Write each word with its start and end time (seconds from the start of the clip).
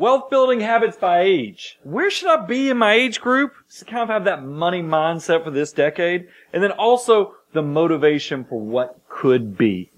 Wealth 0.00 0.30
building 0.30 0.60
habits 0.60 0.96
by 0.96 1.22
age. 1.22 1.76
Where 1.82 2.08
should 2.08 2.28
I 2.28 2.46
be 2.46 2.70
in 2.70 2.76
my 2.76 2.92
age 2.92 3.20
group? 3.20 3.54
Just 3.66 3.80
to 3.80 3.84
kind 3.84 4.04
of 4.04 4.08
have 4.10 4.26
that 4.26 4.44
money 4.44 4.80
mindset 4.80 5.42
for 5.42 5.50
this 5.50 5.72
decade. 5.72 6.28
And 6.52 6.62
then 6.62 6.70
also 6.70 7.34
the 7.52 7.62
motivation 7.62 8.44
for 8.44 8.60
what 8.60 9.00
could 9.08 9.58
be. 9.58 9.90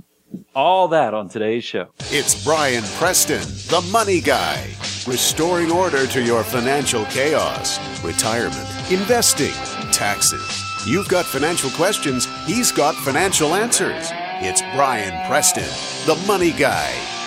All 0.55 0.89
that 0.89 1.13
on 1.13 1.29
today's 1.29 1.65
show. 1.65 1.89
It's 2.05 2.43
Brian 2.43 2.83
Preston, 2.97 3.43
the 3.69 3.87
money 3.93 4.23
guy, 4.23 4.71
restoring 5.07 5.71
order 5.71 6.07
to 6.07 6.23
your 6.23 6.45
financial 6.45 7.05
chaos, 7.07 7.79
retirement, 8.03 8.69
investing, 8.91 9.53
taxes. 9.93 10.65
You've 10.87 11.09
got 11.09 11.27
financial 11.27 11.69
questions, 11.73 12.27
he's 12.47 12.73
got 12.73 12.95
financial 12.95 13.55
answers. 13.55 14.09
It's 14.41 14.63
Brian 14.75 15.27
Preston, 15.27 15.69
the 16.07 16.19
money 16.27 16.53
guy. 16.53 17.20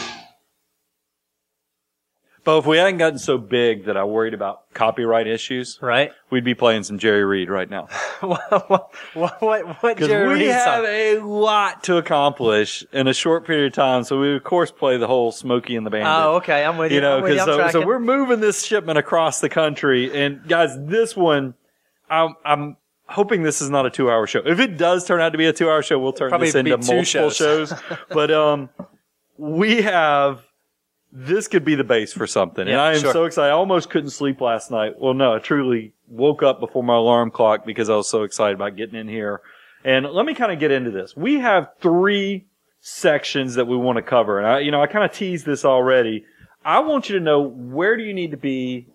But 2.46 2.58
if 2.60 2.66
we 2.66 2.78
hadn't 2.78 2.98
gotten 2.98 3.20
so 3.20 3.38
big 3.38 3.86
that 3.86 3.96
I 3.96 4.04
worried 4.04 4.34
about 4.34 4.74
copyright 4.74 5.28
issues, 5.28 5.80
Right? 5.82 6.12
we'd 6.30 6.44
be 6.44 6.54
playing 6.54 6.84
some 6.84 7.00
Jerry 7.00 7.24
Reed 7.24 7.50
right 7.50 7.70
now. 7.70 7.88
what, 8.20 8.52
what, 9.14 9.42
what, 9.42 9.82
what 9.82 9.98
Jerry 9.98 10.28
we 10.28 10.34
Reed 10.34 10.50
have 10.50 10.84
song? 10.84 10.86
a 10.86 11.18
lot 11.20 11.84
to 11.86 11.96
accomplish 11.98 12.84
in 12.92 13.08
a 13.08 13.14
short 13.14 13.46
period 13.48 13.68
of 13.68 13.74
time. 13.74 14.04
So 14.04 14.20
we 14.20 14.36
of 14.36 14.44
course 14.44 14.72
play 14.72 14.98
the 14.98 15.08
whole 15.08 15.32
Smokey 15.32 15.78
and 15.78 15.86
the 15.86 15.90
Bandit. 15.90 16.08
Oh, 16.12 16.36
okay. 16.38 16.66
I'm 16.66 16.78
with 16.78 16.92
you. 16.92 16.96
You 16.96 17.02
know, 17.02 17.18
I'm 17.18 17.24
with 17.24 17.32
you. 17.34 17.46
because 17.46 17.72
so, 17.72 17.80
so 17.82 17.86
we're 17.88 18.00
moving 18.00 18.42
this 18.42 18.66
shipment 18.66 18.98
across 18.98 19.40
the 19.40 19.50
country, 19.50 20.12
and 20.14 20.46
guys, 20.48 20.72
this 20.78 21.16
one, 21.16 21.54
I'm, 22.10 22.36
I'm 22.44 22.76
hoping 23.08 23.44
this 23.44 23.62
is 23.62 23.70
not 23.70 23.86
a 23.86 23.90
two-hour 23.90 24.28
show. 24.28 24.42
If 24.46 24.60
it 24.60 24.78
does 24.78 25.06
turn 25.06 25.22
out 25.22 25.30
to 25.32 25.38
be 25.38 25.46
a 25.46 25.54
two-hour 25.54 25.82
show, 25.82 25.98
we'll 25.98 26.12
turn 26.14 26.30
Probably 26.30 26.48
this 26.48 26.56
into 26.56 26.72
multiple 26.72 27.04
shows. 27.04 27.36
shows. 27.38 27.74
but 28.10 28.32
um, 28.32 28.70
we 29.38 29.82
have 29.84 30.42
this 31.16 31.48
could 31.48 31.64
be 31.64 31.76
the 31.76 31.84
base 31.84 32.12
for 32.12 32.26
something, 32.26 32.64
and 32.64 32.72
Yeah, 32.72 32.82
I 32.82 32.94
am 32.94 33.02
sure. 33.02 33.14
so 33.14 33.26
excited. 33.26 33.50
I 33.50 33.52
almost 33.52 33.92
couldn't 33.92 34.10
sleep 34.10 34.42
last 34.42 34.72
night. 34.72 35.00
Well, 35.00 35.14
no, 35.14 35.36
I 35.36 35.40
truly 35.40 35.94
woke 36.08 36.42
up 36.42 36.60
before 36.60 36.84
my 36.84 36.96
alarm 36.96 37.30
clock 37.30 37.66
because 37.66 37.88
I 37.90 37.96
was 37.96 38.10
so 38.10 38.24
excited 38.24 38.56
about 38.56 38.76
getting 38.76 39.00
in 39.00 39.08
here. 39.08 39.42
And 39.86 40.08
let 40.08 40.26
me 40.26 40.34
kind 40.34 40.52
of 40.52 40.60
get 40.60 40.72
into 40.72 40.90
this. 40.90 41.16
We 41.16 41.40
have 41.40 41.70
three 41.82 42.46
sections 42.80 43.56
that 43.56 43.68
we 43.68 43.78
want 43.78 43.98
to 43.98 44.02
cover. 44.02 44.40
And 44.40 44.48
I, 44.48 44.60
you 44.60 44.72
know, 44.72 44.82
I 44.82 44.88
kind 44.88 45.06
of 45.06 45.12
teased 45.12 45.46
this 45.46 45.64
already. 45.64 46.26
I 46.66 46.80
want 46.80 47.10
you 47.10 47.18
to 47.20 47.24
know 47.24 47.42
where 47.42 47.96
do 47.96 48.04
you 48.04 48.14
need 48.14 48.32
to 48.32 48.38
be 48.38 48.88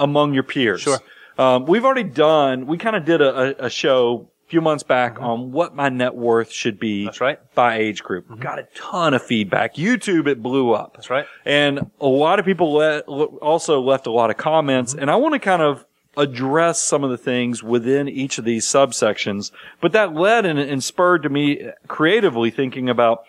among 0.00 0.32
your 0.32 0.44
peers. 0.44 0.80
Sure. 0.80 0.98
Um, 1.36 1.66
we've 1.66 1.84
already 1.84 2.04
done, 2.04 2.66
we 2.66 2.78
kind 2.78 2.96
of 2.96 3.04
did 3.04 3.20
a, 3.20 3.62
a, 3.62 3.66
a 3.66 3.70
show 3.70 4.30
few 4.48 4.60
months 4.60 4.82
back 4.82 5.20
on 5.20 5.52
what 5.52 5.74
my 5.74 5.88
net 5.88 6.14
worth 6.14 6.50
should 6.50 6.78
be 6.80 7.00
Mm-hmm. 7.00 7.06
That's 7.06 7.20
right. 7.20 7.38
Mm-hmm. 7.38 7.54
by 7.54 7.76
age 7.76 8.02
group. 8.02 8.26
Got 8.40 8.58
a 8.58 8.66
ton 8.74 9.14
of 9.14 9.22
feedback. 9.22 9.74
YouTube, 9.74 10.26
it 10.26 10.42
blew 10.42 10.72
up. 10.72 10.94
That's 10.94 11.10
right. 11.10 11.26
And 11.44 11.90
a 12.00 12.06
lot 12.06 12.38
of 12.38 12.44
people 12.44 12.72
le- 12.72 13.00
also 13.00 13.80
left 13.80 14.06
a 14.06 14.10
lot 14.10 14.30
of 14.30 14.36
comments, 14.36 14.92
Mm-hmm. 14.92 15.02
and 15.02 15.10
I 15.10 15.16
want 15.16 15.34
to 15.34 15.38
kind 15.38 15.62
of 15.62 15.84
address 16.16 16.82
some 16.82 17.04
of 17.04 17.10
the 17.10 17.18
things 17.18 17.62
within 17.62 18.08
each 18.08 18.38
of 18.38 18.44
these 18.44 18.66
subsections. 18.66 19.52
But 19.80 19.92
that 19.92 20.14
led 20.14 20.46
and, 20.46 20.58
and 20.58 20.82
spurred 20.82 21.22
to 21.22 21.28
me 21.28 21.68
creatively 21.86 22.50
thinking 22.50 22.88
about 22.88 23.24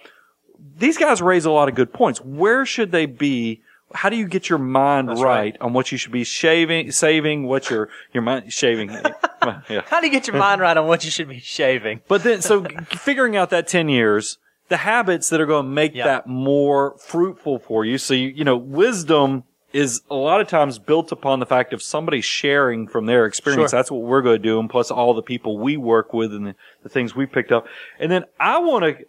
these 0.78 0.98
guys 0.98 1.22
raise 1.22 1.46
a 1.46 1.52
lot 1.52 1.70
of 1.70 1.76
good 1.76 1.94
points. 1.94 2.20
Where 2.22 2.66
should 2.66 2.92
they 2.92 3.06
be? 3.06 3.62
How 3.94 4.10
do 4.10 4.16
you 4.16 4.28
get 4.28 4.50
your 4.50 4.60
mind 4.60 5.10
right, 5.10 5.24
right. 5.24 5.58
on 5.62 5.74
what 5.74 5.92
you 5.92 5.98
should 5.98 6.12
be 6.12 6.24
shaving, 6.24 6.92
saving, 6.92 7.46
what 7.46 7.70
your 7.70 7.90
your 8.14 8.24
mind 8.24 8.54
shaving? 8.54 8.90
yeah. 9.70 9.82
How 9.88 10.00
do 10.00 10.06
you 10.08 10.12
get 10.12 10.28
your 10.28 10.38
mind 10.38 10.62
right 10.62 10.76
on 10.78 10.88
what 10.88 11.04
you 11.04 11.12
should 11.12 11.28
be 11.30 11.40
shaving? 11.40 12.02
But 12.08 12.24
then, 12.24 12.42
so 12.42 12.64
figuring 12.86 13.36
out 13.36 13.50
that 13.50 13.68
10 13.68 13.90
years, 13.90 14.38
the 14.68 14.78
habits 14.78 15.30
that 15.30 15.42
are 15.42 15.46
going 15.46 15.66
to 15.66 15.72
make 15.72 15.96
Yeah. 15.96 16.06
that 16.06 16.28
more 16.28 16.96
fruitful 17.00 17.60
for 17.60 17.84
you. 17.86 17.98
So, 17.98 18.14
you, 18.14 18.30
you 18.30 18.44
know, 18.44 18.58
wisdom 18.58 19.44
is 19.72 20.02
a 20.10 20.16
lot 20.16 20.42
of 20.42 20.48
times 20.48 20.80
built 20.80 21.12
upon 21.12 21.40
the 21.40 21.46
fact 21.46 21.74
of 21.74 21.82
somebody 21.82 22.22
sharing 22.22 22.88
from 22.88 23.06
their 23.06 23.26
experience. 23.26 23.72
Sure. 23.72 23.78
That's 23.78 23.92
what 23.92 24.02
we're 24.02 24.22
going 24.22 24.38
to 24.38 24.44
do. 24.44 24.60
And 24.60 24.70
plus 24.70 24.90
all 24.90 25.14
the 25.14 25.22
people 25.22 25.60
we 25.60 25.78
work 25.78 26.12
with 26.14 26.34
and 26.34 26.48
the, 26.48 26.56
the 26.84 26.90
things 26.90 27.16
we 27.16 27.26
picked 27.26 27.52
up. 27.52 27.68
And 28.00 28.12
then 28.12 28.26
I 28.40 28.58
want 28.60 28.84
to, 28.86 29.06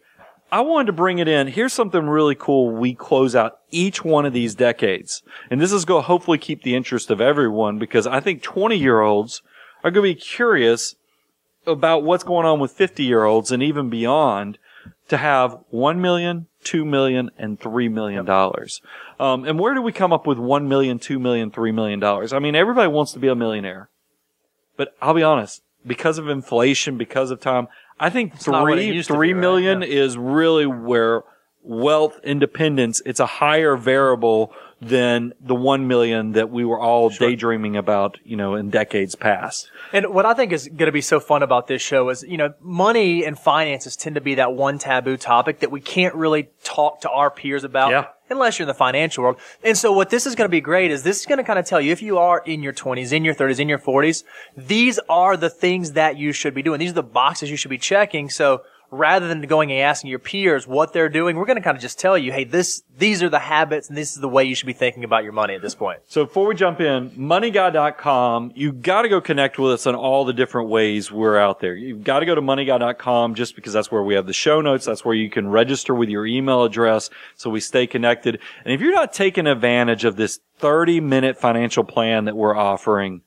I 0.53 0.63
wanted 0.63 0.87
to 0.87 0.93
bring 0.93 1.19
it 1.19 1.29
in. 1.29 1.47
Here's 1.47 1.73
something 1.73 2.09
really 2.09 2.35
cool. 2.35 2.75
We 2.75 2.95
close 2.95 3.37
out 3.37 3.59
each 3.71 4.05
one 4.05 4.27
of 4.27 4.33
these 4.33 4.55
decades. 4.55 5.23
And 5.51 5.61
this 5.61 5.73
is 5.73 5.85
going 5.85 6.03
to 6.03 6.07
hopefully 6.07 6.39
keep 6.39 6.63
the 6.63 6.75
interest 6.75 7.11
of 7.11 7.21
everyone 7.21 7.79
because 7.79 8.07
I 8.07 8.21
think 8.21 8.43
20 8.43 8.77
year 8.77 9.01
olds 9.01 9.43
are 9.85 9.91
going 9.91 10.09
to 10.09 10.15
be 10.15 10.21
curious 10.21 10.97
about 11.67 12.03
what's 12.03 12.25
going 12.25 12.47
on 12.47 12.59
with 12.59 12.73
50 12.73 13.05
year 13.05 13.25
olds 13.25 13.53
and 13.53 13.63
even 13.63 13.91
beyond 13.91 14.59
to 15.09 15.17
have 15.17 15.59
1 15.71 16.01
million, 16.01 16.47
2 16.65 16.85
million, 16.85 17.31
and 17.37 17.61
3 17.61 17.89
million 17.89 18.25
dollars. 18.25 18.81
Um, 19.19 19.45
and 19.45 19.59
where 19.59 19.75
do 19.75 19.83
we 19.83 19.93
come 19.93 20.13
up 20.13 20.27
with 20.27 20.39
1 20.39 20.69
million, 20.69 20.99
2 20.99 21.19
million, 21.19 21.51
3 21.51 21.73
million 21.73 22.01
dollars? 22.01 22.33
I 22.33 22.39
mean, 22.39 22.55
everybody 22.55 22.89
wants 22.89 23.13
to 23.13 23.19
be 23.19 23.29
a 23.29 23.35
millionaire. 23.35 23.89
But 24.77 24.95
I'll 25.03 25.15
be 25.15 25.23
honest, 25.23 25.63
because 25.87 26.19
of 26.19 26.29
inflation, 26.29 26.99
because 26.99 27.31
of 27.31 27.41
time, 27.41 27.69
I 27.99 28.11
think 28.11 28.35
not 28.53 28.63
what 28.63 28.79
it 28.79 28.85
three, 29.09 29.09
three 29.09 29.33
be, 29.33 29.35
right? 29.35 29.43
Yeah. 29.89 30.05
is 30.05 30.17
really 30.17 30.67
where 30.67 31.23
wealth 31.63 32.19
independence, 32.25 33.03
it's 33.05 33.21
a 33.21 33.27
higher 33.27 33.77
variable 33.77 34.53
than 34.81 35.35
the 35.41 35.55
1 35.55 35.87
million 35.87 36.33
that 36.33 36.51
we 36.51 36.65
were 36.65 36.81
all 36.81 37.11
daydreaming 37.11 37.77
about, 37.77 38.19
you 38.25 38.37
know, 38.37 38.55
in 38.55 38.71
decades 38.71 39.15
past. 39.15 39.71
And 39.93 40.15
what 40.15 40.25
I 40.25 40.33
think 40.33 40.53
is 40.53 40.69
going 40.69 40.87
to 40.87 40.93
be 40.93 41.03
so 41.03 41.21
fun 41.21 41.43
about 41.43 41.67
this 41.67 41.83
show 41.83 42.09
is, 42.09 42.23
you 42.23 42.39
know, 42.39 42.55
money 42.61 43.25
and 43.25 43.39
finances 43.39 43.95
tend 43.95 44.15
to 44.15 44.21
be 44.21 44.37
that 44.37 44.55
one 44.55 44.79
taboo 44.79 45.19
topic 45.19 45.61
that 45.61 45.71
we 45.71 45.81
can't 45.81 46.15
really 46.15 46.49
talk 46.65 47.03
to 47.03 47.11
our 47.11 47.31
peers 47.31 47.63
about. 47.63 47.91
Yeah. 47.91 48.07
Unless 48.31 48.59
you're 48.59 48.65
in 48.65 48.69
the 48.69 48.75
financial 48.75 49.25
world. 49.25 49.39
And 49.65 49.77
so 49.77 49.93
what 49.93 50.09
this 50.09 50.25
is 50.25 50.37
going 50.37 50.47
to 50.47 50.51
be 50.51 50.61
great 50.61 50.93
is 50.93 51.03
this 51.03 51.19
is 51.19 51.27
going 51.27 51.39
to 51.39 51.45
kind 51.45 51.59
of 51.59 51.67
tell 51.67 51.81
you 51.81 51.91
if 51.91 52.01
you 52.01 52.19
are 52.19 52.41
in 52.47 52.63
your 52.63 52.73
20s, 52.73 53.13
in 53.13 53.25
your 53.25 53.35
30s, 53.35 53.59
in 53.59 53.69
your 53.69 53.81
40s, 53.81 54.23
these 54.57 55.01
are 55.09 55.37
the 55.37 55.51
things 55.51 55.93
that 55.93 56.17
you 56.17 56.33
should 56.33 56.55
be 56.55 56.63
doing. 56.63 56.79
These 56.79 56.93
are 56.93 56.95
the 56.95 57.03
boxes 57.03 57.51
you 57.51 57.57
should 57.57 57.71
be 57.71 57.79
checking. 57.79 58.31
So 58.31 58.63
rather 58.91 59.29
than 59.29 59.41
going 59.43 59.71
and 59.71 59.81
asking 59.81 60.11
your 60.11 60.19
peers 60.19 60.67
what 60.67 60.93
they're 60.93 61.09
doing, 61.09 61.37
we're 61.37 61.47
going 61.47 61.57
to 61.57 61.63
kind 61.63 61.77
of 61.77 61.81
just 61.81 61.99
tell 61.99 62.19
you, 62.19 62.33
hey, 62.33 62.45
this, 62.45 62.83
these 62.99 63.23
are 63.23 63.29
the 63.29 63.39
habits 63.39 63.89
and 63.89 63.97
this 63.97 64.13
is 64.13 64.21
the 64.21 64.29
way 64.29 64.45
you 64.45 64.55
should 64.55 64.67
be 64.67 64.73
thinking 64.73 65.05
about 65.05 65.23
your 65.23 65.33
money 65.33 65.55
at 65.55 65.63
this 65.63 65.75
point. 65.75 66.01
So 66.07 66.25
before 66.25 66.47
we 66.47 66.55
jump 66.55 66.81
in, 66.81 67.11
moneyguy.com, 67.11 68.53
you 68.55 68.73
got 68.73 69.03
to 69.03 69.09
go 69.09 69.21
connect 69.21 69.59
with 69.59 69.73
us 69.73 69.87
on 69.87 69.95
all 69.95 70.25
the 70.25 70.33
different 70.33 70.69
ways 70.69 71.11
we're 71.13 71.39
out 71.39 71.61
there. 71.61 71.75
You've 71.75 72.05
got 72.05 72.21
to 72.21 72.27
go 72.27 72.35
to 72.35 72.43
moneyguy.com 72.43 73.35
just 73.35 73.55
because 73.55 73.73
that's 73.73 73.91
where 73.91 74.03
we 74.03 74.15
have 74.15 74.27
the 74.27 74.33
show 74.33 74.61
notes. 74.61 74.87
That's 74.87 75.05
where 75.05 75.15
you 75.15 75.31
can 75.31 75.49
register 75.49 75.95
with 75.95 76.09
your 76.09 76.27
email 76.27 76.65
address 76.65 77.11
so 77.37 77.51
we 77.51 77.61
stay 77.61 77.87
connected. 77.87 78.41
And 78.65 78.75
if 78.75 78.81
you're 78.81 78.95
not 78.95 79.13
taking 79.13 79.47
advantage 79.47 80.05
of 80.05 80.17
this 80.17 80.41
30 80.59 81.01
minute 81.01 81.39
financial 81.39 81.85
plan 81.85 82.25
that 82.27 82.37
we're 82.37 82.57
offering, 82.57 83.23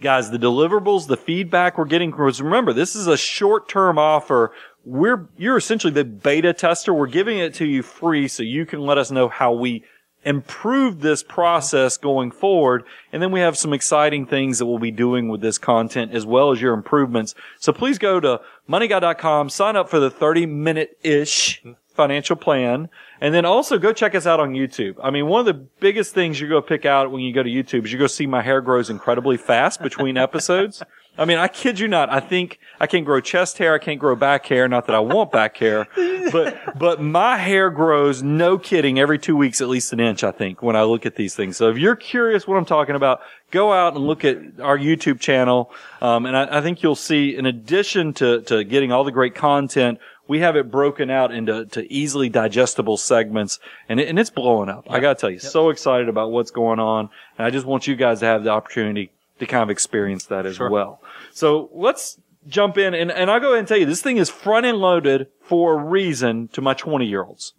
guys, 0.00 0.30
the 0.30 0.38
deliverables, 0.38 1.06
the 1.06 1.16
feedback 1.16 1.78
we're 1.78 1.84
getting, 1.84 2.10
because 2.10 2.40
remember, 2.40 2.72
this 2.72 2.94
is 2.94 3.06
a 3.06 3.16
short 3.16 3.68
term 3.68 3.98
offer. 3.98 4.52
We're, 4.88 5.28
you're 5.36 5.58
essentially 5.58 5.92
the 5.92 6.04
beta 6.04 6.54
tester. 6.54 6.94
We're 6.94 7.08
giving 7.08 7.38
it 7.38 7.52
to 7.54 7.66
you 7.66 7.82
free 7.82 8.26
so 8.26 8.42
you 8.42 8.64
can 8.64 8.80
let 8.80 8.96
us 8.96 9.10
know 9.10 9.28
how 9.28 9.52
we 9.52 9.84
improve 10.24 11.00
this 11.00 11.22
process 11.22 11.98
going 11.98 12.30
forward. 12.30 12.84
And 13.12 13.22
then 13.22 13.30
we 13.30 13.40
have 13.40 13.56
some 13.56 13.74
exciting 13.74 14.26
things 14.26 14.58
that 14.58 14.66
we'll 14.66 14.78
be 14.78 14.90
doing 14.90 15.28
with 15.28 15.42
this 15.42 15.58
content 15.58 16.12
as 16.12 16.24
well 16.24 16.52
as 16.52 16.60
your 16.60 16.72
improvements. 16.72 17.34
So 17.58 17.72
please 17.72 17.98
go 17.98 18.18
to 18.18 18.40
moneyguy.com, 18.68 19.50
sign 19.50 19.76
up 19.76 19.90
for 19.90 20.00
the 20.00 20.10
30 20.10 20.46
minute 20.46 20.98
ish 21.02 21.62
financial 21.94 22.36
plan. 22.36 22.88
And 23.20 23.34
then 23.34 23.44
also 23.44 23.78
go 23.78 23.92
check 23.92 24.14
us 24.14 24.26
out 24.26 24.40
on 24.40 24.52
YouTube. 24.52 24.94
I 25.02 25.10
mean, 25.10 25.26
one 25.26 25.40
of 25.40 25.46
the 25.46 25.66
biggest 25.80 26.14
things 26.14 26.40
you're 26.40 26.48
going 26.48 26.62
to 26.62 26.68
pick 26.68 26.86
out 26.86 27.10
when 27.10 27.22
you 27.22 27.34
go 27.34 27.42
to 27.42 27.50
YouTube 27.50 27.84
is 27.84 27.92
you're 27.92 27.98
going 27.98 28.08
to 28.08 28.14
see 28.14 28.26
my 28.26 28.40
hair 28.40 28.60
grows 28.60 28.88
incredibly 28.88 29.36
fast 29.36 29.82
between 29.82 30.16
episodes. 30.28 30.82
I 31.18 31.24
mean, 31.24 31.38
I 31.38 31.48
kid 31.48 31.80
you 31.80 31.88
not. 31.88 32.10
I 32.10 32.20
think 32.20 32.60
I 32.78 32.86
can't 32.86 33.04
grow 33.04 33.20
chest 33.20 33.58
hair. 33.58 33.74
I 33.74 33.78
can't 33.78 33.98
grow 33.98 34.14
back 34.14 34.46
hair. 34.46 34.68
Not 34.68 34.86
that 34.86 34.94
I 34.94 35.00
want 35.00 35.32
back 35.32 35.56
hair, 35.56 35.88
but, 36.32 36.78
but 36.78 37.02
my 37.02 37.36
hair 37.36 37.70
grows, 37.70 38.22
no 38.22 38.56
kidding, 38.56 39.00
every 39.00 39.18
two 39.18 39.36
weeks, 39.36 39.60
at 39.60 39.68
least 39.68 39.92
an 39.92 39.98
inch, 39.98 40.22
I 40.22 40.30
think, 40.30 40.62
when 40.62 40.76
I 40.76 40.84
look 40.84 41.06
at 41.06 41.16
these 41.16 41.34
things. 41.34 41.56
So 41.56 41.70
if 41.70 41.76
you're 41.76 41.96
curious 41.96 42.46
what 42.46 42.56
I'm 42.56 42.64
talking 42.64 42.94
about, 42.94 43.20
go 43.50 43.72
out 43.72 43.96
and 43.96 44.06
look 44.06 44.24
at 44.24 44.38
our 44.60 44.78
YouTube 44.78 45.18
channel. 45.18 45.72
Um, 46.00 46.24
and 46.24 46.36
I, 46.36 46.58
I 46.58 46.60
think 46.60 46.84
you'll 46.84 46.94
see, 46.94 47.36
in 47.36 47.46
addition 47.46 48.12
to, 48.14 48.42
to 48.42 48.62
getting 48.62 48.92
all 48.92 49.02
the 49.02 49.12
great 49.12 49.34
content, 49.34 49.98
we 50.28 50.40
have 50.40 50.54
it 50.56 50.70
broken 50.70 51.10
out 51.10 51.32
into 51.32 51.64
to 51.66 51.92
easily 51.92 52.28
digestible 52.28 52.96
segments 52.96 53.58
and, 53.88 53.98
it, 53.98 54.08
and 54.08 54.18
it's 54.18 54.30
blowing 54.30 54.68
up. 54.68 54.86
I 54.88 55.00
got 55.00 55.16
to 55.16 55.20
tell 55.20 55.30
you, 55.30 55.38
so 55.38 55.70
excited 55.70 56.08
about 56.08 56.30
what's 56.30 56.50
going 56.50 56.78
on. 56.78 57.08
And 57.38 57.46
I 57.46 57.50
just 57.50 57.66
want 57.66 57.86
you 57.86 57.96
guys 57.96 58.20
to 58.20 58.26
have 58.26 58.44
the 58.44 58.50
opportunity 58.50 59.10
to 59.38 59.46
kind 59.46 59.62
of 59.62 59.70
experience 59.70 60.26
that 60.26 60.46
as 60.46 60.58
well. 60.58 61.00
So 61.38 61.70
let's 61.72 62.18
jump 62.48 62.78
in 62.78 62.94
and, 62.94 63.12
and 63.12 63.30
I'll 63.30 63.38
go 63.38 63.50
ahead 63.50 63.60
and 63.60 63.68
tell 63.68 63.76
you 63.76 63.86
this 63.86 64.02
thing 64.02 64.16
is 64.16 64.28
front 64.28 64.66
end 64.66 64.78
loaded 64.78 65.28
for 65.40 65.74
a 65.74 65.84
reason 65.84 66.48
to 66.48 66.60
my 66.60 66.74
20 66.74 67.06
year 67.06 67.22
olds. 67.22 67.52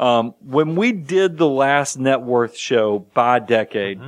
Um, 0.00 0.34
when 0.44 0.74
we 0.74 0.90
did 0.90 1.36
the 1.38 1.48
last 1.48 1.96
net 1.96 2.22
worth 2.22 2.56
show 2.56 3.06
by 3.14 3.38
decade, 3.38 4.00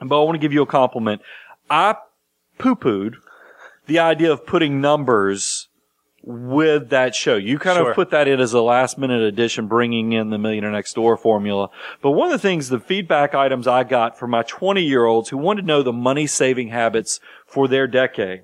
but 0.00 0.20
I 0.20 0.24
want 0.24 0.36
to 0.36 0.38
give 0.38 0.52
you 0.52 0.62
a 0.62 0.66
compliment. 0.66 1.20
I 1.68 1.96
poo 2.58 2.76
pooed 2.76 3.14
the 3.86 3.98
idea 3.98 4.30
of 4.30 4.46
putting 4.46 4.80
numbers 4.80 5.68
with 6.26 6.88
that 6.88 7.14
show. 7.14 7.36
You 7.36 7.58
kind 7.58 7.76
Sure. 7.76 7.90
of 7.90 7.94
put 7.94 8.10
that 8.10 8.28
in 8.28 8.40
as 8.40 8.54
a 8.54 8.62
last 8.62 8.96
minute 8.96 9.22
addition, 9.22 9.66
bringing 9.66 10.12
in 10.12 10.30
the 10.30 10.38
Millionaire 10.38 10.70
Next 10.70 10.94
Door 10.94 11.18
formula. 11.18 11.68
But 12.00 12.12
one 12.12 12.28
of 12.28 12.32
the 12.32 12.38
things, 12.38 12.68
the 12.68 12.80
feedback 12.80 13.34
items 13.34 13.66
I 13.66 13.84
got 13.84 14.18
from 14.18 14.30
my 14.30 14.42
20 14.42 14.82
year 14.82 15.04
olds 15.04 15.28
who 15.28 15.36
wanted 15.36 15.62
to 15.62 15.66
know 15.66 15.82
the 15.82 15.92
money 15.92 16.26
saving 16.26 16.68
habits 16.68 17.20
for 17.54 17.68
their 17.68 17.86
decade 17.86 18.42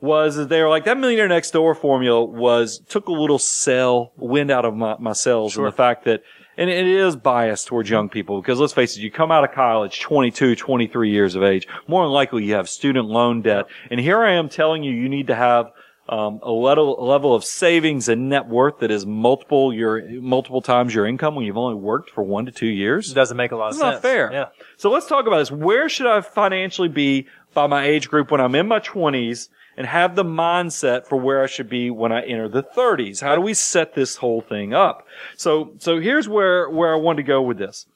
was 0.00 0.34
that 0.36 0.48
they 0.50 0.60
were 0.60 0.68
like, 0.68 0.84
that 0.84 0.98
Millionaire 0.98 1.28
Next 1.28 1.52
Door 1.52 1.76
formula 1.76 2.22
was, 2.22 2.80
took 2.88 3.06
a 3.06 3.12
little 3.12 3.38
cell, 3.38 4.12
wind 4.16 4.50
out 4.50 4.64
of 4.64 4.74
my, 4.74 4.96
my 4.98 5.12
cells 5.12 5.56
and 5.56 5.64
the 5.64 5.72
fact 5.72 6.04
that, 6.04 6.22
and 6.58 6.68
it 6.68 6.86
is 6.86 7.16
biased 7.16 7.68
towards 7.68 7.88
young 7.88 8.08
people 8.08 8.40
because 8.40 8.60
let's 8.60 8.72
face 8.72 8.96
it, 8.96 9.00
you 9.00 9.10
come 9.10 9.30
out 9.30 9.44
of 9.44 9.52
college 9.52 10.00
22, 10.00 10.56
23 10.56 11.10
years 11.10 11.34
of 11.36 11.42
age, 11.42 11.66
more 11.86 12.04
than 12.04 12.12
likely 12.12 12.44
you 12.44 12.54
have 12.54 12.68
student 12.68 13.06
loan 13.06 13.40
debt. 13.40 13.64
And 13.90 13.98
here 13.98 14.22
I 14.22 14.32
am 14.34 14.48
telling 14.48 14.82
you, 14.82 14.92
you 14.92 15.08
need 15.08 15.28
to 15.28 15.34
have 15.34 15.70
um, 16.08 16.38
a 16.42 16.50
level, 16.50 16.96
level 17.00 17.34
of 17.34 17.44
savings 17.44 18.08
and 18.08 18.28
net 18.28 18.46
worth 18.46 18.80
that 18.80 18.90
is 18.90 19.06
multiple 19.06 19.72
your 19.72 20.06
multiple 20.20 20.60
times 20.60 20.94
your 20.94 21.06
income 21.06 21.34
when 21.34 21.46
you've 21.46 21.56
only 21.56 21.76
worked 21.76 22.10
for 22.10 22.22
one 22.22 22.44
to 22.44 22.52
two 22.52 22.66
years. 22.66 23.10
It 23.10 23.14
doesn't 23.14 23.36
make 23.38 23.52
a 23.52 23.56
lot 23.56 23.68
of 23.68 23.72
It's 23.72 23.78
sense. 23.80 23.94
not 23.94 24.02
fair. 24.02 24.30
Yeah. 24.30 24.48
So 24.76 24.90
let's 24.90 25.06
talk 25.06 25.26
about 25.26 25.38
this. 25.38 25.50
Where 25.50 25.88
should 25.88 26.06
I 26.06 26.20
financially 26.20 26.88
be 26.88 27.26
by 27.54 27.66
my 27.66 27.84
age 27.84 28.08
group 28.08 28.30
when 28.30 28.40
I'm 28.40 28.54
in 28.54 28.68
my 28.68 28.80
20s 28.80 29.48
and 29.76 29.86
have 29.86 30.14
the 30.14 30.24
mindset 30.24 31.06
for 31.06 31.16
where 31.16 31.42
I 31.42 31.46
should 31.46 31.68
be 31.68 31.90
when 31.90 32.12
I 32.12 32.22
enter 32.22 32.48
the 32.48 32.62
30s? 32.62 33.20
How 33.20 33.34
do 33.34 33.40
we 33.40 33.54
set 33.54 33.94
this 33.94 34.16
whole 34.16 34.40
thing 34.40 34.74
up? 34.74 35.06
So, 35.36 35.74
so 35.78 36.00
here's 36.00 36.28
where, 36.28 36.68
where 36.68 36.92
I 36.92 36.96
want 36.96 37.16
to 37.16 37.22
go 37.22 37.42
with 37.42 37.58
this. 37.58 37.86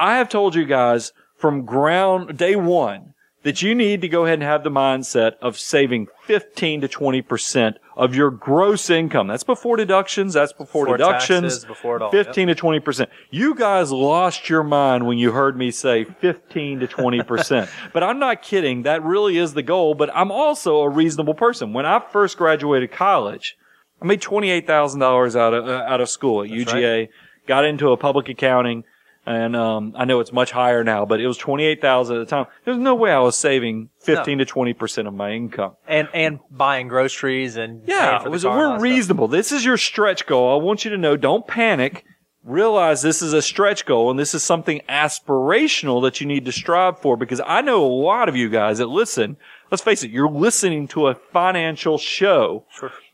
I 0.00 0.16
have 0.16 0.28
told 0.28 0.54
you 0.54 0.64
guys 0.64 1.12
from 1.36 1.64
ground 1.64 2.38
day 2.38 2.56
one 2.56 3.14
that 3.42 3.62
you 3.62 3.74
need 3.74 4.00
to 4.00 4.08
go 4.08 4.24
ahead 4.24 4.34
and 4.34 4.42
have 4.42 4.64
the 4.64 4.70
mindset 4.70 5.32
of 5.42 5.58
saving 5.58 6.08
15 6.24 6.82
to 6.82 6.88
20% 6.88 7.76
of 7.96 8.14
your 8.14 8.30
gross 8.30 8.90
income. 8.90 9.26
That's 9.26 9.44
before 9.44 9.76
deductions. 9.76 10.34
That's 10.34 10.52
before, 10.52 10.86
Before 10.86 10.96
deductions. 10.96 11.54
taxes, 11.54 11.64
before 11.64 12.02
all, 12.02 12.10
15 12.10 12.48
to 12.48 12.54
20%. 12.54 13.08
You 13.30 13.54
guys 13.54 13.92
lost 13.92 14.48
your 14.48 14.62
mind 14.62 15.06
when 15.06 15.18
you 15.18 15.32
heard 15.32 15.56
me 15.56 15.70
say 15.70 16.04
15 16.04 16.80
to 16.80 16.86
20%. 16.86 17.70
but 17.92 18.02
I'm 18.02 18.18
not 18.18 18.42
kidding. 18.42 18.82
That 18.82 19.02
really 19.02 19.38
is 19.38 19.54
the 19.54 19.62
goal. 19.62 19.94
But 19.94 20.10
I'm 20.14 20.30
also 20.30 20.80
a 20.80 20.88
reasonable 20.88 21.34
person. 21.34 21.72
When 21.72 21.86
I 21.86 22.00
first 22.00 22.38
graduated 22.38 22.92
college, 22.92 23.56
I 24.00 24.06
made 24.06 24.20
$28,000 24.20 25.36
out 25.36 25.54
of, 25.54 25.68
uh, 25.68 25.84
out 25.86 26.00
of 26.00 26.08
school 26.08 26.42
at 26.42 26.50
UGA, 26.50 27.08
got 27.46 27.64
into 27.64 27.92
a 27.92 27.96
public 27.96 28.28
accounting. 28.28 28.84
And, 29.24 29.54
um, 29.54 29.94
I 29.96 30.04
know 30.04 30.18
it's 30.18 30.32
much 30.32 30.50
higher 30.50 30.82
now, 30.82 31.04
but 31.06 31.20
it 31.20 31.26
was 31.28 31.38
28,000 31.38 32.16
at 32.16 32.18
the 32.18 32.26
time. 32.26 32.46
There's 32.64 32.76
no 32.78 32.94
way 32.96 33.12
I 33.12 33.20
was 33.20 33.38
saving 33.38 33.90
15 34.00 34.38
to 34.38 34.44
20% 34.44 35.06
of 35.06 35.14
my 35.14 35.30
income. 35.30 35.76
And 35.86 36.08
and 36.12 36.40
buying 36.50 36.88
groceries 36.88 37.56
and 37.56 37.82
Yeah, 37.86 38.24
it 38.24 38.28
was, 38.30 38.44
we're 38.44 38.50
that 38.56 38.68
stuff. 38.74 38.82
reasonable. 38.82 39.28
This 39.28 39.52
is 39.52 39.64
your 39.64 39.76
stretch 39.76 40.26
goal. 40.26 40.58
I 40.60 40.62
want 40.62 40.84
you 40.84 40.90
to 40.90 40.98
know, 40.98 41.16
don't 41.16 41.46
panic. 41.46 42.04
Realize 42.44 43.02
this 43.02 43.22
is 43.22 43.32
a 43.32 43.40
stretch 43.42 43.86
goal 43.86 44.10
and 44.10 44.18
this 44.18 44.34
is 44.34 44.42
something 44.42 44.80
aspirational 44.88 46.02
that 46.02 46.20
you 46.20 46.26
need 46.26 46.44
to 46.46 46.52
strive 46.52 46.98
for 46.98 47.16
because 47.16 47.40
I 47.46 47.60
know 47.60 47.84
a 47.84 47.86
lot 47.86 48.28
of 48.28 48.34
you 48.36 48.48
guys 48.48 48.78
that 48.78 48.88
listen. 48.88 49.36
Let's 49.70 49.82
face 49.82 50.02
it, 50.02 50.10
you're 50.10 50.28
listening 50.28 50.88
to 50.88 51.06
a 51.06 51.14
financial 51.14 51.98
show. 51.98 52.66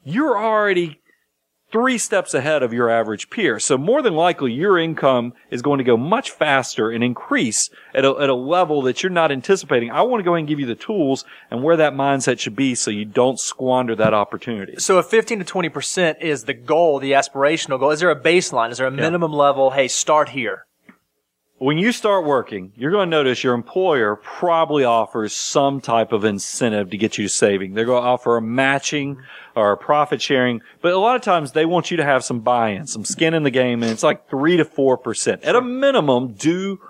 You're 0.03 0.39
already 0.39 0.98
three 1.71 1.99
steps 1.99 2.35
ahead 2.35 2.63
of 2.63 2.73
your 2.73 2.89
average 2.89 3.31
peer. 3.31 3.59
So 3.59 3.77
more 3.77 4.03
than 4.03 4.15
likely 4.15 4.53
your 4.53 4.79
income 4.79 5.35
is 5.51 5.63
going 5.63 5.79
to 5.79 5.85
go 5.85 5.97
much 5.97 6.31
faster 6.31 6.91
and 6.91 7.05
increase 7.05 7.71
at 7.95 8.05
a, 8.05 8.11
at 8.19 8.29
a 8.29 8.35
level 8.35 8.83
that 8.83 9.03
you're 9.03 9.11
not 9.11 9.33
anticipating. 9.33 9.91
I 9.91 10.03
want 10.03 10.21
to 10.21 10.25
go 10.25 10.35
ahead 10.35 10.41
and 10.41 10.49
give 10.49 10.61
you 10.61 10.67
the 10.67 10.75
tools 10.75 11.25
and 11.51 11.63
where 11.63 11.77
that 11.77 11.93
mindset 11.93 12.39
should 12.39 12.57
be 12.57 12.75
so 12.75 12.91
you 12.91 13.05
don't 13.05 13.39
squander 13.39 13.95
that 13.97 14.15
opportunity. 14.15 14.77
So 14.79 14.99
if 14.99 15.07
15 15.07 15.41
to 15.41 15.45
20 15.45 15.69
percent 15.69 16.19
is 16.21 16.45
the 16.45 16.55
goal, 16.55 16.99
the 16.99 17.13
aspirational 17.13 17.79
goal, 17.79 17.91
is 17.91 18.01
there 18.01 18.11
a 18.11 18.21
baseline? 18.21 18.71
Is 18.71 18.79
there 18.79 18.87
a 18.87 18.91
minimum 18.91 19.33
level? 19.33 19.71
Hey, 19.71 19.89
start 19.89 20.31
here. 20.31 20.68
When 21.61 21.77
you 21.77 21.91
start 21.91 22.25
working, 22.25 22.73
you're 22.77 22.93
going 22.93 23.11
to 23.11 23.17
notice 23.17 23.43
your 23.43 23.55
employer 23.55 24.15
probably 24.15 24.85
offers 24.85 25.33
some 25.33 25.81
type 25.81 26.13
of 26.13 26.25
incentive 26.25 26.91
to 26.91 26.97
get 26.97 27.19
you 27.19 27.27
saving. 27.27 27.75
They're 27.75 27.85
going 27.85 28.01
to 28.01 28.09
offer 28.09 28.37
a 28.37 28.43
matching 28.43 29.21
or 29.57 29.73
a 29.73 29.77
profit 29.77 30.23
sharing, 30.23 30.61
but 30.81 30.93
a 30.93 30.99
lot 30.99 31.17
of 31.17 31.23
times 31.23 31.51
they 31.51 31.67
want 31.67 31.91
you 31.91 31.97
to 31.97 32.05
have 32.05 32.25
some 32.25 32.41
buy-in, 32.41 32.87
some 32.87 33.05
skin 33.05 33.35
in 33.35 33.43
the 33.43 33.51
game, 33.51 33.83
and 33.83 33.91
it's 33.91 34.05
like 34.05 34.31
three 34.31 34.57
to 34.57 34.65
four 34.65 34.97
percent. 34.97 35.43
At 35.43 35.57
a 35.57 35.61
minimum, 35.61 36.35
do 36.35 36.81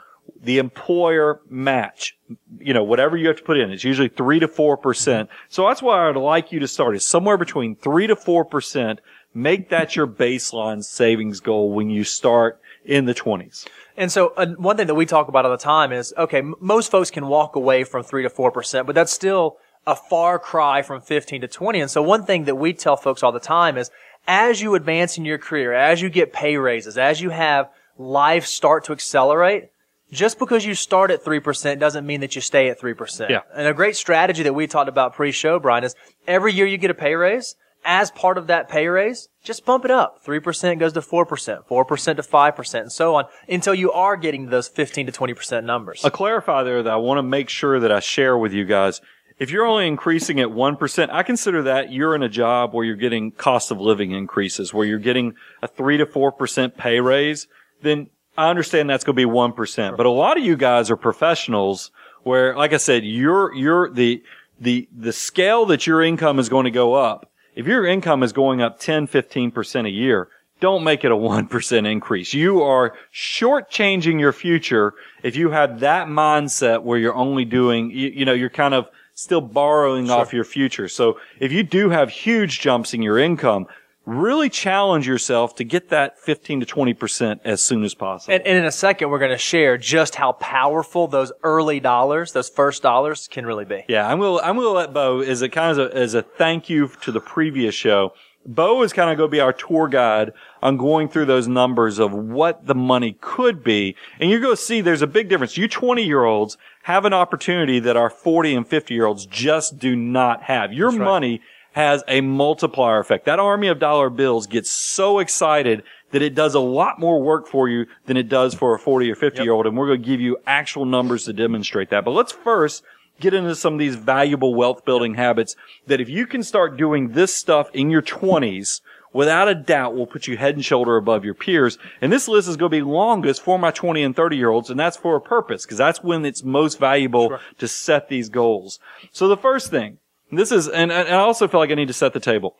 the 0.43 0.59
employer 0.59 1.41
match. 1.49 2.19
You 2.59 2.75
know, 2.75 2.85
whatever 2.85 3.17
you 3.17 3.29
have 3.29 3.39
to 3.39 3.43
put 3.43 3.57
in, 3.57 3.71
it's 3.71 3.85
usually 3.85 4.11
three 4.11 4.39
to 4.39 4.49
four 4.49 4.77
percent. 4.77 5.31
Mm-hmm. 5.31 5.47
So 5.49 5.67
that's 5.67 5.81
why 5.81 6.11
I'd 6.11 6.17
like 6.17 6.53
you 6.53 6.61
to 6.61 6.69
start 6.69 6.95
is 6.95 7.07
somewhere 7.07 7.39
between 7.39 7.75
three 7.75 8.07
to 8.07 8.17
four 8.17 8.45
percent. 8.45 9.01
Make 9.33 9.71
that 9.71 9.97
your 9.97 10.07
baseline 10.07 10.85
savings 10.85 11.41
goal 11.41 11.73
when 11.73 11.89
you 11.89 12.05
start 12.05 12.61
in 12.89 13.05
the 13.05 13.15
twenties. 13.15 13.67
And 13.97 14.11
so 14.11 14.33
uh, 14.37 14.47
one 14.57 14.77
thing 14.77 14.87
that 14.89 14.95
we 14.95 15.07
talk 15.07 15.29
about 15.29 15.45
all 15.45 15.51
the 15.53 15.59
time 15.59 15.93
is, 15.93 16.13
okay, 16.17 16.39
m- 16.39 16.55
most 16.61 16.91
folks 16.91 17.11
can 17.11 17.29
walk 17.29 17.55
away 17.55 17.85
from 17.85 18.03
three 18.03 18.23
to 18.25 18.31
four 18.31 18.51
percent, 18.51 18.87
but 18.87 18.95
that's 18.95 19.13
still 19.13 19.59
a 19.87 19.95
far 19.95 20.39
cry 20.39 20.83
from 20.83 21.01
15 21.01 21.41
to 21.43 21.49
20. 21.49 21.81
And 21.81 21.91
so 21.91 22.03
one 22.03 22.25
thing 22.25 22.45
that 22.45 22.57
we 22.57 22.75
tell 22.75 22.97
folks 22.97 23.23
all 23.23 23.33
the 23.33 23.41
time 23.41 23.79
is 23.79 23.91
as 24.27 24.61
you 24.61 24.75
advance 24.75 25.17
in 25.17 25.25
your 25.25 25.39
career, 25.39 25.73
as 25.73 26.03
you 26.03 26.11
get 26.11 26.33
pay 26.33 26.57
raises, 26.57 26.99
as 26.99 27.23
you 27.23 27.31
have 27.31 27.71
life 27.97 28.45
start 28.45 28.85
to 28.85 28.93
accelerate, 28.93 29.71
just 30.13 30.39
because 30.39 30.65
you 30.65 30.75
start 30.75 31.11
at 31.11 31.25
3% 31.25 31.79
doesn't 31.79 32.07
mean 32.07 32.21
that 32.21 32.35
you 32.35 32.43
stay 32.43 32.69
at 32.69 32.81
3%. 32.81 33.31
Yeah. 33.31 33.41
And 33.55 33.67
a 33.67 33.75
great 33.75 33.97
strategy 33.97 34.43
that 34.43 34.55
we 34.55 34.67
talked 34.67 34.89
about 34.89 35.15
pre-show, 35.15 35.59
Brian, 35.59 35.85
is 35.85 35.95
every 36.27 36.53
year 36.53 36.67
you 36.67 36.79
get 36.79 36.91
a 36.91 36.95
pay 36.95 37.15
raise, 37.15 37.55
as 37.85 38.11
part 38.11 38.39
of 38.39 38.49
that 38.49 38.69
pay 38.69 38.87
raise, 38.89 39.29
just 39.43 39.65
bump 39.65 39.85
it 39.85 39.91
up. 39.91 40.25
3% 40.25 40.79
goes 40.79 40.93
to 40.93 41.01
4%, 41.01 41.67
4% 41.67 42.17
to 42.17 42.23
5%, 42.23 42.81
and 42.81 42.93
so 42.93 43.15
on, 43.15 43.25
until 43.49 43.75
you 43.75 43.93
are 43.93 44.17
getting 44.17 44.51
those 44.51 44.69
15 44.69 45.07
to 45.07 45.13
20% 45.13 45.65
numbers. 45.65 46.05
a 46.05 46.11
clarify 46.11 46.63
there 46.63 46.83
that 46.83 46.93
I 46.93 46.97
want 46.97 47.19
to 47.19 47.23
make 47.23 47.49
sure 47.49 47.81
that 47.81 47.91
I 47.93 48.01
share 48.01 48.37
with 48.37 48.53
you 48.53 48.65
guys. 48.65 49.01
If 49.39 49.51
you're 49.51 49.67
only 49.67 49.87
increasing 49.87 50.41
at 50.41 50.49
1%, 50.49 51.11
I 51.11 51.23
consider 51.23 51.63
that 51.63 51.93
you're 51.93 52.15
in 52.15 52.23
a 52.23 52.29
job 52.29 52.75
where 52.75 52.85
you're 52.85 52.97
getting 52.97 53.31
cost 53.31 53.71
of 53.71 53.81
living 53.81 54.11
increases, 54.11 54.75
where 54.75 54.85
you're 54.85 54.99
getting 54.99 55.35
a 55.63 55.69
3 55.69 55.99
to 55.99 56.07
4% 56.07 56.77
pay 56.77 57.01
raise, 57.01 57.47
then 57.83 58.11
I 58.37 58.51
understand 58.51 58.91
that's 58.91 59.05
going 59.05 59.17
to 59.17 59.27
be 59.27 59.31
1%. 59.31 59.97
But 59.97 60.07
a 60.07 60.11
lot 60.11 60.37
of 60.37 60.45
you 60.45 60.57
guys 60.57 60.91
are 60.91 60.97
professionals 60.97 61.93
where, 62.25 62.57
like 62.57 62.73
I 62.73 62.79
said, 62.79 63.05
you're, 63.05 63.55
you're 63.55 63.91
the, 63.91 64.23
the, 64.61 64.89
the 64.97 65.13
scale 65.13 65.67
that 65.67 65.87
your 65.87 66.03
income 66.03 66.39
is 66.39 66.49
going 66.49 66.65
to 66.65 66.71
go 66.71 66.95
up. 66.95 67.28
If 67.59 67.67
your 67.67 67.85
income 67.85 68.23
is 68.23 68.33
going 68.33 68.63
up 68.63 68.79
10, 68.79 69.09
15% 69.09 69.85
a 69.85 69.91
year, 69.91 70.29
don't 70.61 70.85
make 70.85 71.05
it 71.05 71.11
a 71.11 71.17
1% 71.17 71.91
increase. 71.91 72.33
You 72.33 72.63
are 72.63 72.95
shortchanging 73.13 74.21
your 74.21 74.33
future 74.33 74.95
if 75.25 75.35
you 75.35 75.51
have 75.51 75.81
that 75.81 76.07
mindset 76.07 76.85
where 76.85 77.01
you're 77.01 77.17
only 77.17 77.45
doing, 77.45 77.91
you, 77.91 78.11
you 78.11 78.25
know, 78.25 78.33
you're 78.33 78.49
kind 78.49 78.75
of 78.75 78.87
still 79.15 79.41
borrowing 79.41 80.09
off 80.09 80.33
your 80.33 80.45
future. 80.45 80.87
So 80.87 81.19
if 81.41 81.51
you 81.51 81.65
do 81.65 81.91
have 81.91 82.11
huge 82.11 82.61
jumps 82.61 82.95
in 82.95 83.03
your 83.03 83.19
income, 83.19 83.67
really 84.09 84.49
challenge 84.49 85.07
yourself 85.07 85.55
to 85.57 85.65
get 85.65 85.91
that 85.91 86.19
15 86.19 86.61
to 86.61 86.67
20% 86.67 87.41
as 87.45 87.63
soon 87.63 87.85
as 87.85 87.95
possible. 87.95 88.35
And, 88.35 88.47
and 88.47 88.57
in 88.57 88.65
a 88.65 88.73
second, 88.73 89.11
we're 89.11 89.19
going 89.19 89.31
to 89.31 89.39
share 89.39 89.77
just 89.77 90.15
how 90.15 90.33
powerful 90.33 91.07
those 91.07 91.31
early 91.43 91.79
dollars, 91.79 92.33
those 92.33 92.49
first 92.49 92.83
dollars, 92.83 93.29
can 93.29 93.45
really 93.45 93.67
be. 93.67 93.85
Yeah, 93.87 94.09
I'm 94.09 94.19
gonna 94.19 94.41
I'm 94.43 94.57
gonna 94.57 94.71
let 94.71 94.95
Bo 94.95 95.21
as 95.21 95.43
a 95.43 95.49
kind 95.49 95.79
of 95.79 95.91
a, 95.91 95.95
as 95.95 96.15
a 96.15 96.23
thank 96.23 96.71
you 96.71 96.89
to 97.03 97.13
the 97.13 97.21
previous 97.21 97.75
show. 97.75 98.15
Bo 98.47 98.83
is 98.83 98.95
kind 98.95 99.11
of 99.11 99.19
going 99.19 99.29
to 99.29 99.33
be 99.33 99.41
our 99.41 99.53
tour 99.53 99.89
guide 99.89 100.33
on 100.63 100.79
going 100.79 101.09
through 101.09 101.27
those 101.27 101.47
numbers 101.47 101.99
of 101.99 102.15
what 102.15 102.67
the 102.67 102.75
money 102.75 103.19
could 103.21 103.63
be, 103.63 103.95
and 104.19 104.31
you're 104.31 104.41
going 104.41 104.57
to 104.57 104.63
see 104.63 104.81
there's 104.81 105.03
a 105.03 105.07
big 105.07 105.29
difference. 105.29 105.59
You 105.59 105.69
20 105.69 106.03
year 106.03 106.25
olds 106.25 106.57
have 106.85 107.05
an 107.05 107.13
opportunity 107.13 107.79
that 107.81 107.97
our 107.97 108.09
40 108.09 108.55
and 108.55 108.67
50 108.67 108.95
year 108.95 109.05
olds 109.05 109.27
just 109.27 109.79
do 109.79 109.95
not 109.95 110.45
have. 110.45 110.73
Your 110.73 110.91
money 110.93 111.43
has 111.79 112.03
a 112.09 112.21
multiplier 112.21 112.99
effect. 112.99 113.25
That 113.27 113.39
army 113.39 113.69
of 113.69 113.79
dollar 113.79 114.11
bills 114.11 114.49
gets 114.49 114.69
so 114.69 115.21
excited 115.21 115.85
that 116.11 116.23
it 116.23 116.35
does 116.35 116.57
a 116.57 116.61
lot 116.61 116.99
more 116.99 117.23
work 117.23 117.47
for 117.47 117.69
you 117.69 117.87
than 118.07 118.17
it 118.17 118.29
does 118.29 118.53
for 118.53 118.75
a 118.75 118.81
40 118.81 119.09
or 119.13 119.15
50 119.15 119.45
year 119.45 119.53
old. 119.53 119.65
And 119.65 119.77
we're 119.77 119.87
going 119.87 120.03
to 120.03 120.09
give 120.09 120.21
you 120.21 120.39
actual 120.45 120.87
numbers 120.87 121.25
to 121.27 121.33
demonstrate 121.33 121.91
that. 121.91 122.05
But 122.05 122.15
let's 122.15 122.33
first 122.33 122.83
get 123.21 123.33
into 123.33 123.55
some 123.55 123.75
of 123.75 123.79
these 123.79 123.95
valuable 123.95 124.57
wealth 124.57 124.85
building 124.85 125.15
habits 125.15 125.55
that 125.87 126.01
if 126.01 126.09
you 126.09 126.27
can 126.27 126.43
start 126.43 126.77
doing 126.77 127.13
this 127.13 127.33
stuff 127.33 127.71
in 127.73 127.91
your 127.91 128.03
20s, 128.03 128.81
without 129.13 129.47
a 129.47 129.55
doubt 129.55 129.95
will 129.95 130.09
put 130.09 130.27
you 130.27 130.37
head 130.37 130.57
and 130.57 130.65
shoulder 130.65 130.97
above 130.97 131.25
your 131.25 131.35
peers. 131.35 131.79
And 132.03 132.13
this 132.13 132.27
list 132.27 132.49
is 132.49 132.57
going 132.57 132.73
to 132.73 132.77
be 132.77 132.83
longest 132.83 133.41
for 133.41 133.57
my 133.57 133.71
20 133.71 134.03
and 134.03 134.17
30 134.17 134.37
year 134.37 134.51
olds. 134.51 134.69
And 134.69 134.81
that's 134.81 134.97
for 134.97 135.15
a 135.15 135.21
purpose 135.21 135.65
because 135.65 135.79
that's 135.79 136.03
when 136.03 136.25
it's 136.25 136.43
most 136.43 136.81
valuable 136.81 137.39
to 137.59 137.69
set 137.69 138.09
these 138.09 138.29
goals. 138.29 138.81
So 139.13 139.29
the 139.29 139.37
first 139.37 139.71
thing, 139.71 139.99
this 140.31 140.53
is, 140.53 140.69
and, 140.69 140.93
and 140.93 141.09
I 141.09 141.21
also 141.21 141.49
feel 141.49 141.61
like 141.61 141.71
I 141.71 141.75
need 141.75 141.89
to 141.89 141.95
set 141.95 142.13
the 142.13 142.21
table. 142.21 142.57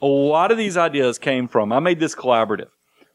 A 0.00 0.06
lot 0.06 0.50
of 0.52 0.58
these 0.58 0.76
ideas 0.76 1.18
came 1.18 1.48
from, 1.48 1.72
I 1.72 1.80
made 1.80 2.00
this 2.00 2.14
collaborative. 2.14 2.68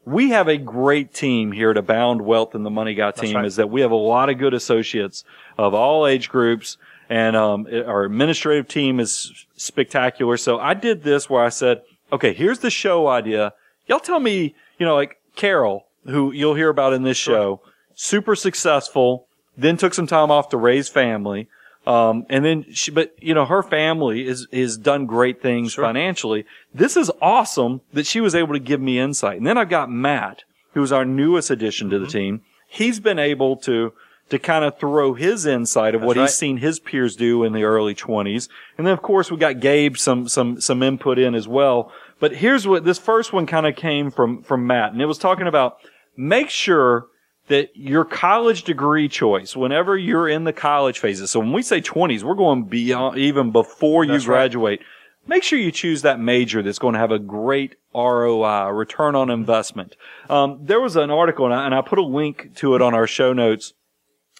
We 0.04 0.30
have 0.30 0.48
a 0.48 0.58
great 0.58 1.14
team 1.14 1.52
here 1.52 1.70
at 1.70 1.78
Abound 1.78 2.22
Wealth 2.22 2.54
and 2.54 2.66
the 2.66 2.70
Money 2.70 2.94
Guy 2.94 3.10
team 3.12 3.36
right. 3.36 3.44
is 3.46 3.56
that 3.56 3.70
we 3.70 3.80
have 3.80 3.90
a 3.90 3.96
lot 3.96 4.28
of 4.28 4.38
good 4.38 4.52
associates 4.52 5.24
of 5.56 5.72
all 5.72 6.06
age 6.06 6.28
groups 6.28 6.76
and, 7.08 7.36
um, 7.36 7.66
it- 7.70 7.86
our 7.86 8.04
administrative 8.04 8.68
team 8.68 9.00
is 9.00 9.46
spectacular. 9.56 10.36
So 10.36 10.58
I 10.58 10.74
did 10.74 11.04
this 11.04 11.30
where 11.30 11.42
I 11.42 11.48
said, 11.48 11.82
okay, 12.12 12.34
here's 12.34 12.58
the 12.58 12.70
show 12.70 13.06
idea. 13.08 13.54
Y'all 13.86 14.00
tell 14.00 14.20
me, 14.20 14.54
you 14.78 14.84
know, 14.84 14.94
like 14.94 15.18
Carol, 15.36 15.86
who 16.04 16.32
you'll 16.32 16.54
hear 16.54 16.68
about 16.68 16.92
in 16.92 17.02
this 17.02 17.16
show, 17.16 17.60
super 17.94 18.36
successful, 18.36 19.26
then 19.56 19.76
took 19.76 19.94
some 19.94 20.06
time 20.06 20.30
off 20.30 20.48
to 20.50 20.56
raise 20.56 20.88
family. 20.88 21.48
Um, 21.86 22.24
and 22.30 22.44
then 22.44 22.64
she, 22.72 22.90
but 22.90 23.14
you 23.20 23.34
know, 23.34 23.44
her 23.44 23.62
family 23.62 24.26
is, 24.26 24.46
is 24.50 24.78
done 24.78 25.04
great 25.04 25.42
things 25.42 25.74
financially. 25.74 26.46
This 26.72 26.96
is 26.96 27.10
awesome 27.20 27.82
that 27.92 28.06
she 28.06 28.22
was 28.22 28.34
able 28.34 28.54
to 28.54 28.58
give 28.58 28.80
me 28.80 28.98
insight. 28.98 29.36
And 29.36 29.46
then 29.46 29.58
I've 29.58 29.68
got 29.68 29.90
Matt, 29.90 30.44
who's 30.72 30.92
our 30.92 31.04
newest 31.04 31.50
addition 31.50 31.90
to 31.90 31.98
the 31.98 32.06
team. 32.06 32.40
He's 32.66 33.00
been 33.00 33.18
able 33.18 33.56
to, 33.58 33.92
to 34.30 34.38
kind 34.38 34.64
of 34.64 34.78
throw 34.78 35.12
his 35.12 35.44
insight 35.44 35.94
of 35.94 36.00
what 36.00 36.16
right. 36.16 36.22
he's 36.22 36.34
seen 36.34 36.56
his 36.56 36.80
peers 36.80 37.16
do 37.16 37.44
in 37.44 37.52
the 37.52 37.64
early 37.64 37.94
twenties. 37.94 38.48
And 38.78 38.86
then 38.86 38.94
of 38.94 39.02
course 39.02 39.30
we 39.30 39.36
got 39.36 39.60
Gabe 39.60 39.98
some, 39.98 40.26
some, 40.26 40.62
some 40.62 40.82
input 40.82 41.18
in 41.18 41.34
as 41.34 41.46
well. 41.46 41.92
But 42.18 42.36
here's 42.36 42.66
what 42.66 42.84
this 42.84 42.98
first 42.98 43.34
one 43.34 43.44
kind 43.44 43.66
of 43.66 43.76
came 43.76 44.10
from, 44.10 44.42
from 44.42 44.66
Matt. 44.66 44.92
And 44.92 45.02
it 45.02 45.06
was 45.06 45.18
talking 45.18 45.46
about 45.46 45.76
make 46.16 46.48
sure 46.48 47.08
that 47.48 47.70
your 47.74 48.04
college 48.04 48.64
degree 48.64 49.08
choice, 49.08 49.54
whenever 49.54 49.96
you're 49.96 50.28
in 50.28 50.44
the 50.44 50.52
college 50.52 50.98
phases, 50.98 51.30
so 51.30 51.40
when 51.40 51.52
we 51.52 51.62
say 51.62 51.80
20s, 51.80 52.22
we're 52.22 52.34
going 52.34 52.64
beyond 52.64 53.18
even 53.18 53.50
before 53.50 54.04
you 54.04 54.12
That's 54.12 54.26
right. 54.26 54.36
graduate. 54.36 54.80
Make 55.26 55.42
sure 55.42 55.58
you 55.58 55.70
choose 55.70 56.02
that 56.02 56.20
major 56.20 56.62
that's 56.62 56.78
going 56.78 56.94
to 56.94 57.00
have 57.00 57.10
a 57.10 57.18
great 57.18 57.76
ROI, 57.94 58.68
return 58.68 59.14
on 59.14 59.30
investment. 59.30 59.96
Um, 60.28 60.58
there 60.62 60.80
was 60.80 60.96
an 60.96 61.10
article, 61.10 61.46
and 61.46 61.54
I, 61.54 61.64
and 61.64 61.74
I 61.74 61.80
put 61.80 61.98
a 61.98 62.04
link 62.04 62.54
to 62.56 62.74
it 62.74 62.82
on 62.82 62.94
our 62.94 63.06
show 63.06 63.32
notes. 63.32 63.72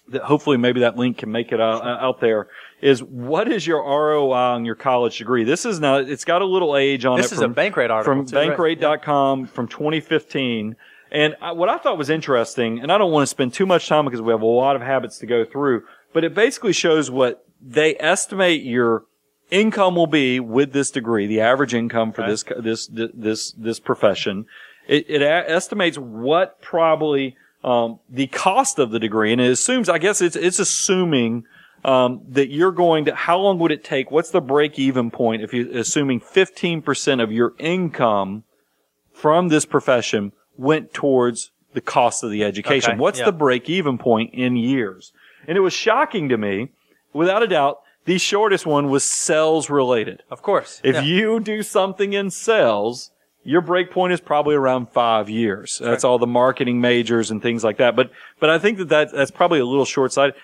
That 0.09 0.21
hopefully 0.21 0.57
maybe 0.57 0.81
that 0.81 0.97
link 0.97 1.17
can 1.17 1.31
make 1.31 1.51
it 1.51 1.59
out, 1.59 1.83
out 1.83 2.19
there. 2.21 2.49
Is 2.79 3.01
what 3.01 3.51
is 3.51 3.65
your 3.65 3.79
ROI 3.79 4.33
on 4.33 4.65
your 4.65 4.75
college 4.75 5.17
degree? 5.17 5.43
This 5.43 5.65
is 5.65 5.79
now. 5.79 5.95
It's 5.95 6.25
got 6.25 6.43
a 6.43 6.45
little 6.45 6.77
age 6.77 7.05
on 7.05 7.17
it. 7.17 7.23
This 7.23 7.31
it. 7.31 7.35
is 7.35 7.41
a 7.41 7.47
Bankrate 7.47 7.89
article, 7.89 8.03
from 8.03 8.25
too, 8.27 8.35
right? 8.35 8.55
Bankrate.com 8.55 9.47
from 9.47 9.67
2015. 9.67 10.75
And 11.11 11.35
I, 11.41 11.51
what 11.51 11.69
I 11.69 11.77
thought 11.77 11.97
was 11.97 12.09
interesting, 12.09 12.79
and 12.79 12.91
I 12.91 12.97
don't 12.97 13.11
want 13.11 13.23
to 13.23 13.27
spend 13.27 13.53
too 13.53 13.65
much 13.65 13.87
time 13.87 14.05
because 14.05 14.21
we 14.21 14.31
have 14.31 14.41
a 14.41 14.45
lot 14.45 14.75
of 14.75 14.81
habits 14.81 15.19
to 15.19 15.25
go 15.25 15.45
through, 15.45 15.83
but 16.13 16.23
it 16.23 16.33
basically 16.33 16.73
shows 16.73 17.11
what 17.11 17.45
they 17.61 17.95
estimate 17.99 18.63
your 18.63 19.05
income 19.51 19.95
will 19.95 20.07
be 20.07 20.39
with 20.39 20.73
this 20.73 20.91
degree, 20.91 21.27
the 21.27 21.41
average 21.41 21.73
income 21.73 22.11
for 22.11 22.27
this, 22.27 22.43
this, 22.59 22.89
this, 22.91 23.51
this 23.51 23.79
profession. 23.79 24.45
It, 24.87 25.05
it 25.07 25.21
a- 25.21 25.49
estimates 25.49 25.97
what 25.97 26.61
probably, 26.61 27.37
um, 27.63 27.99
the 28.09 28.27
cost 28.27 28.79
of 28.79 28.91
the 28.91 28.99
degree, 28.99 29.31
and 29.31 29.41
it 29.41 29.51
assumes, 29.51 29.89
I 29.89 29.97
guess 29.97 30.21
it's, 30.21 30.35
it's 30.35 30.59
assuming, 30.59 31.45
um, 31.83 32.21
that 32.29 32.49
you're 32.49 32.71
going 32.71 33.05
to, 33.05 33.15
how 33.15 33.37
long 33.37 33.59
would 33.59 33.71
it 33.71 33.83
take? 33.83 34.09
What's 34.09 34.31
the 34.31 34.41
break 34.41 34.79
even 34.79 35.11
point 35.11 35.43
if 35.43 35.53
you're 35.53 35.77
assuming 35.77 36.19
15% 36.19 37.21
of 37.21 37.31
your 37.31 37.53
income 37.59 38.43
from 39.13 39.49
this 39.49 39.65
profession 39.65 40.31
went 40.57 40.93
towards 40.93 41.51
the 41.73 41.81
cost 41.81 42.23
of 42.23 42.31
the 42.31 42.43
education. 42.43 42.91
Okay, 42.91 42.99
What's 42.99 43.19
yeah. 43.19 43.25
the 43.25 43.31
break 43.31 43.69
even 43.69 43.97
point 43.97 44.33
in 44.33 44.55
years? 44.55 45.11
And 45.47 45.57
it 45.57 45.61
was 45.61 45.73
shocking 45.73 46.29
to 46.29 46.37
me, 46.37 46.69
without 47.13 47.43
a 47.43 47.47
doubt, 47.47 47.81
the 48.05 48.17
shortest 48.17 48.65
one 48.65 48.89
was 48.89 49.03
sales 49.03 49.69
related. 49.69 50.23
Of 50.29 50.41
course. 50.41 50.79
If 50.83 50.95
Yeah. 50.95 51.01
you 51.01 51.39
do 51.39 51.63
something 51.63 52.13
in 52.13 52.29
sales, 52.29 53.11
your 53.43 53.61
break 53.61 53.91
point 53.91 54.13
is 54.13 54.21
probably 54.21 54.55
around 54.55 54.89
five 54.89 55.29
years. 55.29 55.79
That's 55.83 56.03
all 56.03 56.17
the 56.17 56.27
marketing 56.27 56.81
majors 56.81 57.29
and 57.31 57.41
things 57.41 57.63
like 57.63 57.77
that. 57.77 57.95
But, 57.95 58.11
but 58.39 58.49
I 58.49 58.57
think 58.59 58.77
that, 58.77 58.89
that 58.89 59.11
that's 59.11 59.31
probably 59.31 59.59
a 59.59 59.65
little 59.65 59.85
short 59.85 60.13
sighted. 60.13 60.35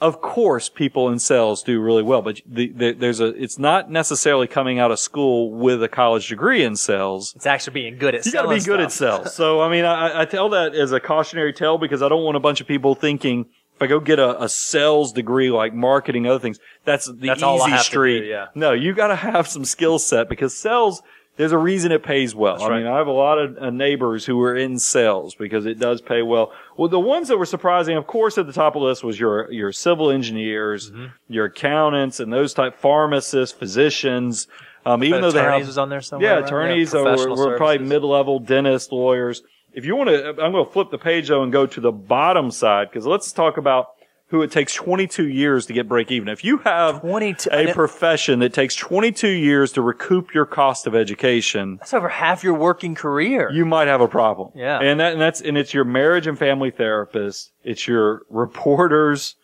Of 0.00 0.20
course, 0.20 0.68
people 0.68 1.08
in 1.08 1.18
sales 1.18 1.62
do 1.62 1.80
really 1.80 2.02
well, 2.02 2.20
but 2.20 2.40
the, 2.46 2.68
the, 2.72 2.92
there's 2.92 3.20
a, 3.20 3.26
it's 3.26 3.58
not 3.58 3.90
necessarily 3.90 4.46
coming 4.46 4.78
out 4.78 4.90
of 4.90 4.98
school 4.98 5.50
with 5.52 5.82
a 5.82 5.88
college 5.88 6.28
degree 6.28 6.62
in 6.64 6.76
sales. 6.76 7.32
it's 7.36 7.46
actually 7.46 7.74
being 7.74 7.96
good 7.98 8.14
at 8.14 8.24
sales. 8.24 8.34
You 8.34 8.40
got 8.40 8.42
to 8.42 8.54
be 8.54 8.60
selling 8.60 8.80
good 8.80 8.90
stuff. 8.92 9.20
at 9.20 9.22
sales. 9.24 9.34
So, 9.36 9.60
I 9.62 9.70
mean, 9.70 9.84
I, 9.84 10.22
I 10.22 10.24
tell 10.24 10.48
that 10.50 10.74
as 10.74 10.92
a 10.92 11.00
cautionary 11.00 11.52
tale 11.52 11.78
because 11.78 12.02
I 12.02 12.08
don't 12.08 12.24
want 12.24 12.36
a 12.36 12.40
bunch 12.40 12.60
of 12.60 12.66
people 12.66 12.94
thinking 12.94 13.46
if 13.76 13.82
I 13.82 13.86
go 13.86 13.98
get 13.98 14.18
a, 14.18 14.42
a 14.42 14.48
sales 14.48 15.12
degree 15.12 15.50
like 15.50 15.74
marketing, 15.74 16.26
other 16.26 16.38
things, 16.38 16.58
that's 16.84 17.06
the 17.06 17.12
That's 17.14 17.38
easy 17.38 17.44
all 17.44 17.62
I 17.62 17.70
have 17.70 17.78
to 17.80 17.84
street. 17.84 18.20
do, 18.20 18.26
yeah. 18.26 18.46
No, 18.54 18.72
you 18.72 18.94
got 18.94 19.08
to 19.08 19.16
have 19.16 19.48
some 19.48 19.64
skill 19.64 19.98
set 19.98 20.28
because 20.28 20.56
sales, 20.56 21.02
there's 21.36 21.52
a 21.52 21.58
reason 21.58 21.90
it 21.90 22.02
pays 22.04 22.34
well. 22.34 22.62
I 22.62 22.68
right. 22.68 22.78
mean, 22.82 22.92
I 22.92 22.96
have 22.96 23.08
a 23.08 23.12
lot 23.12 23.38
of 23.38 23.58
uh, 23.58 23.70
neighbors 23.70 24.24
who 24.24 24.40
are 24.42 24.54
in 24.56 24.78
sales 24.78 25.34
because 25.34 25.66
it 25.66 25.78
does 25.80 26.00
pay 26.00 26.22
well. 26.22 26.52
Well, 26.76 26.88
the 26.88 27.00
ones 27.00 27.28
that 27.28 27.38
were 27.38 27.46
surprising, 27.46 27.96
of 27.96 28.06
course, 28.06 28.38
at 28.38 28.46
the 28.46 28.52
top 28.52 28.76
of 28.76 28.82
the 28.82 28.86
list 28.86 29.02
was 29.02 29.18
your, 29.18 29.50
your 29.50 29.72
civil 29.72 30.10
engineers, 30.10 30.90
Mm-hmm. 30.90 31.06
your 31.28 31.46
accountants 31.46 32.20
and 32.20 32.32
those 32.32 32.54
type 32.54 32.78
pharmacists, 32.78 33.56
physicians. 33.56 34.46
Um, 34.86 35.02
even 35.02 35.22
though 35.22 35.30
they 35.30 35.40
attorneys 35.40 35.60
have, 35.60 35.66
was 35.68 35.78
on 35.78 35.88
there 35.88 36.00
somewhere, 36.02 36.38
Yeah, 36.40 36.44
attorneys 36.44 36.92
Yeah, 36.92 37.02
professional 37.02 37.36
we're 37.36 37.56
probably 37.56 37.78
mid-level 37.78 38.38
dentists, 38.40 38.92
lawyers. 38.92 39.42
If 39.72 39.84
you 39.84 39.96
want 39.96 40.10
to, 40.10 40.28
I'm 40.28 40.52
going 40.52 40.64
to 40.64 40.70
flip 40.70 40.90
the 40.90 40.98
page 40.98 41.28
though 41.28 41.42
and 41.42 41.50
go 41.50 41.66
to 41.66 41.80
the 41.80 41.90
bottom 41.90 42.50
side 42.50 42.90
because 42.90 43.06
let's 43.06 43.32
talk 43.32 43.56
about 43.56 43.86
who 44.34 44.42
it 44.42 44.50
takes 44.50 44.74
22 44.74 45.28
years 45.28 45.66
to 45.66 45.72
get 45.72 45.86
break 45.86 46.10
even. 46.10 46.26
If 46.26 46.42
you 46.42 46.58
have 46.58 47.00
22 47.02 47.50
a 47.52 47.72
profession 47.72 48.40
that 48.40 48.52
takes 48.52 48.74
22 48.74 49.28
years 49.28 49.70
to 49.74 49.80
recoup 49.80 50.34
your 50.34 50.44
cost 50.44 50.88
of 50.88 50.94
education, 50.96 51.76
That's 51.76 51.94
over 51.94 52.08
half 52.08 52.42
your 52.42 52.54
working 52.54 52.96
career. 52.96 53.48
you 53.52 53.64
might 53.64 53.86
have 53.86 54.00
a 54.00 54.08
problem. 54.08 54.50
Yeah. 54.56 54.80
And 54.80 54.98
that, 54.98 55.12
and 55.12 55.20
that's, 55.20 55.40
and 55.40 55.56
it's 55.56 55.72
your 55.72 55.84
marriage 55.84 56.26
and 56.26 56.36
family 56.36 56.72
therapist. 56.72 57.52
It's 57.62 57.86
your 57.86 58.22
reporters. 58.28 59.36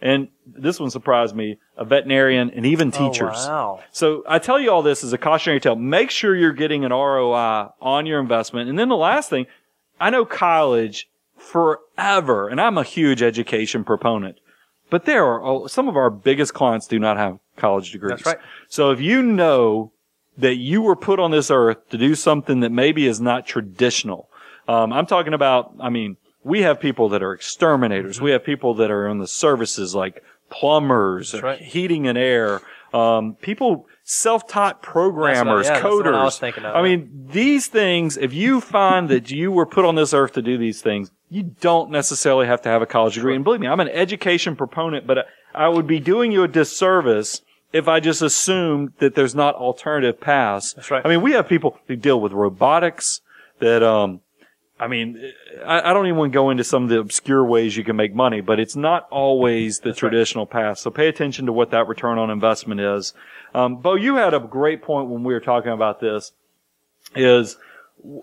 And 0.00 0.28
this 0.46 0.78
one 0.78 0.90
surprised 0.90 1.34
me, 1.34 1.58
a 1.76 1.84
veterinarian 1.84 2.50
and 2.50 2.64
even 2.64 2.92
oh, 2.94 3.10
teachers. 3.10 3.46
Oh, 3.46 3.50
wow. 3.50 3.80
So 3.90 4.22
I 4.28 4.38
tell 4.38 4.60
you 4.60 4.70
all 4.70 4.82
this 4.82 5.02
as 5.02 5.12
a 5.12 5.18
cautionary 5.18 5.58
tale. 5.58 5.74
Make 5.74 6.12
sure 6.12 6.36
you're 6.36 6.52
getting 6.52 6.84
an 6.84 6.92
ROI 6.92 7.70
on 7.80 8.06
your 8.06 8.20
investment. 8.20 8.70
And 8.70 8.78
then 8.78 8.88
the 8.88 8.94
last 8.96 9.28
thing, 9.28 9.46
I 9.98 10.10
know 10.10 10.24
college 10.24 11.08
forever, 11.36 12.48
and 12.48 12.60
I'm 12.60 12.78
a 12.78 12.82
huge 12.82 13.22
education 13.22 13.84
proponent, 13.84 14.38
but 14.90 15.04
there 15.04 15.24
are 15.24 15.68
some 15.68 15.88
of 15.88 15.96
our 15.96 16.10
biggest 16.10 16.54
clients 16.54 16.86
do 16.86 16.98
not 16.98 17.16
have 17.16 17.38
college 17.56 17.92
degrees. 17.92 18.10
That's 18.10 18.26
right. 18.26 18.38
So 18.68 18.90
if 18.90 19.00
you 19.00 19.22
know 19.22 19.92
that 20.38 20.56
you 20.56 20.82
were 20.82 20.96
put 20.96 21.18
on 21.18 21.30
this 21.30 21.50
earth 21.50 21.88
to 21.90 21.98
do 21.98 22.14
something 22.14 22.60
that 22.60 22.70
maybe 22.70 23.06
is 23.06 23.20
not 23.20 23.46
traditional, 23.46 24.28
um, 24.68 24.92
I'm 24.92 25.06
talking 25.06 25.34
about, 25.34 25.74
I 25.80 25.90
mean, 25.90 26.16
we 26.44 26.62
have 26.62 26.80
people 26.80 27.08
that 27.10 27.22
are 27.22 27.32
exterminators. 27.32 28.20
We 28.20 28.30
have 28.30 28.44
people 28.44 28.74
that 28.74 28.90
are 28.90 29.08
in 29.08 29.18
the 29.18 29.26
services 29.26 29.94
like 29.94 30.22
plumbers, 30.48 31.34
right. 31.40 31.60
heating 31.60 32.06
and 32.06 32.16
air, 32.16 32.60
um, 32.94 33.34
people, 33.34 33.86
self-taught 34.08 34.82
programmers, 34.82 35.66
that's 35.66 35.82
the 35.82 35.88
one 35.88 36.04
coders. 36.04 36.14
I 36.14 36.24
was 36.24 36.38
thinking 36.38 36.64
of, 36.64 36.76
I 36.76 36.82
mean, 36.82 37.26
these 37.28 37.66
things, 37.66 38.16
if 38.16 38.32
you 38.32 38.60
find 38.60 39.08
that 39.08 39.32
you 39.32 39.50
were 39.50 39.66
put 39.66 39.84
on 39.84 39.96
this 39.96 40.14
earth 40.14 40.32
to 40.34 40.42
do 40.42 40.56
these 40.56 40.80
things, 40.80 41.10
you 41.28 41.42
don't 41.42 41.90
necessarily 41.90 42.46
have 42.46 42.62
to 42.62 42.68
have 42.68 42.82
a 42.82 42.86
college 42.86 43.16
degree. 43.16 43.34
And 43.34 43.42
believe 43.42 43.60
me, 43.60 43.66
I'm 43.66 43.80
an 43.80 43.88
education 43.88 44.54
proponent, 44.54 45.08
but 45.08 45.26
I 45.52 45.68
would 45.68 45.88
be 45.88 45.98
doing 45.98 46.30
you 46.30 46.44
a 46.44 46.48
disservice 46.48 47.42
if 47.72 47.88
I 47.88 47.98
just 47.98 48.22
assumed 48.22 48.92
that 49.00 49.16
there's 49.16 49.34
not 49.34 49.56
alternative 49.56 50.20
paths. 50.20 50.72
That's 50.74 50.88
right. 50.88 51.04
I 51.04 51.08
mean, 51.08 51.20
we 51.20 51.32
have 51.32 51.48
people 51.48 51.80
who 51.88 51.96
deal 51.96 52.20
with 52.20 52.32
robotics 52.32 53.22
that, 53.58 53.82
um, 53.82 54.20
I 54.78 54.88
mean, 54.88 55.32
I, 55.64 55.90
I 55.90 55.92
don't 55.94 56.06
even 56.06 56.18
want 56.18 56.32
to 56.32 56.34
go 56.36 56.50
into 56.50 56.62
some 56.64 56.82
of 56.84 56.88
the 56.90 56.98
obscure 56.98 57.44
ways 57.44 57.76
you 57.76 57.84
can 57.84 57.96
make 57.96 58.14
money, 58.14 58.40
but 58.42 58.60
it's 58.60 58.76
not 58.76 59.06
always 59.10 59.80
the 59.80 59.92
traditional 59.94 60.44
path. 60.46 60.78
So 60.78 60.90
pay 60.90 61.08
attention 61.08 61.46
to 61.46 61.52
what 61.52 61.70
that 61.70 61.88
return 61.88 62.18
on 62.18 62.28
investment 62.30 62.80
is. 62.80 63.14
Um, 63.54 63.76
Bo, 63.76 63.94
you 63.94 64.16
had 64.16 64.34
a 64.34 64.40
great 64.40 64.82
point 64.82 65.08
when 65.08 65.24
we 65.24 65.32
were 65.32 65.40
talking 65.40 65.72
about 65.72 66.00
this. 66.00 66.32
Is 67.14 67.56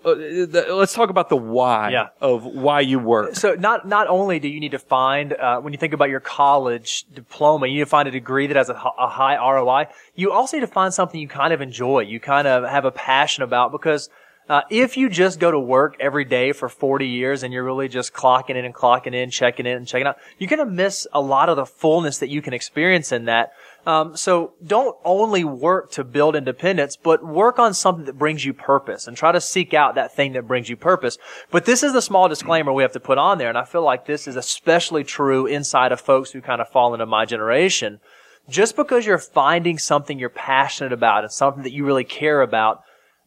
uh, 0.04 0.14
the- 0.14 0.66
let's 0.70 0.94
talk 0.94 1.10
about 1.10 1.28
the 1.28 1.36
why 1.36 1.90
Yeah. 1.90 2.08
of 2.20 2.44
why 2.44 2.80
you 2.80 3.00
work. 3.00 3.34
So 3.34 3.54
not 3.54 3.88
not 3.88 4.06
only 4.06 4.38
do 4.38 4.46
you 4.46 4.60
need 4.60 4.70
to 4.72 4.78
find 4.78 5.32
uh, 5.32 5.60
when 5.60 5.72
you 5.72 5.78
think 5.78 5.92
about 5.94 6.08
your 6.10 6.20
college 6.20 7.04
diploma, 7.12 7.66
you 7.66 7.74
need 7.74 7.80
to 7.80 7.86
find 7.86 8.06
a 8.06 8.12
degree 8.12 8.46
that 8.46 8.56
has 8.56 8.68
a 8.68 8.74
high 8.76 9.36
ROI. 9.36 9.88
You 10.14 10.30
also 10.30 10.56
need 10.56 10.60
to 10.60 10.66
find 10.72 10.94
something 10.94 11.20
you 11.20 11.26
kind 11.28 11.52
of 11.52 11.60
enjoy, 11.60 12.00
you 12.00 12.20
kind 12.20 12.46
of 12.46 12.62
have 12.70 12.84
a 12.84 12.92
passion 12.92 13.42
about, 13.42 13.72
because 13.72 14.08
uh, 14.46 14.60
if 14.68 14.98
you 14.98 15.08
just 15.08 15.40
go 15.40 15.50
to 15.50 15.58
work 15.58 15.96
every 15.98 16.24
day 16.26 16.52
for 16.52 16.68
40 16.68 17.08
years 17.08 17.42
and 17.42 17.52
you're 17.52 17.64
really 17.64 17.88
just 17.88 18.12
clocking 18.12 18.56
in 18.56 18.66
and 18.66 18.74
clocking 18.74 19.14
in, 19.14 19.30
checking 19.30 19.64
in 19.64 19.78
and 19.78 19.86
checking 19.86 20.06
out, 20.06 20.18
you're 20.38 20.50
going 20.50 20.58
to 20.58 20.66
miss 20.66 21.06
a 21.14 21.20
lot 21.20 21.48
of 21.48 21.56
the 21.56 21.64
fullness 21.64 22.18
that 22.18 22.28
you 22.28 22.42
can 22.42 22.52
experience 22.52 23.10
in 23.10 23.24
that. 23.24 23.52
Um, 23.86 24.16
so 24.16 24.52
don't 24.62 24.96
only 25.02 25.44
work 25.44 25.90
to 25.92 26.04
build 26.04 26.36
independence, 26.36 26.96
but 26.96 27.24
work 27.24 27.58
on 27.58 27.72
something 27.72 28.04
that 28.04 28.18
brings 28.18 28.44
you 28.44 28.52
purpose 28.52 29.06
and 29.06 29.16
try 29.16 29.32
to 29.32 29.40
seek 29.40 29.72
out 29.72 29.94
that 29.94 30.14
thing 30.14 30.34
that 30.34 30.46
brings 30.46 30.68
you 30.68 30.76
purpose. 30.76 31.16
But 31.50 31.64
this 31.64 31.82
is 31.82 31.94
the 31.94 32.02
small 32.02 32.28
disclaimer 32.28 32.72
we 32.72 32.82
have 32.82 32.92
to 32.92 33.00
put 33.00 33.16
on 33.16 33.38
there. 33.38 33.48
And 33.48 33.58
I 33.58 33.64
feel 33.64 33.82
like 33.82 34.04
this 34.04 34.28
is 34.28 34.36
especially 34.36 35.04
true 35.04 35.46
inside 35.46 35.90
of 35.90 36.02
folks 36.02 36.32
who 36.32 36.42
kind 36.42 36.60
of 36.60 36.68
fall 36.68 36.92
into 36.92 37.06
my 37.06 37.24
generation. 37.24 38.00
Just 38.46 38.76
because 38.76 39.06
you're 39.06 39.16
finding 39.16 39.78
something 39.78 40.18
you're 40.18 40.28
passionate 40.28 40.92
about 40.92 41.24
and 41.24 41.32
something 41.32 41.62
that 41.62 41.72
you 41.72 41.86
really 41.86 42.04
care 42.04 42.42
about 42.42 42.82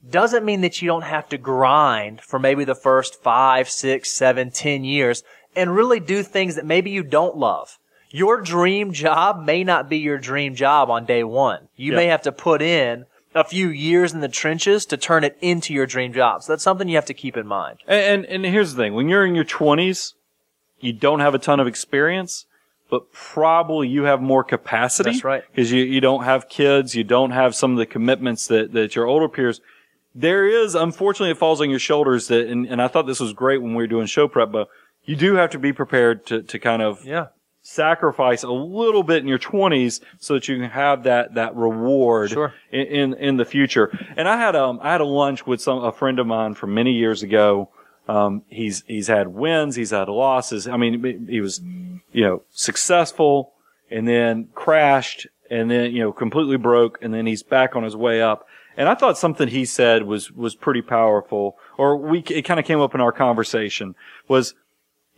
doesn't 0.10 0.46
mean 0.46 0.62
that 0.62 0.82
you 0.82 0.88
don't 0.88 1.04
have 1.04 1.30
to 1.30 1.38
grind 1.38 2.22
for 2.22 2.40
maybe 2.40 2.64
the 2.64 2.76
first 2.76 3.22
five, 3.22 3.70
six, 3.70 4.12
seven, 4.12 4.52
ten 4.52 4.84
years 4.84 5.24
and 5.56 5.76
really 5.76 6.00
do 6.00 6.24
things 6.24 6.56
that 6.56 6.66
maybe 6.66 6.92
you 6.92 7.04
don't 7.04 7.36
love. 7.36 7.78
Your 8.10 8.40
dream 8.42 8.94
job 8.94 9.44
may 9.44 9.64
not 9.64 9.90
be 9.90 9.98
your 9.98 10.18
dream 10.18 10.56
job 10.56 10.90
on 10.90 11.06
day 11.06 11.24
one. 11.24 11.68
You 11.76 11.92
Yeah. 11.92 11.98
may 11.98 12.06
have 12.08 12.22
to 12.24 12.32
put 12.32 12.62
in 12.62 13.06
a 13.36 13.44
few 13.44 13.70
years 13.70 14.14
in 14.14 14.22
the 14.22 14.30
trenches 14.30 14.86
to 14.88 14.98
turn 14.98 15.24
it 15.24 15.38
into 15.42 15.74
your 15.74 15.86
dream 15.86 16.14
job. 16.14 16.42
So 16.44 16.54
that's 16.54 16.64
something 16.64 16.88
you 16.88 16.96
have 16.96 17.06
to 17.06 17.14
keep 17.14 17.36
in 17.36 17.46
mind. 17.46 17.80
And, 17.88 18.26
and, 18.26 18.46
and 18.46 18.54
here's 18.54 18.74
the 18.74 18.82
thing. 18.84 18.94
When 18.94 19.10
you're 19.10 19.26
in 19.26 19.36
your 19.36 19.44
twenties, 19.44 20.14
you 20.80 20.94
don't 20.94 21.20
have 21.20 21.36
a 21.36 21.40
ton 21.40 21.60
of 21.60 21.68
experience, 21.68 22.46
but 22.90 23.12
probably 23.12 23.90
you 23.90 24.04
have 24.04 24.22
more 24.22 24.44
capacity. 24.44 25.12
That's 25.12 25.24
right. 25.24 25.44
Because 25.52 25.72
you, 25.72 25.84
you 25.84 26.00
don't 26.00 26.24
have 26.24 26.48
kids. 26.48 26.96
You 26.96 27.04
don't 27.04 27.32
have 27.32 27.56
some 27.56 27.72
of 27.72 27.78
the 27.78 27.86
commitments 27.86 28.48
that, 28.48 28.72
that 28.74 28.96
your 28.96 29.06
older 29.06 29.28
peers. 29.28 29.60
There 30.20 30.48
is, 30.48 30.74
unfortunately, 30.74 31.32
it 31.32 31.38
falls 31.38 31.62
on 31.62 31.70
your 31.70 31.78
shoulders 31.80 32.28
that, 32.30 32.48
and, 32.48 32.66
and 32.66 32.82
I 32.82 32.88
thought 32.88 33.06
this 33.06 33.20
was 33.20 33.34
great 33.34 33.62
when 33.62 33.76
we 33.76 33.84
were 33.84 33.88
doing 33.88 34.08
show 34.08 34.28
prep, 34.28 34.52
but 34.52 34.68
you 35.06 35.16
do 35.16 35.36
have 35.36 35.52
to 35.52 35.60
be 35.60 35.72
prepared 35.74 36.26
to, 36.28 36.42
to 36.42 36.58
kind 36.60 36.82
of 36.82 37.06
Yeah. 37.06 37.28
sacrifice 37.62 38.42
a 38.44 38.50
little 38.52 39.04
bit 39.04 39.22
in 39.22 39.28
your 39.28 39.38
20s 39.38 40.02
so 40.20 40.34
that 40.34 40.48
you 40.48 40.58
can 40.58 40.70
have 40.72 41.04
that 41.04 41.36
that 41.36 41.56
reward 41.56 42.32
Sure. 42.32 42.54
in, 42.72 42.82
in 42.88 43.14
in 43.14 43.38
the 43.38 43.46
future. 43.46 43.92
And 44.18 44.28
I 44.28 44.38
had 44.38 44.56
um 44.56 44.80
I 44.82 44.92
had 44.92 45.02
a 45.02 45.06
lunch 45.06 45.46
with 45.46 45.62
some 45.62 45.84
a 45.84 45.92
friend 45.92 46.18
of 46.20 46.26
mine 46.28 46.56
from 46.56 46.74
many 46.74 46.94
years 46.94 47.22
ago. 47.24 47.70
Um, 48.08 48.42
he's 48.48 48.84
he's 48.88 49.08
had 49.08 49.28
wins, 49.28 49.76
he's 49.76 49.92
had 49.92 50.08
losses. 50.10 50.68
I 50.68 50.78
mean, 50.78 51.28
he 51.30 51.42
was 51.42 51.60
you 52.12 52.24
know 52.24 52.42
successful 52.52 53.54
and 53.92 54.08
then 54.08 54.48
crashed 54.56 55.28
and 55.50 55.70
then 55.70 55.92
you 55.92 56.02
know 56.02 56.12
completely 56.14 56.58
broke 56.58 56.98
and 57.02 57.14
then 57.14 57.26
he's 57.26 57.44
back 57.44 57.76
on 57.76 57.84
his 57.84 57.96
way 57.96 58.22
up. 58.22 58.48
And 58.78 58.88
I 58.88 58.94
thought 58.96 59.18
something 59.18 59.48
he 59.50 59.66
said 59.66 60.04
was 60.04 60.32
was 60.32 60.56
pretty 60.56 60.82
powerful, 60.82 61.58
or 61.78 61.98
we 61.98 62.20
it 62.20 62.44
kind 62.44 62.60
of 62.60 62.66
came 62.66 62.80
up 62.80 62.94
in 62.96 63.02
our 63.02 63.12
conversation 63.12 63.96
was 64.28 64.54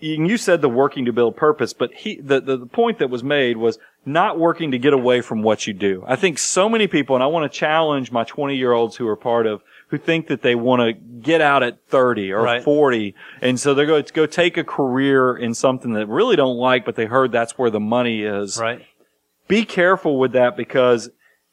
you 0.01 0.37
said 0.37 0.61
the 0.61 0.69
working 0.69 1.05
to 1.05 1.11
build 1.11 1.35
purpose, 1.35 1.73
but 1.73 1.93
he, 1.93 2.21
the, 2.21 2.39
the, 2.39 2.55
the 2.55 2.65
point 2.65 2.99
that 2.99 3.09
was 3.09 3.21
made 3.21 3.57
was 3.57 3.77
not 4.05 4.39
working 4.39 4.71
to 4.71 4.77
get 4.77 4.93
away 4.93 5.19
from 5.19 5.41
what 5.41 5.67
you 5.67 5.73
do. 5.73 6.03
I 6.07 6.15
think 6.15 6.37
so 6.37 6.69
many 6.69 6.87
people, 6.87 7.17
and 7.17 7.23
I 7.23 7.27
want 7.27 7.51
to 7.51 7.57
challenge 7.57 8.11
my 8.11 8.23
20 8.23 8.55
year 8.55 8.71
olds 8.71 8.95
who 8.95 9.05
are 9.07 9.17
part 9.17 9.45
of, 9.45 9.61
who 9.89 9.97
think 9.97 10.27
that 10.27 10.41
they 10.41 10.55
want 10.55 10.81
to 10.81 10.93
get 10.93 11.41
out 11.41 11.63
at 11.63 11.85
30 11.89 12.31
or 12.31 12.43
Right. 12.43 12.63
40. 12.63 13.13
And 13.41 13.59
so 13.59 13.73
they're 13.73 13.85
going 13.85 14.05
to 14.05 14.13
go 14.13 14.25
take 14.25 14.55
a 14.55 14.63
career 14.63 15.35
in 15.35 15.53
something 15.53 15.91
that 15.93 16.07
really 16.07 16.37
don't 16.37 16.57
like, 16.57 16.85
but 16.85 16.95
they 16.95 17.05
heard 17.05 17.33
that's 17.33 17.57
where 17.57 17.69
the 17.69 17.81
money 17.81 18.23
is 18.23 18.57
Right. 18.57 18.85
be 19.49 19.65
careful 19.65 20.17
with 20.17 20.31
that 20.31 20.55
because 20.55 21.09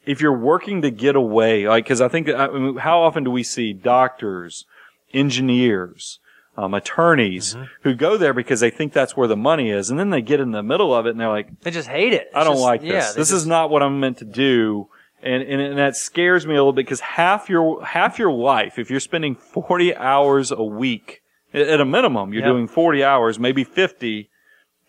if 0.07 0.21
you're 0.21 0.37
working 0.39 0.83
to 0.83 0.91
get 0.91 1.17
away, 1.17 1.69
like, 1.69 1.87
cause 1.87 2.01
I 2.01 2.09
think, 2.09 2.29
I 2.31 2.47
mean, 2.49 2.77
how 2.77 3.03
often 3.03 3.25
do 3.25 3.31
we 3.31 3.43
see 3.43 3.73
doctors, 3.73 4.65
engineers, 5.13 6.21
um, 6.57 6.73
attorneys 6.75 7.55
Mm-hmm. 7.55 7.65
who 7.83 7.95
go 7.95 8.17
there 8.17 8.33
because 8.33 8.61
they 8.61 8.71
think 8.71 8.93
that's 8.93 9.17
where 9.17 9.29
the 9.29 9.37
money 9.37 9.71
is. 9.71 9.91
And 9.91 9.99
then 9.99 10.11
they 10.11 10.23
get 10.23 10.41
in 10.41 10.53
the 10.53 10.63
middle 10.63 10.95
of 10.95 11.07
it 11.07 11.11
and 11.11 11.21
they're 11.21 11.29
like, 11.29 11.61
They 11.61 11.71
just 11.71 11.89
hate 11.89 12.13
it. 12.15 12.29
I 12.35 12.45
don't 12.45 12.55
just- 12.55 12.63
like 12.65 12.81
this. 12.81 12.91
yeah, 12.91 13.13
this 13.15 13.31
is 13.31 13.47
not 13.47 13.69
what 13.71 13.83
I'm 13.83 14.01
meant 14.01 14.19
to 14.19 14.25
do. 14.25 14.89
And, 15.23 15.43
and, 15.43 15.61
and 15.61 15.79
that 15.79 15.97
scares 15.97 16.47
me 16.47 16.55
a 16.55 16.59
little 16.59 16.73
bit 16.73 16.87
because 16.87 17.01
half 17.01 17.49
your, 17.51 17.85
half 17.85 18.19
your 18.19 18.31
life, 18.33 18.79
if 18.79 18.91
you're 18.91 19.01
spending 19.01 19.35
40 19.35 19.97
hours 19.97 20.51
a 20.53 20.63
week, 20.63 21.23
at 21.53 21.63
at 21.69 21.81
a 21.81 21.85
minimum, 21.85 22.33
you're 22.33 22.43
Yep. 22.43 22.53
doing 22.53 22.69
40 22.69 23.03
hours, 23.05 23.39
maybe 23.39 23.65
50, 23.65 24.29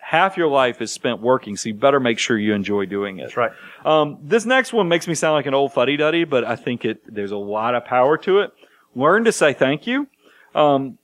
half 0.07 0.37
your 0.37 0.47
life 0.47 0.81
is 0.81 0.89
spent 0.89 1.19
working. 1.19 1.57
So 1.57 1.67
you 1.67 1.75
better 1.75 1.99
make 1.99 2.17
sure 2.17 2.37
you 2.37 2.53
enjoy 2.53 2.85
doing 2.85 3.19
it. 3.19 3.23
That's 3.23 3.35
right. 3.35 3.51
Um, 3.83 4.19
this 4.23 4.45
next 4.45 4.71
one 4.71 4.87
makes 4.87 5.05
me 5.05 5.13
sound 5.15 5.33
like 5.33 5.47
an 5.47 5.53
old 5.53 5.73
fuddy 5.73 5.97
duddy, 5.97 6.23
but 6.23 6.45
I 6.45 6.55
think 6.55 6.85
it, 6.85 7.01
there's 7.13 7.31
a 7.31 7.37
lot 7.37 7.75
of 7.75 7.83
power 7.83 8.17
to 8.19 8.39
it. 8.39 8.51
Learn 8.95 9.25
to 9.25 9.33
say 9.33 9.51
thank 9.51 9.85
you. 9.85 10.07
Um, 10.55 10.97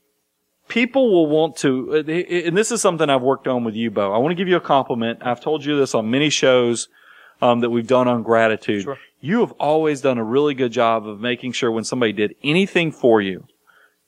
people 0.68 1.12
will 1.12 1.26
want 1.26 1.56
to, 1.56 1.96
uh, 1.96 2.10
and 2.46 2.56
this 2.56 2.72
is 2.72 2.80
something 2.80 3.10
I've 3.10 3.20
worked 3.20 3.46
on 3.46 3.62
with 3.62 3.74
you, 3.74 3.90
Bo. 3.90 4.10
I 4.10 4.16
want 4.16 4.30
to 4.30 4.36
give 4.36 4.48
you 4.48 4.56
a 4.56 4.60
compliment. 4.60 5.18
I've 5.20 5.42
told 5.42 5.66
you 5.66 5.78
this 5.78 5.94
on 5.94 6.10
many 6.10 6.30
shows, 6.30 6.88
um, 7.42 7.60
that 7.60 7.68
we've 7.68 7.86
done 7.86 8.08
on 8.08 8.22
gratitude. 8.22 8.84
Sure. 8.84 8.98
You 9.20 9.40
have 9.40 9.52
always 9.52 10.00
done 10.00 10.16
a 10.16 10.24
really 10.24 10.54
good 10.54 10.72
job 10.72 11.06
of 11.06 11.20
making 11.20 11.52
sure 11.52 11.70
when 11.70 11.84
somebody 11.84 12.14
did 12.14 12.36
anything 12.42 12.90
for 12.90 13.20
you, 13.20 13.44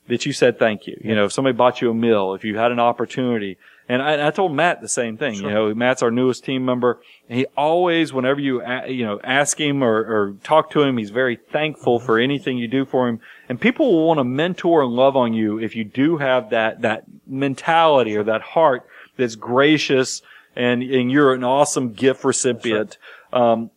that 0.08 0.24
you 0.24 0.32
said 0.32 0.58
thank 0.58 0.86
you. 0.86 0.98
You 1.04 1.14
know, 1.14 1.26
if 1.26 1.32
somebody 1.32 1.54
bought 1.54 1.82
you 1.82 1.90
a 1.90 1.94
meal, 1.94 2.32
if 2.32 2.44
you 2.44 2.56
had 2.56 2.72
an 2.72 2.80
opportunity. 2.80 3.58
And 3.88 4.02
I, 4.02 4.26
I 4.26 4.30
told 4.32 4.52
Matt 4.52 4.80
the 4.80 4.88
same 4.88 5.16
thing. 5.16 5.34
You 5.34 5.42
know, 5.50 5.74
Matt's 5.74 6.02
our 6.02 6.10
newest 6.10 6.44
team 6.44 6.64
member. 6.64 7.00
He 7.28 7.46
always, 7.56 8.12
whenever 8.12 8.40
you, 8.40 8.60
a- 8.60 8.88
you 8.88 9.04
know, 9.06 9.20
ask 9.22 9.60
him 9.60 9.82
or, 9.82 9.96
or 9.98 10.32
talk 10.42 10.70
to 10.72 10.82
him, 10.82 10.96
he's 10.98 11.10
very 11.10 11.36
thankful 11.36 12.00
for 12.00 12.18
anything 12.18 12.58
you 12.58 12.66
do 12.66 12.84
for 12.84 13.08
him. 13.08 13.20
And 13.48 13.60
people 13.60 13.92
will 13.92 14.06
want 14.08 14.18
to 14.18 14.24
mentor 14.24 14.82
and 14.82 14.92
love 14.92 15.16
on 15.16 15.34
you 15.34 15.58
if 15.60 15.76
you 15.76 15.84
do 15.84 16.16
have 16.16 16.50
that, 16.50 16.82
that 16.82 17.04
mentality 17.28 18.16
or 18.16 18.24
that 18.24 18.42
heart 18.42 18.86
that's 19.16 19.36
gracious 19.36 20.20
and, 20.56 20.82
and 20.82 21.12
you're 21.12 21.32
an 21.32 21.44
awesome 21.44 21.92
gift 21.92 22.24
recipient. 22.24 22.98
Um, 23.32 23.70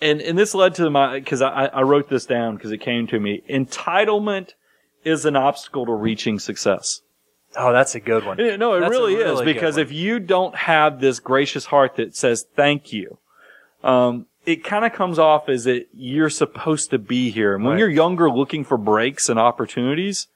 and, 0.00 0.20
and 0.22 0.38
this 0.38 0.54
led 0.54 0.76
to 0.76 0.88
my, 0.90 1.20
cause 1.22 1.42
I, 1.42 1.66
I 1.66 1.82
wrote 1.82 2.08
this 2.08 2.24
down 2.24 2.54
because 2.56 2.70
it 2.70 2.78
came 2.78 3.06
to 3.08 3.18
me. 3.18 3.42
Entitlement 3.50 4.50
is 5.04 5.24
an 5.24 5.34
obstacle 5.34 5.86
to 5.86 5.92
reaching 5.92 6.38
success. 6.38 7.00
Oh, 7.56 7.72
that's 7.72 7.94
a 7.96 8.00
good 8.00 8.24
one. 8.24 8.36
No, 8.36 8.74
it 8.74 8.80
That's 8.80 8.88
a 8.88 8.90
really, 8.90 9.14
is 9.14 9.42
because 9.42 9.76
if 9.76 9.90
you 9.90 10.20
don't 10.20 10.54
have 10.54 11.00
this 11.00 11.18
gracious 11.18 11.66
heart 11.66 11.96
that 11.96 12.14
says 12.14 12.46
thank 12.54 12.92
you, 12.92 13.18
um, 13.82 14.26
it 14.46 14.62
kind 14.62 14.84
of 14.84 14.92
comes 14.92 15.18
off 15.18 15.48
as 15.48 15.64
that 15.64 15.88
you're 15.92 16.30
supposed 16.30 16.90
to 16.90 16.98
be 16.98 17.30
here. 17.30 17.54
And 17.54 17.64
when 17.64 17.72
Right. 17.72 17.80
you're 17.80 17.88
younger 17.90 18.30
looking 18.30 18.62
for 18.64 18.78
breaks 18.78 19.28
and 19.28 19.38
opportunities, 19.38 20.28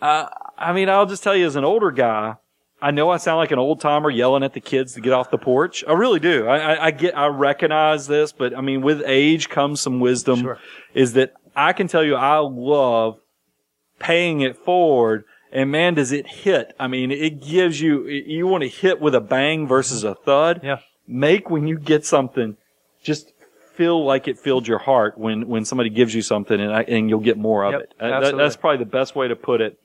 uh, 0.00 0.26
I 0.56 0.72
mean, 0.72 0.88
I'll 0.88 1.06
just 1.06 1.22
tell 1.22 1.34
you 1.36 1.46
as 1.46 1.56
an 1.56 1.64
older 1.64 1.90
guy, 1.90 2.36
I 2.80 2.90
know 2.90 3.10
I 3.10 3.16
sound 3.16 3.38
like 3.38 3.50
an 3.50 3.58
old 3.58 3.80
timer 3.80 4.10
yelling 4.10 4.42
at 4.42 4.52
the 4.52 4.60
kids 4.60 4.92
to 4.94 5.00
get 5.00 5.12
off 5.12 5.30
the 5.30 5.38
porch. 5.38 5.84
I 5.88 5.92
really 5.94 6.20
do. 6.20 6.46
I, 6.46 6.74
I, 6.74 6.84
I 6.86 6.90
get, 6.90 7.16
I 7.16 7.26
recognize 7.26 8.06
this, 8.06 8.30
but 8.30 8.56
I 8.56 8.60
mean, 8.60 8.82
with 8.82 9.02
age 9.06 9.48
comes 9.48 9.80
some 9.80 10.00
wisdom 10.00 10.40
Sure. 10.40 10.58
is 10.92 11.14
that 11.14 11.32
I 11.56 11.72
can 11.72 11.88
tell 11.88 12.04
you 12.04 12.14
I 12.14 12.38
love 12.38 13.18
paying 13.98 14.42
it 14.42 14.56
forward. 14.56 15.24
And 15.54 15.70
man, 15.70 15.94
does 15.94 16.10
it 16.10 16.26
hit. 16.26 16.74
I 16.80 16.88
mean, 16.88 17.12
it 17.12 17.40
gives 17.40 17.80
you, 17.80 18.06
you 18.08 18.46
want 18.48 18.62
to 18.62 18.68
hit 18.68 19.00
with 19.00 19.14
a 19.14 19.20
bang 19.20 19.68
versus 19.68 20.02
a 20.02 20.14
thud. 20.14 20.60
Yeah. 20.64 20.80
Make 21.06 21.48
when 21.48 21.68
you 21.68 21.78
get 21.78 22.04
something, 22.04 22.56
just 23.04 23.32
feel 23.74 24.04
like 24.04 24.26
it 24.26 24.36
filled 24.38 24.66
your 24.66 24.78
heart 24.78 25.16
when, 25.16 25.46
when 25.46 25.64
somebody 25.64 25.90
gives 25.90 26.12
you 26.14 26.22
something 26.22 26.60
and 26.60 26.72
I, 26.72 26.82
and 26.82 27.08
you'll 27.08 27.20
get 27.20 27.38
more 27.38 27.64
of 27.64 27.72
Yep, 27.72 27.80
it. 27.82 27.94
That- 28.00 28.36
that's 28.36 28.56
probably 28.56 28.78
the 28.84 28.90
best 28.90 29.14
way 29.14 29.28
to 29.28 29.36
put 29.36 29.60
it. 29.60 29.78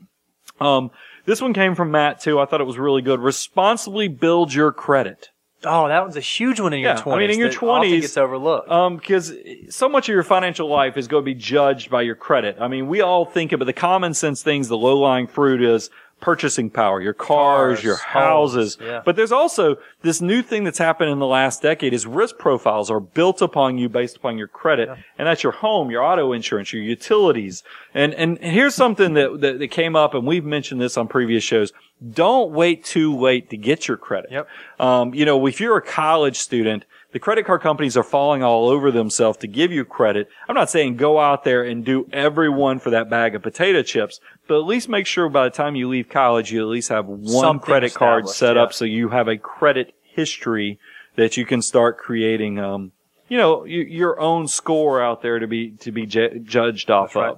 Um, 0.59 0.89
this 1.25 1.39
one 1.41 1.53
came 1.53 1.75
from 1.75 1.91
Matt 1.91 2.19
too. 2.19 2.39
I 2.39 2.45
thought 2.45 2.61
it 2.61 2.65
was 2.67 2.79
really 2.79 3.01
good. 3.03 3.19
Responsibly 3.19 4.07
build 4.07 4.53
your 4.53 4.71
credit. 4.71 5.29
Oh, 5.65 5.87
that 5.89 6.01
one's 6.01 6.15
a 6.15 6.21
huge 6.21 6.59
one 6.59 6.71
in 6.73 6.79
your 6.79 6.91
Yeah, 6.91 6.99
I 6.99 7.01
20s. 7.01 7.17
mean, 7.19 7.29
in 7.31 7.39
your 7.39 7.49
that 7.49 7.63
often 7.63 7.89
20s, 7.91 8.01
gets 8.01 8.17
overlooked. 8.17 8.69
Um, 8.71 8.95
because 8.97 9.33
so 9.69 9.89
much 9.89 10.07
of 10.07 10.13
your 10.13 10.23
financial 10.23 10.69
life 10.69 10.95
is 10.95 11.07
going 11.07 11.21
to 11.23 11.25
be 11.25 11.33
judged 11.35 11.89
by 11.89 12.01
your 12.01 12.15
credit. 12.15 12.57
I 12.61 12.67
mean, 12.69 12.87
we 12.87 13.01
all 13.01 13.25
think 13.25 13.51
about 13.51 13.65
the 13.65 13.73
common 13.73 14.13
sense 14.13 14.41
things, 14.41 14.69
the 14.69 14.77
low 14.77 14.97
lying 14.97 15.27
fruit 15.27 15.61
is 15.61 15.89
purchasing 16.21 16.69
power, 16.69 17.01
your 17.01 17.13
cars, 17.13 17.77
Cars, 17.77 17.83
your 17.83 17.95
homes, 17.95 18.53
houses. 18.53 18.77
yeah. 18.81 19.01
But 19.05 19.15
there's 19.15 19.31
also 19.31 19.77
this 20.01 20.19
new 20.19 20.41
thing 20.41 20.65
that's 20.65 20.77
happened 20.77 21.09
in 21.11 21.19
the 21.19 21.25
last 21.25 21.61
decade 21.61 21.93
is 21.93 22.05
risk 22.05 22.37
profiles 22.37 22.91
are 22.91 22.99
built 22.99 23.41
upon 23.41 23.77
you 23.77 23.87
based 23.87 24.17
upon 24.17 24.37
your 24.37 24.49
credit. 24.49 24.89
And 25.17 25.27
that's 25.27 25.43
your 25.43 25.53
home, 25.53 25.89
your 25.91 26.03
auto 26.03 26.33
insurance, 26.33 26.73
your 26.73 26.83
utilities. 26.83 27.63
And, 27.93 28.13
and 28.15 28.37
here's 28.39 28.75
something 28.75 29.13
that, 29.13 29.39
that, 29.39 29.59
that 29.59 29.67
came 29.71 29.95
up 29.95 30.13
and 30.13 30.27
we've 30.27 30.43
mentioned 30.45 30.81
this 30.81 30.97
on 30.97 31.07
previous 31.07 31.43
shows. 31.43 31.71
Don't 32.07 32.51
wait 32.51 32.85
too 32.85 33.17
late 33.17 33.49
to 33.49 33.57
get 33.57 33.87
your 33.87 33.97
credit. 33.97 34.31
Yep. 34.31 34.47
Um, 34.79 35.13
you 35.13 35.25
know, 35.25 35.45
if 35.47 35.59
you're 35.59 35.75
a 35.77 35.81
college 35.81 36.37
student, 36.37 36.85
the 37.11 37.19
credit 37.19 37.45
card 37.45 37.61
companies 37.61 37.97
are 37.97 38.03
falling 38.03 38.43
all 38.43 38.69
over 38.69 38.91
themselves 38.91 39.37
to 39.39 39.47
give 39.47 39.71
you 39.71 39.83
credit. 39.83 40.29
I'm 40.47 40.55
not 40.55 40.69
saying 40.69 40.95
go 40.95 41.19
out 41.19 41.43
there 41.43 41.63
and 41.63 41.83
do 41.83 42.07
everyone 42.13 42.79
for 42.79 42.91
that 42.91 43.09
bag 43.09 43.35
of 43.35 43.41
potato 43.41 43.81
chips, 43.81 44.21
but 44.47 44.59
at 44.59 44.65
least 44.65 44.87
make 44.87 45.07
sure 45.07 45.27
by 45.27 45.45
the 45.45 45.49
time 45.49 45.75
you 45.75 45.89
leave 45.89 46.07
college, 46.07 46.51
you 46.51 46.61
at 46.61 46.67
least 46.67 46.89
have 46.89 47.07
one 47.07 47.27
Something 47.27 47.59
credit 47.59 47.93
card 47.93 48.29
set 48.29 48.55
yeah. 48.55 48.63
up 48.63 48.73
so 48.73 48.85
you 48.85 49.09
have 49.09 49.27
a 49.27 49.37
credit 49.37 49.93
history 50.03 50.79
that 51.15 51.35
you 51.35 51.45
can 51.45 51.61
start 51.61 51.97
creating, 51.97 52.59
um, 52.59 52.91
you 53.27 53.37
know, 53.37 53.61
y- 53.61 53.67
your 53.67 54.19
own 54.19 54.47
score 54.47 55.01
out 55.01 55.21
there 55.21 55.39
to 55.39 55.47
be, 55.47 55.71
to 55.71 55.91
be 55.91 56.05
ju- 56.05 56.39
judged 56.39 56.89
off 56.89 57.15
right. 57.15 57.35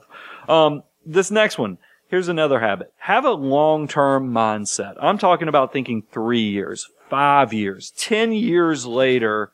of. 0.48 0.50
Um, 0.50 0.84
this 1.06 1.32
next 1.32 1.58
one. 1.58 1.78
Here's 2.12 2.28
another 2.28 2.60
habit. 2.60 2.94
Have 2.98 3.24
a 3.24 3.32
long-term 3.32 4.34
mindset. 4.34 4.96
I'm 5.02 5.18
talking 5.18 5.48
about 5.48 5.72
thinking 5.72 6.04
three 6.12 6.42
years, 6.42 6.90
five 7.10 7.54
years, 7.54 7.94
ten 7.96 8.34
years 8.34 8.86
later. 8.86 9.54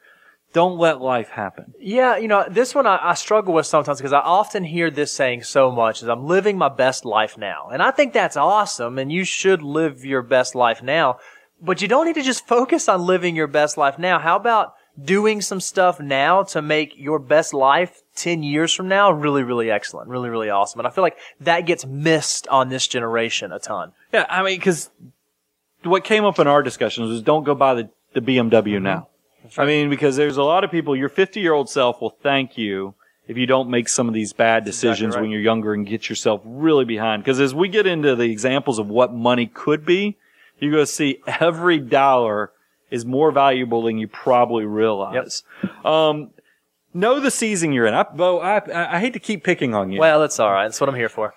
Don't 0.54 0.80
let 0.80 1.00
life 1.00 1.30
happen. 1.30 1.76
Yeah, 1.80 2.18
you 2.18 2.28
know, 2.28 2.46
this 2.50 2.74
one 2.74 2.88
I, 2.88 2.98
I 3.00 3.14
struggle 3.14 3.54
with 3.54 3.68
sometimes 3.68 4.00
because 4.00 4.12
I 4.12 4.22
often 4.22 4.64
hear 4.64 4.90
this 4.90 5.12
saying 5.12 5.44
so 5.44 5.70
much 5.70 6.02
is 6.02 6.10
I'm 6.10 6.26
living 6.26 6.58
my 6.58 6.70
best 6.70 7.06
life 7.06 7.38
now. 7.38 7.70
And 7.72 7.84
I 7.84 7.92
think 7.92 8.12
that's 8.12 8.36
awesome 8.36 8.98
and 8.98 9.12
you 9.12 9.24
should 9.24 9.62
live 9.62 10.04
your 10.04 10.24
best 10.24 10.56
life 10.56 10.82
now. 10.82 11.20
But 11.62 11.84
you 11.84 11.88
don't 11.88 12.08
need 12.08 12.16
to 12.16 12.24
just 12.24 12.48
focus 12.48 12.90
on 12.90 13.06
living 13.06 13.36
your 13.36 13.46
best 13.46 13.78
life 13.78 14.00
now. 14.00 14.18
How 14.18 14.36
about 14.36 14.74
doing 15.02 15.42
some 15.42 15.60
stuff 15.60 16.00
now 16.00 16.44
to 16.44 16.62
make 16.62 16.94
your 16.98 17.20
best 17.20 17.54
life 17.54 18.02
10 18.16 18.44
years 18.44 18.74
from 18.74 18.88
now 18.88 19.12
really, 19.12 19.44
really 19.44 19.70
excellent, 19.70 20.10
really, 20.10 20.30
really 20.30 20.50
awesome. 20.50 20.80
And 20.80 20.88
I 20.88 20.92
feel 20.92 21.04
like 21.04 21.18
that 21.42 21.62
gets 21.62 21.86
missed 21.86 22.48
on 22.48 22.70
this 22.70 22.88
generation 22.88 23.52
a 23.52 23.60
ton. 23.60 23.92
Yeah, 24.12 24.26
I 24.30 24.44
mean, 24.44 24.58
because 24.58 24.90
what 25.84 26.04
came 26.04 26.26
up 26.26 26.40
in 26.40 26.48
our 26.48 26.64
discussions 26.64 27.10
was 27.10 27.22
don't 27.22 27.44
go 27.44 27.56
buy 27.56 27.76
the, 27.76 27.90
the 28.14 28.22
BMW 28.22 28.50
mm-hmm. 28.50 28.84
now. 28.84 29.08
I 29.58 29.66
mean, 29.66 29.90
because 29.90 30.16
there's 30.16 30.38
a 30.38 30.44
lot 30.44 30.64
of 30.64 30.72
people, 30.72 30.96
your 30.96 31.10
50 31.10 31.40
year 31.40 31.54
old 31.54 31.70
self 31.70 32.02
will 32.02 32.10
thank 32.10 32.58
you 32.58 32.96
if 33.28 33.38
you 33.38 33.46
don't 33.46 33.70
make 33.70 33.88
some 33.88 34.08
of 34.08 34.14
these 34.14 34.34
bad 34.34 34.66
decisions 34.66 35.16
right. 35.16 35.22
when 35.22 35.30
you're 35.30 35.42
younger 35.42 35.74
and 35.74 35.86
get 35.86 36.10
yourself 36.10 36.42
really 36.44 36.86
behind. 36.86 37.24
Because 37.24 37.40
as 37.40 37.54
we 37.54 37.70
get 37.70 37.86
into 37.86 38.16
the 38.16 38.30
examples 38.30 38.80
of 38.80 38.90
what 38.90 39.14
money 39.14 39.46
could 39.46 39.86
be, 39.86 40.18
you're 40.60 40.72
going 40.72 40.86
to 40.86 40.92
see 40.92 41.22
every 41.28 41.78
dollar 41.78 42.52
is 42.92 43.06
more 43.06 43.32
valuable 43.32 43.84
than 43.84 43.98
you 43.98 44.08
probably 44.08 44.66
realize. 44.66 45.44
Um, 45.84 46.32
know 46.94 47.20
the 47.20 47.32
season 47.32 47.74
you're 47.74 47.86
in. 47.86 47.94
I, 47.94 48.04
Bo, 48.04 48.40
I, 48.40 48.58
I 48.60 48.96
I 48.96 49.00
hate 49.00 49.14
to 49.14 49.20
keep 49.20 49.44
picking 49.44 49.74
on 49.74 49.92
you. 49.92 50.00
Well, 50.00 50.20
that's 50.20 50.40
all 50.40 50.52
right. 50.52 50.64
That's 50.66 50.80
what 50.80 50.90
I'm 50.90 50.96
here 50.96 51.10
for. 51.10 51.34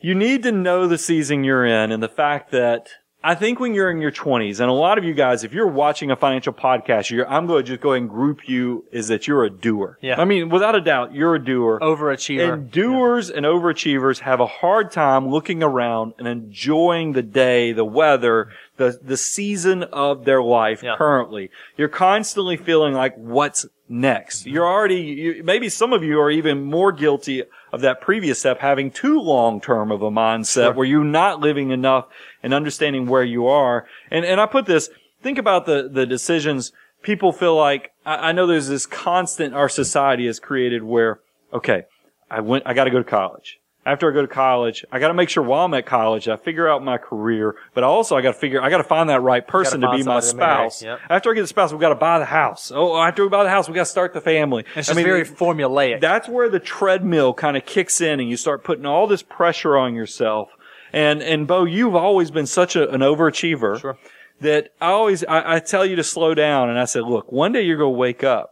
you 0.00 0.14
need 0.14 0.42
to 0.44 0.52
know 0.52 0.86
the 0.88 0.98
season 0.98 1.44
you're 1.44 1.64
in 1.64 1.92
and 1.92 2.02
the 2.02 2.08
fact 2.08 2.50
that 2.52 2.88
I 3.24 3.36
think 3.36 3.60
when 3.60 3.72
you're 3.72 3.88
in 3.88 4.00
your 4.00 4.10
20s, 4.10 4.58
and 4.58 4.68
a 4.68 4.72
lot 4.72 4.98
of 4.98 5.04
you 5.04 5.14
guys, 5.14 5.44
if 5.44 5.52
you're 5.52 5.68
watching 5.68 6.10
a 6.10 6.16
financial 6.16 6.52
podcast, 6.52 7.08
you're, 7.08 7.28
I'm 7.30 7.46
going 7.46 7.62
to 7.64 7.68
just 7.68 7.80
go 7.80 7.92
ahead 7.92 8.02
and 8.02 8.10
group 8.10 8.48
you 8.48 8.84
is 8.90 9.06
that 9.08 9.28
you're 9.28 9.44
a 9.44 9.50
doer. 9.50 9.96
Yeah. 10.00 10.20
I 10.20 10.24
mean, 10.24 10.48
without 10.48 10.74
a 10.74 10.80
doubt, 10.80 11.14
you're 11.14 11.36
a 11.36 11.44
doer. 11.44 11.78
Overachiever. 11.80 12.52
And 12.52 12.68
doers 12.72 13.30
and 13.30 13.46
overachievers 13.46 14.18
have 14.18 14.40
a 14.40 14.46
hard 14.46 14.90
time 14.90 15.28
looking 15.28 15.62
around 15.62 16.14
and 16.18 16.26
enjoying 16.26 17.12
the 17.12 17.22
day, 17.22 17.70
the 17.70 17.84
weather, 17.84 18.48
the, 18.76 18.98
the 19.02 19.16
season 19.16 19.82
of 19.84 20.24
their 20.24 20.42
life 20.42 20.82
Yeah. 20.82 20.96
currently. 20.96 21.50
You're 21.76 21.88
constantly 21.88 22.56
feeling 22.56 22.94
like 22.94 23.14
what's 23.16 23.66
next. 23.88 24.40
Mm-hmm. 24.40 24.50
You're 24.50 24.66
already, 24.66 25.00
you, 25.00 25.42
maybe 25.44 25.68
some 25.68 25.92
of 25.92 26.02
you 26.02 26.18
are 26.20 26.30
even 26.30 26.64
more 26.64 26.92
guilty 26.92 27.44
of 27.72 27.82
that 27.82 28.00
previous 28.00 28.38
step, 28.38 28.60
having 28.60 28.90
too 28.90 29.20
long 29.20 29.60
term 29.60 29.92
of 29.92 30.02
a 30.02 30.10
mindset 30.10 30.74
where 30.74 30.86
you're 30.86 31.04
not 31.04 31.40
living 31.40 31.70
enough 31.70 32.06
and 32.42 32.54
understanding 32.54 33.06
where 33.06 33.24
you 33.24 33.46
are. 33.46 33.86
And, 34.10 34.24
and 34.24 34.40
I 34.40 34.46
put 34.46 34.66
this, 34.66 34.90
think 35.22 35.38
about 35.38 35.66
the, 35.66 35.88
the 35.90 36.06
decisions 36.06 36.72
people 37.02 37.32
feel 37.32 37.56
like, 37.56 37.92
I, 38.06 38.28
I 38.28 38.32
know 38.32 38.46
there's 38.46 38.68
this 38.68 38.86
constant 38.86 39.54
our 39.54 39.68
society 39.68 40.26
has 40.26 40.40
created 40.40 40.82
where, 40.82 41.20
okay, 41.52 41.84
I 42.30 42.40
went, 42.40 42.64
I 42.66 42.72
got 42.74 42.84
to 42.84 42.90
go 42.90 42.98
to 42.98 43.04
college. 43.04 43.58
After 43.84 44.08
I 44.08 44.14
go 44.14 44.22
to 44.22 44.28
college, 44.28 44.84
I 44.92 45.00
got 45.00 45.08
to 45.08 45.14
make 45.14 45.28
sure 45.28 45.42
while 45.42 45.64
I'm 45.64 45.74
at 45.74 45.86
college, 45.86 46.28
I 46.28 46.36
figure 46.36 46.68
out 46.68 46.84
my 46.84 46.98
career, 46.98 47.56
but 47.74 47.82
also 47.82 48.16
I 48.16 48.22
got 48.22 48.34
to 48.34 48.38
figure, 48.38 48.62
I 48.62 48.70
got 48.70 48.76
to 48.76 48.84
find 48.84 49.10
that 49.10 49.22
right 49.22 49.44
person 49.44 49.80
to 49.80 49.90
be 49.90 50.04
my 50.04 50.20
somebody 50.20 50.30
to 50.30 50.36
marry. 50.36 50.70
spouse. 50.70 50.82
Yep. 50.84 51.00
After 51.10 51.30
I 51.32 51.34
get 51.34 51.40
the 51.40 51.46
spouse, 51.48 51.72
we 51.72 51.80
got 51.80 51.88
to 51.88 51.96
buy 51.96 52.20
the 52.20 52.24
house. 52.24 52.70
Oh, 52.72 52.96
after 52.96 53.24
we 53.24 53.28
buy 53.28 53.42
the 53.42 53.50
house, 53.50 53.68
we 53.68 53.74
got 53.74 53.80
to 53.86 53.90
start 53.90 54.12
the 54.12 54.20
family. 54.20 54.64
It's 54.76 54.88
I 54.88 54.94
mean, 54.94 55.04
very 55.04 55.24
formulaic. 55.24 56.00
that's 56.00 56.28
where 56.28 56.48
the 56.48 56.60
treadmill 56.60 57.34
kind 57.34 57.56
of 57.56 57.66
kicks 57.66 58.00
in 58.00 58.20
and 58.20 58.30
you 58.30 58.36
start 58.36 58.62
putting 58.62 58.86
all 58.86 59.08
this 59.08 59.22
pressure 59.22 59.76
on 59.76 59.96
yourself. 59.96 60.50
And, 60.92 61.20
and 61.20 61.48
Bo, 61.48 61.64
you've 61.64 61.96
always 61.96 62.30
been 62.30 62.46
such 62.46 62.76
a, 62.76 62.88
an 62.90 63.00
overachiever 63.00 63.80
Sure. 63.80 63.98
that 64.42 64.68
I 64.80 64.90
always, 64.90 65.24
I, 65.24 65.56
I 65.56 65.58
tell 65.58 65.84
you 65.84 65.96
to 65.96 66.04
slow 66.04 66.34
down 66.34 66.70
and 66.70 66.78
I 66.78 66.84
said, 66.84 67.02
look, 67.02 67.32
one 67.32 67.50
day 67.50 67.62
you're 67.62 67.78
going 67.78 67.94
to 67.94 67.98
wake 67.98 68.22
up 68.22 68.50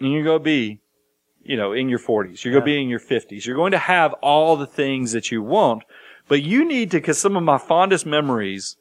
and 0.00 0.10
you're 0.12 0.24
going 0.24 0.40
to 0.40 0.44
be, 0.44 0.80
you 1.48 1.56
know, 1.56 1.72
in 1.72 1.88
your 1.88 1.98
forties. 1.98 2.44
You're 2.44 2.52
going 2.52 2.62
to 2.62 2.66
be 2.66 2.80
in 2.80 2.88
your 2.88 2.98
fifties. 2.98 3.46
You're 3.46 3.56
going 3.56 3.72
to 3.72 3.78
have 3.78 4.12
all 4.22 4.56
the 4.56 4.66
things 4.66 5.12
that 5.12 5.32
you 5.32 5.42
want, 5.42 5.82
but 6.28 6.42
you 6.42 6.64
need 6.64 6.90
to, 6.90 7.00
cause 7.00 7.18
some 7.18 7.36
of 7.36 7.42
my 7.42 7.56
fondest 7.56 8.04
memories 8.04 8.76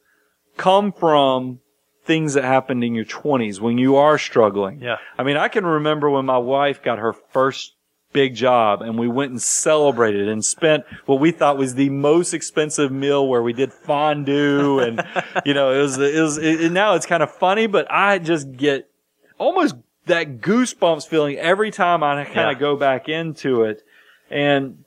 come 0.58 0.92
from 0.92 1.62
things 2.04 2.34
that 2.34 2.44
happened 2.44 2.84
in 2.84 2.94
your 2.94 3.06
twenties 3.06 3.62
when 3.62 3.78
you 3.78 3.96
are 3.96 4.18
struggling. 4.18 4.82
Yeah. 4.82 4.98
I 5.18 5.24
mean, 5.24 5.38
I 5.38 5.48
can 5.48 5.66
remember 5.66 6.10
when 6.10 6.26
my 6.26 6.38
wife 6.38 6.84
got 6.84 7.00
her 7.00 7.14
first 7.14 7.74
big 8.12 8.36
job 8.36 8.82
and 8.82 9.00
we 9.00 9.08
went 9.08 9.32
and 9.32 9.42
celebrated 9.42 10.28
and 10.28 10.44
spent 10.44 10.84
what 11.06 11.22
we 11.22 11.32
thought 11.32 11.58
was 11.58 11.76
the 11.76 11.90
most 11.90 12.34
expensive 12.34 12.92
meal 12.92 13.28
where 13.28 13.44
we 13.44 13.54
did 13.54 13.72
fondue 13.72 14.80
and, 14.80 15.02
you 15.46 15.54
know, 15.54 15.72
it 15.72 15.82
was, 15.82 15.98
it 15.98 16.20
was, 16.20 16.38
it, 16.38 16.72
now 16.72 16.96
it's 16.96 17.06
kind 17.06 17.24
of 17.24 17.32
funny, 17.32 17.68
but 17.68 17.90
I 17.90 18.20
just 18.20 18.52
get 18.52 18.90
almost 19.38 19.76
that 20.08 20.40
goosebumps 20.42 21.08
feeling 21.08 21.38
every 21.38 21.72
time 21.72 22.04
I 22.04 22.24
kind 22.24 22.36
Yeah. 22.36 22.52
of 22.52 22.60
go 22.60 22.76
back 22.76 23.08
into 23.08 23.64
it. 23.64 23.84
And 24.30 24.84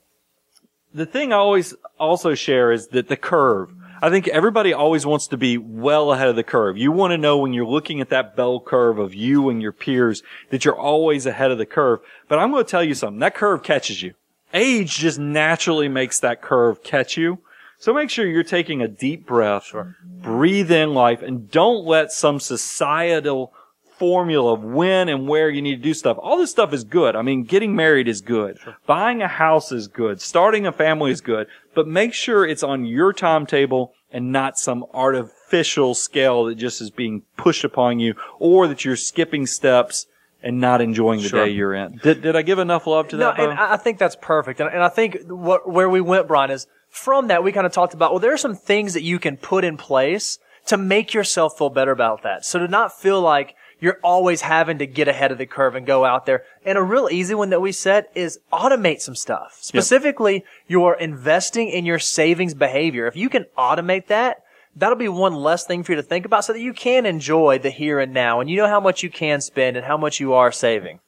the 0.93 1.05
thing 1.05 1.31
I 1.33 1.37
always 1.37 1.73
also 1.99 2.35
share 2.35 2.71
is 2.71 2.87
that 2.89 3.07
the 3.07 3.17
curve. 3.17 3.71
I 4.03 4.09
think 4.09 4.27
everybody 4.29 4.73
always 4.73 5.05
wants 5.05 5.27
to 5.27 5.37
be 5.37 5.59
well 5.59 6.11
ahead 6.11 6.27
of 6.27 6.35
the 6.35 6.43
curve. 6.43 6.75
You 6.75 6.91
want 6.91 7.11
to 7.11 7.19
know 7.19 7.37
when 7.37 7.53
you're 7.53 7.67
looking 7.67 8.01
at 8.01 8.09
that 8.09 8.35
bell 8.35 8.59
curve 8.59 8.97
of 8.97 9.13
you 9.13 9.47
and 9.49 9.61
your 9.61 9.71
peers 9.71 10.23
that 10.49 10.65
you're 10.65 10.77
always 10.77 11.27
ahead 11.27 11.51
of 11.51 11.59
the 11.59 11.67
curve. 11.67 11.99
But 12.27 12.39
I'm 12.39 12.49
going 12.51 12.63
to 12.65 12.69
tell 12.69 12.83
you 12.83 12.95
something. 12.95 13.19
That 13.19 13.35
curve 13.35 13.61
catches 13.61 14.01
you. 14.01 14.15
Age 14.55 14.97
just 14.97 15.19
naturally 15.19 15.87
makes 15.87 16.19
that 16.19 16.41
curve 16.41 16.83
catch 16.83 17.15
you. 17.15 17.39
So 17.77 17.93
make 17.93 18.09
sure 18.09 18.25
you're 18.27 18.43
taking 18.43 18.81
a 18.81 18.87
deep 18.87 19.25
breath, 19.25 19.73
breathe 20.03 20.71
in 20.71 20.93
life, 20.93 21.21
and 21.21 21.49
don't 21.49 21.85
let 21.85 22.11
some 22.11 22.39
societal 22.39 23.53
formula 24.01 24.53
of 24.53 24.63
when 24.63 25.09
and 25.09 25.27
where 25.27 25.47
you 25.47 25.61
need 25.61 25.75
to 25.75 25.81
do 25.83 25.93
stuff. 25.93 26.17
All 26.19 26.37
this 26.37 26.49
stuff 26.49 26.73
is 26.73 26.83
good. 26.83 27.15
I 27.15 27.21
mean, 27.21 27.43
getting 27.43 27.75
married 27.75 28.07
is 28.07 28.19
good. 28.21 28.57
Buying 28.87 29.21
a 29.21 29.27
house 29.27 29.71
is 29.71 29.87
good. 29.87 30.19
Starting 30.19 30.65
a 30.65 30.71
family 30.71 31.11
is 31.11 31.21
good. 31.21 31.45
But 31.75 31.87
make 31.87 32.15
sure 32.15 32.43
it's 32.43 32.63
on 32.63 32.85
your 32.85 33.13
timetable 33.13 33.93
and 34.11 34.31
not 34.31 34.57
some 34.57 34.83
artificial 34.91 35.93
scale 35.93 36.45
that 36.45 36.55
just 36.55 36.81
is 36.81 36.89
being 36.89 37.21
pushed 37.37 37.63
upon 37.63 37.99
you 37.99 38.15
or 38.39 38.67
that 38.67 38.83
you're 38.83 38.95
skipping 38.95 39.45
steps 39.45 40.07
and 40.41 40.59
not 40.59 40.81
enjoying 40.81 41.21
the 41.21 41.29
Sure. 41.29 41.45
day 41.45 41.51
you're 41.51 41.75
in. 41.75 41.97
Did, 42.01 42.23
did 42.23 42.35
I 42.35 42.41
give 42.41 42.57
enough 42.57 42.87
love 42.87 43.07
to 43.09 43.17
No, 43.17 43.25
that? 43.27 43.37
Bo? 43.37 43.49
and 43.51 43.59
I 43.59 43.73
I 43.73 43.77
think 43.77 43.99
that's 43.99 44.15
perfect. 44.19 44.59
And, 44.59 44.69
and 44.73 44.81
I 44.83 44.89
think 44.89 45.19
what, 45.27 45.69
where 45.69 45.89
we 45.89 46.01
went, 46.01 46.27
Brian, 46.27 46.49
is 46.49 46.65
from 46.89 47.27
that 47.27 47.43
we 47.43 47.51
kind 47.51 47.67
of 47.67 47.71
talked 47.71 47.93
about, 47.93 48.11
well, 48.11 48.19
there 48.19 48.33
are 48.33 48.37
some 48.47 48.55
things 48.55 48.95
that 48.95 49.03
you 49.03 49.19
can 49.19 49.37
put 49.37 49.63
in 49.63 49.77
place 49.77 50.39
to 50.65 50.77
make 50.77 51.13
yourself 51.13 51.57
feel 51.57 51.69
better 51.69 51.91
about 51.91 52.23
that. 52.23 52.43
So 52.45 52.57
to 52.59 52.67
not 52.67 52.91
feel 52.99 53.21
like 53.21 53.55
you're 53.81 53.99
always 54.03 54.41
having 54.41 54.77
to 54.77 54.85
get 54.85 55.07
ahead 55.07 55.31
of 55.31 55.39
the 55.39 55.45
curve 55.45 55.75
and 55.75 55.85
go 55.85 56.05
out 56.05 56.25
there. 56.25 56.43
And 56.63 56.77
a 56.77 56.83
real 56.83 57.09
easy 57.11 57.33
one 57.33 57.49
that 57.49 57.59
we 57.59 57.71
said 57.71 58.05
is 58.13 58.39
automate 58.53 59.01
some 59.01 59.15
stuff. 59.15 59.57
Specifically, 59.59 60.45
you're 60.67 60.93
investing 60.93 61.67
in 61.67 61.85
your 61.85 61.99
savings 61.99 62.53
behavior. 62.53 63.07
If 63.07 63.17
you 63.17 63.27
can 63.27 63.47
automate 63.57 64.07
that, 64.07 64.43
that'll 64.75 64.95
be 64.95 65.09
one 65.09 65.33
less 65.33 65.65
thing 65.65 65.83
for 65.83 65.93
you 65.93 65.95
to 65.95 66.03
think 66.03 66.25
about 66.25 66.45
so 66.45 66.53
that 66.53 66.61
you 66.61 66.73
can 66.73 67.07
enjoy 67.07 67.57
the 67.57 67.71
here 67.71 67.99
and 67.99 68.13
now 68.13 68.39
and 68.39 68.49
you 68.49 68.55
know 68.55 68.67
how 68.67 68.79
much 68.79 69.03
you 69.03 69.09
can 69.09 69.41
spend 69.41 69.75
and 69.75 69.85
how 69.85 69.97
much 69.97 70.19
you 70.19 70.33
are 70.33 70.51
saving. 70.51 70.99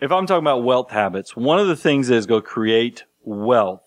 if 0.00 0.10
I'm 0.10 0.26
talking 0.26 0.44
about 0.44 0.64
wealth 0.64 0.90
habits, 0.90 1.36
one 1.36 1.60
of 1.60 1.68
the 1.68 1.76
things 1.76 2.10
is 2.10 2.26
go 2.26 2.42
create 2.42 3.04
wealth. 3.22 3.80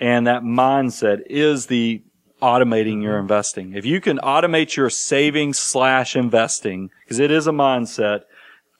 And 0.00 0.26
that 0.26 0.42
mindset 0.42 1.22
is 1.26 1.66
the 1.66 2.02
automating 2.40 3.02
your 3.02 3.14
mm-hmm. 3.14 3.22
investing. 3.22 3.74
If 3.74 3.84
you 3.84 4.00
can 4.00 4.18
automate 4.18 4.76
your 4.76 4.90
savings 4.90 5.58
slash 5.58 6.16
investing, 6.16 6.90
because 7.04 7.18
it 7.18 7.30
is 7.30 7.46
a 7.46 7.52
mindset 7.52 8.22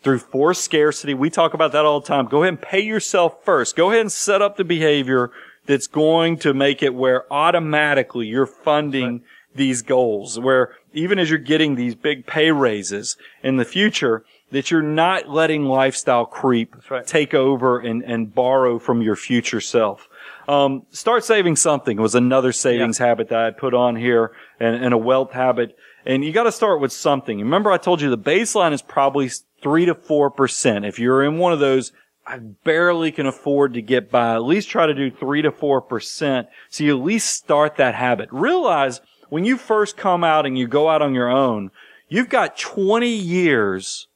through 0.03 0.19
forced 0.19 0.63
scarcity, 0.63 1.15
we 1.15 1.31
talk 1.31 1.55
about 1.55 1.73
that 1.73 1.85
all 1.85 2.01
the 2.01 2.07
time. 2.07 2.27
Go 2.27 2.43
ahead 2.43 2.55
and 2.55 2.63
pay 2.63 2.81
yourself 2.81 3.45
first. 3.45 3.77
Go 3.77 3.91
ahead 3.91 4.03
and 4.03 4.13
set 4.13 4.43
up 4.43 4.57
the 4.57 4.65
behavior 4.65 5.31
that's 5.67 5.87
going 5.87 6.39
to 6.39 6.55
make 6.55 6.83
it 6.83 6.95
where 6.95 7.31
automatically 7.33 8.27
you're 8.27 8.47
funding 8.47 9.23
these 9.55 9.83
goals, 9.83 10.39
where 10.39 10.75
even 10.93 11.19
as 11.19 11.29
you're 11.29 11.39
getting 11.39 11.75
these 11.75 11.95
big 11.95 12.27
pay 12.27 12.51
raises 12.51 13.17
in 13.43 13.57
the 13.57 13.65
future, 13.65 14.25
that 14.51 14.71
you're 14.71 14.83
not 14.83 15.29
letting 15.29 15.65
lifestyle 15.65 16.25
creep 16.25 16.75
right. 16.91 17.07
take 17.07 17.35
over 17.35 17.79
and, 17.79 18.03
and 18.03 18.35
borrow 18.35 18.79
from 18.79 19.03
your 19.03 19.17
future 19.17 19.61
self. 19.61 20.08
Um, 20.49 20.87
start 20.91 21.25
saving 21.25 21.57
something 21.57 21.99
was 21.99 22.15
another 22.15 22.53
savings 22.53 22.97
habit 22.97 23.29
that 23.29 23.39
I 23.39 23.51
put 23.51 23.75
on 23.75 23.97
here 23.97 24.33
and, 24.59 24.83
and 24.83 24.95
a 24.95 24.99
wealth 24.99 25.33
habit. 25.33 25.77
And 26.07 26.25
you 26.25 26.33
got 26.33 26.45
to 26.45 26.53
start 26.53 26.81
with 26.81 26.91
something. 26.91 27.39
Remember 27.39 27.71
I 27.71 27.77
told 27.77 28.01
you 28.01 28.09
the 28.09 28.17
baseline 28.17 28.73
is 28.73 28.81
probably 28.81 29.31
three 29.63 29.85
to 29.85 29.95
four 29.95 30.31
percent. 30.31 30.87
If 30.87 30.99
you're 30.99 31.23
in 31.23 31.37
one 31.37 31.53
of 31.53 31.61
those, 31.61 31.93
I 32.27 32.39
barely 32.39 33.13
can 33.13 33.27
afford 33.27 33.75
to 33.75 33.83
get 33.83 34.11
by. 34.11 34.35
At 34.35 34.45
least 34.45 34.71
try 34.71 34.87
to 34.87 34.95
do 34.95 35.11
three 35.11 35.43
to 35.43 35.53
four 35.53 35.83
percent. 35.83 36.49
So 36.71 36.83
you 36.83 36.97
at 36.97 37.05
least 37.05 37.37
start 37.37 37.77
that 37.77 37.95
habit. 37.95 38.31
Realize 38.33 39.03
when 39.29 39.45
you 39.45 39.59
first 39.59 39.99
come 39.99 40.25
out 40.25 40.47
and 40.47 40.57
you 40.57 40.67
go 40.67 40.89
out 40.89 41.03
on 41.03 41.15
your 41.15 41.29
own, 41.29 41.71
you've 42.09 42.31
got 42.31 42.57
20 42.57 43.07
years 43.07 44.08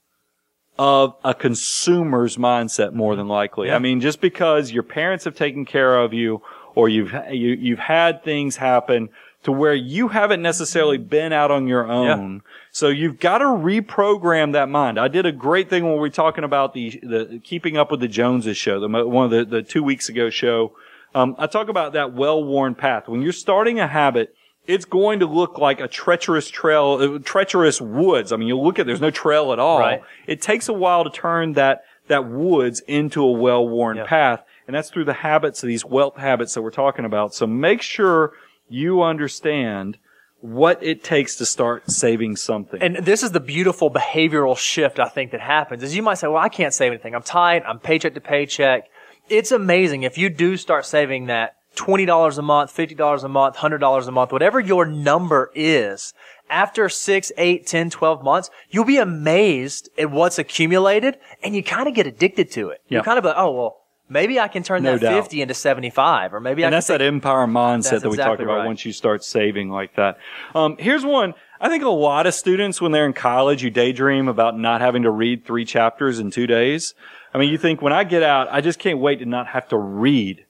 of 0.82 1.14
a 1.22 1.32
consumer's 1.32 2.36
mindset 2.36 2.92
more 2.92 3.14
than 3.14 3.28
likely. 3.28 3.70
I 3.70 3.78
mean, 3.78 4.00
just 4.00 4.20
because 4.20 4.72
your 4.72 4.82
parents 4.82 5.24
have 5.26 5.36
taken 5.36 5.64
care 5.64 5.96
of 5.96 6.12
you 6.12 6.42
or 6.74 6.88
you've, 6.88 7.12
you, 7.30 7.50
you've 7.50 7.78
had 7.78 8.24
things 8.24 8.56
happen 8.56 9.08
to 9.44 9.52
where 9.52 9.74
you 9.74 10.08
haven't 10.08 10.42
necessarily 10.42 10.98
been 10.98 11.32
out 11.32 11.52
on 11.52 11.68
your 11.68 11.86
own. 11.88 12.42
So 12.72 12.88
you've 12.88 13.20
got 13.20 13.38
to 13.38 13.44
reprogram 13.44 14.54
that 14.54 14.68
mind. 14.68 14.98
I 14.98 15.06
did 15.06 15.24
a 15.24 15.30
great 15.30 15.70
thing 15.70 15.84
when 15.84 15.92
we 15.92 16.00
were 16.00 16.10
talking 16.10 16.42
about 16.42 16.74
the, 16.74 16.98
the 17.02 17.40
keeping 17.44 17.76
up 17.76 17.92
with 17.92 18.00
the 18.00 18.08
Joneses 18.08 18.56
show, 18.56 18.80
the, 18.80 18.88
one 18.88 19.26
of 19.26 19.30
the, 19.30 19.44
the 19.44 19.62
two 19.62 19.84
weeks 19.84 20.08
ago 20.08 20.30
show. 20.30 20.72
Um, 21.14 21.36
I 21.38 21.46
talk 21.46 21.68
about 21.68 21.92
that 21.92 22.12
well-worn 22.12 22.74
path. 22.74 23.06
When 23.06 23.22
you're 23.22 23.32
starting 23.32 23.78
a 23.78 23.86
habit, 23.86 24.34
it's 24.66 24.84
going 24.84 25.20
to 25.20 25.26
look 25.26 25.58
like 25.58 25.80
a 25.80 25.88
treacherous 25.88 26.48
trail, 26.48 26.98
uh, 27.00 27.18
treacherous 27.24 27.80
woods. 27.80 28.32
I 28.32 28.36
mean, 28.36 28.48
you 28.48 28.58
look 28.58 28.78
at, 28.78 28.86
there's 28.86 29.00
no 29.00 29.10
trail 29.10 29.52
at 29.52 29.58
all. 29.58 29.80
Right. 29.80 30.02
It 30.26 30.40
takes 30.40 30.68
a 30.68 30.72
while 30.72 31.04
to 31.04 31.10
turn 31.10 31.54
that, 31.54 31.84
that 32.08 32.28
woods 32.28 32.80
into 32.86 33.22
a 33.24 33.32
well-worn 33.32 33.96
Yeah. 33.98 34.06
path. 34.06 34.44
And 34.66 34.76
that's 34.76 34.90
through 34.90 35.04
the 35.06 35.12
habits 35.14 35.62
of 35.64 35.66
these 35.66 35.84
wealth 35.84 36.16
habits 36.16 36.54
that 36.54 36.62
we're 36.62 36.70
talking 36.70 37.04
about. 37.04 37.34
So 37.34 37.46
make 37.46 37.82
sure 37.82 38.32
you 38.68 39.02
understand 39.02 39.98
what 40.40 40.82
it 40.82 41.04
takes 41.04 41.36
to 41.36 41.46
start 41.46 41.90
saving 41.90 42.36
something. 42.36 42.80
And 42.82 42.96
this 42.96 43.22
is 43.22 43.30
the 43.32 43.40
beautiful 43.40 43.90
behavioral 43.90 44.56
shift 44.56 44.98
I 44.98 45.08
think 45.08 45.30
that 45.32 45.40
happens 45.40 45.82
is 45.82 45.94
you 45.94 46.02
might 46.02 46.14
say, 46.14 46.26
well, 46.28 46.38
I 46.42 46.48
can't 46.48 46.74
save 46.74 46.92
anything. 46.92 47.14
I'm 47.14 47.22
tight. 47.22 47.62
I'm 47.66 47.78
paycheck 47.78 48.14
to 48.14 48.20
paycheck. 48.20 48.88
it's 49.28 49.52
amazing 49.52 50.02
if 50.02 50.18
you 50.18 50.28
do 50.30 50.56
start 50.56 50.84
saving 50.84 51.26
that 51.26 51.56
$20 51.76 52.38
a 52.38 52.42
month, 52.42 52.74
$50 52.74 53.24
a 53.24 53.28
month, 53.28 53.56
$100 53.56 54.08
a 54.08 54.10
month, 54.10 54.32
whatever 54.32 54.60
your 54.60 54.84
number 54.84 55.50
is, 55.54 56.12
after 56.50 56.88
six, 56.88 57.32
eight, 57.36 57.66
10, 57.66 57.90
12 57.90 58.22
months, 58.22 58.50
you'll 58.70 58.84
be 58.84 58.98
amazed 58.98 59.88
at 59.98 60.10
what's 60.10 60.38
accumulated 60.38 61.18
and 61.42 61.56
you 61.56 61.62
kind 61.62 61.88
of 61.88 61.94
get 61.94 62.06
addicted 62.06 62.50
to 62.52 62.68
it. 62.68 62.82
Yeah. 62.88 62.96
You're 62.96 63.04
kind 63.04 63.18
of 63.18 63.24
like, 63.24 63.36
oh, 63.36 63.50
well, 63.52 63.76
maybe 64.08 64.38
I 64.38 64.48
can 64.48 64.62
turn 64.62 64.82
No 64.82 64.92
that 64.92 65.00
doubt. 65.00 65.22
50 65.22 65.42
into 65.42 65.54
75 65.54 66.34
or 66.34 66.40
maybe 66.40 66.62
I 66.62 66.66
and 66.66 66.72
can 66.72 66.76
that's 66.76 66.86
that 66.88 67.02
empire 67.02 67.46
mindset 67.46 68.02
that 68.02 68.10
we 68.10 68.16
talked 68.16 68.42
about 68.42 68.58
right. 68.58 68.66
once 68.66 68.84
you 68.84 68.92
start 68.92 69.24
saving 69.24 69.70
like 69.70 69.96
that. 69.96 70.18
Um, 70.54 70.76
here's 70.78 71.04
one. 71.04 71.34
I 71.60 71.68
think 71.68 71.84
a 71.84 71.88
lot 71.88 72.26
of 72.26 72.34
students, 72.34 72.80
when 72.80 72.92
they're 72.92 73.06
in 73.06 73.12
college, 73.12 73.62
you 73.62 73.70
daydream 73.70 74.28
about 74.28 74.58
not 74.58 74.80
having 74.80 75.04
to 75.04 75.10
read 75.10 75.44
three 75.44 75.64
chapters 75.64 76.18
in 76.18 76.30
two 76.30 76.46
days. 76.46 76.92
I 77.32 77.38
mean, 77.38 77.50
you 77.50 77.56
think 77.56 77.80
when 77.80 77.92
I 77.92 78.04
get 78.04 78.22
out, 78.22 78.48
I 78.50 78.60
just 78.60 78.78
can't 78.78 78.98
wait 78.98 79.20
to 79.20 79.26
not 79.26 79.46
have 79.48 79.68
to 79.68 79.78
read. 79.78 80.44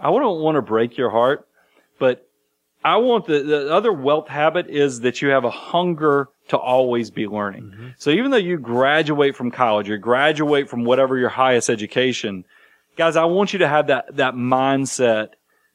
I 0.00 0.10
don't 0.10 0.40
want 0.40 0.56
to 0.56 0.62
break 0.62 0.96
your 0.96 1.10
heart, 1.10 1.46
but 1.98 2.28
I 2.84 2.96
want 2.98 3.26
the, 3.26 3.42
the 3.42 3.72
other 3.72 3.92
wealth 3.92 4.28
habit 4.28 4.68
is 4.68 5.00
that 5.00 5.20
you 5.20 5.28
have 5.28 5.44
a 5.44 5.50
hunger 5.50 6.28
to 6.48 6.56
always 6.56 7.10
be 7.10 7.26
learning. 7.26 7.64
Mm-hmm. 7.64 7.88
So 7.98 8.10
even 8.10 8.30
though 8.30 8.38
you 8.38 8.58
graduate 8.58 9.36
from 9.36 9.50
college 9.50 9.90
or 9.90 9.98
graduate 9.98 10.68
from 10.68 10.84
whatever 10.84 11.18
your 11.18 11.28
highest 11.28 11.68
education, 11.68 12.44
guys, 12.96 13.16
I 13.16 13.24
want 13.24 13.52
you 13.52 13.58
to 13.60 13.68
have 13.68 13.88
that, 13.88 14.16
that 14.16 14.34
mindset 14.34 15.30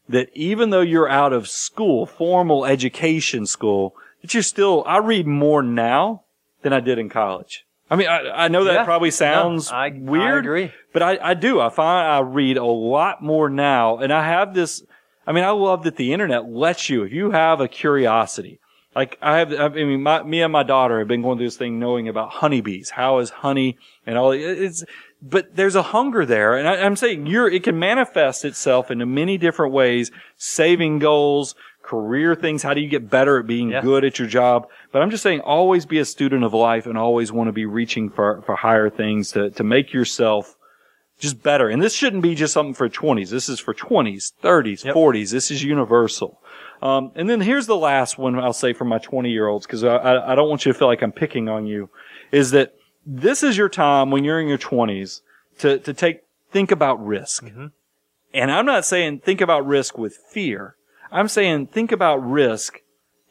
that 0.10 0.30
even 0.34 0.70
though 0.70 0.82
you're 0.82 1.10
out 1.10 1.34
of 1.34 1.48
school, 1.48 2.06
formal 2.06 2.66
education 2.66 3.46
school, 3.46 3.96
that 4.22 4.34
you're 4.34 4.44
still, 4.44 4.84
I 4.88 4.98
read 4.98 5.28
more 5.28 5.62
now 5.62 6.24
than 6.62 6.74
I 6.74 6.80
did 6.80 6.98
in 6.98 7.10
college. 7.10 7.66
I 7.94 7.96
mean, 7.96 8.08
I, 8.08 8.46
I 8.46 8.48
know 8.48 8.64
that 8.64 8.74
Yeah. 8.74 8.86
probably 8.86 9.12
sounds 9.12 9.70
No, 9.70 9.78
I- 9.78 9.86
I 9.86 9.90
weird, 9.96 10.46
agree. 10.46 10.72
but 10.94 11.04
I, 11.04 11.20
I 11.22 11.34
do. 11.36 11.60
I 11.60 11.70
find 11.70 12.08
I 12.08 12.20
read 12.22 12.58
a 12.58 12.66
lot 12.66 13.22
more 13.22 13.50
now 13.52 13.98
and 13.98 14.12
I 14.12 14.26
have 14.26 14.56
this, 14.56 14.82
I 15.28 15.32
mean, 15.32 15.44
I 15.44 15.52
love 15.52 15.84
that 15.84 15.96
the 15.98 16.12
internet 16.12 16.50
lets 16.50 16.90
you, 16.90 17.04
if 17.04 17.12
you 17.14 17.30
have 17.32 17.62
a 17.62 17.68
curiosity, 17.68 18.60
like 18.96 19.18
I 19.22 19.38
have, 19.40 19.54
I 19.54 19.68
mean, 19.70 20.02
my, 20.02 20.24
me 20.24 20.42
and 20.42 20.52
my 20.52 20.64
daughter 20.64 20.98
have 21.00 21.08
been 21.08 21.22
going 21.22 21.38
through 21.38 21.48
this 21.48 21.58
thing 21.58 21.80
knowing 21.80 22.08
about 22.08 22.30
honeybees. 22.32 22.90
How 22.90 23.20
is 23.20 23.30
honey 23.30 23.78
and 24.08 24.18
all 24.18 24.32
it's, 24.32 24.84
but 25.22 25.56
there's 25.56 25.76
a 25.76 25.84
hunger 25.84 26.26
there. 26.26 26.56
And 26.58 26.68
I, 26.68 26.78
I'm 26.86 26.96
saying 26.96 27.28
you're, 27.28 27.50
it 27.50 27.64
can 27.64 27.78
manifest 27.80 28.44
itself 28.44 28.90
into 28.92 29.06
many 29.06 29.38
different 29.38 29.72
ways, 29.74 30.10
saving 30.38 31.00
goals, 31.00 31.54
career 31.84 32.34
things. 32.34 32.64
How 32.64 32.74
do 32.74 32.82
you 32.82 32.90
get 32.90 33.10
better 33.10 33.40
at 33.40 33.46
being 33.48 33.70
Yeah. 33.70 33.82
good 33.82 34.04
at 34.04 34.18
your 34.18 34.28
job? 34.28 34.68
But 34.92 35.02
I'm 35.02 35.12
just 35.12 35.22
saying 35.24 35.42
always 35.42 35.86
be 35.86 36.00
a 36.00 36.06
student 36.06 36.44
of 36.44 36.54
life 36.54 36.86
and 36.86 36.98
always 36.98 37.32
want 37.32 37.48
to 37.50 37.52
be 37.52 37.66
reaching 37.66 38.10
for, 38.10 38.42
for 38.46 38.56
higher 38.56 38.90
things 38.90 39.32
to, 39.34 39.50
to 39.52 39.64
make 39.64 39.94
yourself 39.94 40.56
just 41.20 41.44
better. 41.44 41.70
And 41.70 41.82
this 41.82 41.94
shouldn't 41.94 42.24
be 42.24 42.34
just 42.36 42.54
something 42.54 42.74
for 42.74 42.90
20s. 42.90 43.30
This 43.30 43.48
is 43.50 43.60
for 43.60 43.74
20s, 43.74 44.32
30s, 44.42 44.84
Yep. 44.86 44.96
40s. 44.96 45.32
This 45.32 45.52
is 45.52 45.64
universal. 45.64 46.42
Um, 46.82 47.12
and 47.16 47.30
then 47.30 47.40
here's 47.42 47.68
the 47.68 47.78
last 47.78 48.18
one 48.18 48.38
I'll 48.40 48.52
say 48.52 48.74
for 48.74 48.84
my 48.86 48.98
20 48.98 49.30
year 49.30 49.48
olds 49.48 49.66
because 49.66 49.84
I, 49.84 49.96
I, 49.96 50.32
I 50.32 50.36
don't 50.36 50.50
want 50.50 50.66
you 50.66 50.74
to 50.74 50.78
feel 50.80 50.88
like 50.88 51.02
I'm 51.02 51.12
picking 51.14 51.48
on 51.48 51.66
you 51.66 51.90
is 52.32 52.52
that 52.52 52.74
this 53.06 53.44
is 53.44 53.58
your 53.58 53.70
time 53.70 54.10
when 54.12 54.24
you're 54.24 54.40
in 54.42 54.48
your 54.48 54.58
20s 54.58 55.22
to, 55.60 55.78
to 55.80 55.94
take, 55.94 56.22
think 56.52 56.72
about 56.72 57.06
risk. 57.06 57.46
And 58.34 58.52
I'm 58.52 58.66
not 58.66 58.84
saying 58.86 59.20
think 59.20 59.40
about 59.42 59.66
risk 59.68 59.98
with 59.98 60.18
fear. 60.32 60.76
I'm 61.14 61.28
saying 61.28 61.68
think 61.68 61.92
about 61.92 62.18
risk. 62.18 62.80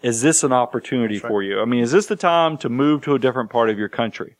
Is 0.02 0.20
this 0.22 0.42
an 0.42 0.52
opportunity 0.52 1.18
for 1.18 1.42
you? 1.42 1.60
I 1.60 1.64
mean, 1.64 1.82
is 1.82 1.92
this 1.92 2.06
the 2.06 2.16
time 2.16 2.56
to 2.58 2.68
move 2.68 3.02
to 3.02 3.14
a 3.14 3.18
different 3.18 3.50
part 3.50 3.70
of 3.70 3.78
your 3.78 3.88
country? 3.88 4.36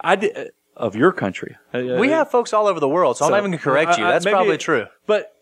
I 0.00 0.16
did, 0.16 0.36
uh, 0.36 0.44
of 0.76 0.96
your 0.96 1.12
country. 1.12 1.56
Uh, 1.74 1.96
we 1.98 2.12
uh, 2.12 2.18
have 2.18 2.30
folks 2.30 2.52
all 2.52 2.66
over 2.66 2.80
the 2.80 2.88
world, 2.88 3.16
so, 3.16 3.24
I'm 3.24 3.28
So, 3.28 3.32
not 3.32 3.38
even 3.38 3.50
going 3.52 3.58
to 3.58 3.64
correct 3.64 3.98
you. 3.98 4.04
I- 4.04 4.08
I- 4.08 4.12
That's 4.12 4.24
maybe 4.24 4.34
probably 4.34 4.54
it- 4.54 4.60
true. 4.60 4.86
But 5.06 5.32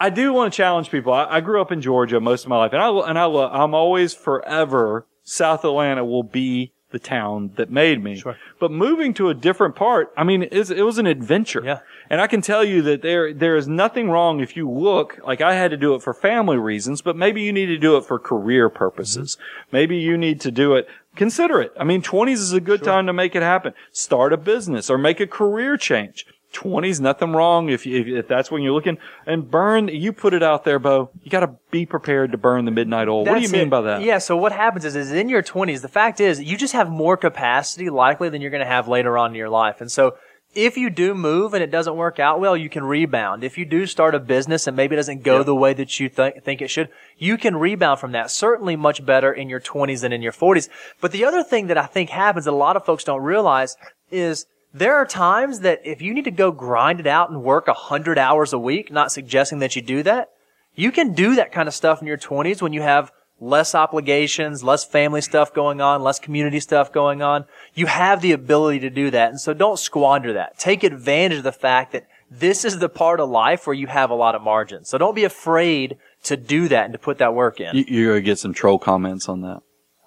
I 0.00 0.10
do 0.10 0.32
want 0.32 0.52
to 0.52 0.56
challenge 0.56 0.90
people. 0.90 1.12
I, 1.12 1.24
I 1.26 1.40
grew 1.40 1.60
up 1.60 1.70
in 1.72 1.80
Georgia 1.80 2.20
most 2.20 2.42
of 2.44 2.48
my 2.48 2.56
life, 2.58 2.72
and 2.72 2.82
I 2.82 2.88
and 2.88 3.16
I 3.18 3.24
I'm 3.26 3.74
always 3.74 4.12
forever 4.14 5.06
South 5.22 5.64
Atlanta 5.64 6.04
will 6.04 6.22
be 6.24 6.72
the 6.94 6.98
town 7.00 7.50
that 7.56 7.70
made 7.70 8.02
me. 8.02 8.16
Sure. 8.16 8.38
But 8.60 8.70
moving 8.70 9.12
to 9.14 9.28
a 9.28 9.34
different 9.34 9.74
part, 9.74 10.12
I 10.16 10.22
mean, 10.22 10.46
it's, 10.52 10.70
it 10.70 10.82
was 10.82 10.96
an 10.96 11.06
adventure. 11.06 11.60
Yeah. 11.62 11.80
And 12.08 12.20
I 12.20 12.28
can 12.28 12.40
tell 12.40 12.62
you 12.62 12.82
that 12.82 13.02
there 13.02 13.34
there 13.34 13.56
is 13.56 13.66
nothing 13.66 14.08
wrong 14.08 14.38
if 14.38 14.56
you 14.56 14.70
look 14.70 15.18
like 15.26 15.40
I 15.40 15.54
had 15.54 15.72
to 15.72 15.76
do 15.76 15.94
it 15.96 16.02
for 16.02 16.14
family 16.14 16.56
reasons, 16.56 17.02
but 17.02 17.16
maybe 17.16 17.42
you 17.42 17.52
need 17.52 17.66
to 17.66 17.76
do 17.76 17.96
it 17.96 18.04
for 18.04 18.20
career 18.20 18.70
purposes. 18.70 19.36
Mm-hmm. 19.36 19.76
Maybe 19.76 19.96
you 19.96 20.16
need 20.16 20.40
to 20.42 20.52
do 20.52 20.74
it. 20.74 20.86
Consider 21.16 21.60
it. 21.60 21.72
I 21.78 21.82
mean, 21.82 22.00
20s 22.00 22.34
is 22.34 22.52
a 22.52 22.60
good 22.60 22.84
time 22.84 23.06
to 23.06 23.12
make 23.12 23.34
it 23.34 23.42
happen. 23.42 23.74
Start 23.90 24.32
a 24.32 24.36
business 24.36 24.88
or 24.88 24.96
make 24.96 25.18
a 25.18 25.26
career 25.26 25.76
change. 25.76 26.26
20s, 26.54 27.00
nothing 27.00 27.32
wrong 27.32 27.68
if, 27.68 27.86
if 27.86 28.06
if 28.06 28.28
that's 28.28 28.50
when 28.50 28.62
you're 28.62 28.72
looking 28.72 28.98
and 29.26 29.50
burn. 29.50 29.88
You 29.88 30.12
put 30.12 30.32
it 30.32 30.42
out 30.42 30.64
there, 30.64 30.78
Bo. 30.78 31.10
You 31.22 31.30
got 31.30 31.40
to 31.40 31.54
be 31.70 31.84
prepared 31.84 32.32
to 32.32 32.38
burn 32.38 32.64
the 32.64 32.70
midnight 32.70 33.08
oil. 33.08 33.24
what 33.24 33.34
do 33.34 33.42
you 33.42 33.48
mean 33.48 33.68
it. 33.68 33.70
by 33.70 33.82
that? 33.82 34.02
Yeah. 34.02 34.18
So 34.18 34.36
what 34.36 34.52
happens 34.52 34.84
is, 34.84 34.96
is 34.96 35.12
in 35.12 35.28
your 35.28 35.42
twenties, 35.42 35.82
the 35.82 35.88
fact 35.88 36.20
is 36.20 36.40
you 36.40 36.56
just 36.56 36.72
have 36.72 36.88
more 36.88 37.16
capacity 37.16 37.90
likely 37.90 38.28
than 38.28 38.40
you're 38.40 38.50
going 38.50 38.64
to 38.64 38.66
have 38.66 38.88
later 38.88 39.18
on 39.18 39.30
in 39.30 39.36
your 39.36 39.50
life. 39.50 39.80
And 39.80 39.90
so 39.90 40.16
if 40.54 40.76
you 40.76 40.88
do 40.88 41.14
move 41.14 41.54
and 41.54 41.62
it 41.62 41.70
doesn't 41.70 41.96
work 41.96 42.18
out 42.18 42.40
well, 42.40 42.56
you 42.56 42.68
can 42.68 42.84
rebound. 42.84 43.42
If 43.42 43.58
you 43.58 43.64
do 43.64 43.86
start 43.86 44.14
a 44.14 44.20
business 44.20 44.66
and 44.66 44.76
maybe 44.76 44.94
it 44.94 44.98
doesn't 44.98 45.22
go 45.22 45.42
the 45.42 45.54
way 45.54 45.74
that 45.74 45.98
you 45.98 46.08
th- 46.08 46.42
think 46.42 46.62
it 46.62 46.68
should, 46.68 46.90
you 47.18 47.36
can 47.36 47.56
rebound 47.56 48.00
from 48.00 48.12
that. 48.12 48.30
Certainly 48.30 48.76
much 48.76 49.04
better 49.04 49.32
in 49.32 49.48
your 49.48 49.60
twenties 49.60 50.02
than 50.02 50.12
in 50.12 50.22
your 50.22 50.32
forties. 50.32 50.68
But 51.00 51.12
the 51.12 51.24
other 51.24 51.42
thing 51.42 51.66
that 51.68 51.78
I 51.78 51.86
think 51.86 52.10
happens 52.10 52.44
that 52.44 52.52
a 52.52 52.56
lot 52.56 52.76
of 52.76 52.84
folks 52.84 53.04
don't 53.04 53.22
realize 53.22 53.76
is 54.10 54.46
there 54.74 54.96
are 54.96 55.06
times 55.06 55.60
that 55.60 55.80
if 55.84 56.02
you 56.02 56.12
need 56.12 56.24
to 56.24 56.32
go 56.32 56.50
grind 56.50 56.98
it 56.98 57.06
out 57.06 57.30
and 57.30 57.42
work 57.44 57.68
a 57.68 57.72
hundred 57.72 58.18
hours 58.18 58.52
a 58.52 58.58
week, 58.58 58.90
not 58.90 59.12
suggesting 59.12 59.60
that 59.60 59.76
you 59.76 59.82
do 59.82 60.02
that, 60.02 60.30
you 60.74 60.90
can 60.90 61.14
do 61.14 61.36
that 61.36 61.52
kind 61.52 61.68
of 61.68 61.74
stuff 61.74 62.02
in 62.02 62.08
your 62.08 62.18
20s 62.18 62.60
when 62.60 62.72
you 62.72 62.82
have 62.82 63.12
less 63.40 63.74
obligations, 63.74 64.64
less 64.64 64.84
family 64.84 65.20
stuff 65.20 65.54
going 65.54 65.80
on, 65.80 66.02
less 66.02 66.18
community 66.18 66.58
stuff 66.58 66.92
going 66.92 67.22
on. 67.22 67.44
You 67.74 67.86
have 67.86 68.20
the 68.20 68.32
ability 68.32 68.80
to 68.80 68.90
do 68.90 69.10
that. 69.12 69.30
And 69.30 69.40
so 69.40 69.54
don't 69.54 69.78
squander 69.78 70.32
that. 70.32 70.58
Take 70.58 70.82
advantage 70.82 71.38
of 71.38 71.44
the 71.44 71.52
fact 71.52 71.92
that 71.92 72.06
this 72.28 72.64
is 72.64 72.78
the 72.78 72.88
part 72.88 73.20
of 73.20 73.28
life 73.28 73.66
where 73.66 73.74
you 73.74 73.86
have 73.86 74.10
a 74.10 74.14
lot 74.14 74.34
of 74.34 74.42
margin. 74.42 74.84
So 74.84 74.98
don't 74.98 75.14
be 75.14 75.24
afraid 75.24 75.98
to 76.24 76.36
do 76.36 76.66
that 76.68 76.84
and 76.84 76.92
to 76.92 76.98
put 76.98 77.18
that 77.18 77.34
work 77.34 77.60
in. 77.60 77.76
You, 77.76 77.84
you're 77.86 78.12
gonna 78.12 78.22
get 78.22 78.38
some 78.38 78.54
troll 78.54 78.78
comments 78.78 79.28
on 79.28 79.42
that. 79.42 79.62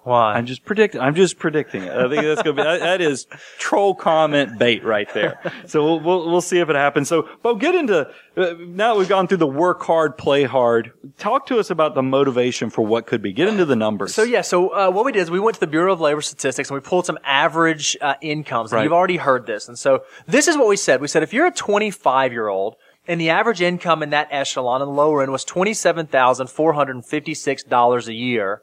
Why? 0.08 0.32
I'm 0.34 0.46
just 0.46 0.64
predicting. 0.64 1.00
I'm 1.00 1.14
just 1.14 1.38
predicting 1.38 1.82
it. 1.82 1.92
I 1.92 2.08
think 2.08 2.22
that's 2.22 2.42
gonna 2.42 2.54
be 2.54 2.62
that, 2.62 3.00
is 3.00 3.26
troll 3.58 3.94
comment 3.94 4.58
bait 4.58 4.82
right 4.84 5.12
there. 5.12 5.38
So 5.66 5.84
we'll, 5.84 6.00
we'll 6.00 6.30
we'll 6.30 6.40
see 6.40 6.58
if 6.60 6.70
it 6.70 6.76
happens. 6.76 7.08
So, 7.08 7.28
Bo, 7.42 7.54
get 7.56 7.74
into 7.74 8.08
uh, 8.36 8.54
now 8.58 8.94
that 8.94 8.98
we've 8.98 9.08
gone 9.08 9.28
through 9.28 9.36
the 9.38 9.46
work 9.46 9.82
hard, 9.82 10.16
play 10.16 10.44
hard. 10.44 10.92
Talk 11.18 11.46
to 11.48 11.58
us 11.58 11.70
about 11.70 11.94
the 11.94 12.02
motivation 12.02 12.70
for 12.70 12.82
what 12.86 13.06
could 13.06 13.20
be. 13.22 13.32
Get 13.32 13.48
into 13.48 13.64
the 13.66 13.76
numbers. 13.76 14.14
So 14.14 14.22
yeah, 14.22 14.40
so 14.40 14.68
uh, 14.68 14.90
what 14.90 15.04
we 15.04 15.12
did 15.12 15.20
is 15.20 15.30
we 15.30 15.40
went 15.40 15.54
to 15.54 15.60
the 15.60 15.66
Bureau 15.66 15.92
of 15.92 16.00
Labor 16.00 16.22
Statistics 16.22 16.70
and 16.70 16.74
we 16.74 16.80
pulled 16.80 17.04
some 17.06 17.18
average 17.24 17.96
uh, 18.00 18.14
incomes. 18.20 18.72
And 18.72 18.78
Right. 18.78 18.84
you've 18.84 18.92
already 18.92 19.18
heard 19.18 19.46
this, 19.46 19.68
and 19.68 19.78
so 19.78 20.04
this 20.26 20.48
is 20.48 20.56
what 20.56 20.68
we 20.68 20.76
said. 20.76 21.00
We 21.00 21.08
said 21.08 21.22
if 21.22 21.32
you're 21.34 21.46
a 21.46 21.52
25 21.52 22.32
year 22.32 22.48
old 22.48 22.76
and 23.06 23.20
the 23.20 23.30
average 23.30 23.60
income 23.60 24.02
in 24.02 24.10
that 24.10 24.28
echelon 24.30 24.80
on 24.82 24.88
the 24.88 24.92
lower 24.94 25.22
end 25.22 25.32
was 25.32 25.44
twenty-seven 25.44 26.06
thousand 26.06 26.48
four 26.48 26.72
hundred 26.74 26.96
and 26.96 27.04
fifty-six 27.06 27.62
dollars 27.64 28.06
a 28.08 28.12
year, 28.14 28.62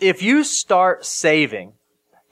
if 0.00 0.22
you 0.22 0.44
start 0.44 1.04
saving 1.04 1.74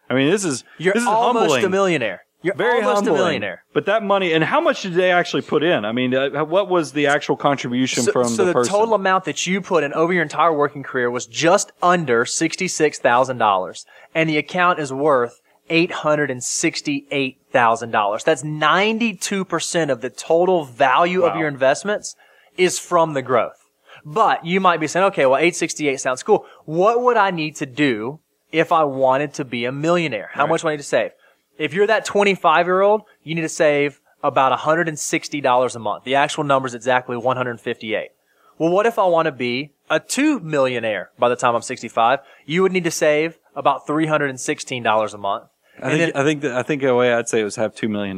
I 0.09 0.15
mean, 0.15 0.31
this 0.31 0.45
is 0.45 0.63
You're 0.77 0.93
this 0.93 1.03
is 1.03 1.07
almost 1.07 1.51
humbling. 1.51 1.65
a 1.65 1.69
millionaire. 1.69 2.21
You're 2.41 2.55
Very 2.55 2.81
almost 2.81 2.95
humbling. 3.05 3.15
a 3.15 3.19
millionaire. 3.19 3.63
But 3.73 3.85
that 3.87 4.01
money, 4.01 4.31
and 4.33 4.43
how 4.45 4.61
much 4.61 4.83
did 4.83 4.93
they 4.93 5.11
actually 5.11 5.41
put 5.41 5.61
in? 5.61 5.83
I 5.83 5.91
mean, 5.91 6.15
uh, 6.15 6.45
what 6.45 6.69
was 6.69 6.93
the 6.93 7.07
actual 7.07 7.35
contribution 7.35 8.03
So, 8.03 8.13
from 8.13 8.29
so 8.29 8.37
the, 8.37 8.45
the, 8.45 8.53
person? 8.53 8.73
total 8.73 8.93
amount 8.95 9.25
that 9.25 9.45
you 9.45 9.59
put 9.61 9.83
in 9.83 9.91
over 9.93 10.13
your 10.13 10.23
entire 10.23 10.53
working 10.53 10.81
career 10.81 11.11
was 11.11 11.27
just 11.27 11.71
under 11.83 12.25
sixty-six 12.25 12.97
thousand 12.97 13.37
dollars, 13.37 13.85
and 14.15 14.29
the 14.29 14.37
account 14.37 14.79
is 14.79 14.91
worth 14.93 15.41
eight 15.69 15.91
hundred 15.91 16.31
and 16.31 16.43
sixty-eight 16.43 17.41
thousand 17.51 17.91
dollars. 17.91 18.23
That's 18.23 18.43
ninety-two 18.43 19.45
percent 19.45 19.91
of 19.91 20.01
the 20.01 20.09
total 20.09 20.65
value 20.65 21.23
of 21.23 21.35
your 21.35 21.47
investments 21.47 22.15
is 22.57 22.79
from 22.79 23.13
the 23.13 23.21
growth. 23.21 23.69
But 24.05 24.45
you 24.45 24.59
might 24.59 24.79
be 24.79 24.87
saying, 24.87 25.05
okay, 25.07 25.25
well, 25.25 25.37
868 25.37 25.99
sounds 25.99 26.23
cool. 26.23 26.45
What 26.65 27.01
would 27.01 27.17
I 27.17 27.31
need 27.31 27.55
to 27.57 27.65
do 27.65 28.19
if 28.51 28.71
I 28.71 28.83
wanted 28.83 29.33
to 29.35 29.45
be 29.45 29.65
a 29.65 29.71
millionaire? 29.71 30.29
How 30.31 30.47
much 30.47 30.61
do 30.61 30.67
I 30.67 30.71
need 30.71 30.77
to 30.77 30.83
save? 30.83 31.11
If 31.57 31.73
you're 31.73 31.87
that 31.87 32.05
25 32.05 32.65
year 32.65 32.81
old, 32.81 33.03
you 33.23 33.35
need 33.35 33.41
to 33.41 33.49
save 33.49 33.99
about 34.23 34.57
$160 34.57 35.75
a 35.75 35.79
month. 35.79 36.03
The 36.03 36.15
actual 36.15 36.43
number 36.43 36.67
is 36.67 36.73
exactly 36.75 37.17
158. 37.17 38.09
Well, 38.57 38.71
what 38.71 38.85
if 38.85 38.99
I 38.99 39.05
want 39.05 39.27
to 39.27 39.31
be 39.31 39.73
a 39.89 39.99
two 39.99 40.39
millionaire 40.39 41.11
by 41.17 41.29
the 41.29 41.35
time 41.35 41.55
I'm 41.55 41.61
65? 41.61 42.19
You 42.45 42.61
would 42.61 42.71
need 42.71 42.83
to 42.83 42.91
save 42.91 43.37
about 43.55 43.87
$316 43.87 45.13
a 45.13 45.17
month. 45.17 45.45
I 45.81 45.89
think, 45.89 46.13
then- 46.13 46.21
I 46.21 46.23
think, 46.25 46.41
that, 46.41 46.51
I 46.53 46.63
think 46.63 46.81
the 46.81 46.95
way 46.95 47.13
I'd 47.13 47.29
say 47.29 47.41
it 47.41 47.43
was 47.43 47.55
have 47.57 47.73
$2 47.75 47.89
million. 47.89 48.17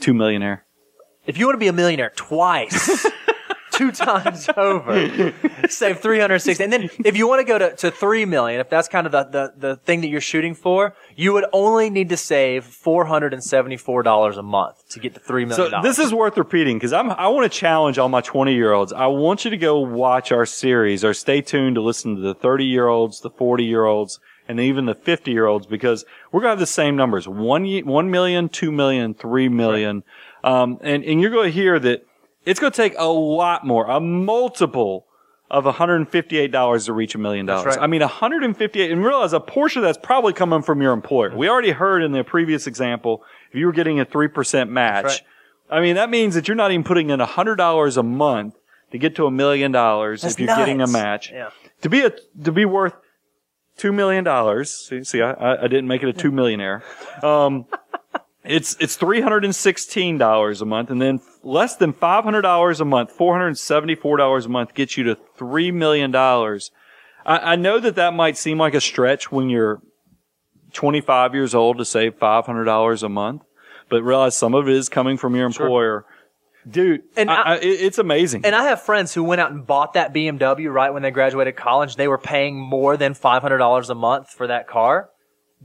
Two 0.00 0.14
millionaire. 0.14 0.64
If 1.26 1.38
you 1.38 1.46
want 1.46 1.54
to 1.54 1.60
be 1.60 1.68
a 1.68 1.72
millionaire 1.72 2.12
twice, 2.14 3.06
two 3.72 3.90
times 3.90 4.48
over, 4.56 5.32
save 5.68 6.00
360. 6.00 6.62
And 6.62 6.72
then 6.72 6.90
if 7.04 7.16
you 7.16 7.26
want 7.26 7.40
to 7.40 7.44
go 7.44 7.56
to, 7.58 7.74
to 7.76 7.90
3 7.90 8.24
million, 8.26 8.60
if 8.60 8.68
that's 8.68 8.88
kind 8.88 9.06
of 9.06 9.12
the, 9.12 9.24
the, 9.24 9.52
the 9.56 9.76
thing 9.76 10.02
that 10.02 10.08
you're 10.08 10.20
shooting 10.20 10.54
for, 10.54 10.94
you 11.16 11.32
would 11.32 11.46
only 11.52 11.88
need 11.88 12.10
to 12.10 12.16
save 12.18 12.64
$474 12.66 14.36
a 14.36 14.42
month 14.42 14.88
to 14.90 15.00
get 15.00 15.14
to 15.14 15.20
$3 15.20 15.54
So 15.54 15.70
this 15.82 15.98
is 15.98 16.12
worth 16.12 16.36
repeating 16.36 16.76
because 16.76 16.92
I'm 16.92 17.10
I 17.10 17.28
want 17.28 17.50
to 17.50 17.58
challenge 17.58 17.98
all 17.98 18.08
my 18.08 18.20
20 18.20 18.54
year 18.54 18.72
olds. 18.72 18.92
I 18.92 19.06
want 19.06 19.44
you 19.44 19.50
to 19.50 19.56
go 19.56 19.78
watch 19.80 20.32
our 20.32 20.46
series 20.46 21.04
or 21.04 21.14
stay 21.14 21.40
tuned 21.40 21.76
to 21.76 21.80
listen 21.82 22.16
to 22.16 22.20
the 22.22 22.34
30 22.34 22.64
year 22.64 22.88
olds, 22.88 23.20
the 23.20 23.30
40 23.30 23.64
year 23.64 23.84
olds, 23.84 24.20
and 24.48 24.60
even 24.60 24.86
the 24.86 24.94
50 24.94 25.30
year 25.30 25.46
olds 25.46 25.66
because 25.66 26.04
we're 26.30 26.40
going 26.40 26.48
to 26.48 26.52
have 26.52 26.58
the 26.58 26.66
same 26.66 26.96
numbers. 26.96 27.26
One, 27.26 27.64
1 27.66 28.10
million, 28.10 28.48
2 28.48 28.72
million, 28.72 29.14
3 29.14 29.48
million. 29.48 30.04
Um, 30.42 30.78
and, 30.82 31.04
and 31.04 31.20
you're 31.20 31.30
going 31.30 31.50
to 31.50 31.52
hear 31.52 31.78
that 31.78 32.06
it's 32.44 32.60
going 32.60 32.72
to 32.72 32.76
take 32.76 32.94
a 32.98 33.06
lot 33.06 33.66
more, 33.66 33.88
a 33.88 34.00
multiple 34.00 35.06
of 35.50 35.64
$158 35.64 36.86
to 36.86 36.92
reach 36.92 37.14
a 37.14 37.18
million 37.18 37.46
dollars. 37.46 37.76
I 37.76 37.86
mean, 37.86 38.00
158 38.00 38.90
and 38.90 39.04
realize 39.04 39.32
a 39.32 39.40
portion 39.40 39.80
of 39.80 39.84
that's 39.84 40.04
probably 40.04 40.32
coming 40.32 40.62
from 40.62 40.82
your 40.82 40.92
employer. 40.92 41.36
We 41.36 41.48
already 41.48 41.70
heard 41.70 42.02
in 42.02 42.12
the 42.12 42.24
previous 42.24 42.66
example, 42.66 43.22
if 43.50 43.54
you 43.54 43.66
were 43.66 43.72
getting 43.72 44.00
a 44.00 44.06
3% 44.06 44.68
match, 44.68 45.04
right. 45.04 45.20
I 45.70 45.80
mean, 45.80 45.96
that 45.96 46.10
means 46.10 46.34
that 46.34 46.48
you're 46.48 46.56
not 46.56 46.72
even 46.72 46.84
putting 46.84 47.10
in 47.10 47.20
$100 47.20 47.96
a 47.96 48.02
month 48.02 48.54
to 48.90 48.98
get 48.98 49.16
to 49.16 49.26
a 49.26 49.30
million 49.30 49.72
dollars 49.72 50.24
if 50.24 50.38
you're 50.38 50.54
getting 50.56 50.80
a 50.80 50.86
match. 50.86 51.30
Yeah. 51.30 51.50
To 51.82 51.88
be 51.88 52.00
a, 52.00 52.10
to 52.44 52.52
be 52.52 52.64
worth 52.64 52.94
$2 53.78 53.94
million. 53.94 54.64
See, 54.64 55.04
see, 55.04 55.22
I, 55.22 55.64
I 55.64 55.66
didn't 55.68 55.88
make 55.88 56.02
it 56.02 56.08
a 56.08 56.12
two 56.12 56.30
millionaire. 56.30 56.82
Um, 57.22 57.66
it's, 58.44 58.76
it's 58.78 58.96
$316 58.96 60.60
a 60.60 60.64
month 60.64 60.90
and 60.90 61.00
then 61.00 61.20
less 61.42 61.76
than 61.76 61.92
$500 61.92 62.80
a 62.80 62.84
month, 62.84 63.16
$474 63.16 64.44
a 64.44 64.48
month 64.48 64.74
gets 64.74 64.96
you 64.96 65.04
to 65.04 65.16
$3 65.38 65.72
million. 65.72 66.14
I, 66.14 66.58
I 67.52 67.56
know 67.56 67.80
that 67.80 67.96
that 67.96 68.14
might 68.14 68.36
seem 68.36 68.58
like 68.58 68.74
a 68.74 68.80
stretch 68.80 69.32
when 69.32 69.48
you're 69.48 69.80
25 70.72 71.34
years 71.34 71.54
old 71.54 71.78
to 71.78 71.84
save 71.84 72.18
$500 72.18 73.02
a 73.02 73.08
month, 73.08 73.42
but 73.88 74.02
realize 74.02 74.36
some 74.36 74.54
of 74.54 74.68
it 74.68 74.74
is 74.74 74.88
coming 74.88 75.16
from 75.16 75.34
your 75.34 75.46
employer. 75.46 76.04
Dude, 76.68 77.02
And 77.16 77.30
I, 77.30 77.34
I- 77.54 77.58
it's 77.60 77.98
amazing. 77.98 78.44
And 78.44 78.54
I 78.54 78.64
have 78.64 78.80
friends 78.82 79.12
who 79.14 79.22
went 79.22 79.40
out 79.40 79.50
and 79.50 79.66
bought 79.66 79.94
that 79.94 80.14
BMW 80.14 80.72
right 80.72 80.92
when 80.92 81.02
they 81.02 81.10
graduated 81.10 81.56
college. 81.56 81.96
They 81.96 82.08
were 82.08 82.18
paying 82.18 82.56
more 82.58 82.96
than 82.96 83.14
$500 83.14 83.90
a 83.90 83.94
month 83.94 84.30
for 84.30 84.46
that 84.46 84.66
car. 84.66 85.10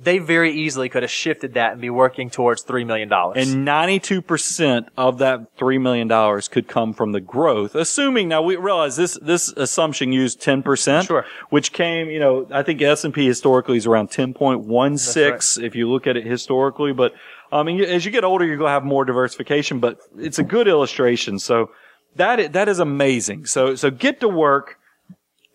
They 0.01 0.19
very 0.19 0.53
easily 0.53 0.87
could 0.87 1.03
have 1.03 1.11
shifted 1.11 1.55
that 1.55 1.73
and 1.73 1.81
be 1.81 1.89
working 1.89 2.29
towards 2.29 2.63
$3 2.63 2.85
million. 2.85 3.11
And 3.11 3.67
92% 3.67 4.87
of 4.95 5.17
that 5.17 5.57
$3 5.57 5.81
million 5.81 6.41
could 6.51 6.69
come 6.69 6.93
from 6.93 7.11
the 7.11 7.19
growth, 7.19 7.75
assuming 7.75 8.29
now 8.29 8.41
we 8.41 8.55
realize 8.55 8.95
this, 8.95 9.17
this 9.21 9.49
assumption 9.57 10.13
used 10.13 10.41
10%. 10.41 11.05
Sure. 11.05 11.25
Which 11.49 11.73
came, 11.73 12.09
you 12.09 12.19
know, 12.19 12.47
I 12.49 12.63
think 12.63 12.81
S&P 12.81 13.25
historically 13.25 13.75
is 13.75 13.85
around 13.85 14.09
10.16 14.09 15.61
if 15.63 15.75
you 15.75 15.89
look 15.89 16.07
at 16.07 16.15
it 16.15 16.25
historically. 16.25 16.93
But, 16.93 17.13
I 17.51 17.63
mean, 17.63 17.81
as 17.81 18.05
you 18.05 18.11
get 18.11 18.23
older, 18.23 18.45
you're 18.45 18.57
going 18.57 18.69
to 18.69 18.73
have 18.73 18.83
more 18.83 19.05
diversification, 19.05 19.79
but 19.79 19.99
it's 20.17 20.39
a 20.39 20.43
good 20.43 20.67
illustration. 20.67 21.39
So 21.39 21.71
that, 22.15 22.53
that 22.53 22.69
is 22.69 22.79
amazing. 22.79 23.45
So, 23.45 23.75
so 23.75 23.89
get 23.89 24.19
to 24.19 24.29
work. 24.29 24.77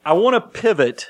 I 0.05 0.13
want 0.15 0.35
to 0.35 0.61
pivot 0.61 1.09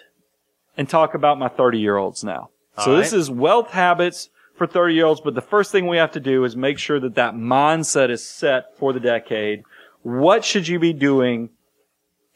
and 0.77 0.89
talk 0.89 1.15
about 1.15 1.39
my 1.39 1.49
30 1.49 1.79
year 1.79 1.97
olds 1.97 2.23
now. 2.25 2.51
So 2.83 2.93
All 2.93 2.97
this 2.97 3.13
is 3.13 3.31
wealth 3.31 3.71
habits 3.71 4.31
for 4.57 4.67
30 4.67 4.95
year 4.95 5.07
olds, 5.07 5.21
but 5.21 5.35
the 5.35 5.41
first 5.41 5.73
thing 5.73 5.87
we 5.87 5.97
have 5.97 6.13
to 6.13 6.21
do 6.21 6.45
is 6.45 6.57
make 6.57 6.79
sure 6.79 7.01
that 7.01 7.15
that 7.15 7.35
mindset 7.35 8.11
is 8.11 8.27
set 8.27 8.77
for 8.79 8.93
the 8.93 9.01
decade. 9.01 9.63
What 10.03 10.45
should 10.45 10.69
you 10.69 10.79
be 10.79 10.93
doing 10.93 11.51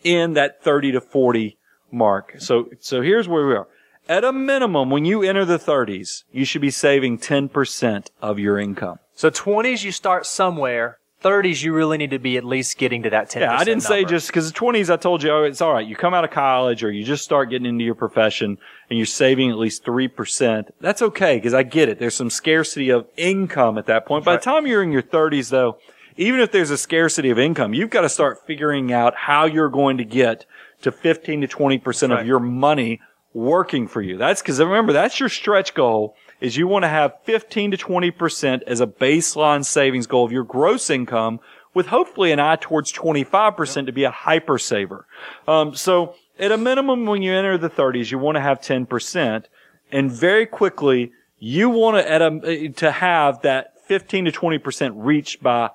in 0.03 0.35
that 0.35 0.63
30 0.63 0.93
to 0.93 1.01
40 1.01 1.59
mark? 1.91 2.37
So, 2.39 2.71
so 2.81 3.03
here's 3.03 3.29
where 3.29 3.47
we 3.47 3.55
are. 3.55 3.69
At 4.09 4.25
a 4.25 4.33
minimum, 4.33 4.89
when 4.89 5.05
you 5.05 5.23
enter 5.23 5.45
the 5.45 5.59
30s, 5.59 6.25
you 6.33 6.47
should 6.47 6.63
be 6.63 6.71
saving 6.71 7.19
10% 7.19 8.07
of 8.23 8.39
your 8.39 8.59
income. 8.59 9.01
so 9.15 9.31
20s, 9.31 9.85
you 9.85 9.93
start 9.93 10.25
somewhere. 10.25 10.99
30s, 11.23 11.63
you 11.63 11.75
really 11.75 11.99
need 11.99 12.13
to 12.13 12.19
be 12.19 12.39
at 12.39 12.45
least 12.45 12.79
getting 12.79 13.03
to 13.03 13.11
that 13.11 13.29
10%. 13.29 13.41
Yeah, 13.41 13.55
I 13.55 13.65
didn't 13.65 13.83
say 13.83 14.07
just 14.07 14.29
because 14.29 14.51
the 14.51 14.59
20s, 14.59 14.89
I 14.89 14.97
told 14.97 15.23
you, 15.23 15.31
oh, 15.31 15.43
it's 15.43 15.61
all 15.61 15.75
right. 15.75 15.87
You 15.87 15.95
come 15.95 16.15
out 16.15 16.25
of 16.25 16.31
college 16.31 16.83
or 16.83 16.91
you 16.91 17.05
just 17.05 17.23
start 17.23 17.51
getting 17.51 17.67
into 17.67 17.85
your 17.85 17.97
profession 17.97 18.57
and 18.89 18.97
you're 18.99 19.05
saving 19.05 19.51
at 19.51 19.59
least 19.59 19.85
3%. 19.85 20.71
That's 20.81 21.03
okay 21.03 21.37
because 21.37 21.53
I 21.53 21.63
get 21.65 21.91
it. 21.91 21.99
There's 21.99 22.15
some 22.15 22.31
scarcity 22.31 22.89
of 22.89 23.07
income 23.19 23.77
at 23.77 23.87
that 23.87 24.07
point. 24.07 24.25
By 24.25 24.37
the 24.37 24.43
time 24.43 24.67
you're 24.67 24.83
in 24.83 24.93
your 24.93 25.03
30s, 25.03 25.51
though, 25.51 25.77
even 26.17 26.41
if 26.41 26.51
there's 26.51 26.71
a 26.71 26.79
scarcity 26.79 27.29
of 27.29 27.39
income, 27.39 27.75
you've 27.75 27.91
got 27.91 28.03
to 28.03 28.09
start 28.09 28.47
figuring 28.47 28.91
out 28.91 29.15
how 29.15 29.45
you're 29.45 29.69
going 29.69 29.99
to 29.99 30.05
get 30.05 30.47
to 30.83 30.93
15 30.93 31.43
to 31.43 31.49
20% 31.49 32.11
right. 32.11 32.21
of 32.21 32.27
your 32.27 32.41
money 32.41 33.01
working 33.39 33.87
for 33.89 34.03
you. 34.03 34.17
That's 34.19 34.43
because 34.43 34.59
remember, 34.59 34.93
that's 34.93 35.21
your 35.21 35.29
stretch 35.29 35.75
goal 35.75 36.15
is 36.41 36.57
you 36.57 36.67
want 36.69 36.85
to 36.85 36.89
have 36.89 37.13
15 37.25 37.73
to 37.73 37.77
20% 37.77 38.63
as 38.67 38.81
a 38.81 38.87
baseline 38.87 39.65
savings 39.65 40.07
goal 40.07 40.25
of 40.25 40.33
your 40.33 40.45
gross 40.45 40.91
income 40.91 41.41
with 41.75 41.87
hopefully 41.87 42.33
an 42.33 42.41
eye 42.41 42.57
towards 42.57 42.93
25% 42.93 43.87
to 43.87 43.93
be 43.93 44.05
a 44.05 44.11
hyper 44.11 44.59
saver. 44.59 45.07
Um, 45.47 45.75
so 45.75 46.15
at 46.39 46.53
a 46.53 46.57
minimum, 46.57 47.07
when 47.07 47.23
you 47.23 47.33
enter 47.35 47.59
the 47.59 47.71
30s, 47.71 48.11
you 48.11 48.19
want 48.19 48.37
to 48.37 48.41
have 48.41 48.61
10% 48.61 49.45
and 49.91 50.11
very 50.13 50.47
quickly 50.47 51.13
you 51.39 51.71
want 51.71 51.97
to, 51.97 52.11
at 52.11 52.21
a, 52.23 52.69
to 52.69 52.91
have 52.91 53.43
that 53.43 53.75
15 53.87 54.27
to 54.27 54.33
20% 54.33 54.93
reached 54.97 55.43
by 55.43 55.71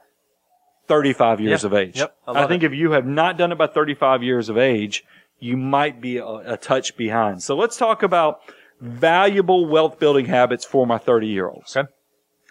35 0.88 1.40
years 1.40 1.64
Yeah. 1.64 1.68
of 1.68 1.74
age. 1.74 1.98
Yep. 1.98 2.16
I 2.28 2.44
I, 2.44 2.48
think 2.48 2.64
if 2.64 2.74
you 2.74 2.92
have 2.92 3.06
not 3.06 3.38
done 3.38 3.52
it 3.52 3.58
by 3.58 3.68
35 3.68 4.24
years 4.24 4.50
of 4.50 4.58
age, 4.58 5.04
you 5.44 5.58
might 5.58 6.00
be 6.00 6.18
a, 6.18 6.26
a 6.26 6.58
touch 6.58 6.96
behind. 6.96 7.44
So 7.44 7.56
let's 7.56 7.76
talk 7.76 8.02
about 8.02 8.40
valuable 8.80 9.66
wealth 9.66 10.00
building 10.00 10.26
habits 10.26 10.64
for 10.64 10.88
my 10.88 10.98
30 10.98 11.28
year 11.28 11.50
olds. 11.50 11.76
Okay. 11.76 11.90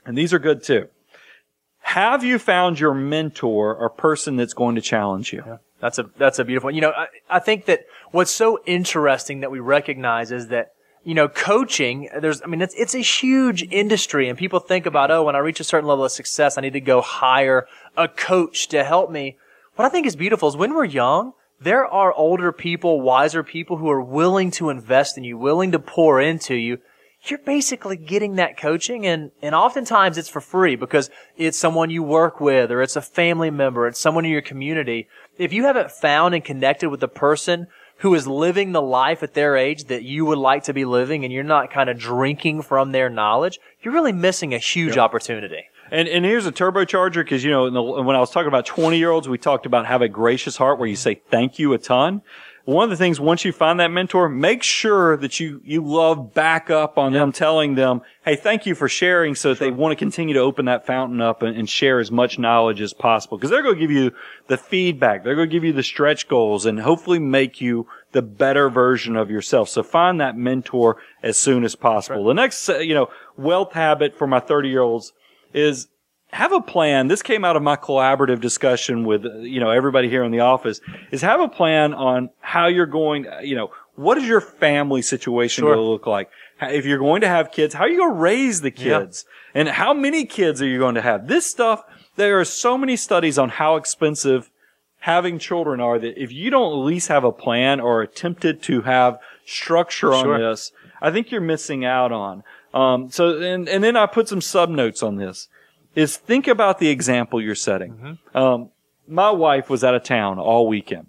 And 0.04 0.16
these 0.16 0.32
are 0.32 0.38
good 0.38 0.62
too. 0.62 0.88
Have 1.80 2.22
you 2.22 2.38
found 2.38 2.78
your 2.78 2.94
mentor 2.94 3.74
or 3.74 3.88
person 3.90 4.36
that's 4.36 4.54
going 4.54 4.74
to 4.74 4.80
challenge 4.80 5.32
you? 5.32 5.58
That's 5.80 5.98
a 5.98 6.10
that's 6.16 6.38
a 6.38 6.44
beautiful. 6.44 6.70
You 6.70 6.80
know, 6.80 6.92
I, 6.92 7.06
I 7.28 7.38
think 7.40 7.64
that 7.64 7.86
what's 8.12 8.30
so 8.30 8.60
interesting 8.66 9.40
that 9.40 9.50
we 9.50 9.58
recognize 9.58 10.30
is 10.30 10.48
that 10.48 10.72
you 11.02 11.14
know 11.14 11.28
coaching. 11.28 12.08
There's, 12.20 12.40
I 12.40 12.46
mean, 12.46 12.62
it's 12.62 12.74
it's 12.74 12.94
a 12.94 13.00
huge 13.00 13.64
industry, 13.64 14.28
and 14.28 14.38
people 14.38 14.60
think 14.60 14.86
about, 14.86 15.10
oh, 15.10 15.24
when 15.24 15.34
I 15.34 15.40
reach 15.40 15.58
a 15.58 15.64
certain 15.64 15.88
level 15.88 16.04
of 16.04 16.12
success, 16.12 16.56
I 16.56 16.60
need 16.60 16.74
to 16.74 16.80
go 16.80 17.00
hire 17.00 17.66
a 17.96 18.06
coach 18.06 18.68
to 18.68 18.84
help 18.84 19.10
me. 19.10 19.36
What 19.74 19.84
I 19.84 19.88
think 19.88 20.06
is 20.06 20.14
beautiful 20.14 20.48
is 20.48 20.56
when 20.56 20.74
we're 20.74 20.84
young, 20.84 21.32
there 21.62 21.86
are 21.86 22.12
older 22.12 22.52
people, 22.52 23.00
wiser 23.00 23.42
people 23.42 23.76
who 23.76 23.90
are 23.90 24.02
willing 24.02 24.50
to 24.52 24.70
invest 24.70 25.16
in 25.16 25.24
you, 25.24 25.38
willing 25.38 25.72
to 25.72 25.78
pour 25.78 26.20
into 26.20 26.54
you. 26.54 26.78
You're 27.24 27.38
basically 27.38 27.96
getting 27.96 28.34
that 28.36 28.56
coaching 28.56 29.06
and, 29.06 29.30
and 29.40 29.54
oftentimes 29.54 30.18
it's 30.18 30.28
for 30.28 30.40
free 30.40 30.74
because 30.74 31.08
it's 31.36 31.56
someone 31.56 31.88
you 31.88 32.02
work 32.02 32.40
with 32.40 32.72
or 32.72 32.82
it's 32.82 32.96
a 32.96 33.02
family 33.02 33.50
member, 33.50 33.86
it's 33.86 34.00
someone 34.00 34.24
in 34.24 34.32
your 34.32 34.42
community. 34.42 35.06
If 35.38 35.52
you 35.52 35.64
haven't 35.64 35.92
found 35.92 36.34
and 36.34 36.44
connected 36.44 36.88
with 36.88 36.98
the 36.98 37.08
person 37.08 37.68
who 37.98 38.12
is 38.16 38.26
living 38.26 38.72
the 38.72 38.82
life 38.82 39.22
at 39.22 39.34
their 39.34 39.56
age 39.56 39.84
that 39.84 40.02
you 40.02 40.24
would 40.24 40.38
like 40.38 40.64
to 40.64 40.74
be 40.74 40.84
living 40.84 41.22
and 41.22 41.32
you're 41.32 41.44
not 41.44 41.70
kind 41.70 41.88
of 41.88 41.96
drinking 41.96 42.62
from 42.62 42.90
their 42.90 43.08
knowledge, 43.08 43.60
you're 43.82 43.94
really 43.94 44.12
missing 44.12 44.52
a 44.52 44.58
huge 44.58 44.98
opportunity. 44.98 45.62
And, 45.92 46.08
and 46.08 46.24
here's 46.24 46.46
a 46.46 46.52
turbocharger 46.52 47.16
because, 47.16 47.44
you 47.44 47.50
know, 47.50 47.66
in 47.66 47.74
the, 47.74 47.82
when 47.82 48.16
I 48.16 48.18
was 48.18 48.30
talking 48.30 48.48
about 48.48 48.64
20 48.64 48.96
year 48.96 49.10
olds, 49.10 49.28
we 49.28 49.36
talked 49.36 49.66
about 49.66 49.84
have 49.84 50.00
a 50.00 50.08
gracious 50.08 50.56
heart 50.56 50.78
where 50.78 50.88
you 50.88 50.96
say 50.96 51.20
thank 51.28 51.58
you 51.58 51.74
a 51.74 51.78
ton. 51.78 52.22
One 52.64 52.84
of 52.84 52.90
the 52.90 52.96
things, 52.96 53.20
once 53.20 53.44
you 53.44 53.52
find 53.52 53.78
that 53.80 53.90
mentor, 53.90 54.28
make 54.30 54.62
sure 54.62 55.18
that 55.18 55.38
you, 55.38 55.60
you 55.64 55.84
love 55.84 56.32
back 56.32 56.70
up 56.70 56.96
on 56.96 57.12
them, 57.12 57.30
telling 57.30 57.74
them, 57.74 58.00
Hey, 58.24 58.36
thank 58.36 58.64
you 58.64 58.74
for 58.74 58.88
sharing 58.88 59.34
so 59.34 59.50
that 59.50 59.58
they 59.58 59.70
want 59.70 59.92
to 59.92 59.96
continue 59.96 60.32
to 60.32 60.40
open 60.40 60.64
that 60.64 60.86
fountain 60.86 61.20
up 61.20 61.42
and, 61.42 61.58
and 61.58 61.68
share 61.68 61.98
as 61.98 62.10
much 62.10 62.38
knowledge 62.38 62.80
as 62.80 62.94
possible. 62.94 63.38
Cause 63.38 63.50
they're 63.50 63.62
going 63.62 63.74
to 63.74 63.80
give 63.80 63.90
you 63.90 64.12
the 64.46 64.56
feedback. 64.56 65.24
They're 65.24 65.34
going 65.34 65.50
to 65.50 65.52
give 65.52 65.64
you 65.64 65.74
the 65.74 65.82
stretch 65.82 66.26
goals 66.26 66.64
and 66.64 66.80
hopefully 66.80 67.18
make 67.18 67.60
you 67.60 67.86
the 68.12 68.22
better 68.22 68.70
version 68.70 69.14
of 69.14 69.30
yourself. 69.30 69.68
So 69.68 69.82
find 69.82 70.22
that 70.22 70.38
mentor 70.38 71.02
as 71.22 71.36
soon 71.36 71.64
as 71.64 71.74
possible. 71.74 72.24
The 72.24 72.32
next, 72.32 72.66
uh, 72.66 72.78
you 72.78 72.94
know, 72.94 73.10
wealth 73.36 73.74
habit 73.74 74.16
for 74.16 74.26
my 74.26 74.40
30 74.40 74.70
year 74.70 74.80
olds 74.80 75.12
is 75.54 75.88
have 76.32 76.52
a 76.52 76.60
plan. 76.62 77.08
This 77.08 77.22
came 77.22 77.44
out 77.44 77.56
of 77.56 77.62
my 77.62 77.76
collaborative 77.76 78.40
discussion 78.40 79.04
with, 79.04 79.24
you 79.40 79.60
know, 79.60 79.70
everybody 79.70 80.08
here 80.08 80.24
in 80.24 80.32
the 80.32 80.40
office 80.40 80.80
is 81.10 81.20
have 81.20 81.40
a 81.40 81.48
plan 81.48 81.92
on 81.92 82.30
how 82.40 82.66
you're 82.68 82.86
going, 82.86 83.26
you 83.42 83.54
know, 83.54 83.70
what 83.96 84.16
is 84.16 84.24
your 84.26 84.40
family 84.40 85.02
situation 85.02 85.62
Sure. 85.62 85.74
going 85.74 85.84
to 85.84 85.90
look 85.90 86.06
like? 86.06 86.30
If 86.62 86.86
you're 86.86 86.98
going 86.98 87.20
to 87.20 87.28
have 87.28 87.52
kids, 87.52 87.74
how 87.74 87.84
are 87.84 87.88
you 87.88 87.98
going 87.98 88.14
to 88.14 88.18
raise 88.20 88.62
the 88.62 88.72
Yeah. 88.74 89.00
kids? 89.00 89.26
And 89.54 89.68
how 89.68 89.92
many 89.92 90.24
kids 90.24 90.62
are 90.62 90.66
you 90.66 90.78
going 90.78 90.94
to 90.94 91.02
have? 91.02 91.28
This 91.28 91.44
stuff, 91.46 91.84
there 92.16 92.40
are 92.40 92.44
so 92.46 92.78
many 92.78 92.96
studies 92.96 93.36
on 93.38 93.50
how 93.50 93.76
expensive 93.76 94.48
having 95.00 95.38
children 95.38 95.80
are 95.80 95.98
that 95.98 96.16
if 96.16 96.32
you 96.32 96.48
don't 96.48 96.72
at 96.72 96.84
least 96.86 97.08
have 97.08 97.24
a 97.24 97.32
plan 97.32 97.80
or 97.80 98.00
attempted 98.00 98.62
to 98.62 98.82
have 98.82 99.18
structure 99.44 100.14
on 100.14 100.24
Sure. 100.24 100.38
this, 100.38 100.72
I 101.02 101.10
think 101.10 101.30
you're 101.30 101.40
missing 101.42 101.84
out 101.84 102.12
on. 102.12 102.42
Um, 102.74 103.10
so, 103.10 103.40
and, 103.40 103.68
and 103.68 103.84
then 103.84 103.96
I 103.96 104.06
put 104.06 104.28
some 104.28 104.40
sub 104.40 104.70
notes 104.70 105.02
on 105.02 105.16
this 105.16 105.48
is 105.94 106.16
think 106.16 106.48
about 106.48 106.78
the 106.78 106.88
example 106.88 107.40
you're 107.40 107.54
setting. 107.54 107.92
Mm-hmm. 107.92 108.36
Um, 108.36 108.70
my 109.06 109.30
wife 109.30 109.68
was 109.68 109.84
out 109.84 109.94
of 109.94 110.02
town 110.02 110.38
all 110.38 110.66
weekend. 110.66 111.08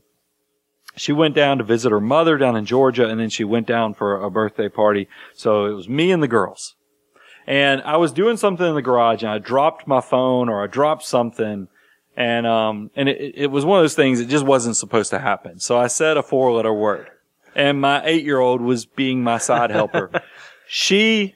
She 0.95 1.11
went 1.11 1.35
down 1.35 1.57
to 1.57 1.63
visit 1.63 1.91
her 1.91 2.01
mother 2.01 2.37
down 2.37 2.55
in 2.55 2.65
Georgia 2.65 3.07
and 3.07 3.19
then 3.19 3.29
she 3.29 3.43
went 3.43 3.65
down 3.65 3.93
for 3.93 4.21
a 4.21 4.29
birthday 4.29 4.69
party. 4.69 5.07
So 5.33 5.65
it 5.65 5.73
was 5.73 5.89
me 5.89 6.11
and 6.11 6.21
the 6.21 6.27
girls. 6.27 6.75
And 7.47 7.81
I 7.81 7.97
was 7.97 8.11
doing 8.11 8.37
something 8.37 8.65
in 8.65 8.75
the 8.75 8.81
garage 8.81 9.23
and 9.23 9.31
I 9.31 9.39
dropped 9.39 9.87
my 9.87 10.01
phone 10.01 10.49
or 10.49 10.63
I 10.63 10.67
dropped 10.67 11.03
something 11.03 11.67
and, 12.15 12.45
um, 12.45 12.91
and 12.95 13.09
it, 13.09 13.33
it 13.35 13.47
was 13.47 13.65
one 13.65 13.79
of 13.79 13.83
those 13.83 13.95
things 13.95 14.19
that 14.19 14.27
just 14.27 14.45
wasn't 14.45 14.77
supposed 14.77 15.09
to 15.11 15.19
happen. 15.19 15.59
So 15.59 15.77
I 15.77 15.87
said 15.87 16.15
a 16.17 16.23
four 16.23 16.51
letter 16.51 16.73
word 16.73 17.07
and 17.55 17.81
my 17.81 18.05
eight 18.05 18.23
year 18.23 18.39
old 18.39 18.61
was 18.61 18.85
being 18.85 19.23
my 19.23 19.39
side 19.39 19.71
helper. 19.71 20.11
she 20.67 21.35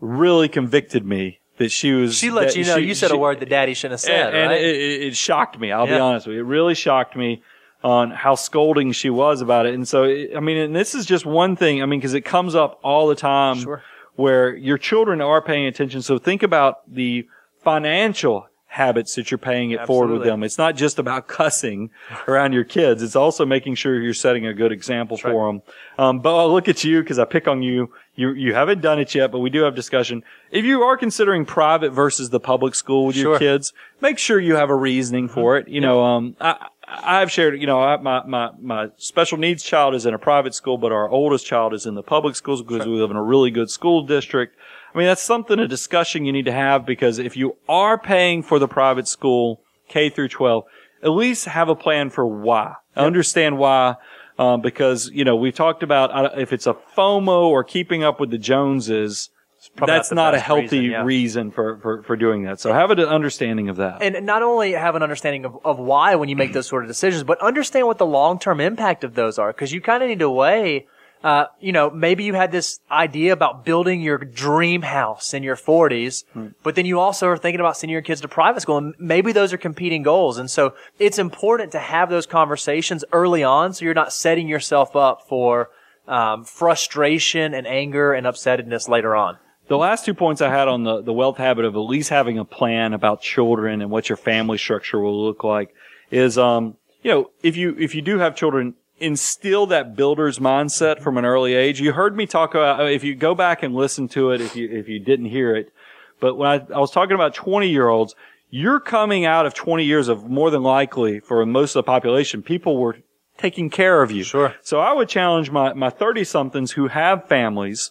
really 0.00 0.48
convicted 0.48 1.04
me 1.04 1.40
that 1.58 1.70
she 1.70 1.92
was. 1.92 2.16
She 2.16 2.30
let 2.30 2.48
that 2.48 2.56
you 2.56 2.64
know 2.64 2.76
she- 2.78 2.86
you 2.86 2.94
said 2.94 3.10
she- 3.10 3.16
a 3.16 3.18
word 3.18 3.40
that 3.40 3.48
daddy 3.48 3.74
shouldn't 3.74 3.92
have 3.92 4.00
said, 4.00 4.28
and, 4.28 4.36
and 4.36 4.50
right? 4.50 4.60
it, 4.60 4.76
it, 4.76 5.02
it 5.08 5.16
shocked 5.16 5.58
me. 5.58 5.72
I'll 5.72 5.86
be 5.86 5.92
honest 5.94 6.26
with 6.26 6.34
you. 6.34 6.42
It 6.42 6.46
really 6.46 6.74
shocked 6.74 7.16
me 7.16 7.42
on 7.84 8.10
how 8.10 8.34
scolding 8.34 8.90
she 8.92 9.10
was 9.10 9.40
about 9.40 9.66
it. 9.66 9.74
And 9.74 9.86
so, 9.86 10.04
I 10.04 10.40
mean, 10.40 10.56
and 10.56 10.74
this 10.74 10.94
is 10.94 11.06
just 11.06 11.24
one 11.24 11.54
thing. 11.56 11.82
I 11.82 11.86
mean, 11.86 12.00
because 12.00 12.14
it 12.14 12.22
comes 12.22 12.54
up 12.54 12.80
all 12.82 13.06
the 13.06 13.14
time 13.14 13.58
Sure. 13.60 13.82
where 14.16 14.56
your 14.56 14.76
children 14.78 15.20
are 15.20 15.40
paying 15.40 15.66
attention. 15.66 16.02
So 16.02 16.18
think 16.18 16.42
about 16.42 16.80
the 16.92 17.28
financial 17.62 18.48
habits 18.76 19.14
that 19.14 19.30
you're 19.30 19.38
paying 19.38 19.70
it 19.70 19.86
forward 19.86 20.10
with 20.10 20.22
them. 20.22 20.42
It's 20.42 20.58
not 20.58 20.76
just 20.76 20.98
about 20.98 21.28
cussing 21.28 21.88
around 22.28 22.52
your 22.52 22.62
kids. 22.62 23.02
It's 23.02 23.16
also 23.16 23.46
making 23.46 23.76
sure 23.76 23.98
you're 23.98 24.12
setting 24.12 24.46
a 24.46 24.52
good 24.52 24.70
example 24.70 25.16
right. 25.16 25.32
for 25.32 25.46
them. 25.46 25.62
Um, 25.96 26.20
but 26.20 26.36
I'll 26.36 26.52
look 26.52 26.68
at 26.68 26.84
you 26.84 27.00
because 27.00 27.18
I 27.18 27.24
pick 27.24 27.48
on 27.48 27.62
you. 27.62 27.90
You, 28.16 28.32
you 28.32 28.52
haven't 28.52 28.82
done 28.82 28.98
it 28.98 29.14
yet, 29.14 29.32
but 29.32 29.38
we 29.38 29.48
do 29.48 29.62
have 29.62 29.74
discussion. 29.74 30.22
If 30.50 30.66
you 30.66 30.82
are 30.82 30.98
considering 30.98 31.46
private 31.46 31.90
versus 31.90 32.28
the 32.28 32.40
public 32.40 32.74
school 32.74 33.06
with 33.06 33.16
your 33.16 33.38
kids, 33.38 33.72
make 34.02 34.18
sure 34.18 34.38
you 34.38 34.56
have 34.56 34.68
a 34.68 34.74
reasoning 34.74 35.28
for 35.28 35.56
it. 35.56 35.68
You 35.68 35.80
know, 35.80 36.04
um, 36.04 36.36
I, 36.38 36.68
I've 36.86 37.30
shared, 37.30 37.58
you 37.58 37.66
know, 37.66 37.80
I, 37.80 37.96
my, 37.96 38.24
my, 38.26 38.50
my 38.60 38.88
special 38.98 39.38
needs 39.38 39.62
child 39.62 39.94
is 39.94 40.04
in 40.04 40.12
a 40.12 40.18
private 40.18 40.54
school, 40.54 40.76
but 40.76 40.92
our 40.92 41.08
oldest 41.08 41.46
child 41.46 41.72
is 41.72 41.86
in 41.86 41.94
the 41.94 42.02
public 42.02 42.36
schools 42.36 42.62
because 42.62 42.86
we 42.86 42.92
live 42.92 43.10
in 43.10 43.16
a 43.16 43.22
really 43.22 43.50
good 43.50 43.70
school 43.70 44.02
district. 44.02 44.54
I 44.96 44.98
mean, 44.98 45.08
that's 45.08 45.22
something, 45.22 45.58
a 45.58 45.68
discussion 45.68 46.24
you 46.24 46.32
need 46.32 46.46
to 46.46 46.52
have 46.52 46.86
because 46.86 47.18
if 47.18 47.36
you 47.36 47.58
are 47.68 47.98
paying 47.98 48.42
for 48.42 48.58
the 48.58 48.66
private 48.66 49.06
school, 49.06 49.60
K 49.88 50.08
through 50.08 50.28
12, 50.28 50.64
at 51.02 51.10
least 51.10 51.44
have 51.44 51.68
a 51.68 51.74
plan 51.74 52.08
for 52.08 52.26
why. 52.26 52.76
Understand 52.96 53.58
why. 53.58 53.96
Um, 54.38 54.62
because, 54.62 55.10
you 55.12 55.22
know, 55.22 55.36
we've 55.36 55.54
talked 55.54 55.82
about 55.82 56.10
uh, 56.12 56.30
if 56.38 56.50
it's 56.50 56.66
a 56.66 56.72
FOMO 56.96 57.42
or 57.42 57.62
keeping 57.62 58.04
up 58.04 58.20
with 58.20 58.30
the 58.30 58.38
Joneses, 58.38 59.28
that's 59.76 60.10
not 60.12 60.16
not 60.16 60.34
a 60.34 60.40
healthy 60.40 60.78
reason, 60.78 60.90
yeah. 60.90 61.04
reason 61.04 61.50
for, 61.50 61.78
for, 61.80 62.02
for 62.02 62.16
doing 62.16 62.44
that. 62.44 62.58
So 62.58 62.72
have 62.72 62.90
an 62.90 63.00
understanding 63.00 63.68
of 63.68 63.76
that. 63.76 64.00
and 64.00 64.24
not 64.24 64.42
only 64.42 64.72
have 64.72 64.94
an 64.94 65.02
understanding 65.02 65.44
of, 65.44 65.58
of 65.62 65.78
why 65.78 66.14
when 66.14 66.30
you 66.30 66.36
make 66.36 66.54
those 66.54 66.66
sort 66.66 66.84
of 66.84 66.88
decisions, 66.88 67.22
but 67.22 67.38
understand 67.42 67.86
what 67.86 67.98
the 67.98 68.06
long 68.06 68.38
term 68.38 68.60
impact 68.62 69.04
of 69.04 69.14
those 69.14 69.38
are. 69.38 69.52
Because 69.52 69.72
you 69.74 69.82
kind 69.82 70.02
of 70.02 70.08
need 70.08 70.20
to 70.20 70.30
weigh, 70.30 70.86
uh, 71.24 71.46
you 71.60 71.72
know, 71.72 71.90
maybe 71.90 72.24
you 72.24 72.34
had 72.34 72.52
this 72.52 72.78
idea 72.90 73.32
about 73.32 73.64
building 73.64 74.00
your 74.00 74.18
dream 74.18 74.82
house 74.82 75.34
in 75.34 75.42
your 75.42 75.56
40s, 75.56 76.24
but 76.62 76.74
then 76.74 76.86
you 76.86 77.00
also 77.00 77.26
are 77.26 77.36
thinking 77.36 77.60
about 77.60 77.76
sending 77.76 77.92
your 77.92 78.02
kids 78.02 78.20
to 78.20 78.28
private 78.28 78.60
school, 78.60 78.78
and 78.78 78.94
maybe 78.98 79.32
those 79.32 79.52
are 79.52 79.58
competing 79.58 80.02
goals. 80.02 80.38
And 80.38 80.50
so 80.50 80.74
it's 80.98 81.18
important 81.18 81.72
to 81.72 81.78
have 81.78 82.10
those 82.10 82.26
conversations 82.26 83.04
early 83.12 83.42
on, 83.42 83.72
so 83.72 83.84
you're 83.84 83.94
not 83.94 84.12
setting 84.12 84.46
yourself 84.46 84.94
up 84.94 85.26
for 85.28 85.70
um, 86.06 86.44
frustration 86.44 87.54
and 87.54 87.66
anger 87.66 88.12
and 88.12 88.26
upsetness 88.26 88.88
later 88.88 89.16
on. 89.16 89.38
The 89.68 89.76
last 89.76 90.04
two 90.04 90.14
points 90.14 90.40
I 90.40 90.48
had 90.48 90.68
on 90.68 90.84
the, 90.84 91.02
the 91.02 91.12
wealth 91.12 91.38
habit 91.38 91.64
of 91.64 91.74
at 91.74 91.80
least 91.80 92.08
having 92.08 92.38
a 92.38 92.44
plan 92.44 92.92
about 92.92 93.20
children 93.20 93.82
and 93.82 93.90
what 93.90 94.08
your 94.08 94.16
family 94.16 94.58
structure 94.58 95.00
will 95.00 95.24
look 95.24 95.42
like 95.42 95.74
is, 96.10 96.38
um, 96.38 96.76
you 97.02 97.10
know, 97.10 97.30
if 97.42 97.56
you, 97.56 97.74
if 97.76 97.94
you 97.94 98.02
do 98.02 98.18
have 98.18 98.36
children, 98.36 98.74
instill 98.98 99.66
that 99.66 99.94
builder's 99.94 100.38
mindset 100.38 101.02
from 101.02 101.18
an 101.18 101.24
early 101.24 101.54
age. 101.54 101.80
You 101.80 101.92
heard 101.92 102.16
me 102.16 102.26
talk 102.26 102.54
about, 102.54 102.80
uh, 102.80 102.84
if 102.84 103.04
you 103.04 103.14
go 103.14 103.34
back 103.34 103.62
and 103.62 103.74
listen 103.74 104.08
to 104.08 104.30
it, 104.30 104.40
if 104.40 104.56
you, 104.56 104.68
if 104.70 104.88
you 104.88 104.98
didn't 104.98 105.26
hear 105.26 105.54
it, 105.54 105.72
but 106.20 106.36
when 106.36 106.48
I, 106.48 106.54
I 106.74 106.78
was 106.78 106.90
talking 106.90 107.14
about 107.14 107.34
20 107.34 107.68
year 107.68 107.88
olds, 107.88 108.14
you're 108.48 108.80
coming 108.80 109.24
out 109.24 109.44
of 109.44 109.54
20 109.54 109.84
years 109.84 110.08
of 110.08 110.24
more 110.24 110.50
than 110.50 110.62
likely 110.62 111.20
for 111.20 111.44
most 111.44 111.76
of 111.76 111.84
the 111.84 111.86
population, 111.86 112.42
people 112.42 112.78
were 112.78 112.98
taking 113.36 113.68
care 113.68 114.02
of 114.02 114.10
you. 114.10 114.24
Sure. 114.24 114.54
So 114.62 114.80
I 114.80 114.92
would 114.92 115.08
challenge 115.08 115.50
my, 115.50 115.74
my 115.74 115.90
30 115.90 116.24
somethings 116.24 116.72
who 116.72 116.88
have 116.88 117.28
families 117.28 117.90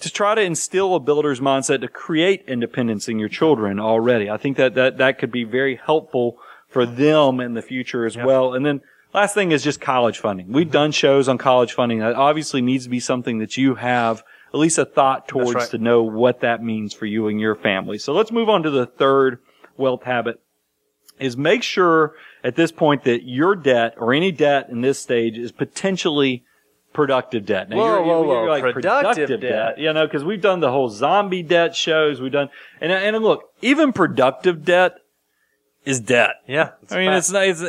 to 0.00 0.10
try 0.10 0.34
to 0.34 0.42
instill 0.42 0.94
a 0.94 1.00
builder's 1.00 1.40
mindset 1.40 1.80
to 1.80 1.88
create 1.88 2.44
independence 2.46 3.08
in 3.08 3.18
your 3.18 3.28
children 3.28 3.78
already. 3.78 4.28
I 4.28 4.36
think 4.36 4.56
that, 4.56 4.74
that, 4.74 4.98
that 4.98 5.18
could 5.18 5.30
be 5.30 5.44
very 5.44 5.76
helpful 5.76 6.38
for 6.68 6.84
them 6.84 7.40
in 7.40 7.54
the 7.54 7.62
future 7.62 8.04
as 8.04 8.16
well. 8.16 8.54
And 8.54 8.66
then 8.66 8.80
last 9.14 9.34
thing 9.34 9.52
is 9.52 9.62
just 9.62 9.80
college 9.80 10.18
funding. 10.18 10.52
We've 10.52 10.66
mm-hmm. 10.66 10.72
done 10.72 10.92
shows 10.92 11.28
on 11.28 11.38
college 11.38 11.72
funding. 11.72 12.00
That 12.00 12.14
obviously 12.14 12.62
needs 12.62 12.84
to 12.84 12.90
be 12.90 13.00
something 13.00 13.38
that 13.38 13.56
you 13.56 13.76
have 13.76 14.22
at 14.52 14.60
least 14.60 14.78
a 14.78 14.84
thought 14.84 15.28
towards 15.28 15.54
right. 15.54 15.70
to 15.70 15.78
know 15.78 16.02
what 16.02 16.40
that 16.40 16.62
means 16.62 16.92
for 16.92 17.06
you 17.06 17.28
and 17.28 17.40
your 17.40 17.54
family. 17.54 17.98
So 17.98 18.12
let's 18.12 18.30
move 18.30 18.48
on 18.48 18.62
to 18.64 18.70
the 18.70 18.86
third 18.86 19.38
wealth 19.76 20.02
habit 20.02 20.40
is 21.18 21.36
make 21.36 21.62
sure 21.62 22.14
at 22.44 22.56
this 22.56 22.72
point 22.72 23.04
that 23.04 23.22
your 23.22 23.54
debt 23.54 23.94
or 23.96 24.12
any 24.12 24.32
debt 24.32 24.68
in 24.68 24.80
this 24.80 24.98
stage 24.98 25.38
is 25.38 25.52
potentially 25.52 26.44
productive 26.92 27.46
debt. 27.46 27.70
Now, 27.70 27.76
Whoa, 27.76 28.02
whoa, 28.02 28.22
whoa. 28.46 28.72
Productive 28.72 29.40
debt. 29.40 29.78
You 29.78 29.92
know, 29.92 30.06
because 30.06 30.24
we've 30.24 30.40
done 30.40 30.60
the 30.60 30.70
whole 30.70 30.90
zombie 30.90 31.42
debt 31.42 31.74
shows. 31.74 32.20
We've 32.20 32.32
done, 32.32 32.50
and, 32.80 32.92
and 32.92 33.16
look, 33.22 33.50
even 33.62 33.92
productive 33.92 34.64
debt 34.64 34.96
is 35.84 36.00
debt. 36.00 36.36
Yeah. 36.46 36.70
I 36.90 36.96
mean, 36.96 37.12
it's 37.12 37.30
not, 37.30 37.46
it's, 37.46 37.62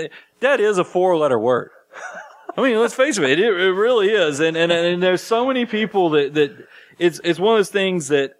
debt 0.43 0.59
is 0.59 0.77
a 0.77 0.83
four 0.83 1.17
letter 1.17 1.39
word. 1.39 1.71
I 2.57 2.61
mean, 2.61 2.77
let's 2.77 2.93
face 2.93 3.17
it, 3.17 3.23
it, 3.23 3.39
it 3.39 3.71
really 3.71 4.09
is. 4.09 4.39
And, 4.39 4.55
and, 4.55 4.71
and 4.71 5.01
there's 5.01 5.23
so 5.23 5.47
many 5.47 5.65
people 5.65 6.11
that, 6.11 6.35
that 6.35 6.67
it's, 6.99 7.19
it's 7.23 7.39
one 7.39 7.55
of 7.55 7.59
those 7.59 7.69
things 7.69 8.09
that, 8.09 8.33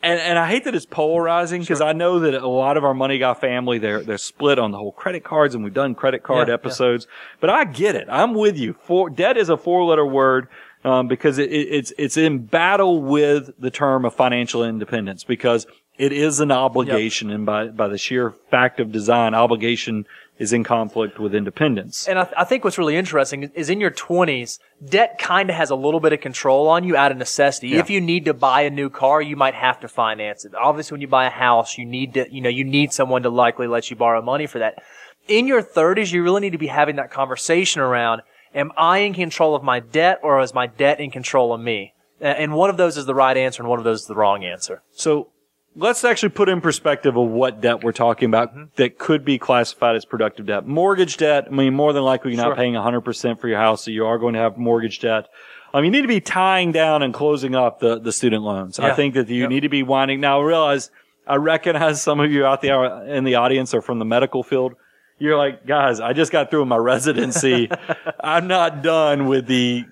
and, 0.00 0.20
and 0.20 0.38
I 0.38 0.46
hate 0.46 0.64
that 0.64 0.76
it's 0.76 0.86
polarizing 0.86 1.62
because 1.62 1.80
I 1.80 1.92
know 1.92 2.20
that 2.20 2.34
a 2.34 2.46
lot 2.46 2.76
of 2.76 2.84
our 2.84 2.94
money 2.94 3.18
guy 3.18 3.34
family, 3.34 3.78
they're, 3.78 4.00
they're 4.04 4.18
split 4.18 4.60
on 4.60 4.70
the 4.70 4.78
whole 4.78 4.92
credit 4.92 5.24
cards 5.24 5.56
and 5.56 5.64
we've 5.64 5.74
done 5.74 5.96
credit 5.96 6.22
card 6.22 6.46
Yeah, 6.46 6.52
yeah. 6.52 6.54
episodes, 6.54 7.08
but 7.40 7.50
I 7.50 7.64
get 7.64 7.96
it. 7.96 8.06
I'm 8.08 8.34
with 8.34 8.56
you. 8.56 8.74
For, 8.84 9.10
debt 9.10 9.36
is 9.36 9.48
a 9.48 9.56
four 9.56 9.84
letter 9.84 10.06
word. 10.06 10.48
Um, 10.84 11.08
because 11.08 11.38
it, 11.38 11.50
it, 11.50 11.68
it's, 11.72 11.92
it's 11.98 12.16
in 12.16 12.46
battle 12.46 13.02
with 13.02 13.50
the 13.58 13.68
term 13.68 14.04
of 14.04 14.14
financial 14.14 14.62
independence 14.62 15.24
because 15.24 15.66
it 15.98 16.12
is 16.12 16.38
an 16.38 16.52
obligation 16.52 17.30
and 17.30 17.44
by, 17.44 17.66
by 17.66 17.88
the 17.88 17.98
sheer 17.98 18.30
fact 18.30 18.78
of 18.78 18.92
design, 18.92 19.34
obligation 19.34 20.06
is 20.38 20.52
in 20.52 20.62
conflict 20.64 21.18
with 21.18 21.34
independence. 21.34 22.06
And 22.06 22.18
I, 22.18 22.24
th- 22.24 22.34
I 22.36 22.44
think 22.44 22.64
what's 22.64 22.78
really 22.78 22.96
interesting 22.96 23.50
is 23.54 23.68
in 23.68 23.80
your 23.80 23.90
20s, 23.90 24.58
debt 24.84 25.18
kind 25.18 25.50
of 25.50 25.56
has 25.56 25.70
a 25.70 25.74
little 25.74 26.00
bit 26.00 26.12
of 26.12 26.20
control 26.20 26.68
on 26.68 26.84
you 26.84 26.96
out 26.96 27.10
of 27.10 27.18
necessity. 27.18 27.74
If 27.74 27.90
you 27.90 28.00
need 28.00 28.24
to 28.26 28.34
buy 28.34 28.62
a 28.62 28.70
new 28.70 28.88
car, 28.88 29.20
you 29.20 29.36
might 29.36 29.54
have 29.54 29.80
to 29.80 29.88
finance 29.88 30.44
it. 30.44 30.54
Obviously, 30.54 30.94
when 30.94 31.00
you 31.00 31.08
buy 31.08 31.26
a 31.26 31.30
house, 31.30 31.76
you 31.76 31.84
need 31.84 32.14
to, 32.14 32.32
you 32.32 32.40
know, 32.40 32.48
you 32.48 32.64
need 32.64 32.92
someone 32.92 33.22
to 33.24 33.30
likely 33.30 33.66
let 33.66 33.90
you 33.90 33.96
borrow 33.96 34.22
money 34.22 34.46
for 34.46 34.60
that. 34.60 34.82
In 35.26 35.46
your 35.46 35.62
30s, 35.62 36.12
you 36.12 36.22
really 36.22 36.40
need 36.40 36.52
to 36.52 36.58
be 36.58 36.68
having 36.68 36.96
that 36.96 37.10
conversation 37.10 37.82
around, 37.82 38.22
am 38.54 38.72
I 38.78 38.98
in 38.98 39.14
control 39.14 39.54
of 39.54 39.62
my 39.62 39.80
debt 39.80 40.20
or 40.22 40.40
is 40.40 40.54
my 40.54 40.66
debt 40.66 41.00
in 41.00 41.10
control 41.10 41.52
of 41.52 41.60
me? 41.60 41.94
And 42.20 42.54
one 42.54 42.70
of 42.70 42.76
those 42.76 42.96
is 42.96 43.06
the 43.06 43.14
right 43.14 43.36
answer 43.36 43.62
and 43.62 43.68
one 43.68 43.78
of 43.78 43.84
those 43.84 44.02
is 44.02 44.06
the 44.06 44.14
wrong 44.14 44.44
answer. 44.44 44.82
So 44.92 45.30
let's 45.78 46.04
actually 46.04 46.30
put 46.30 46.48
in 46.48 46.60
perspective 46.60 47.16
of 47.16 47.28
what 47.28 47.60
debt 47.60 47.82
we're 47.84 47.92
talking 47.92 48.26
about 48.28 48.50
Mm-hmm. 48.54 48.64
that 48.76 48.98
could 48.98 49.24
be 49.24 49.38
classified 49.38 49.96
as 49.96 50.04
productive 50.04 50.46
debt. 50.46 50.66
Mortgage 50.66 51.16
debt, 51.16 51.46
I 51.46 51.50
mean, 51.50 51.74
more 51.74 51.92
than 51.92 52.02
likely 52.02 52.32
you're 52.32 52.40
Sure. 52.40 52.48
not 52.50 52.56
paying 52.58 52.74
100% 52.74 53.38
for 53.40 53.48
your 53.48 53.58
house, 53.58 53.84
so 53.84 53.90
you 53.90 54.04
are 54.06 54.18
going 54.18 54.34
to 54.34 54.40
have 54.40 54.58
mortgage 54.58 55.00
debt. 55.00 55.26
Um, 55.72 55.84
you 55.84 55.90
need 55.90 56.02
to 56.02 56.08
be 56.08 56.20
tying 56.20 56.72
down 56.72 57.02
and 57.02 57.12
closing 57.14 57.54
up 57.54 57.78
the, 57.80 57.98
the 58.00 58.12
student 58.12 58.42
loans. 58.42 58.78
I 58.78 58.92
think 58.94 59.14
that 59.14 59.28
you 59.28 59.42
Yep. 59.42 59.50
need 59.50 59.60
to 59.60 59.68
be 59.68 59.82
winding. 59.82 60.20
Now, 60.20 60.40
I 60.40 60.44
realize, 60.44 60.90
I 61.26 61.36
recognize 61.36 62.00
some 62.02 62.20
of 62.20 62.30
you 62.32 62.44
out 62.46 62.62
there 62.62 63.06
in 63.06 63.24
the 63.24 63.36
audience 63.36 63.74
are 63.74 63.82
from 63.82 63.98
the 63.98 64.04
medical 64.06 64.42
field. 64.42 64.74
You're 65.18 65.36
like, 65.36 65.66
guys, 65.66 66.00
I 66.00 66.12
just 66.12 66.32
got 66.32 66.48
through 66.50 66.64
my 66.66 66.76
residency. 66.76 67.68
I'm 68.20 68.46
not 68.46 68.82
done 68.82 69.26
with 69.26 69.46
the 69.46 69.84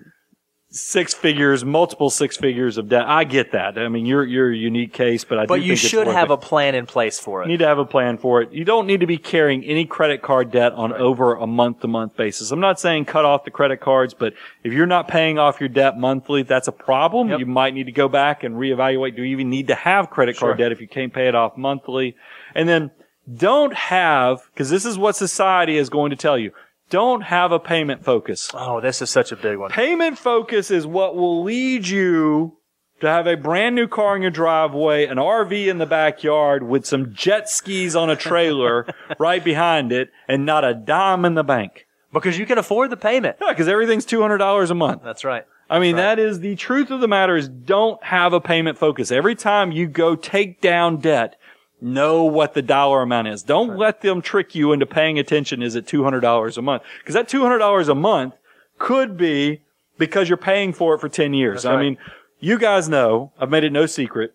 six 0.79 1.13
figures, 1.13 1.65
multiple 1.65 2.09
six 2.09 2.37
figures 2.37 2.77
of 2.77 2.89
debt. 2.89 3.05
I 3.07 3.23
get 3.23 3.51
that. 3.51 3.77
I 3.77 3.87
mean, 3.89 4.05
you're 4.05 4.23
you're 4.25 4.51
a 4.51 4.55
unique 4.55 4.93
case, 4.93 5.23
but 5.23 5.39
I 5.39 5.45
But 5.45 5.61
you 5.61 5.75
should 5.75 6.07
have 6.07 6.29
it. 6.29 6.33
a 6.33 6.37
plan 6.37 6.75
in 6.75 6.85
place 6.85 7.19
for 7.19 7.41
it. 7.41 7.45
You 7.45 7.51
need 7.53 7.59
to 7.59 7.67
have 7.67 7.79
a 7.79 7.85
plan 7.85 8.17
for 8.17 8.41
it. 8.41 8.51
You 8.51 8.63
don't 8.65 8.87
need 8.87 8.99
to 9.01 9.07
be 9.07 9.17
carrying 9.17 9.63
any 9.63 9.85
credit 9.85 10.21
card 10.21 10.51
debt 10.51 10.73
on 10.73 10.93
over 10.93 11.35
a 11.35 11.47
month 11.47 11.81
to 11.81 11.87
month 11.87 12.15
basis. 12.15 12.51
I'm 12.51 12.59
not 12.59 12.79
saying 12.79 13.05
cut 13.05 13.25
off 13.25 13.43
the 13.43 13.51
credit 13.51 13.81
cards, 13.81 14.13
but 14.13 14.33
if 14.63 14.73
you're 14.73 14.85
not 14.85 15.07
paying 15.07 15.37
off 15.39 15.59
your 15.59 15.69
debt 15.69 15.97
monthly, 15.97 16.43
that's 16.43 16.67
a 16.67 16.71
problem. 16.71 17.29
Yep. 17.29 17.39
You 17.39 17.45
might 17.45 17.73
need 17.73 17.85
to 17.85 17.91
go 17.91 18.07
back 18.07 18.43
and 18.43 18.55
reevaluate. 18.55 19.15
Do 19.15 19.23
you 19.23 19.31
even 19.31 19.49
need 19.49 19.67
to 19.67 19.75
have 19.75 20.09
credit 20.09 20.37
card 20.37 20.51
Sure. 20.51 20.55
debt 20.57 20.71
if 20.71 20.81
you 20.81 20.87
can't 20.87 21.13
pay 21.13 21.27
it 21.27 21.35
off 21.35 21.57
monthly? 21.57 22.15
And 22.55 22.69
then 22.69 22.91
don't 23.35 23.73
have, 23.73 24.39
cause 24.55 24.69
this 24.69 24.85
is 24.85 24.97
what 24.97 25.15
society 25.15 25.77
is 25.77 25.89
going 25.89 26.11
to 26.11 26.15
tell 26.15 26.37
you. 26.37 26.51
Don't 26.89 27.21
have 27.23 27.51
a 27.51 27.59
payment 27.59 28.03
focus. 28.05 28.49
Oh, 28.53 28.79
this 28.79 29.01
is 29.01 29.09
such 29.09 29.31
a 29.31 29.35
big 29.35 29.57
one. 29.57 29.71
Payment 29.71 30.17
focus 30.17 30.71
is 30.71 30.85
what 30.87 31.15
will 31.15 31.43
lead 31.43 31.87
you 31.87 32.57
to 33.01 33.07
have 33.07 33.27
a 33.27 33.35
brand 33.35 33.75
new 33.75 33.87
car 33.87 34.15
in 34.15 34.21
your 34.21 34.31
driveway, 34.31 35.05
an 35.05 35.17
RV 35.17 35.67
in 35.67 35.77
the 35.77 35.85
backyard 35.85 36.63
with 36.63 36.85
some 36.85 37.13
jet 37.13 37.49
skis 37.49 37.95
on 37.95 38.09
a 38.09 38.15
trailer 38.15 38.87
right 39.19 39.43
behind 39.43 39.91
it 39.91 40.09
and 40.27 40.45
not 40.45 40.63
a 40.63 40.73
dime 40.73 41.25
in 41.25 41.35
the 41.35 41.43
bank. 41.43 41.85
Because 42.13 42.39
you 42.39 42.45
can 42.45 42.57
afford 42.57 42.89
the 42.89 42.97
payment. 42.97 43.35
Yeah, 43.41 43.49
because 43.51 43.67
everything's 43.67 44.05
$200 44.05 44.69
a 44.71 44.73
month. 44.73 45.03
That's 45.03 45.25
right. 45.25 45.43
I 45.69 45.79
mean, 45.79 45.95
Right. 45.95 46.01
that 46.15 46.19
is 46.19 46.39
the 46.39 46.55
truth 46.55 46.89
of 46.89 47.01
the 47.01 47.07
matter 47.09 47.35
is 47.35 47.49
don't 47.49 48.01
have 48.01 48.31
a 48.31 48.39
payment 48.39 48.77
focus. 48.77 49.11
Every 49.11 49.35
time 49.35 49.73
you 49.73 49.87
go 49.87 50.15
take 50.15 50.61
down 50.61 50.97
debt, 50.97 51.36
know 51.81 52.23
what 52.23 52.53
the 52.53 52.61
dollar 52.61 53.01
amount 53.01 53.27
is. 53.27 53.43
Don't 53.43 53.77
let 53.77 54.01
them 54.01 54.21
trick 54.21 54.55
you 54.55 54.71
into 54.71 54.85
paying 54.85 55.19
attention. 55.19 55.61
Is 55.61 55.75
it 55.75 55.85
$200 55.85 56.57
a 56.57 56.61
month? 56.61 56.83
Because 56.99 57.13
that 57.15 57.29
$200 57.29 57.89
a 57.89 57.95
month 57.95 58.33
could 58.79 59.17
be 59.17 59.61
because 59.97 60.29
you're 60.29 60.37
paying 60.37 60.73
for 60.73 60.95
it 60.95 60.99
for 60.99 61.09
10 61.09 61.33
years. 61.33 61.63
That's 61.63 61.73
I 61.73 61.81
mean, 61.81 61.97
you 62.39 62.57
guys 62.59 62.87
know, 62.87 63.31
I've 63.39 63.49
made 63.49 63.63
it 63.63 63.71
no 63.71 63.85
secret, 63.85 64.33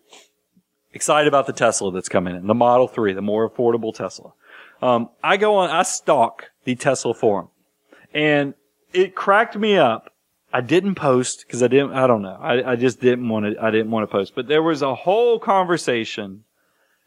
excited 0.93 1.27
about 1.27 1.47
the 1.47 1.53
Tesla 1.53 1.91
that's 1.91 2.09
coming 2.09 2.35
in, 2.35 2.47
the 2.47 2.53
Model 2.53 2.87
3, 2.87 3.13
the 3.13 3.21
more 3.21 3.49
affordable 3.49 3.93
Tesla. 3.93 4.33
Um, 4.81 5.09
I 5.23 5.37
go 5.37 5.55
on, 5.55 5.69
I 5.69 5.83
stalk 5.83 6.51
the 6.65 6.75
Tesla 6.75 7.13
forum 7.13 7.49
and 8.13 8.53
it 8.93 9.15
cracked 9.15 9.55
me 9.55 9.77
up. 9.77 10.11
I 10.51 10.61
didn't 10.61 10.95
post 10.95 11.45
because 11.47 11.63
I 11.63 11.67
didn't, 11.67 11.93
I 11.93 12.05
don't 12.05 12.21
know. 12.21 12.37
I, 12.39 12.73
I 12.73 12.75
just 12.75 12.99
didn't 12.99 13.27
want 13.27 13.45
to, 13.45 13.63
I 13.63 13.71
didn't 13.71 13.89
want 13.89 14.07
to 14.07 14.11
post, 14.11 14.35
but 14.35 14.47
there 14.47 14.61
was 14.61 14.81
a 14.81 14.93
whole 14.93 15.39
conversation 15.39 16.43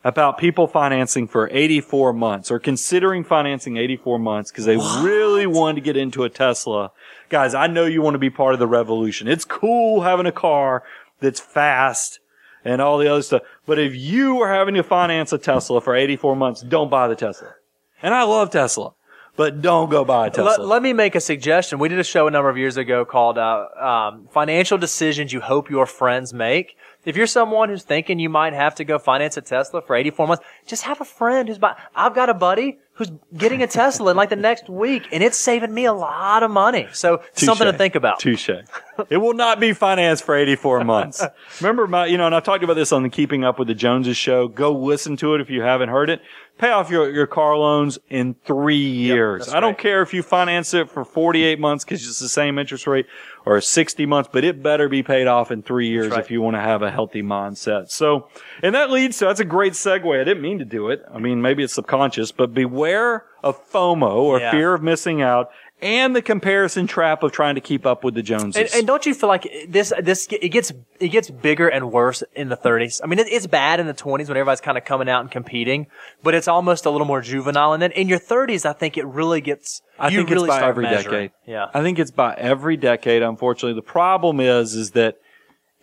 about 0.07 0.39
people 0.39 0.69
financing 0.69 1.27
for 1.27 1.51
84 1.51 2.13
months 2.13 2.49
or 2.49 2.61
considering 2.61 3.25
financing 3.25 3.77
84 3.77 4.21
months 4.21 4.53
because 4.53 4.65
they 4.65 4.77
really 4.77 5.49
wanted 5.49 5.75
to 5.75 5.81
get 5.81 5.97
into 5.97 6.23
a 6.23 6.31
Tesla. 6.31 6.93
Guys, 7.29 7.55
I 7.55 7.67
know 7.67 7.87
you 7.87 8.03
want 8.03 8.15
to 8.15 8.21
be 8.21 8.31
part 8.31 8.55
of 8.55 8.61
the 8.61 8.69
revolution. 8.69 9.27
It's 9.27 9.45
cool 9.45 10.03
having 10.03 10.27
a 10.27 10.31
car 10.31 10.85
that's 11.19 11.41
fast 11.41 12.21
and 12.65 12.81
all 12.81 12.99
the 12.99 13.09
other 13.09 13.23
stuff. 13.23 13.43
But 13.67 13.81
if 13.81 13.97
you 13.97 14.41
are 14.43 14.55
having 14.55 14.77
to 14.77 14.85
finance 14.85 15.33
a 15.33 15.39
Tesla 15.39 15.81
for 15.81 15.97
84 15.97 16.37
months, 16.37 16.61
don't 16.61 16.89
buy 16.89 17.09
the 17.09 17.17
Tesla. 17.17 17.55
And 18.01 18.15
I 18.15 18.23
love 18.23 18.51
Tesla, 18.51 18.93
but 19.35 19.61
don't 19.61 19.91
go 19.91 20.05
buy 20.05 20.29
a 20.29 20.31
Tesla. 20.31 20.51
Let, 20.51 20.61
let 20.61 20.83
me 20.83 20.93
make 20.93 21.17
a 21.17 21.21
suggestion. 21.21 21.81
We 21.81 21.89
did 21.89 21.99
a 21.99 22.05
show 22.05 22.29
a 22.29 22.31
number 22.31 22.49
of 22.49 22.57
years 22.57 22.77
ago 22.77 23.05
called 23.05 23.39
uh, 23.39 23.67
um, 23.77 24.29
"Financial 24.31 24.79
Decisions 24.79 25.33
You 25.33 25.41
Hope 25.41 25.69
Your 25.69 25.85
Friends 25.87 26.33
Make." 26.33 26.77
If 27.07 27.17
you're 27.17 27.29
someone 27.29 27.69
who's 27.69 27.85
thinking 27.85 28.19
you 28.19 28.29
might 28.29 28.53
have 28.53 28.75
to 28.75 28.85
go 28.85 28.99
finance 28.99 29.37
a 29.37 29.41
Tesla 29.41 29.81
for 29.81 29.95
84 29.95 30.27
months, 30.27 30.45
just 30.67 30.83
have 30.83 31.01
a 31.01 31.05
friend 31.05 31.49
who's 31.49 31.57
buying. 31.57 31.77
I've 31.95 32.17
got 32.17 32.29
a 32.29 32.35
buddy 32.35 32.79
who's 32.95 33.13
getting 33.37 33.63
a 33.63 33.69
Tesla 33.69 34.11
in 34.11 34.17
like 34.17 34.29
the 34.29 34.37
next 34.37 34.69
week, 34.69 35.07
and 35.13 35.23
it's 35.23 35.37
saving 35.37 35.73
me 35.73 35.85
a 35.85 35.93
lot 35.93 36.43
of 36.43 36.51
money. 36.51 36.89
So 36.93 37.23
something 37.35 37.67
to 37.67 37.73
think 37.73 37.95
about. 37.95 38.19
Touche. 38.19 38.51
it 39.11 39.19
will 39.19 39.35
not 39.35 39.61
be 39.61 39.73
financed 39.73 40.25
for 40.25 40.35
84 40.35 40.83
months. 40.83 41.23
Remember 41.61 41.87
my, 41.87 42.07
you 42.07 42.19
know, 42.19 42.27
and 42.27 42.35
I 42.35 42.41
talked 42.41 42.65
about 42.65 42.75
this 42.75 42.91
on 42.91 43.05
the 43.05 43.09
Keeping 43.09 43.45
Up 43.45 43.59
with 43.59 43.69
the 43.69 43.75
Joneses 43.75 44.17
show. 44.17 44.49
Go 44.49 44.73
listen 44.73 45.17
to 45.19 45.35
it 45.37 45.41
if 45.41 45.49
you 45.49 45.63
haven't 45.63 45.91
heard 45.91 46.11
it. 46.11 46.21
Pay 46.59 46.71
off 46.71 46.91
your, 46.91 47.11
your 47.11 47.27
car 47.27 47.55
loans 47.57 47.99
in 48.09 48.35
three 48.47 48.77
years. 48.77 49.45
that's 49.47 49.55
I 49.55 49.61
don't 49.61 49.73
right. 49.73 49.79
care 49.79 50.01
if 50.01 50.15
you 50.15 50.23
finance 50.23 50.73
it 50.73 50.89
for 50.91 51.05
48 51.05 51.61
months 51.61 51.85
because 51.85 52.07
it's 52.09 52.19
the 52.19 52.31
same 52.31 52.59
interest 52.59 52.87
rate 52.87 53.05
or 53.45 53.61
60 53.61 54.07
months, 54.07 54.31
but 54.33 54.43
it 54.43 54.63
better 54.63 54.89
be 54.89 55.03
paid 55.03 55.27
off 55.27 55.51
in 55.51 55.63
three 55.63 55.89
years 55.89 56.09
right. 56.13 56.21
if 56.21 56.31
you 56.31 56.41
want 56.41 56.57
to 56.57 56.61
have 56.61 56.81
a 56.81 56.91
healthy 56.91 57.23
mindset. 57.23 57.91
So, 57.91 58.29
and 58.63 58.75
that 58.75 58.91
leads 58.91 59.19
to, 59.19 59.27
that's 59.27 59.41
a 59.41 59.45
great 59.45 59.75
segue. 59.75 60.19
I 60.19 60.25
didn't 60.25 60.43
mean 60.43 60.59
to 60.59 60.65
do 60.65 60.89
it. 60.89 61.05
I 61.13 61.19
mean, 61.19 61.43
maybe 61.43 61.63
it's 61.63 61.75
subconscious, 61.75 62.33
but 62.33 62.55
beware 62.55 63.25
of 63.43 63.63
FOMO 63.71 64.15
or 64.17 64.41
Yeah. 64.41 64.51
fear 64.51 64.73
of 64.73 64.83
missing 64.83 65.21
out 65.21 65.51
and 65.83 66.17
the 66.17 66.23
comparison 66.23 66.87
trap 66.87 67.23
of 67.23 67.33
trying 67.33 67.55
to 67.55 67.61
keep 67.61 67.85
up 67.85 68.03
with 68.03 68.15
the 68.15 68.23
Joneses. 68.23 68.57
And, 68.57 68.71
and 68.75 68.87
don't 68.87 69.05
you 69.05 69.13
feel 69.13 69.29
like 69.29 69.47
this, 69.69 69.93
this, 70.03 70.27
it 70.31 70.49
gets, 70.49 70.73
it 70.99 71.09
gets 71.09 71.31
bigger 71.31 71.69
and 71.69 71.93
worse 71.93 72.23
in 72.35 72.49
the 72.49 72.57
30s? 72.57 73.01
I 73.05 73.07
mean, 73.07 73.19
it, 73.19 73.27
it's 73.29 73.47
bad 73.47 73.79
in 73.79 73.87
the 73.87 73.95
20s 73.95 74.29
when 74.29 74.39
everybody's 74.39 74.63
kind 74.63 74.79
of 74.79 74.85
coming 74.85 75.09
out 75.09 75.21
and 75.21 75.31
competing, 75.31 75.89
but 76.23 76.35
it's 76.35 76.49
almost 76.49 76.87
a 76.87 76.91
little 76.91 77.07
more 77.07 77.21
juvenile. 77.21 77.75
And 77.75 77.83
then 77.83 77.93
in 77.93 78.09
your 78.09 78.19
30s, 78.19 78.65
I 78.65 78.73
think 78.73 78.97
it 78.97 79.07
really 79.07 79.43
gets, 79.43 79.83
I 79.99 80.09
you 80.09 80.19
think 80.19 80.31
really 80.31 80.49
it's 80.49 80.59
by 80.59 80.67
every 80.67 80.85
measuring. 80.85 81.29
decade. 81.29 81.31
Yeah. 81.47 81.67
I 81.75 81.83
think 81.83 81.99
it's 81.99 82.11
by 82.11 82.35
every 82.35 82.79
decade, 82.79 83.23
unfortunately. 83.23 83.75
The 83.75 83.87
problem 83.87 84.41
is, 84.41 84.75
is 84.75 84.93
that 84.93 85.19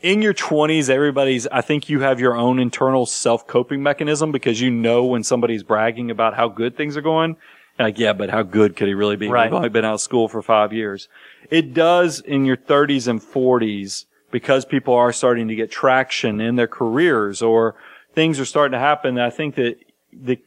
in 0.02 0.22
your 0.22 0.34
twenties, 0.34 0.90
everybody's, 0.90 1.48
I 1.48 1.62
think 1.62 1.88
you 1.88 2.02
have 2.02 2.20
your 2.20 2.36
own 2.36 2.60
internal 2.60 3.06
self 3.06 3.48
coping 3.48 3.82
mechanism 3.82 4.32
because 4.32 4.60
you 4.60 4.70
know 4.70 5.06
when 5.06 5.24
somebody's 5.24 5.64
bragging 5.64 6.12
about 6.12 6.36
how 6.36 6.50
good 6.50 6.76
things 6.76 6.98
are 6.98 7.02
going. 7.02 7.38
Like, 7.80 7.98
yeah, 7.98 8.14
but 8.14 8.30
how 8.30 8.44
good 8.44 8.76
could 8.76 8.88
he 8.88 8.94
really 8.94 9.16
be? 9.16 9.28
Right. 9.28 9.46
We've 9.50 9.56
only 9.56 9.70
been 9.70 9.86
out 9.86 9.96
of 9.96 10.02
school 10.02 10.28
for 10.28 10.42
five 10.42 10.74
years. 10.74 11.08
It 11.50 11.74
does 11.74 12.20
in 12.20 12.46
your 12.46 12.56
thirties 12.56 13.08
and 13.08 13.22
forties 13.22 14.06
because 14.32 14.64
people 14.66 14.94
are 14.94 15.12
starting 15.12 15.48
to 15.48 15.56
get 15.56 15.72
traction 15.72 16.40
in 16.40 16.56
their 16.56 16.68
careers 16.68 17.42
or 17.42 17.76
things 18.14 18.40
are 18.40 18.46
starting 18.46 18.74
to 18.74 18.80
happen. 18.80 19.18
I 19.20 19.30
think 19.32 19.56
that 19.56 19.76
the, 20.12 20.40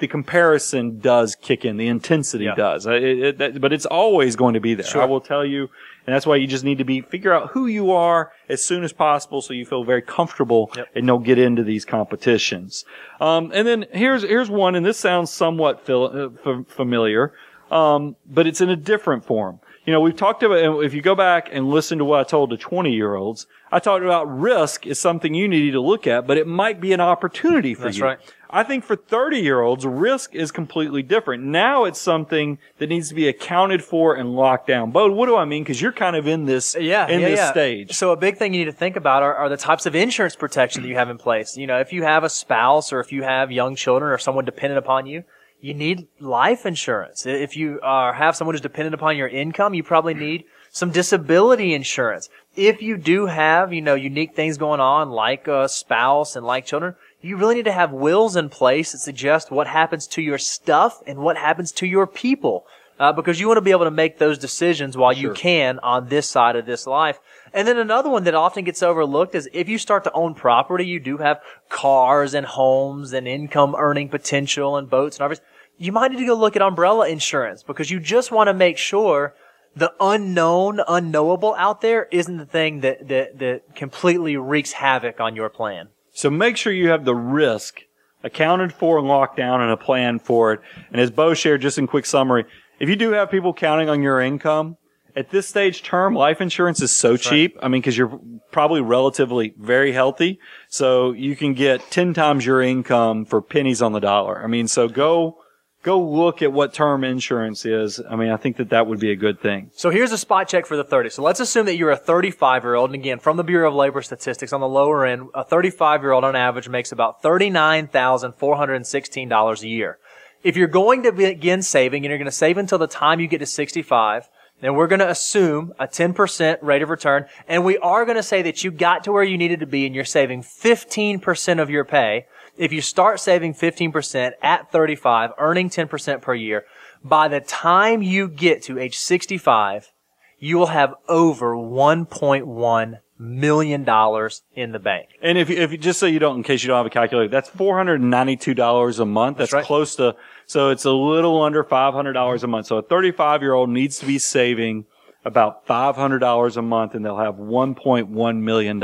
the 0.00 0.08
comparison 0.08 0.98
does 0.98 1.36
kick 1.36 1.64
in. 1.64 1.76
The 1.76 1.88
intensity 1.88 2.44
Yeah. 2.46 2.54
does. 2.56 2.86
It, 2.86 3.02
it, 3.02 3.38
that- 3.38 3.60
but 3.60 3.72
it's 3.72 3.86
always 3.86 4.34
going 4.36 4.54
to 4.54 4.60
be 4.60 4.74
there. 4.74 4.86
Sure. 4.86 5.02
I 5.02 5.06
will 5.06 5.20
tell 5.20 5.44
you. 5.44 5.70
And 6.06 6.14
that's 6.14 6.26
why 6.26 6.36
you 6.36 6.46
just 6.46 6.62
need 6.64 6.78
to 6.78 6.84
be, 6.84 7.00
figure 7.00 7.32
out 7.32 7.50
who 7.50 7.66
you 7.66 7.90
are 7.90 8.30
as 8.48 8.64
soon 8.64 8.84
as 8.84 8.92
possible 8.92 9.42
so 9.42 9.52
you 9.52 9.66
feel 9.66 9.82
very 9.84 10.02
comfortable 10.02 10.70
Yep. 10.76 10.88
and 10.94 11.06
don't 11.06 11.24
get 11.24 11.38
into 11.38 11.64
these 11.64 11.84
competitions. 11.84 12.84
Um, 13.20 13.50
and 13.52 13.66
then 13.66 13.86
here's, 13.92 14.22
here's 14.22 14.48
one, 14.48 14.74
and 14.76 14.86
this 14.86 14.98
sounds 14.98 15.30
somewhat 15.30 15.84
fil- 15.84 16.32
uh, 16.46 16.50
f- 16.60 16.66
familiar, 16.68 17.32
um, 17.70 18.14
but 18.24 18.46
it's 18.46 18.60
in 18.60 18.70
a 18.70 18.76
different 18.76 19.24
form. 19.24 19.58
You 19.86 19.92
know, 19.92 20.00
we've 20.00 20.16
talked 20.16 20.42
about, 20.42 20.82
if 20.84 20.94
you 20.94 21.00
go 21.00 21.14
back 21.14 21.48
and 21.52 21.70
listen 21.70 21.98
to 21.98 22.04
what 22.04 22.18
I 22.18 22.24
told 22.24 22.50
the 22.50 22.56
20 22.56 22.92
year 22.92 23.14
olds, 23.14 23.46
I 23.70 23.78
talked 23.78 24.04
about 24.04 24.24
risk 24.24 24.84
is 24.84 24.98
something 24.98 25.32
you 25.32 25.46
need 25.46 25.70
to 25.70 25.80
look 25.80 26.08
at, 26.08 26.26
but 26.26 26.36
it 26.36 26.48
might 26.48 26.80
be 26.80 26.92
an 26.92 27.00
opportunity 27.00 27.72
for 27.72 27.84
That's 27.84 27.98
you. 27.98 28.04
right. 28.04 28.18
I 28.50 28.64
think 28.64 28.82
for 28.82 28.96
30 28.96 29.38
year 29.38 29.60
olds, 29.60 29.86
risk 29.86 30.34
is 30.34 30.50
completely 30.50 31.04
different. 31.04 31.44
Now 31.44 31.84
it's 31.84 32.00
something 32.00 32.58
that 32.78 32.88
needs 32.88 33.10
to 33.10 33.14
be 33.14 33.28
accounted 33.28 33.84
for 33.84 34.16
and 34.16 34.34
locked 34.34 34.66
down. 34.66 34.90
Bo, 34.90 35.12
what 35.12 35.26
do 35.26 35.36
I 35.36 35.44
mean? 35.44 35.64
Cause 35.64 35.80
you're 35.80 35.92
kind 35.92 36.16
of 36.16 36.26
in 36.26 36.46
this, 36.46 36.74
yeah, 36.78 37.06
in 37.06 37.20
yeah, 37.20 37.28
this 37.28 37.38
yeah. 37.38 37.50
stage. 37.52 37.92
So 37.92 38.10
a 38.10 38.16
big 38.16 38.38
thing 38.38 38.54
you 38.54 38.64
need 38.64 38.70
to 38.70 38.76
think 38.76 38.96
about 38.96 39.22
are, 39.22 39.36
are 39.36 39.48
the 39.48 39.56
types 39.56 39.86
of 39.86 39.94
insurance 39.94 40.34
protection 40.34 40.82
that 40.82 40.88
you 40.88 40.96
have 40.96 41.10
in 41.10 41.18
place. 41.18 41.56
You 41.56 41.68
know, 41.68 41.78
if 41.78 41.92
you 41.92 42.02
have 42.02 42.24
a 42.24 42.28
spouse 42.28 42.92
or 42.92 42.98
if 42.98 43.12
you 43.12 43.22
have 43.22 43.52
young 43.52 43.76
children 43.76 44.10
or 44.10 44.18
someone 44.18 44.44
dependent 44.44 44.78
upon 44.78 45.06
you, 45.06 45.22
you 45.60 45.74
need 45.74 46.08
life 46.20 46.66
insurance. 46.66 47.26
If 47.26 47.56
you 47.56 47.80
uh, 47.80 48.12
have 48.12 48.36
someone 48.36 48.54
who's 48.54 48.60
dependent 48.60 48.94
upon 48.94 49.16
your 49.16 49.28
income, 49.28 49.74
you 49.74 49.82
probably 49.82 50.14
need 50.14 50.44
some 50.70 50.90
disability 50.90 51.72
insurance. 51.72 52.28
If 52.54 52.82
you 52.82 52.96
do 52.96 53.26
have, 53.26 53.72
you 53.72 53.80
know, 53.80 53.94
unique 53.94 54.34
things 54.34 54.58
going 54.58 54.80
on 54.80 55.10
like 55.10 55.48
a 55.48 55.68
spouse 55.68 56.36
and 56.36 56.44
like 56.44 56.66
children, 56.66 56.94
you 57.20 57.36
really 57.36 57.56
need 57.56 57.64
to 57.64 57.72
have 57.72 57.92
wills 57.92 58.36
in 58.36 58.48
place 58.50 58.92
that 58.92 58.98
suggest 58.98 59.50
what 59.50 59.66
happens 59.66 60.06
to 60.08 60.22
your 60.22 60.38
stuff 60.38 61.02
and 61.06 61.18
what 61.18 61.38
happens 61.38 61.72
to 61.72 61.86
your 61.86 62.06
people. 62.06 62.66
Uh, 62.98 63.12
because 63.12 63.38
you 63.38 63.46
want 63.46 63.58
to 63.58 63.62
be 63.62 63.72
able 63.72 63.84
to 63.84 63.90
make 63.90 64.18
those 64.18 64.38
decisions 64.38 64.96
while 64.96 65.12
you 65.12 65.32
can 65.34 65.78
on 65.80 66.08
this 66.08 66.28
side 66.28 66.56
of 66.56 66.64
this 66.64 66.86
life. 66.86 67.18
And 67.56 67.66
then 67.66 67.78
another 67.78 68.10
one 68.10 68.24
that 68.24 68.34
often 68.34 68.64
gets 68.64 68.82
overlooked 68.82 69.34
is 69.34 69.48
if 69.50 69.66
you 69.66 69.78
start 69.78 70.04
to 70.04 70.12
own 70.12 70.34
property, 70.34 70.84
you 70.84 71.00
do 71.00 71.16
have 71.16 71.40
cars 71.70 72.34
and 72.34 72.44
homes 72.44 73.14
and 73.14 73.26
income 73.26 73.74
earning 73.78 74.10
potential 74.10 74.76
and 74.76 74.90
boats 74.90 75.16
and 75.16 75.24
everything. 75.24 75.46
You 75.78 75.90
might 75.90 76.12
need 76.12 76.18
to 76.18 76.26
go 76.26 76.34
look 76.34 76.54
at 76.54 76.60
umbrella 76.60 77.08
insurance 77.08 77.62
because 77.62 77.90
you 77.90 77.98
just 77.98 78.30
want 78.30 78.48
to 78.48 78.54
make 78.54 78.76
sure 78.76 79.34
the 79.74 79.90
unknown, 80.00 80.82
unknowable 80.86 81.54
out 81.54 81.80
there 81.80 82.08
isn't 82.12 82.36
the 82.36 82.44
thing 82.44 82.80
that, 82.80 83.08
that, 83.08 83.38
that 83.38 83.74
completely 83.74 84.36
wreaks 84.36 84.72
havoc 84.72 85.18
on 85.18 85.34
your 85.34 85.48
plan. 85.48 85.88
So 86.12 86.28
make 86.28 86.58
sure 86.58 86.74
you 86.74 86.90
have 86.90 87.06
the 87.06 87.14
risk 87.14 87.80
accounted 88.22 88.74
for 88.74 88.98
and 88.98 89.08
locked 89.08 89.38
down 89.38 89.62
and 89.62 89.70
a 89.70 89.78
plan 89.78 90.18
for 90.18 90.52
it. 90.52 90.60
And 90.92 91.00
as 91.00 91.10
Bo 91.10 91.32
shared, 91.32 91.62
just 91.62 91.78
in 91.78 91.86
quick 91.86 92.04
summary, 92.04 92.44
if 92.78 92.90
you 92.90 92.96
do 92.96 93.12
have 93.12 93.30
people 93.30 93.54
counting 93.54 93.88
on 93.88 94.02
your 94.02 94.20
income, 94.20 94.76
at 95.16 95.30
this 95.30 95.48
stage, 95.48 95.82
term 95.82 96.14
life 96.14 96.42
insurance 96.42 96.82
is 96.82 96.94
so 96.94 97.16
cheap. 97.16 97.56
I 97.62 97.68
mean, 97.68 97.80
cause 97.80 97.96
you're 97.96 98.20
probably 98.52 98.82
relatively 98.82 99.54
very 99.58 99.92
healthy. 99.92 100.38
So 100.68 101.12
you 101.12 101.34
can 101.34 101.54
get 101.54 101.90
10 101.90 102.12
times 102.12 102.44
your 102.44 102.60
income 102.60 103.24
for 103.24 103.40
pennies 103.40 103.80
on 103.80 103.92
the 103.92 104.00
dollar. 104.00 104.44
I 104.44 104.46
mean, 104.46 104.68
so 104.68 104.88
go, 104.88 105.38
go 105.82 105.98
look 105.98 106.42
at 106.42 106.52
what 106.52 106.74
term 106.74 107.02
insurance 107.02 107.64
is. 107.64 107.98
I 108.10 108.16
mean, 108.16 108.28
I 108.30 108.36
think 108.36 108.58
that 108.58 108.68
that 108.70 108.86
would 108.86 109.00
be 109.00 109.10
a 109.10 109.16
good 109.16 109.40
thing. 109.40 109.70
So 109.74 109.88
here's 109.88 110.12
a 110.12 110.18
spot 110.18 110.48
check 110.48 110.66
for 110.66 110.76
the 110.76 110.84
30. 110.84 111.08
So 111.10 111.22
let's 111.22 111.40
assume 111.40 111.64
that 111.66 111.76
you're 111.76 111.92
a 111.92 111.96
35 111.96 112.62
year 112.62 112.74
old. 112.74 112.90
And 112.90 113.00
again, 113.00 113.18
from 113.18 113.38
the 113.38 113.44
Bureau 113.44 113.68
of 113.68 113.74
Labor 113.74 114.02
Statistics 114.02 114.52
on 114.52 114.60
the 114.60 114.68
lower 114.68 115.06
end, 115.06 115.28
a 115.34 115.44
35 115.44 116.02
year 116.02 116.12
old 116.12 116.24
on 116.24 116.36
average 116.36 116.68
makes 116.68 116.92
about 116.92 117.22
$39,416 117.22 119.62
a 119.62 119.68
year. 119.68 119.98
If 120.42 120.56
you're 120.56 120.68
going 120.68 121.04
to 121.04 121.12
begin 121.12 121.62
saving 121.62 122.04
and 122.04 122.10
you're 122.10 122.18
going 122.18 122.26
to 122.26 122.32
save 122.32 122.58
until 122.58 122.76
the 122.78 122.86
time 122.86 123.18
you 123.18 123.28
get 123.28 123.38
to 123.38 123.46
65, 123.46 124.28
then 124.60 124.74
we're 124.74 124.86
going 124.86 125.00
to 125.00 125.10
assume 125.10 125.74
a 125.78 125.86
10% 125.86 126.58
rate 126.62 126.82
of 126.82 126.88
return. 126.88 127.26
And 127.46 127.64
we 127.64 127.76
are 127.78 128.04
going 128.04 128.16
to 128.16 128.22
say 128.22 128.42
that 128.42 128.64
you 128.64 128.70
got 128.70 129.04
to 129.04 129.12
where 129.12 129.22
you 129.22 129.36
needed 129.36 129.60
to 129.60 129.66
be 129.66 129.84
and 129.86 129.94
you're 129.94 130.04
saving 130.04 130.42
15% 130.42 131.60
of 131.60 131.70
your 131.70 131.84
pay. 131.84 132.26
If 132.56 132.72
you 132.72 132.80
start 132.80 133.20
saving 133.20 133.54
15% 133.54 134.32
at 134.42 134.72
35, 134.72 135.30
earning 135.38 135.68
10% 135.68 136.22
per 136.22 136.34
year, 136.34 136.64
by 137.04 137.28
the 137.28 137.40
time 137.40 138.02
you 138.02 138.28
get 138.28 138.62
to 138.62 138.78
age 138.78 138.96
65, 138.96 139.92
you 140.38 140.56
will 140.56 140.66
have 140.66 140.94
over 141.08 141.54
1.1 141.54 142.98
million 143.18 143.84
dollars 143.84 144.42
in 144.54 144.72
the 144.72 144.78
bank. 144.78 145.08
And 145.22 145.38
if, 145.38 145.50
if 145.50 145.72
you, 145.72 145.78
just 145.78 145.98
so 145.98 146.06
you 146.06 146.18
don't, 146.18 146.36
in 146.36 146.42
case 146.42 146.62
you 146.62 146.68
don't 146.68 146.76
have 146.76 146.86
a 146.86 146.90
calculator, 146.90 147.28
that's 147.28 147.50
$492 147.50 149.00
a 149.00 149.04
month. 149.04 149.38
That's, 149.38 149.50
That's 149.50 149.60
right. 149.60 149.64
close 149.64 149.96
to, 149.96 150.16
so 150.46 150.70
it's 150.70 150.84
a 150.84 150.92
little 150.92 151.42
under 151.42 151.64
$500 151.64 152.42
a 152.42 152.46
month. 152.46 152.66
So 152.66 152.78
a 152.78 152.82
35 152.82 153.42
year 153.42 153.54
old 153.54 153.70
needs 153.70 153.98
to 154.00 154.06
be 154.06 154.18
saving 154.18 154.84
about 155.24 155.66
$500 155.66 156.56
a 156.56 156.62
month 156.62 156.94
and 156.94 157.04
they'll 157.04 157.18
have 157.18 157.34
$1.1 157.34 158.40
million. 158.40 158.82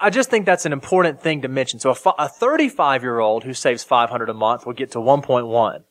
I 0.00 0.10
just 0.10 0.30
think 0.30 0.46
that's 0.46 0.64
an 0.64 0.72
important 0.72 1.20
thing 1.20 1.42
to 1.42 1.48
mention. 1.48 1.80
So 1.80 1.90
a, 1.90 2.10
a 2.18 2.28
35 2.28 3.02
year 3.02 3.18
old 3.18 3.44
who 3.44 3.52
saves 3.52 3.84
500 3.84 4.28
a 4.30 4.34
month 4.34 4.64
will 4.64 4.72
get 4.72 4.92
to 4.92 4.98
1.1. 4.98 5.82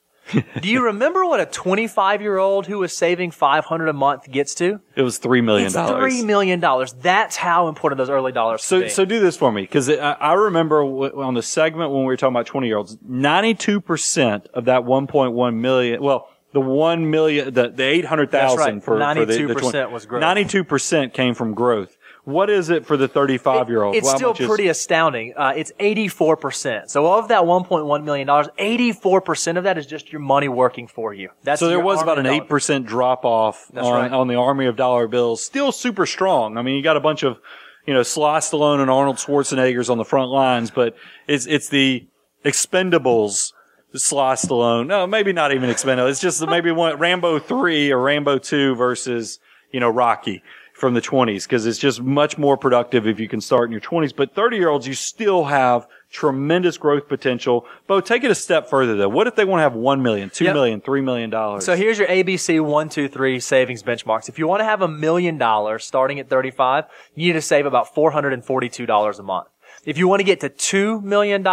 Do 0.62 0.70
you 0.70 0.86
remember 0.86 1.26
what 1.26 1.40
a 1.40 1.46
25 1.46 2.22
year 2.22 2.38
old 2.38 2.68
who 2.68 2.80
was 2.80 2.96
saving 2.96 3.32
500 3.32 3.88
a 3.88 3.94
month 3.94 4.30
gets 4.30 4.56
to? 4.56 4.80
It 4.96 5.02
was 5.02 5.20
$3 5.20 5.44
million. 5.44 5.68
It's 5.68 5.76
$3 5.76 6.26
million. 6.26 6.60
That's 7.00 7.36
how 7.36 7.68
important 7.68 7.98
those 7.98 8.10
early 8.10 8.32
dollars 8.32 8.64
So, 8.64 8.88
so 8.88 9.06
do 9.06 9.20
this 9.20 9.38
for 9.38 9.52
me, 9.52 9.62
because 9.62 9.90
I, 9.90 10.12
I 10.12 10.34
remember 10.34 10.84
w- 10.84 11.22
on 11.22 11.34
the 11.34 11.42
segment 11.42 11.92
when 11.92 12.02
we 12.02 12.08
were 12.08 12.18
talking 12.18 12.36
about 12.36 12.46
20 12.46 12.68
year 12.68 12.78
olds, 12.78 12.98
92% 12.98 14.48
of 14.48 14.66
that 14.66 14.82
1.1 14.82 15.56
million, 15.56 16.02
well, 16.02 16.30
the 16.54 16.62
1 16.62 17.10
million, 17.10 17.54
the, 17.54 17.70
the 17.70 17.84
800,000 17.84 18.58
right. 18.58 18.84
for, 18.84 18.98
for 18.98 19.16
the, 19.16 19.26
the 19.26 19.38
92% 19.38 19.72
20 19.72 19.94
was 19.94 20.06
growth. 20.06 20.24
92% 20.24 21.14
came 21.14 21.34
from 21.34 21.54
growth. 21.54 21.98
What 22.24 22.52
is 22.52 22.70
it 22.70 22.86
for 22.86 22.98
the 22.98 23.08
35 23.08 23.70
year 23.70 23.82
old? 23.82 23.96
It's 23.96 24.10
still 24.10 24.36
pretty 24.36 24.68
astounding. 24.68 25.34
Uh, 25.36 25.54
it's 25.56 25.72
84%. 25.80 26.90
So 26.90 27.12
of 27.14 27.30
that 27.30 27.42
$1.1 27.42 28.04
million, 28.04 28.28
84% 28.28 29.58
of 29.58 29.64
that 29.64 29.78
is 29.80 29.88
just 29.88 30.12
your 30.12 30.22
money 30.22 30.48
working 30.48 30.88
for 30.88 31.14
you. 31.14 31.30
That's 31.44 31.60
So 31.60 31.68
there 31.68 31.80
was 31.80 32.02
about 32.02 32.20
an 32.20 32.28
eight 32.28 32.48
percent 32.48 32.86
drop 32.86 33.26
off 33.26 33.72
on, 33.76 33.94
right. 33.94 34.12
on 34.12 34.28
the 34.28 34.36
army 34.36 34.68
of 34.68 34.76
dollar 34.76 35.08
bills. 35.08 35.44
Still 35.44 35.72
super 35.72 36.06
strong. 36.06 36.58
I 36.58 36.62
mean, 36.62 36.76
you 36.76 36.84
got 36.84 36.96
a 36.96 37.02
bunch 37.02 37.24
of, 37.24 37.40
you 37.88 37.94
know, 37.94 38.04
Sly 38.04 38.38
Stallone 38.38 38.82
and 38.82 38.92
Arnold 38.92 39.18
Schwarzeneggers 39.18 39.90
on 39.90 39.98
the 39.98 40.06
front 40.06 40.30
lines, 40.30 40.70
but 40.70 40.96
it's 41.28 41.48
it's 41.48 41.70
the 41.70 42.08
Expendables. 42.46 43.54
Sly 43.94 44.36
Stallone. 44.36 44.88
No, 44.88 45.06
maybe 45.06 45.34
not 45.34 45.54
even 45.54 45.70
Expendables. 45.70 46.12
It's 46.12 46.22
just 46.22 46.46
maybe 46.48 46.72
one 46.72 46.98
Rambo 46.98 47.40
three 47.40 47.92
or 47.92 48.00
Rambo 48.00 48.38
two 48.38 48.76
versus 48.76 49.40
you 49.74 49.80
know 49.80 49.90
Rocky 49.90 50.44
from 50.82 50.96
the 50.96 51.00
twenties 51.00 51.46
because 51.46 51.66
it's 51.68 51.78
just 51.78 52.02
much 52.02 52.40
more 52.40 52.58
productive 52.58 53.06
if 53.08 53.20
you 53.20 53.30
can 53.30 53.40
start 53.40 53.68
in 53.68 53.72
your 53.72 53.80
twenties. 53.80 54.12
But 54.12 54.34
thirty 54.34 54.58
year 54.58 54.68
olds, 54.68 54.88
you 54.88 54.96
still 54.96 55.46
have 55.46 55.88
tremendous 56.10 56.78
growth 56.78 57.08
potential. 57.08 57.66
Bo, 57.88 58.02
take 58.02 58.24
it 58.24 58.32
a 58.32 58.36
step 58.36 58.68
further 58.68 58.96
though. 58.96 59.08
What 59.08 59.28
if 59.28 59.36
they 59.36 59.46
want 59.46 59.60
to 59.60 59.64
have 59.64 59.76
one 59.76 60.02
million, 60.02 60.32
two 60.32 60.46
Yep. 60.46 60.54
million, 60.56 60.82
three 60.82 61.02
million 61.02 61.30
dollars? 61.30 61.64
So 61.64 61.76
here's 61.76 62.00
your 62.00 62.08
ABC 62.08 62.60
one, 62.66 62.90
two, 62.90 63.08
three 63.08 63.40
savings 63.40 63.84
benchmarks. 63.84 64.28
If 64.28 64.40
you 64.40 64.48
want 64.48 64.60
to 64.62 64.66
have 64.66 64.82
a 64.82 64.88
million 64.88 65.38
dollars 65.38 65.86
starting 65.86 66.20
at 66.20 66.28
35, 66.30 66.86
you 67.16 67.28
need 67.28 67.34
to 67.34 67.42
save 67.42 67.66
about 67.68 67.94
$442 67.96 69.20
a 69.20 69.24
month. 69.24 69.48
If 69.86 69.98
you 69.98 70.08
want 70.08 70.20
to 70.20 70.24
get 70.24 70.42
to 70.42 70.50
$2 70.50 71.02
million 71.04 71.44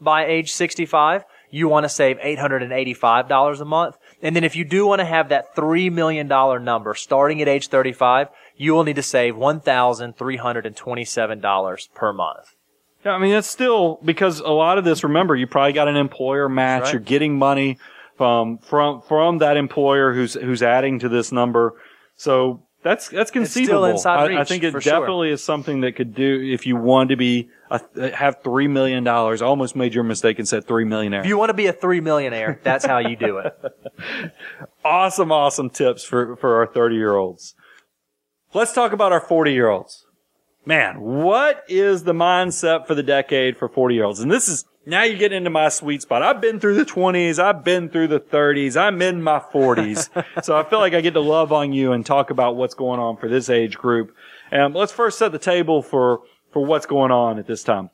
by 0.00 0.26
age 0.26 0.52
65, 0.52 1.24
you 1.50 1.68
want 1.68 1.84
to 1.84 1.88
save 1.88 2.18
$885 2.18 3.60
a 3.60 3.64
month. 3.64 3.96
And 4.22 4.34
then 4.34 4.44
if 4.44 4.56
you 4.56 4.64
do 4.64 4.86
want 4.86 5.00
to 5.00 5.04
have 5.04 5.28
that 5.30 5.54
$3 5.56 5.92
million 5.92 6.26
number 6.28 6.94
starting 6.94 7.42
at 7.42 7.48
age 7.48 7.68
35, 7.68 8.28
you 8.60 8.74
will 8.74 8.84
need 8.84 8.96
to 8.96 9.02
save 9.02 9.36
$1,327 9.36 11.94
per 11.94 12.12
month. 12.12 12.56
Yeah, 13.02 13.12
I 13.12 13.18
mean, 13.18 13.32
that's 13.32 13.48
still 13.48 13.98
because 14.04 14.40
a 14.40 14.50
lot 14.50 14.76
of 14.76 14.84
this, 14.84 15.02
remember, 15.02 15.34
you 15.34 15.46
probably 15.46 15.72
got 15.72 15.88
an 15.88 15.96
employer 15.96 16.46
match. 16.46 16.82
right. 16.82 16.92
You're 16.92 17.00
getting 17.00 17.38
money 17.38 17.78
from, 18.18 18.58
from, 18.58 19.00
from 19.00 19.38
that 19.38 19.56
employer 19.56 20.12
who's, 20.12 20.34
who's 20.34 20.62
adding 20.62 20.98
to 20.98 21.08
this 21.08 21.32
number. 21.32 21.80
So 22.16 22.62
that's, 22.82 23.08
that's 23.08 23.30
still 23.30 23.44
conceivable. 23.44 23.98
I, 24.04 24.40
I 24.40 24.44
think 24.44 24.62
it 24.62 24.72
for 24.72 24.82
sure. 24.82 25.00
definitely 25.00 25.30
is 25.30 25.42
something 25.42 25.80
that 25.80 25.96
could 25.96 26.14
do 26.14 26.42
if 26.42 26.66
you 26.66 26.76
want 26.76 27.08
to 27.08 27.16
be, 27.16 27.48
a, 27.70 27.80
have 28.14 28.42
$3 28.42 28.68
million. 28.68 29.08
I 29.08 29.36
almost 29.36 29.74
made 29.74 29.94
your 29.94 30.04
mistake 30.04 30.38
and 30.38 30.46
said 30.46 30.66
3 30.66 30.84
millionaire. 30.84 31.20
If 31.20 31.26
you 31.28 31.38
want 31.38 31.48
to 31.48 31.54
be 31.54 31.68
a 31.68 31.72
three 31.72 32.02
millionaire, 32.02 32.60
that's 32.62 32.84
how 32.84 32.98
you 32.98 33.16
do 33.16 33.38
it. 33.38 33.58
awesome, 34.84 35.32
awesome 35.32 35.70
tips 35.70 36.04
for, 36.04 36.36
for 36.36 36.56
our 36.56 36.66
30 36.66 36.96
year 36.96 37.16
olds. 37.16 37.54
Let's 38.52 38.72
talk 38.72 38.92
about 38.92 39.12
our 39.12 39.20
40 39.20 39.52
year 39.52 39.68
olds. 39.68 40.06
Man, 40.66 41.00
what 41.00 41.64
is 41.68 42.02
the 42.02 42.12
mindset 42.12 42.86
for 42.86 42.94
the 42.94 43.02
decade 43.02 43.56
for 43.56 43.68
40 43.68 43.94
year 43.94 44.04
olds? 44.04 44.20
And 44.20 44.30
this 44.30 44.48
is, 44.48 44.64
now 44.84 45.04
you 45.04 45.16
get 45.16 45.32
into 45.32 45.50
my 45.50 45.68
sweet 45.68 46.02
spot. 46.02 46.22
I've 46.22 46.40
been 46.40 46.58
through 46.58 46.74
the 46.74 46.84
20s. 46.84 47.38
I've 47.38 47.64
been 47.64 47.88
through 47.88 48.08
the 48.08 48.18
30s. 48.18 48.76
I'm 48.76 49.00
in 49.02 49.22
my 49.22 49.38
40s. 49.38 50.24
so 50.44 50.56
I 50.56 50.64
feel 50.64 50.80
like 50.80 50.94
I 50.94 51.00
get 51.00 51.14
to 51.14 51.20
love 51.20 51.52
on 51.52 51.72
you 51.72 51.92
and 51.92 52.04
talk 52.04 52.30
about 52.30 52.56
what's 52.56 52.74
going 52.74 52.98
on 52.98 53.16
for 53.16 53.28
this 53.28 53.48
age 53.48 53.78
group. 53.78 54.14
And 54.50 54.74
let's 54.74 54.92
first 54.92 55.18
set 55.18 55.30
the 55.30 55.38
table 55.38 55.80
for, 55.80 56.20
for 56.52 56.64
what's 56.64 56.86
going 56.86 57.12
on 57.12 57.38
at 57.38 57.46
this 57.46 57.62
time. 57.62 57.90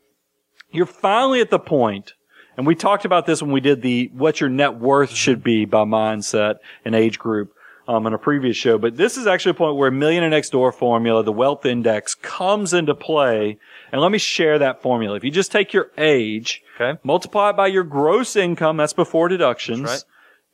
You're 0.71 0.87
finally 0.87 1.41
at 1.41 1.51
the 1.51 1.59
point 1.59 2.15
and 2.57 2.67
we 2.67 2.75
talked 2.75 3.05
about 3.05 3.27
this 3.27 3.43
when 3.43 3.53
we 3.53 3.61
did 3.61 3.83
the 3.83 4.11
what 4.15 4.41
your 4.41 4.49
net 4.49 4.79
worth 4.79 5.11
should 5.11 5.43
be 5.43 5.67
by 5.67 5.85
mindset 5.85 6.57
and 6.85 6.95
age 6.95 7.19
group 7.19 7.53
um, 7.89 8.07
in 8.07 8.13
a 8.15 8.19
previous 8.19 8.57
show. 8.57 8.79
But 8.79 8.97
this 8.97 9.17
is 9.17 9.27
actually 9.27 9.51
a 9.53 9.55
point 9.55 9.77
where 9.77 9.91
Millionaire 9.91 10.31
Next 10.31 10.51
Door 10.51 10.73
formula, 10.73 11.23
the 11.23 11.33
wealth 11.33 11.65
index, 11.67 12.15
comes 12.15 12.73
into 12.75 12.95
play. 12.95 13.59
And 13.93 14.01
let 14.01 14.11
me 14.11 14.19
share 14.19 14.59
that 14.59 14.83
formula. 14.83 15.17
If 15.17 15.25
you 15.25 15.31
just 15.31 15.53
take 15.53 15.73
your 15.73 15.91
age, 15.97 16.63
Okay. 16.81 16.99
multiply 17.05 17.51
it 17.51 17.57
by 17.57 17.69
your 17.69 17.85
gross 17.85 18.37
income, 18.37 18.77
that's 18.77 18.93
before 18.93 19.29
deductions, 19.29 19.83
That's 19.89 20.05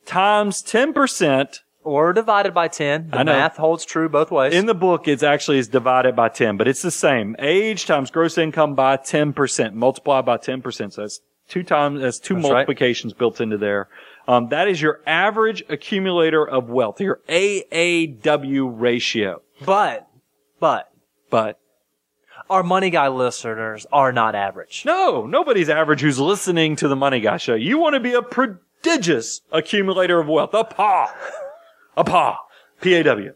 times 0.05 0.61
10%. 0.61 1.59
Or 1.85 2.13
divided 2.13 2.53
by 2.53 2.69
10. 2.69 3.09
The 3.09 3.25
math 3.25 3.57
holds 3.57 3.83
true 3.83 4.07
both 4.07 4.31
ways. 4.31 4.53
In 4.53 4.67
the 4.67 4.73
book, 4.73 5.05
it's 5.05 5.21
actually 5.23 5.57
is 5.57 5.67
divided 5.67 6.15
by 6.15 6.29
10, 6.29 6.55
but 6.55 6.65
it's 6.65 6.81
the 6.81 6.91
same. 6.91 7.35
Age 7.39 7.85
times 7.85 8.09
gross 8.09 8.37
income 8.37 8.73
by 8.73 8.95
10%, 8.95 9.73
multiplied 9.73 10.25
by 10.25 10.37
10%. 10.37 10.93
So 10.93 11.01
that's 11.01 11.19
two 11.49 11.61
times, 11.63 11.99
that's 11.99 12.19
two 12.19 12.35
That's 12.35 12.45
right. 12.45 12.51
multiplications 12.53 13.11
built 13.11 13.41
into 13.41 13.57
there. 13.57 13.89
Um, 14.27 14.49
that 14.49 14.67
is 14.67 14.81
your 14.81 15.01
average 15.05 15.63
accumulator 15.69 16.47
of 16.47 16.69
wealth, 16.69 17.01
your 17.01 17.19
AAW 17.27 18.71
ratio. 18.79 19.41
but, 19.65 20.07
but, 20.59 20.91
But 21.29 21.59
our 22.49 22.63
money 22.63 22.89
guy 22.89 23.07
listeners 23.09 23.85
are 23.91 24.11
not 24.11 24.35
average. 24.35 24.83
no, 24.85 25.25
nobody's 25.25 25.69
average 25.69 26.01
who's 26.01 26.19
listening 26.19 26.75
to 26.77 26.87
the 26.87 26.95
Money 26.95 27.19
Guy 27.19 27.37
show. 27.37 27.55
You 27.55 27.77
want 27.77 27.95
to 27.95 27.99
be 27.99 28.13
a 28.13 28.21
prodigious 28.21 29.41
accumulator 29.51 30.19
of 30.19 30.27
wealth. 30.27 30.53
A 30.53 30.63
paw. 30.63 31.13
A 31.97 32.03
paw. 32.03 32.37
P-A-W. 32.81 33.33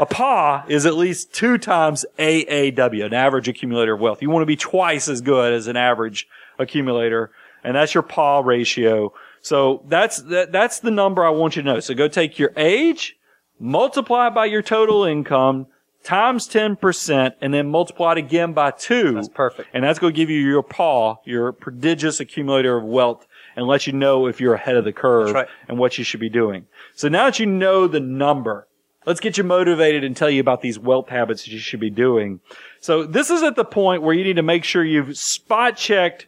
A 0.00 0.06
PA 0.06 0.64
is 0.68 0.86
at 0.86 0.94
least 0.94 1.34
two 1.34 1.58
times 1.58 2.06
AAW, 2.18 3.04
an 3.04 3.12
average 3.12 3.48
accumulator 3.48 3.94
of 3.94 4.00
wealth. 4.00 4.22
You 4.22 4.30
want 4.30 4.42
to 4.42 4.46
be 4.46 4.56
twice 4.56 5.08
as 5.08 5.20
good 5.20 5.52
as 5.52 5.66
an 5.66 5.76
average 5.76 6.28
accumulator, 6.58 7.32
and 7.64 7.74
that's 7.74 7.94
your 7.94 8.04
PA 8.04 8.38
ratio. 8.40 9.12
So 9.48 9.82
that's 9.88 10.18
that, 10.24 10.52
that's 10.52 10.80
the 10.80 10.90
number 10.90 11.24
I 11.24 11.30
want 11.30 11.56
you 11.56 11.62
to 11.62 11.72
know. 11.72 11.80
So 11.80 11.94
go 11.94 12.06
take 12.06 12.38
your 12.38 12.52
age, 12.54 13.16
multiply 13.58 14.26
it 14.26 14.34
by 14.34 14.44
your 14.44 14.60
total 14.60 15.04
income, 15.04 15.68
times 16.04 16.46
10%, 16.46 17.32
and 17.40 17.54
then 17.54 17.70
multiply 17.70 18.12
it 18.12 18.18
again 18.18 18.52
by 18.52 18.72
two. 18.72 19.14
That's 19.14 19.30
perfect. 19.30 19.70
And 19.72 19.82
that's 19.82 19.98
going 19.98 20.12
to 20.12 20.16
give 20.16 20.28
you 20.28 20.38
your 20.38 20.62
paw, 20.62 21.16
your 21.24 21.52
prodigious 21.52 22.20
accumulator 22.20 22.76
of 22.76 22.84
wealth, 22.84 23.26
and 23.56 23.66
let 23.66 23.86
you 23.86 23.94
know 23.94 24.26
if 24.26 24.38
you're 24.38 24.52
ahead 24.52 24.76
of 24.76 24.84
the 24.84 24.92
curve 24.92 25.32
right. 25.32 25.48
and 25.66 25.78
what 25.78 25.96
you 25.96 26.04
should 26.04 26.20
be 26.20 26.28
doing. 26.28 26.66
So 26.94 27.08
now 27.08 27.24
that 27.24 27.38
you 27.38 27.46
know 27.46 27.86
the 27.86 28.00
number, 28.00 28.68
let's 29.06 29.18
get 29.18 29.38
you 29.38 29.44
motivated 29.44 30.04
and 30.04 30.14
tell 30.14 30.28
you 30.28 30.42
about 30.42 30.60
these 30.60 30.78
wealth 30.78 31.08
habits 31.08 31.44
that 31.44 31.52
you 31.52 31.58
should 31.58 31.80
be 31.80 31.88
doing. 31.88 32.40
So 32.80 33.06
this 33.06 33.30
is 33.30 33.42
at 33.42 33.56
the 33.56 33.64
point 33.64 34.02
where 34.02 34.14
you 34.14 34.24
need 34.24 34.36
to 34.36 34.42
make 34.42 34.64
sure 34.64 34.84
you've 34.84 35.16
spot 35.16 35.78
checked 35.78 36.26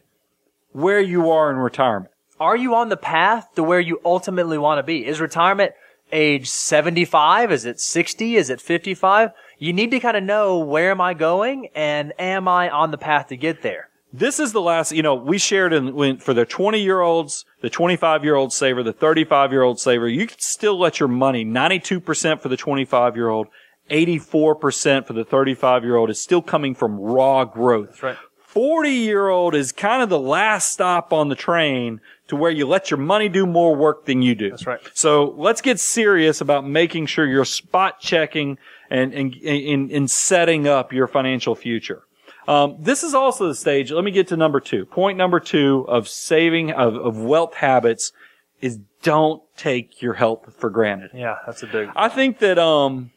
where 0.71 0.99
you 0.99 1.29
are 1.29 1.51
in 1.51 1.57
retirement. 1.57 2.10
Are 2.41 2.57
you 2.57 2.73
on 2.73 2.89
the 2.89 2.97
path 2.97 3.53
to 3.53 3.61
where 3.61 3.79
you 3.79 4.01
ultimately 4.03 4.57
want 4.57 4.79
to 4.79 4.83
be? 4.83 5.05
Is 5.05 5.21
retirement 5.21 5.73
age 6.11 6.49
75? 6.49 7.51
Is 7.51 7.65
it 7.65 7.79
60? 7.79 8.35
Is 8.35 8.49
it 8.49 8.59
55? 8.59 9.29
You 9.59 9.73
need 9.73 9.91
to 9.91 9.99
kind 9.99 10.17
of 10.17 10.23
know 10.23 10.57
where 10.57 10.89
am 10.89 10.99
I 10.99 11.13
going 11.13 11.69
and 11.75 12.13
am 12.17 12.47
I 12.47 12.67
on 12.71 12.89
the 12.89 12.97
path 12.97 13.27
to 13.27 13.37
get 13.37 13.61
there? 13.61 13.89
this 14.13 14.39
is 14.39 14.51
the 14.51 14.61
last, 14.61 14.91
you 14.91 15.01
know, 15.01 15.15
we 15.15 15.37
shared 15.37 15.71
in 15.71 15.93
when, 15.95 16.17
for 16.17 16.33
the 16.33 16.45
20 16.45 16.81
year 16.81 16.99
olds, 16.99 17.45
the 17.61 17.69
25 17.69 18.23
year 18.25 18.35
old 18.35 18.51
saver, 18.51 18.83
the 18.83 18.91
35 18.91 19.51
year 19.51 19.61
old 19.61 19.79
saver, 19.79 20.09
you 20.09 20.27
can 20.27 20.39
still 20.39 20.77
let 20.77 20.99
your 20.99 21.07
money, 21.07 21.45
92% 21.45 22.41
for 22.41 22.49
the 22.49 22.57
25 22.57 23.15
year 23.15 23.29
old, 23.29 23.47
84% 23.89 25.07
for 25.07 25.13
the 25.13 25.23
35 25.23 25.83
year 25.83 25.95
old 25.95 26.09
is 26.09 26.21
still 26.21 26.41
coming 26.41 26.75
from 26.75 26.99
raw 26.99 27.45
growth. 27.45 27.89
That's 27.91 28.03
right. 28.03 28.17
40 28.51 28.89
year 28.89 29.29
old 29.29 29.55
is 29.55 29.71
kind 29.71 30.03
of 30.03 30.09
the 30.09 30.19
last 30.19 30.73
stop 30.73 31.13
on 31.13 31.29
the 31.29 31.35
train 31.35 32.01
to 32.27 32.35
where 32.35 32.51
you 32.51 32.67
let 32.67 32.91
your 32.91 32.97
money 32.97 33.29
do 33.29 33.45
more 33.45 33.73
work 33.73 34.05
than 34.05 34.21
you 34.21 34.35
do. 34.35 34.49
That's 34.49 34.67
right. 34.67 34.81
So 34.93 35.33
let's 35.37 35.61
get 35.61 35.79
serious 35.79 36.41
about 36.41 36.67
making 36.67 37.05
sure 37.05 37.25
you're 37.25 37.45
spot 37.45 38.01
checking 38.01 38.57
and, 38.89 39.13
and, 39.13 39.33
in, 39.35 39.89
in 39.89 40.09
setting 40.09 40.67
up 40.67 40.91
your 40.91 41.07
financial 41.07 41.55
future. 41.55 42.03
Um, 42.45 42.75
this 42.77 43.03
is 43.03 43.13
also 43.13 43.47
the 43.47 43.55
stage. 43.55 43.89
Let 43.89 44.03
me 44.03 44.11
get 44.11 44.27
to 44.29 44.37
number 44.37 44.59
two. 44.59 44.85
Point 44.85 45.17
number 45.17 45.39
two 45.39 45.85
of 45.87 46.09
saving 46.09 46.71
of, 46.71 46.95
of 46.95 47.17
wealth 47.17 47.53
habits 47.53 48.11
is 48.59 48.79
don't 49.01 49.41
take 49.55 50.01
your 50.01 50.13
health 50.13 50.53
for 50.57 50.69
granted. 50.69 51.11
Yeah, 51.13 51.37
that's 51.45 51.63
a 51.63 51.67
big. 51.67 51.89
I 51.95 52.09
think 52.09 52.39
that, 52.39 52.59
um, 52.59 53.11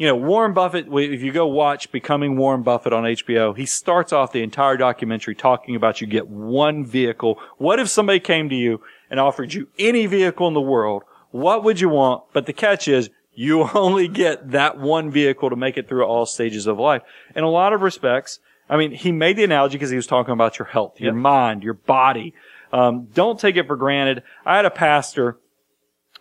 you 0.00 0.06
know, 0.06 0.16
Warren 0.16 0.54
Buffett, 0.54 0.86
if 0.90 1.20
you 1.20 1.30
go 1.30 1.46
watch 1.46 1.92
Becoming 1.92 2.38
Warren 2.38 2.62
Buffett 2.62 2.94
on 2.94 3.04
HBO, 3.04 3.54
he 3.54 3.66
starts 3.66 4.14
off 4.14 4.32
the 4.32 4.42
entire 4.42 4.78
documentary 4.78 5.34
talking 5.34 5.76
about 5.76 6.00
you 6.00 6.06
get 6.06 6.26
one 6.26 6.86
vehicle. 6.86 7.38
What 7.58 7.78
if 7.78 7.90
somebody 7.90 8.18
came 8.18 8.48
to 8.48 8.54
you 8.54 8.80
and 9.10 9.20
offered 9.20 9.52
you 9.52 9.68
any 9.78 10.06
vehicle 10.06 10.48
in 10.48 10.54
the 10.54 10.60
world? 10.62 11.02
What 11.32 11.64
would 11.64 11.80
you 11.80 11.90
want? 11.90 12.24
But 12.32 12.46
the 12.46 12.54
catch 12.54 12.88
is 12.88 13.10
you 13.34 13.68
only 13.74 14.08
get 14.08 14.52
that 14.52 14.78
one 14.78 15.10
vehicle 15.10 15.50
to 15.50 15.56
make 15.56 15.76
it 15.76 15.86
through 15.86 16.06
all 16.06 16.24
stages 16.24 16.66
of 16.66 16.78
life. 16.78 17.02
In 17.36 17.44
a 17.44 17.50
lot 17.50 17.74
of 17.74 17.82
respects, 17.82 18.38
I 18.70 18.78
mean, 18.78 18.92
he 18.92 19.12
made 19.12 19.36
the 19.36 19.44
analogy 19.44 19.74
because 19.74 19.90
he 19.90 19.96
was 19.96 20.06
talking 20.06 20.32
about 20.32 20.58
your 20.58 20.68
health, 20.68 20.98
your 20.98 21.12
Yep. 21.12 21.20
mind, 21.22 21.62
your 21.62 21.74
body. 21.74 22.32
Um, 22.72 23.08
don't 23.12 23.38
take 23.38 23.56
it 23.56 23.66
for 23.66 23.76
granted. 23.76 24.22
I 24.46 24.56
had 24.56 24.64
a 24.64 24.70
pastor 24.70 25.36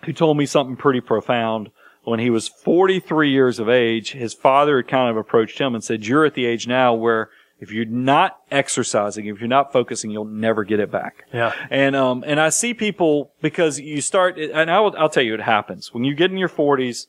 who 0.03 0.11
told 0.11 0.35
me 0.35 0.45
something 0.45 0.75
pretty 0.75 0.99
profound. 0.99 1.69
When 2.03 2.19
he 2.19 2.29
was 2.29 2.47
43 2.47 3.29
years 3.29 3.59
of 3.59 3.69
age, 3.69 4.13
his 4.13 4.33
father 4.33 4.77
had 4.77 4.87
kind 4.87 5.09
of 5.09 5.17
approached 5.17 5.59
him 5.59 5.75
and 5.75 5.83
said, 5.83 6.05
you're 6.05 6.25
at 6.25 6.33
the 6.33 6.45
age 6.45 6.67
now 6.67 6.93
where 6.93 7.29
if 7.59 7.71
you're 7.71 7.85
not 7.85 8.37
exercising, 8.51 9.25
if 9.25 9.39
you're 9.39 9.49
not 9.49 9.73
focusing, 9.73 10.11
you'll 10.11 10.25
never 10.25 10.63
get 10.63 10.79
it 10.79 10.91
back. 10.91 11.25
Yeah. 11.33 11.53
And, 11.69 11.95
um, 11.95 12.23
and 12.25 12.39
I 12.39 12.49
see 12.49 12.73
people 12.73 13.33
because 13.41 13.79
you 13.79 14.01
start, 14.01 14.39
and 14.39 14.71
I 14.71 14.79
will, 14.79 14.95
I'll 14.97 15.09
tell 15.09 15.23
you 15.23 15.33
what 15.33 15.41
happens 15.41 15.93
when 15.93 16.03
you 16.03 16.15
get 16.15 16.31
in 16.31 16.37
your 16.37 16.49
40s. 16.49 17.07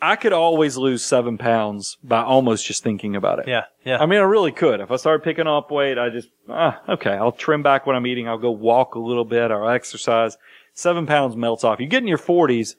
I 0.00 0.16
could 0.16 0.32
always 0.32 0.76
lose 0.76 1.04
seven 1.04 1.38
pounds 1.38 1.96
by 2.02 2.22
almost 2.22 2.66
just 2.66 2.82
thinking 2.82 3.14
about 3.14 3.38
it. 3.38 3.46
Yeah, 3.46 3.64
yeah. 3.84 3.98
I 3.98 4.06
mean, 4.06 4.18
I 4.18 4.24
really 4.24 4.50
could. 4.50 4.80
If 4.80 4.90
I 4.90 4.96
started 4.96 5.22
picking 5.22 5.46
up 5.46 5.70
weight, 5.70 5.96
I 5.96 6.10
just, 6.10 6.28
ah, 6.48 6.80
okay, 6.88 7.12
I'll 7.12 7.30
trim 7.30 7.62
back 7.62 7.86
what 7.86 7.94
I'm 7.94 8.06
eating. 8.06 8.28
I'll 8.28 8.36
go 8.36 8.50
walk 8.50 8.96
a 8.96 8.98
little 8.98 9.24
bit 9.24 9.52
or 9.52 9.70
exercise. 9.72 10.36
Seven 10.74 11.06
pounds 11.06 11.36
melts 11.36 11.62
off. 11.62 11.78
You 11.78 11.86
get 11.86 12.02
in 12.02 12.08
your 12.08 12.18
forties, 12.18 12.74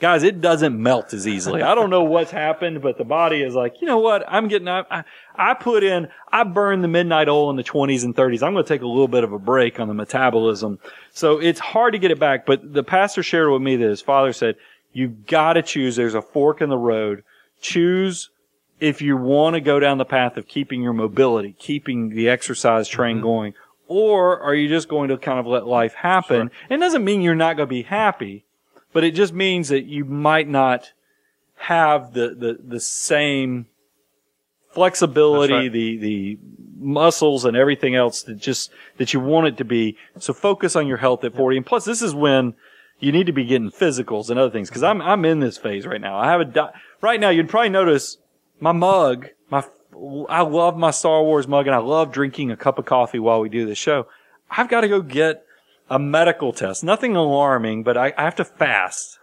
guys, 0.00 0.22
it 0.22 0.40
doesn't 0.40 0.80
melt 0.80 1.12
as 1.12 1.26
easily. 1.26 1.62
I 1.62 1.74
don't 1.74 1.90
know 1.90 2.04
what's 2.04 2.30
happened, 2.30 2.82
but 2.82 2.98
the 2.98 3.04
body 3.04 3.42
is 3.42 3.54
like, 3.54 3.80
you 3.80 3.86
know 3.86 3.98
what? 3.98 4.24
I'm 4.28 4.48
getting, 4.48 4.68
I, 4.68 4.84
I, 4.90 5.04
I 5.34 5.54
put 5.54 5.82
in, 5.84 6.08
I 6.30 6.44
burned 6.44 6.84
the 6.84 6.88
midnight 6.88 7.28
oil 7.28 7.50
in 7.50 7.56
the 7.56 7.62
twenties 7.62 8.04
and 8.04 8.14
thirties. 8.14 8.42
I'm 8.42 8.52
going 8.52 8.64
to 8.64 8.68
take 8.68 8.82
a 8.82 8.86
little 8.86 9.08
bit 9.08 9.24
of 9.24 9.32
a 9.32 9.38
break 9.38 9.80
on 9.80 9.88
the 9.88 9.94
metabolism. 9.94 10.78
So 11.12 11.38
it's 11.38 11.60
hard 11.60 11.92
to 11.94 11.98
get 11.98 12.10
it 12.10 12.18
back. 12.18 12.46
But 12.46 12.72
the 12.72 12.84
pastor 12.84 13.22
shared 13.22 13.50
with 13.50 13.62
me 13.62 13.76
that 13.76 13.88
his 13.88 14.02
father 14.02 14.32
said, 14.32 14.56
you've 14.92 15.26
got 15.26 15.54
to 15.54 15.62
choose. 15.62 15.96
There's 15.96 16.14
a 16.14 16.22
fork 16.22 16.60
in 16.60 16.68
the 16.68 16.78
road. 16.78 17.24
Choose 17.60 18.30
if 18.80 19.02
you 19.02 19.16
want 19.16 19.54
to 19.54 19.60
go 19.60 19.80
down 19.80 19.98
the 19.98 20.04
path 20.04 20.36
of 20.36 20.46
keeping 20.46 20.80
your 20.80 20.92
mobility, 20.92 21.56
keeping 21.58 22.10
the 22.10 22.28
exercise 22.28 22.86
train 22.88 23.16
mm-hmm. 23.16 23.24
going, 23.24 23.54
or 23.88 24.38
are 24.40 24.54
you 24.54 24.68
just 24.68 24.88
going 24.88 25.08
to 25.08 25.16
kind 25.16 25.40
of 25.40 25.46
let 25.46 25.66
life 25.66 25.94
happen? 25.94 26.50
It 26.70 26.76
doesn't 26.76 27.04
mean 27.04 27.22
you're 27.22 27.34
not 27.34 27.56
going 27.56 27.68
to 27.68 27.74
be 27.74 27.82
happy, 27.82 28.44
but 28.92 29.04
it 29.04 29.12
just 29.12 29.32
means 29.32 29.68
that 29.68 29.84
you 29.84 30.04
might 30.04 30.48
not 30.48 30.92
have 31.56 32.12
the, 32.12 32.34
the, 32.34 32.58
the 32.62 32.80
same 32.80 33.66
flexibility, 34.70 35.52
right. 35.52 35.72
the, 35.72 35.96
the 35.98 36.38
muscles 36.78 37.44
and 37.44 37.56
everything 37.56 37.94
else 37.94 38.22
that 38.22 38.36
just, 38.36 38.70
that 38.96 39.12
you 39.12 39.20
want 39.20 39.48
it 39.48 39.56
to 39.56 39.64
be. 39.64 39.96
So 40.18 40.32
focus 40.32 40.76
on 40.76 40.86
your 40.86 40.98
health 40.98 41.24
at 41.24 41.34
40. 41.34 41.58
And 41.58 41.66
plus 41.66 41.84
this 41.84 42.02
is 42.02 42.14
when 42.14 42.54
you 43.00 43.12
need 43.12 43.26
to 43.26 43.32
be 43.32 43.44
getting 43.44 43.70
physicals 43.70 44.30
and 44.30 44.38
other 44.38 44.50
things. 44.50 44.70
Cause 44.70 44.82
I'm, 44.82 45.02
I'm 45.02 45.24
in 45.24 45.40
this 45.40 45.58
phase 45.58 45.86
right 45.86 46.00
now. 46.00 46.18
I 46.18 46.30
have 46.30 46.40
a, 46.40 46.44
di- 46.44 46.72
right 47.00 47.18
now 47.18 47.30
you'd 47.30 47.48
probably 47.48 47.70
notice 47.70 48.18
my 48.60 48.72
mug, 48.72 49.28
my, 49.50 49.64
I 50.28 50.42
love 50.42 50.76
my 50.76 50.92
Star 50.92 51.22
Wars 51.22 51.48
mug 51.48 51.66
and 51.66 51.74
I 51.74 51.78
love 51.78 52.12
drinking 52.12 52.50
a 52.50 52.56
cup 52.56 52.78
of 52.78 52.84
coffee 52.84 53.18
while 53.18 53.40
we 53.40 53.48
do 53.48 53.66
this 53.66 53.78
show. 53.78 54.06
I've 54.50 54.68
got 54.68 54.82
to 54.82 54.88
go 54.88 55.02
get 55.02 55.44
a 55.90 55.98
medical 55.98 56.52
test. 56.52 56.84
Nothing 56.84 57.16
alarming, 57.16 57.82
but 57.82 57.96
I, 57.96 58.12
I 58.16 58.24
have 58.24 58.36
to 58.36 58.44
fast. 58.44 59.18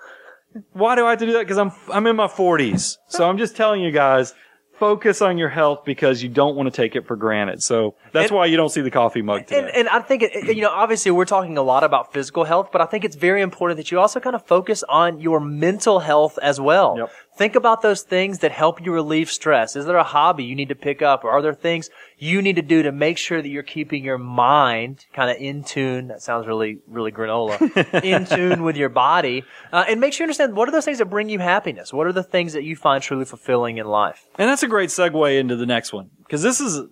Why 0.74 0.95
do 0.95 1.05
I 1.05 1.11
have 1.11 1.20
to 1.20 1.26
do 1.26 1.34
that? 1.34 1.39
Because 1.39 1.57
I'm 1.57 1.72
I'm 1.91 2.07
in 2.07 2.16
my 2.16 2.28
40s. 2.28 2.97
So 3.09 3.30
I'm 3.30 3.38
just 3.38 3.55
telling 3.57 3.82
you 3.82 3.91
guys, 3.91 4.34
focus 4.80 5.22
on 5.22 5.38
your 5.38 5.49
health 5.49 5.84
because 5.86 6.24
you 6.24 6.30
don't 6.30 6.55
want 6.55 6.68
to 6.68 6.76
take 6.76 6.95
it 6.95 7.05
for 7.07 7.16
granted. 7.16 7.61
So 7.61 7.95
that's 8.13 8.30
And- 8.30 8.38
why 8.38 8.45
you 8.45 8.57
don't 8.57 8.70
see 8.70 8.82
the 8.82 8.91
coffee 8.91 9.22
mug 9.22 9.47
today. 9.47 9.59
And, 9.59 9.68
and 9.70 9.89
I 9.89 9.99
think, 9.99 10.24
it, 10.24 10.55
you 10.55 10.61
know, 10.61 10.70
obviously 10.70 11.11
we're 11.11 11.26
talking 11.26 11.57
a 11.57 11.61
lot 11.61 11.84
about 11.84 12.13
physical 12.13 12.43
health, 12.45 12.70
but 12.72 12.82
I 12.82 12.86
think 12.86 13.03
it's 13.05 13.16
very 13.16 13.41
important 13.41 13.78
that 13.78 13.91
you 13.91 13.99
also 13.99 14.20
kind 14.20 14.36
of 14.36 14.45
focus 14.45 14.84
on 14.89 15.20
your 15.20 15.39
mental 15.39 15.99
health 15.99 16.38
as 16.41 16.59
well. 16.59 16.95
Yep. 16.97 17.11
Think 17.38 17.56
about 17.56 17.82
those 17.82 18.02
things 18.02 18.40
that 18.40 18.52
help 18.54 18.84
you 18.84 18.94
relieve 18.94 19.30
stress. 19.30 19.76
Is 19.76 19.86
there 19.86 19.98
a 19.98 20.04
hobby 20.04 20.46
you 20.46 20.56
need 20.56 20.70
to 20.70 20.76
pick 20.76 21.02
up 21.02 21.26
or 21.26 21.32
are 21.32 21.42
there 21.42 21.54
things 21.54 21.90
you 22.18 22.42
need 22.42 22.56
to 22.56 22.62
do 22.62 22.84
to 22.84 22.94
make 22.94 23.18
sure 23.18 23.42
that 23.42 23.50
you're 23.50 23.64
keeping 23.64 24.06
your 24.06 24.18
mind 24.18 25.06
kind 25.14 25.30
of 25.30 25.38
in 25.38 25.66
tune? 25.66 26.08
That 26.08 26.22
sounds 26.22 26.48
really, 26.48 26.80
really 26.88 27.12
granola. 27.12 27.56
in 28.04 28.26
tune 28.26 28.64
with 28.64 28.78
your 28.78 28.88
body. 28.88 29.44
Uh, 29.74 29.84
and 29.90 30.00
make 30.00 30.14
sure 30.14 30.24
you 30.24 30.28
understand 30.28 30.56
what 30.56 30.70
are 30.70 30.72
those 30.72 30.86
things 30.86 31.00
that 31.00 31.08
bring 31.08 31.28
you 31.28 31.40
happiness? 31.40 31.92
What 31.92 32.08
are 32.08 32.14
the 32.14 32.24
things 32.24 32.54
that 32.54 32.64
you 32.64 32.78
find 32.78 33.04
truly 33.04 33.26
fulfilling 33.26 33.80
in 33.80 33.86
life? 33.86 34.26
And 34.38 34.50
that's 34.50 34.64
a 34.64 34.68
great 34.68 34.90
segue 34.90 35.38
into 35.38 35.58
the 35.58 35.66
next 35.66 35.92
one 35.92 36.12
because 36.24 36.42
this 36.42 36.62
is 36.62 36.84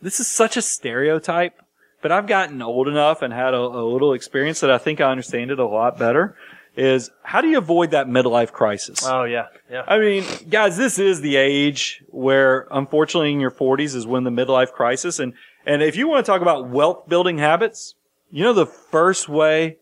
this 0.00 0.18
is 0.18 0.26
such 0.26 0.56
a 0.56 0.62
stereotype. 0.62 1.54
But 2.02 2.12
I've 2.12 2.26
gotten 2.26 2.62
old 2.62 2.88
enough 2.88 3.20
and 3.20 3.32
had 3.32 3.52
a, 3.52 3.58
a 3.58 3.84
little 3.84 4.14
experience 4.14 4.60
that 4.60 4.70
I 4.70 4.78
think 4.78 5.02
I 5.02 5.10
understand 5.10 5.50
it 5.50 5.58
a 5.58 5.66
lot 5.66 5.98
better. 5.98 6.34
Is 6.76 7.10
how 7.24 7.40
do 7.40 7.48
you 7.48 7.58
avoid 7.58 7.90
that 7.90 8.06
midlife 8.06 8.52
crisis? 8.52 9.04
Oh, 9.04 9.24
yeah. 9.24 9.46
Yeah. 9.70 9.82
I 9.86 9.98
mean, 9.98 10.24
guys, 10.48 10.76
this 10.76 10.98
is 10.98 11.20
the 11.20 11.36
age 11.36 12.02
where, 12.08 12.68
unfortunately, 12.70 13.32
in 13.32 13.40
your 13.40 13.50
40s 13.50 13.96
is 13.96 14.06
when 14.06 14.24
the 14.24 14.30
midlife 14.30 14.72
crisis. 14.72 15.18
And 15.18 15.34
and 15.66 15.82
if 15.82 15.96
you 15.96 16.08
want 16.08 16.24
to 16.24 16.30
talk 16.30 16.42
about 16.42 16.68
wealth 16.68 17.08
building 17.08 17.38
habits, 17.38 17.94
you 18.30 18.44
know 18.44 18.52
the 18.52 18.66
first 18.66 19.28
way, 19.28 19.78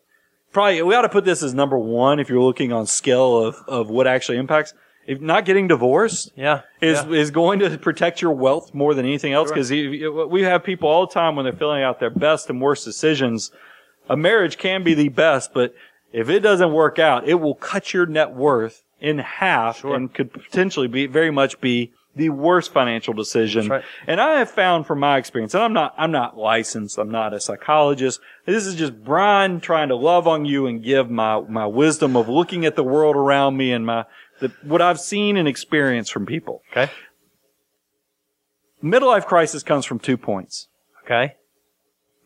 probably 0.53 0.83
we 0.83 0.95
ought 0.95 1.03
to 1.03 1.09
put 1.09 1.25
this 1.25 1.43
as 1.43 1.55
number 1.55 1.79
one 1.79 2.19
if 2.19 2.29
you're 2.29 2.43
looking 2.43 2.73
on 2.73 2.87
scale 2.87 3.39
of 3.39 3.57
of 3.69 3.91
what 3.91 4.07
actually 4.07 4.39
impacts. 4.39 4.75
If 5.07 5.23
not 5.23 5.47
getting 5.47 5.69
divorced, 5.69 6.33
yeah. 6.37 6.63
is 6.83 7.03
yeah. 7.03 7.13
is 7.13 7.31
going 7.31 7.61
to 7.61 7.79
protect 7.79 8.21
your 8.21 8.33
wealth 8.33 8.75
more 8.75 8.93
than 8.93 9.07
anything 9.07 9.33
else 9.33 9.51
because 9.51 9.71
we 9.71 10.43
have 10.43 10.65
people 10.65 10.89
all 10.89 11.07
the 11.07 11.15
time 11.15 11.37
when 11.37 11.45
they're 11.45 11.53
filling 11.53 11.83
out 11.83 11.99
their 12.01 12.11
best 12.11 12.51
and 12.51 12.61
worst 12.61 12.85
decisions. 12.85 13.51
A 14.11 14.17
marriage 14.17 14.59
can 14.59 14.85
be 14.85 14.95
the 14.95 15.09
best, 15.09 15.55
but 15.55 15.75
if 16.13 16.29
it 16.29 16.41
doesn't 16.41 16.73
work 16.73 16.99
out, 16.99 17.29
it 17.29 17.35
will 17.35 17.55
cut 17.55 17.93
your 17.93 18.07
net 18.07 18.33
worth 18.33 18.83
in 19.01 19.19
half 19.19 19.85
and 19.85 20.13
could 20.13 20.33
potentially 20.33 20.89
be 20.89 21.07
very 21.07 21.31
much 21.31 21.61
be 21.61 21.93
the 22.17 22.31
worst 22.31 22.73
financial 22.73 23.15
decision. 23.15 23.69
right. 23.69 23.85
And 24.07 24.21
I 24.21 24.41
have 24.41 24.51
found 24.51 24.87
from 24.87 24.99
my 24.99 25.19
experience, 25.19 25.55
and 25.55 25.63
I'm 25.63 25.73
not 25.73 25.95
I'm 25.97 26.11
not 26.11 26.37
licensed, 26.37 26.99
I'm 26.99 27.11
not 27.11 27.33
a 27.33 27.41
psychologist. 27.41 28.21
This 28.45 28.67
is 28.67 28.75
just 28.75 29.05
Brian 29.05 29.61
trying 29.61 29.89
to 29.89 29.97
love 29.97 30.27
on 30.27 30.45
you 30.45 30.67
and 30.67 30.83
give 30.83 31.11
my 31.11 31.41
my 31.41 31.67
wisdom 31.67 32.17
of 32.17 32.29
looking 32.29 32.65
at 32.67 32.77
the 32.77 32.85
world 32.85 33.17
around 33.17 33.57
me 33.57 33.73
and 33.73 33.87
my 33.87 34.05
the, 34.41 34.53
what 34.63 34.83
I've 34.83 35.01
seen 35.01 35.37
and 35.37 35.49
experienced 35.49 36.13
from 36.13 36.27
people. 36.27 36.63
Okay. 36.73 36.91
Midlife 38.83 39.27
crisis 39.27 39.63
comes 39.63 39.85
from 39.85 39.99
two 39.99 40.17
points. 40.17 40.69
Okay. 41.05 41.35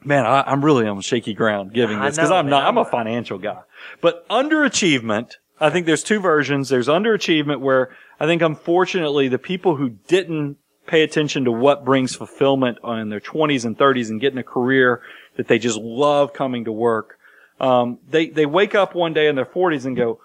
Man, 0.04 0.26
I, 0.26 0.42
I'm 0.42 0.64
really 0.64 0.86
on 0.86 1.00
shaky 1.00 1.34
ground 1.34 1.72
giving 1.72 2.00
this 2.00 2.16
because 2.16 2.30
I'm 2.30 2.48
not, 2.48 2.64
I'm 2.64 2.78
a 2.78 2.84
financial 2.84 3.38
guy. 3.38 3.60
But 4.00 4.28
underachievement, 4.28 5.34
I 5.60 5.70
think 5.70 5.86
there's 5.86 6.02
two 6.02 6.20
versions. 6.20 6.68
There's 6.68 6.88
underachievement 6.88 7.60
where 7.60 7.94
I 8.18 8.26
think 8.26 8.42
unfortunately 8.42 9.28
the 9.28 9.38
people 9.38 9.76
who 9.76 9.90
didn't 9.90 10.56
pay 10.86 11.02
attention 11.02 11.44
to 11.44 11.52
what 11.52 11.84
brings 11.84 12.14
fulfillment 12.14 12.78
in 12.84 13.08
their 13.08 13.20
20s 13.20 13.64
and 13.64 13.78
30s 13.78 14.10
and 14.10 14.20
getting 14.20 14.38
a 14.38 14.44
career 14.44 15.02
that 15.36 15.48
they 15.48 15.58
just 15.58 15.78
love 15.78 16.32
coming 16.32 16.64
to 16.64 16.72
work, 16.72 17.18
um, 17.60 17.98
they, 18.08 18.26
they 18.26 18.46
wake 18.46 18.74
up 18.74 18.94
one 18.94 19.12
day 19.12 19.28
in 19.28 19.36
their 19.36 19.46
40s 19.46 19.84
and 19.84 19.96
go, 19.96 20.20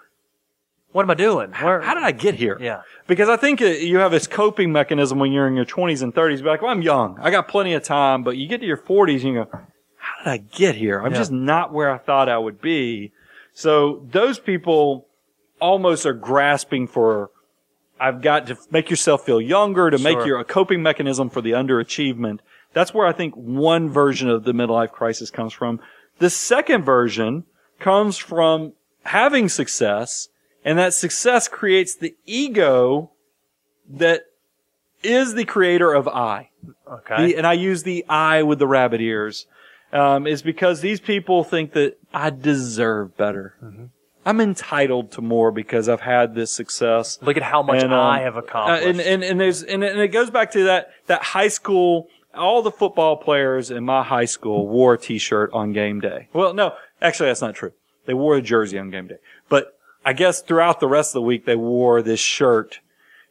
What 0.94 1.04
am 1.04 1.12
I 1.12 1.16
doing? 1.16 1.52
Where, 1.52 1.82
how 1.82 1.94
did 1.94 2.04
I 2.04 2.12
get 2.12 2.36
here? 2.36 2.58
Yeah. 2.60 2.82
Because 3.08 3.30
I 3.30 3.36
think 3.38 3.62
uh, 3.62 3.66
you 3.66 3.98
have 3.98 4.12
this 4.12 4.26
coping 4.26 4.72
mechanism 4.72 5.20
when 5.20 5.32
you're 5.32 5.48
in 5.48 5.56
your 5.56 5.66
20s 5.66 6.02
and 6.02 6.14
30s. 6.14 6.38
Be 6.38 6.44
like, 6.50 6.62
well, 6.62 6.72
I'm 6.72 6.82
young. 6.82 7.18
I 7.22 7.30
got 7.30 7.48
plenty 7.48 7.74
of 7.74 7.84
time. 7.84 8.24
But 8.24 8.38
you 8.38 8.48
get 8.48 8.62
to 8.62 8.66
your 8.66 8.78
40s 8.78 9.16
and 9.24 9.24
you 9.24 9.34
go, 9.44 9.50
how 9.98 10.24
did 10.24 10.30
I 10.30 10.38
get 10.38 10.76
here? 10.76 11.00
I'm 11.02 11.12
Yeah. 11.12 11.18
just 11.18 11.32
not 11.32 11.74
where 11.74 11.92
I 11.92 11.98
thought 11.98 12.30
I 12.30 12.38
would 12.38 12.62
be. 12.62 13.12
So 13.54 14.06
those 14.12 14.40
people 14.40 15.08
almost 15.60 16.06
are 16.06 16.14
grasping 16.14 16.88
for, 16.88 17.32
I've 18.00 18.22
got 18.22 18.48
to 18.48 18.58
make 18.72 18.90
yourself 18.90 19.26
feel 19.26 19.42
younger 19.42 19.90
to 19.90 19.98
make 19.98 20.18
Sure. 20.20 20.28
your 20.28 20.40
a 20.40 20.46
coping 20.46 20.82
mechanism 20.82 21.30
for 21.30 21.42
the 21.42 21.52
underachievement. 21.52 22.40
That's 22.74 22.94
where 22.94 23.08
I 23.08 23.12
think 23.12 23.34
one 23.36 23.90
version 23.90 24.30
of 24.30 24.44
the 24.46 24.52
midlife 24.54 24.92
crisis 24.92 25.30
comes 25.32 25.52
from. 25.54 25.80
The 26.20 26.30
second 26.30 26.84
version 26.86 27.44
comes 27.80 28.18
from 28.18 28.74
having 29.04 29.50
success 29.50 30.30
and 30.68 30.78
that 30.78 30.94
success 30.94 31.48
creates 31.48 31.96
the 31.96 32.16
ego 32.26 33.12
that 33.90 34.22
is 35.02 35.34
the 35.34 35.46
creator 35.46 35.94
of 35.94 36.08
I. 36.08 36.50
Okay. 36.88 37.28
The, 37.28 37.38
and 37.38 37.48
I 37.48 37.54
use 37.54 37.84
the 37.84 38.06
I 38.10 38.44
with 38.44 38.60
the 38.60 38.68
rabbit 38.68 39.00
ears, 39.02 39.46
um, 39.94 40.28
is 40.28 40.42
because 40.42 40.82
these 40.82 41.00
people 41.00 41.44
think 41.44 41.74
that 41.74 41.98
I 42.14 42.30
deserve 42.30 43.16
better. 43.16 43.56
Mm-hmm. 43.64 43.86
I'm 44.26 44.42
entitled 44.42 45.12
to 45.14 45.22
more 45.22 45.52
because 45.52 45.88
I've 45.88 46.02
had 46.02 46.36
this 46.36 46.52
success. 46.52 47.18
Look 47.22 47.38
at 47.38 47.44
how 47.44 47.64
much 47.64 47.82
And, 47.82 47.94
um, 47.94 48.00
I 48.00 48.20
have 48.20 48.36
Uh, 48.36 48.40
accomplished. 48.40 48.86
and, 48.86 49.00
and, 49.00 49.24
and 49.24 49.40
there's, 49.40 49.64
and, 49.64 49.84
and 49.86 50.02
it 50.02 50.10
goes 50.10 50.30
back 50.30 50.52
to 50.52 50.66
that, 50.66 50.90
that 51.06 51.24
high 51.24 51.48
school, 51.48 52.10
all 52.36 52.62
the 52.62 52.72
football 52.72 53.16
players 53.16 53.72
in 53.72 53.86
my 53.86 54.04
high 54.04 54.26
school 54.26 54.68
wore 54.68 54.96
a 54.96 54.98
t-shirt 54.98 55.50
on 55.54 55.72
game 55.72 56.02
day. 56.02 56.28
Well, 56.34 56.54
no, 56.54 56.74
actually 57.02 57.30
that's 57.30 57.42
not 57.42 57.56
true. 57.56 57.72
They 58.06 58.14
wore 58.14 58.36
a 58.36 58.42
jersey 58.42 58.78
on 58.78 58.90
game 58.92 59.08
day. 59.08 59.20
But 59.48 59.77
I 60.08 60.14
guess 60.14 60.42
throughout 60.42 60.80
the 60.80 60.88
rest 60.88 61.10
of 61.10 61.16
the 61.16 61.22
week 61.24 61.46
they 61.46 61.58
wore 61.58 62.02
this 62.02 62.22
shirt 62.22 62.80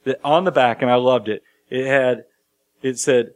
that 0.05 0.21
on 0.23 0.45
the 0.45 0.53
back 0.53 0.83
and 0.83 0.91
I 0.91 0.97
loved 0.97 1.29
it. 1.29 1.43
It 1.71 1.87
had, 1.87 2.25
it 2.83 2.99
said, 2.99 3.31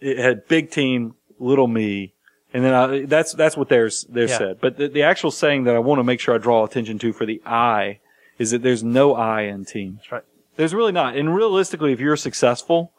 it 0.00 0.16
had 0.18 0.48
big 0.48 0.70
team, 0.70 1.16
little 1.38 1.66
me. 1.66 2.14
And 2.54 2.64
then 2.64 2.72
I, 2.72 3.04
that's, 3.04 3.34
that's 3.34 3.58
what 3.58 3.68
theirs, 3.68 4.06
theirs 4.08 4.30
Yeah. 4.30 4.38
said. 4.38 4.60
But 4.60 4.78
the, 4.78 4.88
the 4.88 5.02
actual 5.02 5.30
saying 5.30 5.64
that 5.64 5.74
I 5.76 5.78
want 5.80 5.98
to 5.98 6.04
make 6.04 6.18
sure 6.18 6.34
I 6.34 6.38
draw 6.38 6.64
attention 6.64 6.98
to 7.00 7.12
for 7.12 7.26
the 7.26 7.42
I 7.44 8.00
is 8.38 8.52
that 8.52 8.62
there's 8.62 8.82
no 8.82 9.14
I 9.14 9.42
in 9.42 9.66
team. 9.66 9.96
That's 9.98 10.12
right. 10.12 10.24
There's 10.56 10.72
really 10.72 10.92
not. 10.92 11.14
And 11.14 11.34
realistically, 11.34 11.92
if 11.92 12.00
you're 12.00 12.16
successful, 12.16 12.92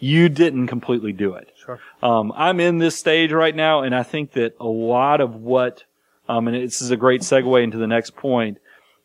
you 0.00 0.28
didn't 0.28 0.66
completely 0.66 1.12
do 1.12 1.34
it. 1.34 1.52
Sure. 1.64 1.78
Um, 2.02 2.32
I'm 2.34 2.58
in 2.58 2.78
this 2.78 2.96
stage 2.96 3.30
right 3.30 3.54
now, 3.54 3.82
and 3.82 3.94
I 3.94 4.02
think 4.02 4.32
that 4.32 4.56
a 4.58 4.66
lot 4.66 5.20
of 5.20 5.36
what, 5.36 5.84
um, 6.28 6.48
and 6.48 6.56
this 6.56 6.82
is 6.82 6.90
a 6.90 6.96
great 6.96 7.20
segue 7.20 7.62
into 7.62 7.78
the 7.78 7.86
next 7.86 8.16
point, 8.16 8.58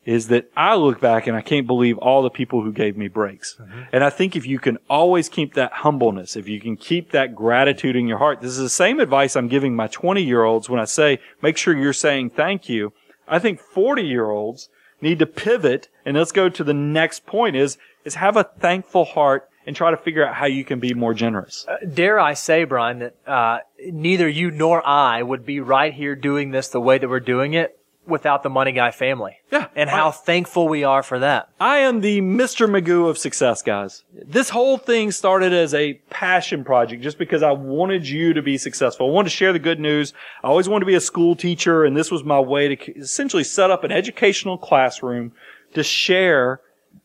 is 0.06 0.28
that 0.28 0.50
I 0.56 0.76
look 0.76 1.02
back 1.02 1.26
and 1.26 1.36
I 1.36 1.42
can't 1.42 1.66
believe 1.66 1.98
all 1.98 2.22
the 2.22 2.30
people 2.30 2.62
who 2.62 2.72
gave 2.72 2.96
me 2.96 3.08
breaks. 3.08 3.60
And 3.92 4.04
I 4.04 4.12
think 4.12 4.36
if 4.36 4.46
you 4.46 4.60
can 4.60 4.78
always 4.88 5.28
keep 5.30 5.56
that 5.56 5.74
humbleness, 5.74 6.36
if 6.36 6.48
you 6.48 6.62
can 6.62 6.78
keep 6.78 7.12
that 7.12 7.36
gratitude 7.36 7.96
in 7.96 8.08
your 8.08 8.20
heart, 8.20 8.40
this 8.40 8.52
is 8.52 8.60
the 8.60 8.70
same 8.70 9.00
advice 9.00 9.36
I'm 9.36 9.48
giving 9.48 9.76
my 9.76 9.88
20 9.88 10.22
year 10.24 10.44
olds 10.44 10.70
when 10.70 10.80
I 10.80 10.86
say, 10.86 11.20
make 11.42 11.58
sure 11.58 11.76
you're 11.76 11.94
saying 11.94 12.30
thank 12.32 12.70
you. 12.70 12.94
I 13.28 13.40
think 13.40 13.60
40 13.60 14.04
year 14.04 14.30
olds 14.30 14.70
need 15.02 15.20
to 15.20 15.26
pivot 15.26 15.90
and 16.06 16.16
let's 16.16 16.32
go 16.32 16.50
to 16.50 16.64
the 16.64 16.74
next 16.74 17.26
point 17.26 17.56
is, 17.56 17.78
is 18.04 18.16
have 18.16 18.38
a 18.38 18.44
thankful 18.44 19.06
heart 19.06 19.50
and 19.66 19.76
try 19.76 19.90
to 19.90 19.98
figure 19.98 20.26
out 20.26 20.36
how 20.36 20.46
you 20.46 20.64
can 20.64 20.80
be 20.80 20.94
more 20.94 21.16
generous. 21.16 21.66
Dare 21.92 22.20
I 22.20 22.36
say, 22.36 22.66
Brian, 22.66 23.00
that 23.00 23.16
uh, 23.26 23.60
neither 23.92 24.30
you 24.30 24.52
nor 24.52 24.86
I 24.86 25.24
would 25.24 25.44
be 25.44 25.60
right 25.60 25.92
here 25.92 26.16
doing 26.16 26.52
this 26.52 26.68
the 26.68 26.80
way 26.80 27.00
that 27.00 27.10
we're 27.10 27.20
doing 27.20 27.54
it 27.54 27.80
without 28.08 28.44
the 28.44 28.50
Money 28.50 28.72
Guy 28.72 28.92
family. 28.92 29.38
Yeah. 29.52 29.68
And 29.76 29.90
how 29.90 30.10
I- 30.10 30.12
thankful 30.12 30.68
we 30.68 30.84
are 30.84 31.04
for 31.04 31.20
that. 31.20 31.50
I 31.60 31.78
am 31.78 32.02
the 32.02 32.22
Mr. 32.22 32.70
Magoo 32.70 33.10
of 33.10 33.18
success, 33.18 33.62
guys. 33.62 34.04
This 34.14 34.50
whole 34.50 34.78
thing 34.78 35.12
started 35.12 35.54
as 35.54 35.74
a 35.74 35.96
passion 36.10 36.64
project 36.64 37.02
just 37.02 37.18
because 37.18 37.44
I 37.44 37.52
wanted 37.52 38.08
you 38.08 38.34
to 38.34 38.42
be 38.42 38.58
successful. 38.58 39.08
I 39.08 39.12
wanted 39.12 39.30
to 39.30 39.36
share 39.36 39.54
the 39.54 39.60
good 39.60 39.80
news. 39.80 40.14
I 40.44 40.48
always 40.48 40.70
wanted 40.70 40.82
to 40.82 40.88
be 40.88 40.96
a 40.96 41.02
school 41.02 41.36
teacher 41.36 41.84
and 41.86 41.96
this 41.96 42.12
was 42.12 42.24
my 42.24 42.40
way 42.40 42.76
to 42.76 42.98
essentially 42.98 43.44
set 43.44 43.72
up 43.72 43.84
an 43.84 43.92
educational 43.92 44.58
classroom 44.58 45.32
to 45.74 45.84
share 45.84 46.62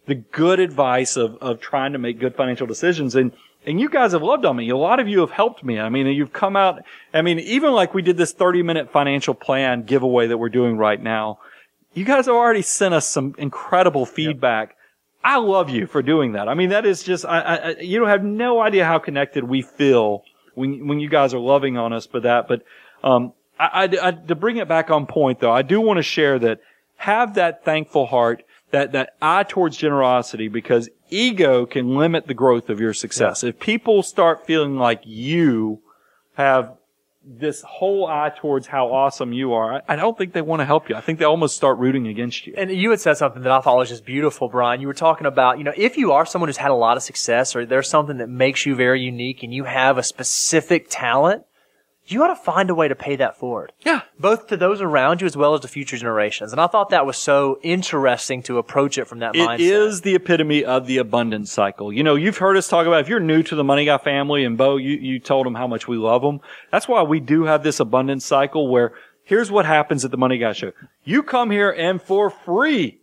the 0.07 0.15
good 0.15 0.61
advice 0.61 1.17
of, 1.17 1.37
of 1.41 1.61
trying 1.61 1.93
to 1.93 1.99
make 1.99 2.19
good 2.19 2.35
financial 2.35 2.67
decisions. 2.67 3.15
And, 3.15 3.33
and 3.67 3.81
you 3.81 3.89
guys 3.91 4.13
have 4.13 4.23
loved 4.23 4.45
on 4.45 4.57
me. 4.57 4.69
A 4.71 4.77
lot 4.77 5.01
of 5.01 5.09
you 5.09 5.21
have 5.21 5.31
helped 5.31 5.63
me. 5.63 5.79
I 5.79 5.89
mean, 5.89 6.07
you've 6.07 6.33
come 6.33 6.57
out. 6.57 6.83
I 7.13 7.23
mean, 7.23 7.39
even 7.41 7.73
like 7.73 7.93
we 7.95 8.03
did 8.03 8.17
this 8.17 8.33
30 8.33 8.63
minute 8.63 8.91
financial 8.91 9.35
plan 9.35 9.83
giveaway 9.85 10.29
that 10.29 10.39
we're 10.39 10.49
doing 10.49 10.77
right 10.77 11.01
now. 11.01 11.39
You 11.93 12.05
guys 12.05 12.27
have 12.27 12.35
already 12.35 12.63
sent 12.63 12.95
us 12.95 13.07
some 13.07 13.35
incredible 13.37 14.07
feedback. 14.07 14.77
I 15.23 15.37
love 15.39 15.69
you 15.69 15.87
for 15.87 16.03
doing 16.03 16.33
that. 16.33 16.49
I 16.49 16.55
mean, 16.55 16.71
that 16.71 16.87
is 16.87 17.03
just, 17.03 17.25
I, 17.27 17.41
I, 17.41 17.69
you 17.81 17.99
don't 17.99 18.09
have 18.09 18.25
no 18.25 18.61
idea 18.61 18.87
how 18.87 18.99
connected 18.99 19.45
we 19.45 19.61
feel 19.61 20.23
when, 20.55 20.87
when 20.89 21.01
you 21.01 21.09
guys 21.11 21.35
are 21.35 21.41
loving 21.41 21.77
on 21.77 21.93
us 21.93 22.07
for 22.07 22.21
that. 22.21 22.49
But, 22.49 22.63
um, 23.05 23.33
I, 23.59 23.85
I, 23.85 24.09
I- 24.09 24.11
to 24.13 24.35
bring 24.35 24.57
it 24.57 24.69
back 24.69 24.91
on 24.91 25.07
point 25.07 25.41
though, 25.41 25.53
I 25.53 25.63
do 25.63 25.81
want 25.81 25.99
to 25.99 26.03
share 26.03 26.39
that 26.39 26.61
have 26.97 27.35
that 27.35 27.65
thankful 27.65 28.07
heart, 28.07 28.45
that, 28.71 28.93
that 28.93 29.15
eye 29.21 29.43
towards 29.43 29.77
generosity 29.77 30.49
because 30.49 30.89
ego 31.11 31.67
can 31.67 31.97
limit 31.97 32.27
the 32.27 32.35
growth 32.35 32.69
of 32.71 32.81
your 32.81 32.95
success. 32.95 33.45
If 33.45 33.59
people 33.59 34.03
start 34.03 34.47
feeling 34.47 34.77
like 34.77 35.03
you 35.05 35.83
have 36.35 36.77
this 37.23 37.63
whole 37.63 38.07
eye 38.07 38.33
towards 38.35 38.67
how 38.67 38.93
awesome 38.93 39.33
you 39.33 39.53
are, 39.53 39.75
I, 39.75 39.83
I 39.89 39.97
don't 39.97 40.17
think 40.17 40.33
they 40.33 40.43
want 40.43 40.61
to 40.61 40.65
help 40.65 40.89
you. 40.89 40.97
I 40.97 41.01
think 41.01 41.19
they 41.19 41.25
almost 41.25 41.55
start 41.55 41.79
rooting 41.79 42.09
against 42.09 42.47
you. 42.47 42.55
And 42.57 42.71
you 42.71 42.91
had 42.91 43.01
said 43.01 43.15
something 43.15 43.43
that 43.43 43.53
I 43.53 43.61
thought 43.61 43.77
was 43.77 43.91
just 43.91 44.05
beautiful, 44.05 44.49
Brian. 44.49 44.81
You 44.81 44.87
were 44.87 44.95
talking 44.95 45.27
about, 45.27 45.59
you 45.59 45.65
know, 45.65 45.75
if 45.77 45.97
you 45.97 46.13
are 46.13 46.25
someone 46.25 46.49
who's 46.49 46.57
had 46.57 46.71
a 46.71 46.75
lot 46.75 46.97
of 46.97 47.03
success 47.03 47.55
or 47.55 47.67
there's 47.67 47.89
something 47.89 48.19
that 48.19 48.29
makes 48.29 48.65
you 48.65 48.75
very 48.75 49.03
unique 49.03 49.43
and 49.43 49.53
you 49.53 49.65
have 49.65 49.99
a 49.99 50.03
specific 50.03 50.87
talent, 50.89 51.45
you 52.11 52.23
ought 52.23 52.29
to 52.29 52.37
find 52.37 52.71
a 52.71 52.75
way 52.75 52.89
to 52.89 52.95
pay 52.95 53.17
that 53.17 53.37
forward. 53.37 53.73
Yeah. 53.85 54.03
Both 54.19 54.49
to 54.49 54.57
those 54.57 54.81
around 54.81 55.21
you 55.21 55.27
as 55.27 55.37
well 55.37 55.55
as 55.55 55.61
to 55.61 55.69
future 55.69 55.97
generations. 55.97 56.53
And 56.53 56.61
I 56.61 56.67
thought 56.67 56.91
that 56.91 57.07
was 57.07 57.17
so 57.17 57.59
interesting 57.63 58.43
to 58.45 58.59
approach 58.59 58.99
it 58.99 59.07
from 59.07 59.21
that 59.21 59.35
mindset. 59.35 59.55
It 59.55 59.61
is 59.61 60.01
the 60.01 60.15
epitome 60.15 60.65
of 60.65 60.87
the 60.87 60.99
abundance 60.99 61.53
cycle. 61.53 61.93
You 61.93 62.03
know, 62.03 62.15
you've 62.15 62.39
heard 62.39 62.57
us 62.57 62.69
talk 62.69 62.87
about 62.87 63.01
if 63.01 63.09
you're 63.09 63.21
new 63.21 63.43
to 63.45 63.55
the 63.55 63.65
Money 63.65 63.85
Guy 63.85 63.99
family 63.99 64.45
and 64.45 64.59
Bo, 64.59 64.77
you, 64.77 64.97
you 64.97 65.19
told 65.19 65.47
them 65.47 65.55
how 65.55 65.67
much 65.67 65.87
we 65.89 65.97
love 65.97 66.23
them. 66.23 66.41
That's 66.71 66.89
why 66.89 67.03
we 67.03 67.21
do 67.21 67.45
have 67.45 67.63
this 67.63 67.81
abundance 67.81 68.25
cycle 68.25 68.69
where 68.69 68.93
here's 69.25 69.51
what 69.51 69.67
happens 69.67 70.05
at 70.05 70.11
the 70.11 70.17
Money 70.17 70.39
Guy 70.39 70.53
show. 70.53 70.73
You 71.05 71.23
come 71.23 71.51
here 71.51 71.71
and 71.71 72.03
for 72.03 72.31
free, 72.31 73.01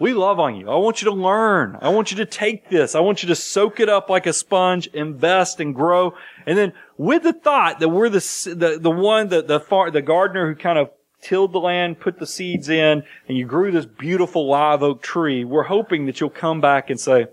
we 0.00 0.14
love 0.14 0.40
on 0.40 0.56
you. 0.56 0.70
I 0.70 0.76
want 0.76 1.02
you 1.02 1.10
to 1.10 1.14
learn. 1.14 1.76
I 1.82 1.90
want 1.90 2.10
you 2.10 2.16
to 2.18 2.26
take 2.26 2.70
this. 2.70 2.94
I 2.94 3.00
want 3.00 3.22
you 3.22 3.28
to 3.28 3.34
soak 3.34 3.80
it 3.80 3.90
up 3.90 4.08
like 4.08 4.26
a 4.26 4.32
sponge, 4.32 4.86
invest 4.88 5.60
and 5.60 5.74
grow. 5.74 6.14
And 6.46 6.56
then 6.56 6.72
with 7.00 7.22
the 7.22 7.32
thought 7.32 7.80
that 7.80 7.88
we're 7.88 8.10
the, 8.10 8.18
the, 8.54 8.78
the 8.78 8.90
one, 8.90 9.28
the, 9.28 9.40
the 9.40 9.58
far, 9.58 9.90
the 9.90 10.02
gardener 10.02 10.50
who 10.50 10.54
kind 10.54 10.78
of 10.78 10.90
tilled 11.22 11.50
the 11.50 11.58
land, 11.58 11.98
put 11.98 12.18
the 12.18 12.26
seeds 12.26 12.68
in, 12.68 13.02
and 13.26 13.38
you 13.38 13.46
grew 13.46 13.72
this 13.72 13.86
beautiful 13.86 14.46
live 14.46 14.82
oak 14.82 15.00
tree, 15.00 15.42
we're 15.42 15.62
hoping 15.62 16.04
that 16.04 16.20
you'll 16.20 16.28
come 16.28 16.60
back 16.60 16.90
and 16.90 17.00
say, 17.00 17.26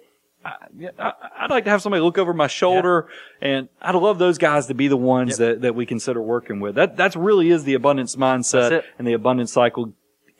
I, 0.45 1.11
"I'd 1.37 1.49
like 1.49 1.65
to 1.65 1.69
have 1.69 1.81
somebody 1.81 2.01
look 2.01 2.17
over 2.17 2.33
my 2.33 2.47
shoulder, 2.47 3.09
and 3.41 3.67
I'd 3.81 3.93
love 3.95 4.19
those 4.19 4.37
guys 4.37 4.67
to 4.67 4.73
be 4.73 4.87
the 4.87 4.95
ones 4.95 5.35
that, 5.39 5.59
that 5.63 5.75
we 5.75 5.85
consider 5.85 6.21
working 6.21 6.61
with. 6.61 6.75
That 6.75 6.95
that's 6.95 7.17
really 7.17 7.49
is 7.49 7.65
the 7.65 7.73
abundance 7.73 8.15
mindset 8.15 8.83
and 8.97 9.05
the 9.05 9.13
abundance 9.13 9.51
cycle. 9.51 9.91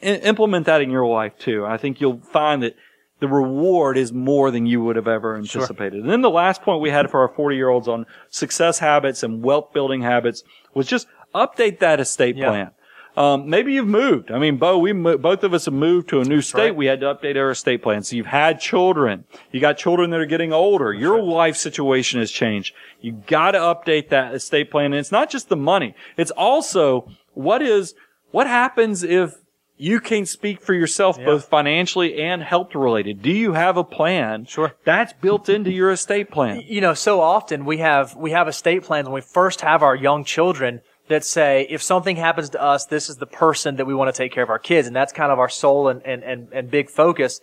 I- 0.01 0.05
implement 0.05 0.67
that 0.67 0.79
in 0.81 0.89
your 0.89 1.05
life 1.05 1.37
too. 1.37 1.65
I 1.65 1.75
think 1.75 1.99
you'll 1.99 2.19
find 2.19 2.63
that 2.63 2.77
the 3.19 3.27
reward 3.27 3.97
is 3.97 4.13
more 4.13 4.51
than 4.51 4.65
you 4.65 4.81
would 4.83 4.95
have 4.95 5.07
ever 5.07 5.35
anticipated. 5.35 6.01
And 6.01 6.09
then 6.09 6.21
the 6.21 6.29
last 6.29 6.61
point 6.61 6.81
we 6.81 6.89
had 6.91 7.09
for 7.09 7.21
our 7.21 7.29
40 7.29 7.55
year 7.55 7.69
olds 7.69 7.87
on 7.87 8.05
success 8.29 8.79
habits 8.79 9.23
and 9.23 9.43
wealth 9.43 9.73
building 9.73 10.01
habits 10.01 10.43
was 10.73 10.87
just 10.87 11.07
update 11.33 11.79
that 11.79 11.99
estate 11.99 12.35
Yeah. 12.37 12.49
plan. 12.49 12.71
Um, 13.15 13.49
maybe 13.49 13.73
you've 13.73 13.87
moved. 13.87 14.29
I 14.31 14.37
mean, 14.37 14.57
Bo, 14.57 14.77
we 14.77 14.93
mo- 14.93 15.17
both 15.17 15.43
of 15.43 15.51
us 15.55 15.65
have 15.65 15.73
moved 15.73 16.09
to 16.09 16.21
a 16.21 16.23
new 16.23 16.39
state. 16.39 16.61
right. 16.61 16.75
We 16.75 16.85
had 16.85 16.99
to 16.99 17.07
update 17.07 17.35
our 17.35 17.49
estate 17.49 17.81
plan. 17.81 18.03
So 18.03 18.15
you've 18.15 18.27
had 18.27 18.59
children. 18.59 19.23
You 19.51 19.59
got 19.59 19.75
children 19.79 20.11
that 20.11 20.19
are 20.19 20.27
getting 20.27 20.53
older. 20.53 20.93
Your 20.93 21.19
life 21.23 21.55
situation 21.57 22.19
has 22.19 22.29
changed. 22.29 22.75
You 23.01 23.13
got 23.25 23.51
to 23.51 23.57
update 23.57 24.09
that 24.09 24.35
estate 24.35 24.69
plan. 24.69 24.85
And 24.93 24.95
it's 24.95 25.11
not 25.11 25.31
just 25.31 25.49
the 25.49 25.55
money. 25.55 25.95
It's 26.15 26.29
also 26.29 27.09
what 27.33 27.63
is 27.63 27.95
what 28.29 28.45
happens 28.45 29.01
if 29.01 29.33
you 29.77 29.99
can't 29.99 30.27
speak 30.27 30.61
for 30.61 30.73
yourself 30.73 31.17
both 31.17 31.45
financially 31.45 32.21
and 32.21 32.41
health 32.41 32.73
related. 32.73 33.21
Do 33.21 33.31
you 33.31 33.53
have 33.53 33.77
a 33.77 33.83
plan? 33.83 34.45
Sure. 34.45 34.73
That's 34.83 35.13
built 35.13 35.49
into 35.49 35.71
your 35.71 35.91
estate 35.91 36.31
plan. 36.31 36.63
you 36.65 36.81
know, 36.81 36.93
so 36.93 37.21
often 37.21 37.65
we 37.65 37.77
have 37.77 38.15
we 38.15 38.31
have 38.31 38.47
estate 38.47 38.83
plans 38.83 39.05
when 39.07 39.13
we 39.13 39.21
first 39.21 39.61
have 39.61 39.83
our 39.83 39.95
young 39.95 40.23
children 40.23 40.81
that 41.07 41.23
say 41.23 41.65
if 41.69 41.81
something 41.81 42.17
happens 42.17 42.49
to 42.49 42.61
us, 42.61 42.85
this 42.85 43.09
is 43.09 43.17
the 43.17 43.27
person 43.27 43.77
that 43.77 43.85
we 43.85 43.93
want 43.93 44.13
to 44.13 44.17
take 44.17 44.33
care 44.33 44.43
of 44.43 44.49
our 44.49 44.59
kids, 44.59 44.87
and 44.87 44.95
that's 44.95 45.13
kind 45.13 45.31
of 45.31 45.39
our 45.39 45.49
sole 45.49 45.87
and 45.87 46.01
and 46.05 46.23
and, 46.23 46.49
and 46.51 46.71
big 46.71 46.89
focus. 46.89 47.39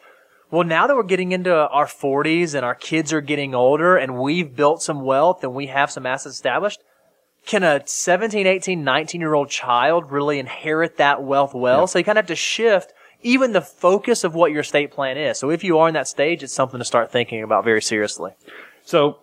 Well, 0.50 0.64
now 0.64 0.86
that 0.86 0.94
we're 0.94 1.02
getting 1.02 1.32
into 1.32 1.52
our 1.52 1.86
40s 1.86 2.54
and 2.54 2.64
our 2.64 2.76
kids 2.76 3.12
are 3.12 3.20
getting 3.20 3.56
older 3.56 3.96
and 3.96 4.16
we've 4.16 4.54
built 4.54 4.82
some 4.82 5.00
wealth 5.00 5.42
and 5.42 5.52
we 5.52 5.66
have 5.66 5.90
some 5.90 6.06
assets 6.06 6.36
established, 6.36 6.80
can 7.46 7.62
a 7.62 7.82
17, 7.84 8.46
18, 8.46 8.84
19 8.84 9.20
year 9.20 9.34
old 9.34 9.50
child 9.50 10.10
really 10.10 10.38
inherit 10.38 10.96
that 10.96 11.22
wealth 11.22 11.54
well? 11.54 11.86
So 11.86 11.98
you 11.98 12.04
kind 12.04 12.18
of 12.18 12.24
have 12.24 12.28
to 12.28 12.36
shift 12.36 12.92
even 13.22 13.52
the 13.52 13.60
focus 13.60 14.22
of 14.22 14.34
what 14.34 14.52
your 14.52 14.60
estate 14.60 14.90
plan 14.90 15.16
is. 15.16 15.38
So 15.38 15.50
if 15.50 15.64
you 15.64 15.78
are 15.78 15.88
in 15.88 15.94
that 15.94 16.08
stage, 16.08 16.42
it's 16.42 16.52
something 16.52 16.78
to 16.78 16.84
start 16.84 17.10
thinking 17.10 17.42
about 17.42 17.64
very 17.64 17.82
seriously. 17.82 18.32
So 18.84 19.18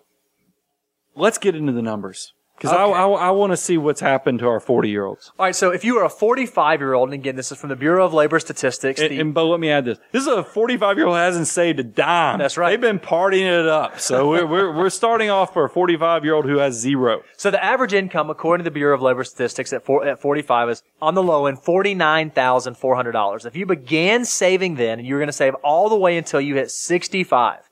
let's 1.14 1.38
get 1.38 1.54
into 1.54 1.72
the 1.72 1.82
numbers. 1.82 2.32
Because 2.56 2.70
I, 2.76 2.84
I, 2.84 3.08
I 3.08 3.30
want 3.30 3.52
to 3.52 3.56
see 3.56 3.76
what's 3.76 4.00
happened 4.00 4.38
to 4.38 4.46
our 4.46 4.60
40 4.60 4.88
year 4.88 5.04
olds. 5.04 5.32
All 5.36 5.46
right, 5.46 5.54
so 5.54 5.70
if 5.72 5.84
you 5.84 5.98
are 5.98 6.04
a 6.04 6.08
45 6.10 6.80
year 6.80 6.94
old, 6.94 7.08
and 7.08 7.14
again, 7.14 7.34
this 7.34 7.50
is 7.50 7.58
from 7.58 7.70
the 7.70 7.76
Bureau 7.76 8.04
of 8.04 8.14
Labor 8.14 8.38
Statistics. 8.38 9.00
And, 9.00 9.10
the- 9.10 9.18
and 9.20 9.34
but 9.34 9.46
let 9.46 9.58
me 9.58 9.68
add 9.68 9.84
this: 9.84 9.98
this 10.12 10.22
is 10.22 10.28
a 10.28 10.44
45 10.44 10.96
year 10.96 11.06
old 11.08 11.16
hasn't 11.16 11.48
saved 11.48 11.80
a 11.80 11.82
dime. 11.82 12.38
That's 12.38 12.56
right. 12.56 12.70
They've 12.70 12.80
been 12.80 13.00
partying 13.00 13.60
it 13.60 13.66
up. 13.66 13.98
So 13.98 14.28
we're, 14.30 14.46
we're 14.46 14.76
we're 14.76 14.90
starting 14.90 15.28
off 15.28 15.52
for 15.52 15.64
a 15.64 15.68
45 15.70 16.24
year 16.24 16.34
old 16.34 16.44
who 16.44 16.58
has 16.58 16.74
zero. 16.78 17.22
So 17.36 17.50
the 17.50 17.62
average 17.62 17.94
income, 17.94 18.30
according 18.30 18.62
to 18.64 18.70
the 18.70 18.74
Bureau 18.74 18.94
of 18.94 19.02
Labor 19.02 19.24
Statistics, 19.24 19.72
at, 19.72 19.84
four, 19.84 20.06
at 20.06 20.20
45 20.20 20.68
is 20.70 20.82
on 21.00 21.14
the 21.14 21.22
low 21.22 21.46
end 21.46 21.58
$49,400. 21.58 23.46
If 23.46 23.56
you 23.56 23.66
began 23.66 24.24
saving 24.24 24.76
then, 24.76 24.98
and 24.98 25.06
you 25.08 25.14
were 25.14 25.20
going 25.20 25.28
to 25.28 25.32
save 25.32 25.54
all 25.56 25.88
the 25.88 25.96
way 25.96 26.16
until 26.16 26.40
you 26.40 26.54
hit 26.54 26.70
65, 26.70 27.68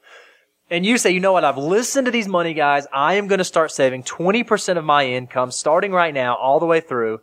and 0.71 0.87
you 0.87 0.97
say, 0.99 1.11
you 1.11 1.21
know 1.21 1.33
what, 1.33 1.45
I've 1.45 1.59
listened 1.59 2.07
to 2.07 2.11
these 2.11 2.29
money 2.29 2.55
guys, 2.55 2.87
I 2.93 3.15
am 3.15 3.27
going 3.27 3.39
to 3.39 3.45
start 3.45 3.73
saving 3.73 4.05
20% 4.05 4.79
of 4.79 4.85
my 4.85 5.07
income 5.07 5.51
starting 5.51 5.93
right 5.93 6.15
now 6.15 6.37
all 6.37 6.61
the 6.61 6.67
way 6.67 6.81
through. 6.81 7.21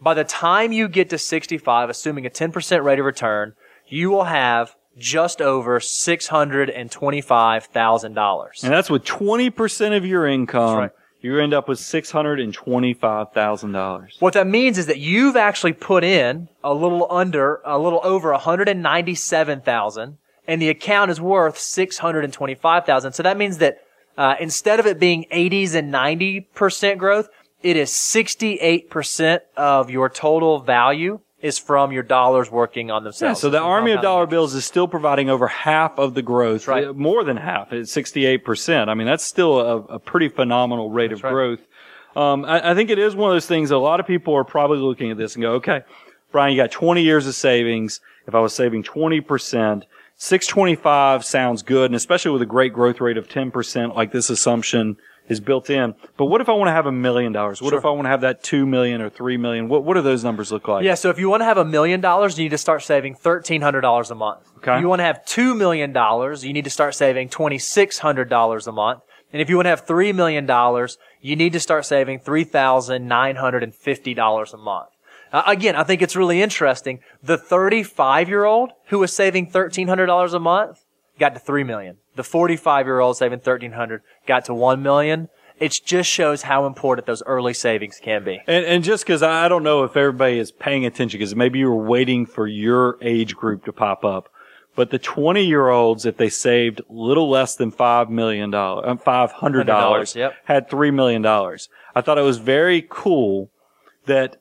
By 0.00 0.14
the 0.14 0.24
time 0.24 0.72
you 0.72 0.88
get 0.88 1.10
to 1.10 1.18
65, 1.18 1.90
assuming 1.90 2.26
a 2.26 2.30
10% 2.30 2.82
rate 2.82 2.98
of 2.98 3.04
return, 3.04 3.52
you 3.86 4.10
will 4.10 4.24
have 4.24 4.74
just 4.98 5.40
over 5.42 5.78
$625,000. 5.78 8.62
And 8.62 8.72
that's 8.72 8.88
with 8.90 9.04
20% 9.04 9.96
of 9.96 10.06
your 10.06 10.26
income. 10.26 10.78
right. 10.78 10.90
You 11.22 11.40
end 11.40 11.54
up 11.54 11.66
with 11.68 11.78
$625,000. 11.80 14.06
What 14.20 14.34
that 14.34 14.46
means 14.46 14.78
is 14.78 14.86
that 14.86 14.98
you've 14.98 15.34
actually 15.34 15.72
put 15.72 16.04
in 16.04 16.48
a 16.62 16.72
little 16.72 17.08
under, 17.10 17.60
a 17.64 17.78
little 17.78 18.00
over 18.04 18.30
197,000 18.30 20.18
and 20.46 20.60
the 20.60 20.68
account 20.68 21.10
is 21.10 21.20
worth 21.20 21.58
625,000. 21.58 23.12
So 23.12 23.22
that 23.22 23.36
means 23.36 23.58
that, 23.58 23.78
uh, 24.16 24.36
instead 24.40 24.80
of 24.80 24.86
it 24.86 24.98
being 24.98 25.26
80s 25.32 25.74
and 25.74 25.92
90% 25.92 26.98
growth, 26.98 27.28
it 27.62 27.76
is 27.76 27.90
68% 27.90 29.40
of 29.56 29.90
your 29.90 30.08
total 30.08 30.60
value 30.60 31.20
is 31.40 31.58
from 31.58 31.92
your 31.92 32.02
dollars 32.02 32.50
working 32.50 32.90
on 32.90 33.04
themselves. 33.04 33.38
Yeah, 33.38 33.42
so 33.42 33.50
the 33.50 33.60
army 33.60 33.92
of 33.92 34.00
dollar 34.00 34.26
bills 34.26 34.54
is 34.54 34.64
still 34.64 34.88
providing 34.88 35.28
over 35.28 35.46
half 35.46 35.98
of 35.98 36.14
the 36.14 36.22
growth, 36.22 36.66
right. 36.66 36.94
more 36.94 37.24
than 37.24 37.36
half. 37.36 37.72
It's 37.72 37.94
68%. 37.94 38.88
I 38.88 38.94
mean, 38.94 39.06
that's 39.06 39.24
still 39.24 39.60
a, 39.60 39.76
a 39.76 39.98
pretty 39.98 40.28
phenomenal 40.28 40.90
rate 40.90 41.12
of 41.12 41.22
right. 41.22 41.30
growth. 41.30 41.60
Um, 42.16 42.46
I, 42.46 42.70
I 42.70 42.74
think 42.74 42.88
it 42.88 42.98
is 42.98 43.14
one 43.14 43.30
of 43.30 43.34
those 43.34 43.46
things 43.46 43.70
a 43.70 43.76
lot 43.76 44.00
of 44.00 44.06
people 44.06 44.34
are 44.34 44.44
probably 44.44 44.78
looking 44.78 45.10
at 45.10 45.18
this 45.18 45.34
and 45.34 45.42
go, 45.42 45.52
okay, 45.54 45.82
Brian, 46.32 46.54
you 46.54 46.60
got 46.60 46.70
20 46.70 47.02
years 47.02 47.26
of 47.26 47.34
savings. 47.34 48.00
If 48.26 48.34
I 48.34 48.40
was 48.40 48.54
saving 48.54 48.82
20%, 48.82 49.82
625 50.16 51.24
sounds 51.24 51.62
good. 51.62 51.86
And 51.86 51.94
especially 51.94 52.30
with 52.32 52.42
a 52.42 52.46
great 52.46 52.72
growth 52.72 53.00
rate 53.00 53.16
of 53.16 53.28
10%, 53.28 53.94
like 53.94 54.12
this 54.12 54.30
assumption 54.30 54.96
is 55.28 55.40
built 55.40 55.70
in. 55.70 55.94
But 56.16 56.26
what 56.26 56.40
if 56.40 56.48
I 56.48 56.52
want 56.52 56.68
to 56.68 56.72
have 56.72 56.86
a 56.86 56.92
million 56.92 57.32
dollars? 57.32 57.60
What 57.60 57.74
if 57.74 57.84
I 57.84 57.90
want 57.90 58.04
to 58.06 58.10
have 58.10 58.20
that 58.22 58.42
2 58.42 58.66
million 58.66 59.00
or 59.00 59.10
3 59.10 59.36
million? 59.36 59.68
What, 59.68 59.84
what 59.84 59.94
do 59.94 60.02
those 60.02 60.24
numbers 60.24 60.52
look 60.52 60.68
like? 60.68 60.84
Yeah, 60.84 60.94
so 60.94 61.10
if 61.10 61.18
you 61.18 61.28
want 61.28 61.40
to 61.40 61.44
have 61.44 61.58
a 61.58 61.64
million 61.64 62.00
dollars, 62.00 62.38
you 62.38 62.44
need 62.44 62.50
to 62.50 62.58
start 62.58 62.82
saving 62.82 63.14
thirteen 63.16 63.60
hundred 63.60 63.80
dollars 63.80 64.10
a 64.10 64.14
month. 64.14 64.48
Okay. 64.58 64.76
If 64.76 64.80
you 64.80 64.88
want 64.88 65.00
to 65.00 65.04
have 65.04 65.24
two 65.24 65.54
million 65.54 65.92
dollars, 65.92 66.44
you 66.44 66.52
need 66.52 66.64
to 66.64 66.70
start 66.70 66.94
saving 66.94 67.28
twenty 67.28 67.58
six 67.58 67.98
hundred 67.98 68.28
dollars 68.28 68.66
a 68.66 68.72
month. 68.72 69.02
And 69.32 69.42
if 69.42 69.50
you 69.50 69.56
want 69.56 69.66
to 69.66 69.70
have 69.70 69.86
three 69.86 70.12
million 70.12 70.46
dollars, 70.46 70.98
you 71.20 71.36
need 71.36 71.52
to 71.52 71.60
start 71.60 71.84
saving 71.84 72.20
three 72.20 72.44
thousand 72.44 73.06
nine 73.08 73.36
hundred 73.36 73.62
and 73.62 73.74
fifty 73.74 74.14
dollars 74.14 74.54
a 74.54 74.56
month. 74.56 74.88
Uh, 75.32 75.42
again, 75.46 75.76
I 75.76 75.84
think 75.84 76.02
it's 76.02 76.16
really 76.16 76.40
interesting. 76.40 77.00
The 77.22 77.36
thirty 77.38 77.82
five 77.82 78.28
year 78.28 78.44
old 78.44 78.70
who 78.86 78.98
was 78.98 79.14
saving 79.14 79.50
thirteen 79.50 79.88
hundred 79.88 80.06
dollars 80.06 80.34
a 80.34 80.40
month 80.40 80.84
got 81.18 81.34
to 81.34 81.40
three 81.40 81.64
million. 81.64 81.98
The 82.14 82.24
forty 82.24 82.56
five 82.56 82.86
year 82.86 83.00
old 83.00 83.16
saving 83.16 83.40
thirteen 83.40 83.72
hundred 83.72 84.02
got 84.26 84.44
to 84.46 84.54
one 84.54 84.82
million. 84.82 85.28
It 85.58 85.80
just 85.84 86.10
shows 86.10 86.42
how 86.42 86.66
important 86.66 87.06
those 87.06 87.22
early 87.24 87.54
savings 87.54 87.98
can 88.02 88.24
be. 88.24 88.42
And, 88.46 88.66
and 88.66 88.84
just 88.84 89.06
because 89.06 89.22
I 89.22 89.48
don't 89.48 89.62
know 89.62 89.84
if 89.84 89.96
everybody 89.96 90.38
is 90.38 90.52
paying 90.52 90.84
attention, 90.84 91.18
because 91.18 91.34
maybe 91.34 91.58
you 91.58 91.70
were 91.70 91.82
waiting 91.82 92.26
for 92.26 92.46
your 92.46 92.98
age 93.00 93.34
group 93.34 93.64
to 93.64 93.72
pop 93.72 94.04
up, 94.04 94.28
but 94.76 94.90
the 94.90 94.98
20 94.98 95.44
year 95.44 95.68
olds, 95.68 96.04
if 96.04 96.18
they 96.18 96.28
saved 96.28 96.82
little 96.88 97.28
less 97.28 97.56
than 97.56 97.72
$5 97.72 98.10
million, 98.10 98.54
uh, 98.54 98.82
$500, 98.82 99.00
$500, 99.00 100.14
yep. 100.14 100.34
had 100.44 100.68
$3 100.68 100.94
million. 100.94 101.24
I 101.24 102.02
thought 102.02 102.18
it 102.18 102.22
was 102.22 102.38
very 102.38 102.86
cool 102.88 103.50
that 104.04 104.36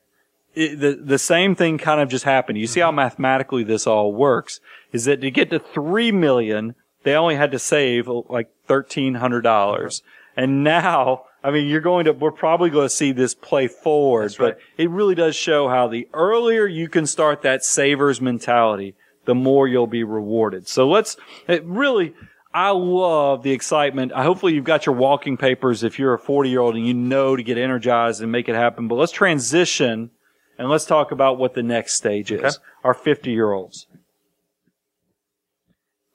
it, 0.56 0.80
the, 0.80 1.00
the 1.02 1.20
same 1.20 1.56
thing 1.56 1.78
kind 1.78 2.02
of 2.02 2.10
just 2.10 2.26
happened. 2.26 2.58
You 2.58 2.68
see 2.68 2.80
how 2.80 2.90
mm-hmm. 2.90 2.98
mathematically 2.98 3.64
this 3.64 3.86
all 3.86 4.14
works 4.14 4.60
is 4.92 5.06
that 5.06 5.22
to 5.22 5.32
get 5.32 5.50
to 5.50 5.60
3 5.60 6.12
million, 6.12 6.76
they 7.04 7.16
only 7.16 7.36
had 7.36 7.52
to 7.52 7.60
save 7.60 8.10
uh, 8.10 8.22
like 8.30 8.50
$1,300. 8.68 10.02
And 10.38 10.64
now, 10.64 11.26
I 11.44 11.52
mean, 11.52 11.68
you're 11.68 11.82
going 11.82 12.06
to, 12.06 12.14
we're 12.14 12.32
probably 12.32 12.70
going 12.70 12.86
to 12.86 12.94
see 12.94 13.12
this 13.12 13.36
play 13.36 13.68
forward, 13.68 14.36
but 14.40 14.58
it 14.78 14.90
really 14.90 15.16
does 15.16 15.36
show 15.36 15.70
how 15.70 15.88
the 15.88 16.08
earlier 16.14 16.66
you 16.66 16.90
can 16.90 17.06
start 17.06 17.42
that 17.44 17.64
savers 17.64 18.20
mentality, 18.20 18.96
the 19.26 19.36
more 19.36 19.68
you'll 19.68 19.88
be 19.88 20.04
rewarded. 20.04 20.68
So 20.68 20.88
let's, 20.88 21.16
it 21.48 21.64
really, 21.66 22.14
I 22.54 22.70
love 22.70 23.44
the 23.44 23.52
excitement. 23.52 24.14
I, 24.14 24.24
hopefully 24.24 24.54
you've 24.54 24.64
got 24.64 24.86
your 24.86 24.96
walking 24.96 25.38
papers 25.38 25.84
if 25.84 26.00
you're 26.00 26.14
a 26.14 26.20
40 26.20 26.50
year 26.50 26.62
old 26.62 26.76
and 26.76 26.88
you 26.88 26.94
know 26.94 27.36
to 27.36 27.44
get 27.44 27.58
energized 27.58 28.22
and 28.22 28.32
make 28.32 28.50
it 28.50 28.56
happen. 28.56 28.88
But 28.88 28.96
let's 28.96 29.12
transition 29.12 30.12
and 30.58 30.70
let's 30.70 30.86
talk 30.86 31.12
about 31.12 31.38
what 31.38 31.54
the 31.54 31.64
next 31.64 31.96
stage 31.96 32.32
is. 32.32 32.60
Our 32.84 32.94
50 32.94 33.32
year 33.32 33.52
olds. 33.52 33.88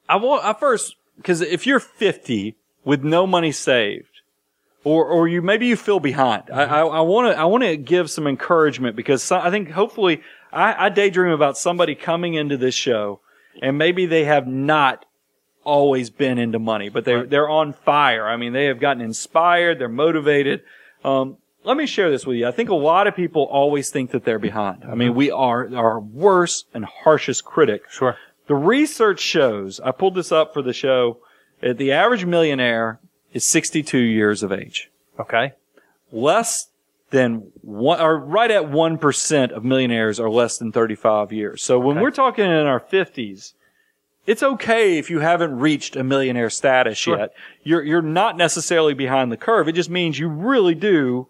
I 0.09 0.16
want, 0.16 0.45
I 0.45 0.53
first, 0.53 0.97
cause 1.22 1.41
if 1.41 1.66
you're 1.66 1.80
50 1.80 2.57
with 2.84 3.05
no 3.05 3.26
money 3.26 3.53
saved, 3.53 4.07
or, 4.82 5.05
or 5.05 5.28
you, 5.28 5.43
maybe 5.43 5.66
you 5.66 5.76
feel 5.76 6.01
behind. 6.01 6.45
I, 6.51 6.64
I, 6.64 7.01
want 7.01 7.32
to, 7.32 7.38
I 7.38 7.45
want 7.45 7.64
to 7.64 7.76
give 7.76 8.11
some 8.11 8.26
encouragement 8.26 8.97
because 8.97 9.22
so, 9.22 9.36
I 9.36 9.51
think 9.51 9.70
hopefully 9.70 10.22
I, 10.53 10.86
I 10.86 10.88
daydream 10.88 11.32
about 11.32 11.59
somebody 11.59 11.95
coming 11.95 12.34
into 12.34 12.57
this 12.57 12.74
show 12.74 13.20
and 13.61 13.76
maybe 13.76 14.07
they 14.07 14.24
have 14.24 14.47
not 14.47 15.05
always 15.64 16.09
been 16.09 16.38
into 16.38 16.59
money, 16.59 16.88
but 16.88 17.05
they're, 17.05 17.26
they're 17.26 17.49
on 17.49 17.74
fire. 17.74 18.26
I 18.26 18.36
mean, 18.36 18.55
they 18.55 18.64
have 18.66 18.80
gotten 18.80 19.03
inspired. 19.03 19.78
They're 19.78 19.88
motivated. 19.88 20.62
Um, 21.05 21.36
let 21.65 21.77
me 21.77 21.87
share 21.87 22.11
this 22.11 22.27
with 22.27 22.37
you. 22.39 22.47
I 22.49 22.53
think 22.53 22.69
a 22.71 22.75
lot 22.75 23.07
of 23.07 23.15
people 23.15 23.43
always 23.45 23.91
think 23.91 24.11
that 24.13 24.25
they're 24.25 24.39
behind. 24.39 24.85
I 24.85 24.95
mean, 24.95 25.15
we 25.15 25.31
are 25.31 25.75
our 25.75 26.01
worst 26.01 26.67
and 26.73 26.85
harshest 26.85 27.45
critic. 27.45 27.83
Sure. 27.91 28.17
The 28.47 28.55
research 28.55 29.21
shows, 29.21 29.79
I 29.81 29.91
pulled 29.93 30.15
this 30.15 30.33
up 30.33 30.55
for 30.55 30.63
the 30.63 30.73
show, 30.73 31.19
uh, 31.63 31.73
the 31.75 31.93
average 31.93 32.25
millionaire 32.25 32.99
is 33.33 33.47
62 33.47 33.99
years 33.99 34.43
of 34.43 34.51
age. 34.53 34.91
Okay. 35.19 35.53
Less 36.11 36.69
than 37.11 37.51
one, 37.61 38.01
or 38.01 38.17
right 38.19 38.51
at 38.51 38.65
1% 38.65 39.51
of 39.53 39.65
millionaires 39.65 40.19
are 40.19 40.31
less 40.31 40.59
than 40.59 40.73
35 40.73 41.33
years. 41.33 41.63
So 41.63 41.79
when 41.79 41.97
Okay. 41.97 42.03
we're 42.03 42.11
talking 42.11 42.45
in 42.45 42.51
our 42.67 42.81
50s, 42.81 43.53
it's 44.27 44.43
okay 44.43 44.99
if 44.99 45.11
you 45.11 45.21
haven't 45.21 45.59
reached 45.59 45.97
a 45.97 46.05
millionaire 46.05 46.51
status 46.51 47.07
yet. 47.07 47.33
You're, 47.63 47.83
you're 47.83 48.03
not 48.03 48.37
necessarily 48.37 48.95
behind 48.95 49.31
the 49.33 49.37
curve. 49.37 49.69
It 49.69 49.73
just 49.73 49.91
means 49.91 50.19
you 50.19 50.29
really 50.29 50.75
do 50.75 51.29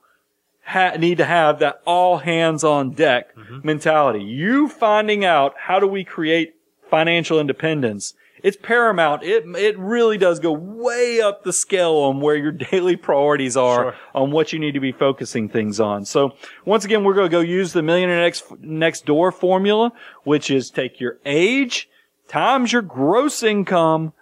ha- 0.65 0.97
need 0.99 1.19
to 1.19 1.25
have 1.25 1.59
that 1.61 1.81
all 1.85 2.19
hands 2.19 2.65
on 2.65 2.91
deck 2.91 3.35
Mm-hmm. 3.37 3.67
mentality. 3.67 4.23
You 4.23 4.69
finding 4.69 5.25
out 5.25 5.55
how 5.59 5.79
do 5.81 5.87
we 5.87 6.05
create 6.05 6.55
financial 6.89 7.39
independence. 7.41 8.15
It's 8.43 8.57
paramount. 8.57 9.23
It, 9.23 9.45
it 9.57 9.79
really 9.79 10.17
does 10.17 10.39
go 10.41 10.53
way 10.53 11.21
up 11.21 11.45
the 11.45 11.53
scale 11.53 11.97
on 11.97 12.21
where 12.21 12.37
your 12.37 12.53
daily 12.71 12.97
priorities 12.97 13.57
are 13.57 13.83
Sure. 13.93 13.95
on 14.15 14.31
what 14.31 14.53
you 14.53 14.59
need 14.59 14.73
to 14.73 14.81
be 14.81 14.93
focusing 14.93 15.49
things 15.49 15.79
on. 15.81 16.05
So 16.07 16.33
once 16.65 16.85
again, 16.85 17.05
we're 17.05 17.15
going 17.15 17.29
to 17.29 17.31
go 17.37 17.41
use 17.41 17.73
the 17.75 17.83
millionaire 17.83 18.21
next, 18.21 18.45
next 18.61 19.05
door 19.05 19.31
formula, 19.31 19.93
which 20.25 20.51
is 20.51 20.71
take 20.71 21.01
your 21.01 21.19
age 21.27 21.89
times 22.29 22.73
your 22.73 22.83
gross 22.83 23.43
income 23.43 24.13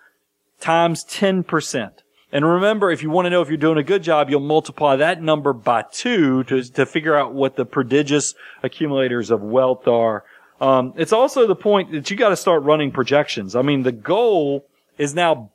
times 0.61 1.05
10%. 1.05 1.91
And 2.31 2.45
remember, 2.45 2.91
if 2.91 3.03
you 3.03 3.11
want 3.11 3.26
to 3.26 3.31
know 3.31 3.41
if 3.41 3.49
you're 3.49 3.57
doing 3.57 3.79
a 3.79 3.83
good 3.83 4.03
job, 4.03 4.29
you'll 4.29 4.41
multiply 4.41 4.97
that 4.97 5.22
number 5.22 5.53
by 5.53 5.83
two 5.91 6.45
to, 6.45 6.62
to 6.62 6.85
figure 6.85 7.16
out 7.16 7.33
what 7.33 7.57
the 7.57 7.64
prodigious 7.64 8.35
accumulators 8.62 9.31
of 9.31 9.43
wealth 9.43 9.89
are. 9.89 10.24
Um, 10.61 10.93
it's 10.97 11.12
also 11.12 11.47
the 11.47 11.57
point 11.57 11.93
that 11.93 12.11
you 12.11 12.16
got 12.16 12.31
to 12.31 12.37
start 12.37 12.62
running 12.64 12.91
projections. 12.91 13.57
I 13.57 13.62
mean, 13.62 13.83
the 13.83 13.93
goal 13.93 14.66
is 14.99 15.14
now 15.14 15.51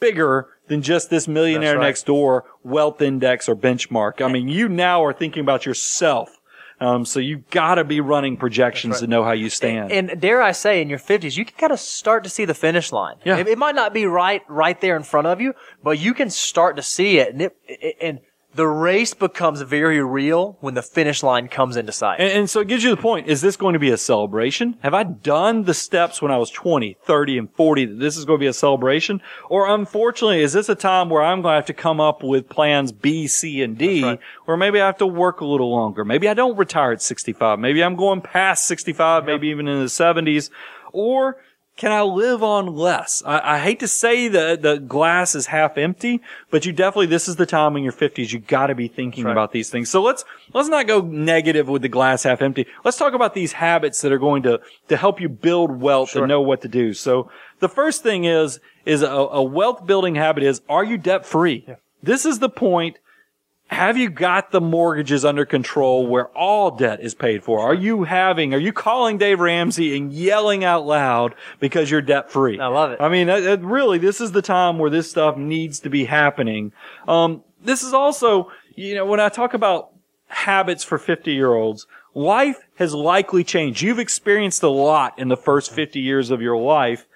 bigger 0.00 0.48
than 0.66 0.82
just 0.82 1.10
this 1.10 1.26
millionaire 1.26 1.78
right. 1.78 1.86
next 1.86 2.06
door 2.06 2.44
wealth 2.62 3.00
index 3.00 3.48
or 3.48 3.56
benchmark. 3.56 4.20
I 4.20 4.30
mean, 4.30 4.48
you 4.48 4.68
now 4.68 5.04
are 5.04 5.12
thinking 5.12 5.40
about 5.40 5.64
yourself. 5.64 6.37
Um, 6.80 7.04
so 7.04 7.18
you've 7.20 7.50
got 7.50 7.74
to 7.74 7.84
be 7.84 8.00
running 8.00 8.36
projections 8.36 9.00
to 9.00 9.06
know 9.06 9.24
how 9.24 9.32
you 9.32 9.50
stand. 9.50 9.90
And 9.90 10.20
dare 10.20 10.40
I 10.40 10.52
say, 10.52 10.80
in 10.80 10.88
your 10.88 10.98
fifties, 11.00 11.36
you 11.36 11.44
can 11.44 11.56
kind 11.56 11.72
of 11.72 11.80
start 11.80 12.22
to 12.24 12.30
see 12.30 12.44
the 12.44 12.54
finish 12.54 12.92
line. 12.92 13.16
Yeah. 13.24 13.38
It, 13.38 13.48
it 13.48 13.58
might 13.58 13.74
not 13.74 13.92
be 13.92 14.06
right, 14.06 14.42
right 14.48 14.80
there 14.80 14.96
in 14.96 15.02
front 15.02 15.26
of 15.26 15.40
you, 15.40 15.54
but 15.82 15.98
you 15.98 16.14
can 16.14 16.30
start 16.30 16.76
to 16.76 16.82
see 16.82 17.18
it. 17.18 17.32
And 17.32 17.42
it, 17.42 17.56
it- 17.66 17.96
and 18.00 18.20
The 18.58 18.66
race 18.66 19.14
becomes 19.14 19.60
very 19.60 20.02
real 20.02 20.56
when 20.58 20.74
the 20.74 20.82
finish 20.82 21.22
line 21.22 21.46
comes 21.46 21.76
into 21.76 21.92
sight. 21.92 22.18
And, 22.18 22.32
and 22.32 22.50
so 22.50 22.58
it 22.58 22.66
gives 22.66 22.82
you 22.82 22.90
the 22.90 23.00
point. 23.00 23.28
Is 23.28 23.40
this 23.40 23.56
going 23.56 23.74
to 23.74 23.78
be 23.78 23.90
a 23.90 23.96
celebration? 23.96 24.76
Have 24.82 24.94
I 24.94 25.04
done 25.04 25.62
the 25.62 25.74
steps 25.74 26.20
when 26.20 26.32
I 26.32 26.38
was 26.38 26.50
20, 26.50 26.96
30, 27.04 27.38
and 27.38 27.54
40 27.54 27.84
that 27.84 28.00
this 28.00 28.16
is 28.16 28.24
going 28.24 28.40
to 28.40 28.42
be 28.42 28.48
a 28.48 28.52
celebration? 28.52 29.22
Or 29.48 29.72
unfortunately, 29.72 30.42
is 30.42 30.54
this 30.54 30.68
a 30.68 30.74
time 30.74 31.08
where 31.08 31.22
I'm 31.22 31.40
going 31.40 31.52
to 31.52 31.54
have 31.54 31.66
to 31.66 31.72
come 31.72 32.00
up 32.00 32.24
with 32.24 32.48
plans 32.48 32.90
B, 32.90 33.28
C, 33.28 33.62
and 33.62 33.78
D, 33.78 34.02
right. 34.02 34.18
where 34.46 34.56
maybe 34.56 34.80
I 34.80 34.86
have 34.86 34.98
to 34.98 35.06
work 35.06 35.40
a 35.40 35.46
little 35.46 35.70
longer? 35.70 36.04
Maybe 36.04 36.28
I 36.28 36.34
don't 36.34 36.58
retire 36.58 36.90
at 36.90 37.00
65. 37.00 37.60
Maybe 37.60 37.84
I'm 37.84 37.94
going 37.94 38.20
past 38.22 38.66
65, 38.66 39.24
maybe 39.24 39.50
even 39.50 39.68
in 39.68 39.78
the 39.78 39.84
70s. 39.84 40.50
Or 40.92 41.36
can 41.78 41.92
I 41.92 42.02
live 42.02 42.42
on 42.42 42.66
less? 42.66 43.22
I, 43.24 43.54
I 43.54 43.58
hate 43.60 43.78
to 43.80 43.88
say 43.88 44.26
the 44.26 44.58
the 44.60 44.78
glass 44.78 45.36
is 45.36 45.46
half 45.46 45.78
empty, 45.78 46.20
but 46.50 46.66
you 46.66 46.72
definitely 46.72 47.06
this 47.06 47.28
is 47.28 47.36
the 47.36 47.46
time 47.46 47.76
in 47.76 47.84
your 47.84 47.92
fifties 47.92 48.32
you 48.32 48.40
got 48.40 48.66
to 48.66 48.74
be 48.74 48.88
thinking 48.88 49.24
right. 49.24 49.32
about 49.32 49.52
these 49.52 49.70
things. 49.70 49.88
So 49.88 50.02
let's 50.02 50.24
let's 50.52 50.68
not 50.68 50.88
go 50.88 51.00
negative 51.00 51.68
with 51.68 51.82
the 51.82 51.88
glass 51.88 52.24
half 52.24 52.42
empty. 52.42 52.66
Let's 52.84 52.98
talk 52.98 53.14
about 53.14 53.32
these 53.32 53.52
habits 53.52 54.00
that 54.02 54.10
are 54.10 54.18
going 54.18 54.42
to 54.42 54.60
to 54.88 54.96
help 54.96 55.20
you 55.20 55.28
build 55.28 55.80
wealth 55.80 56.10
Sure. 56.10 56.22
and 56.24 56.28
know 56.28 56.40
what 56.42 56.62
to 56.62 56.68
do. 56.68 56.92
So 56.94 57.30
the 57.60 57.68
first 57.68 58.02
thing 58.02 58.24
is 58.24 58.58
is 58.84 59.02
a, 59.02 59.06
a 59.06 59.42
wealth 59.42 59.86
building 59.86 60.16
habit 60.16 60.42
is 60.42 60.60
are 60.68 60.84
you 60.84 60.98
debt 60.98 61.24
free? 61.24 61.64
This 62.02 62.26
is 62.26 62.40
the 62.40 62.50
point 62.50 62.98
have 63.68 63.98
you 63.98 64.08
got 64.08 64.50
the 64.50 64.62
mortgages 64.62 65.24
under 65.24 65.44
control 65.44 66.06
where 66.06 66.28
all 66.28 66.70
debt 66.70 67.00
is 67.00 67.14
paid 67.14 67.44
for? 67.44 67.60
Are 67.60 67.74
you 67.74 68.04
having, 68.04 68.54
are 68.54 68.58
you 68.58 68.72
calling 68.72 69.18
Dave 69.18 69.40
Ramsey 69.40 69.94
and 69.96 70.10
yelling 70.10 70.64
out 70.64 70.86
loud 70.86 71.34
because 71.60 71.90
you're 71.90 72.00
debt 72.00 72.30
free? 72.30 72.58
I 72.58 72.68
love 72.68 72.92
it. 72.92 73.00
I 73.00 73.10
mean, 73.10 73.28
it, 73.28 73.44
it 73.44 73.60
really, 73.60 73.98
this 73.98 74.22
is 74.22 74.32
the 74.32 74.42
time 74.42 74.78
where 74.78 74.90
this 74.90 75.10
stuff 75.10 75.36
needs 75.36 75.80
to 75.80 75.90
be 75.90 76.06
happening. 76.06 76.72
Um, 77.06 77.44
this 77.62 77.82
is 77.82 77.92
also, 77.92 78.50
you 78.74 78.94
know, 78.94 79.04
when 79.04 79.20
I 79.20 79.28
talk 79.28 79.52
about 79.52 79.90
habits 80.28 80.82
for 80.82 80.96
50 80.96 81.32
year 81.32 81.52
olds, 81.52 81.86
life 82.14 82.66
has 82.76 82.94
likely 82.94 83.44
changed. 83.44 83.82
You've 83.82 83.98
experienced 83.98 84.62
a 84.62 84.70
lot 84.70 85.18
in 85.18 85.28
the 85.28 85.36
first 85.36 85.72
50 85.72 86.00
years 86.00 86.30
of 86.30 86.40
your 86.40 86.56
life. 86.56 87.06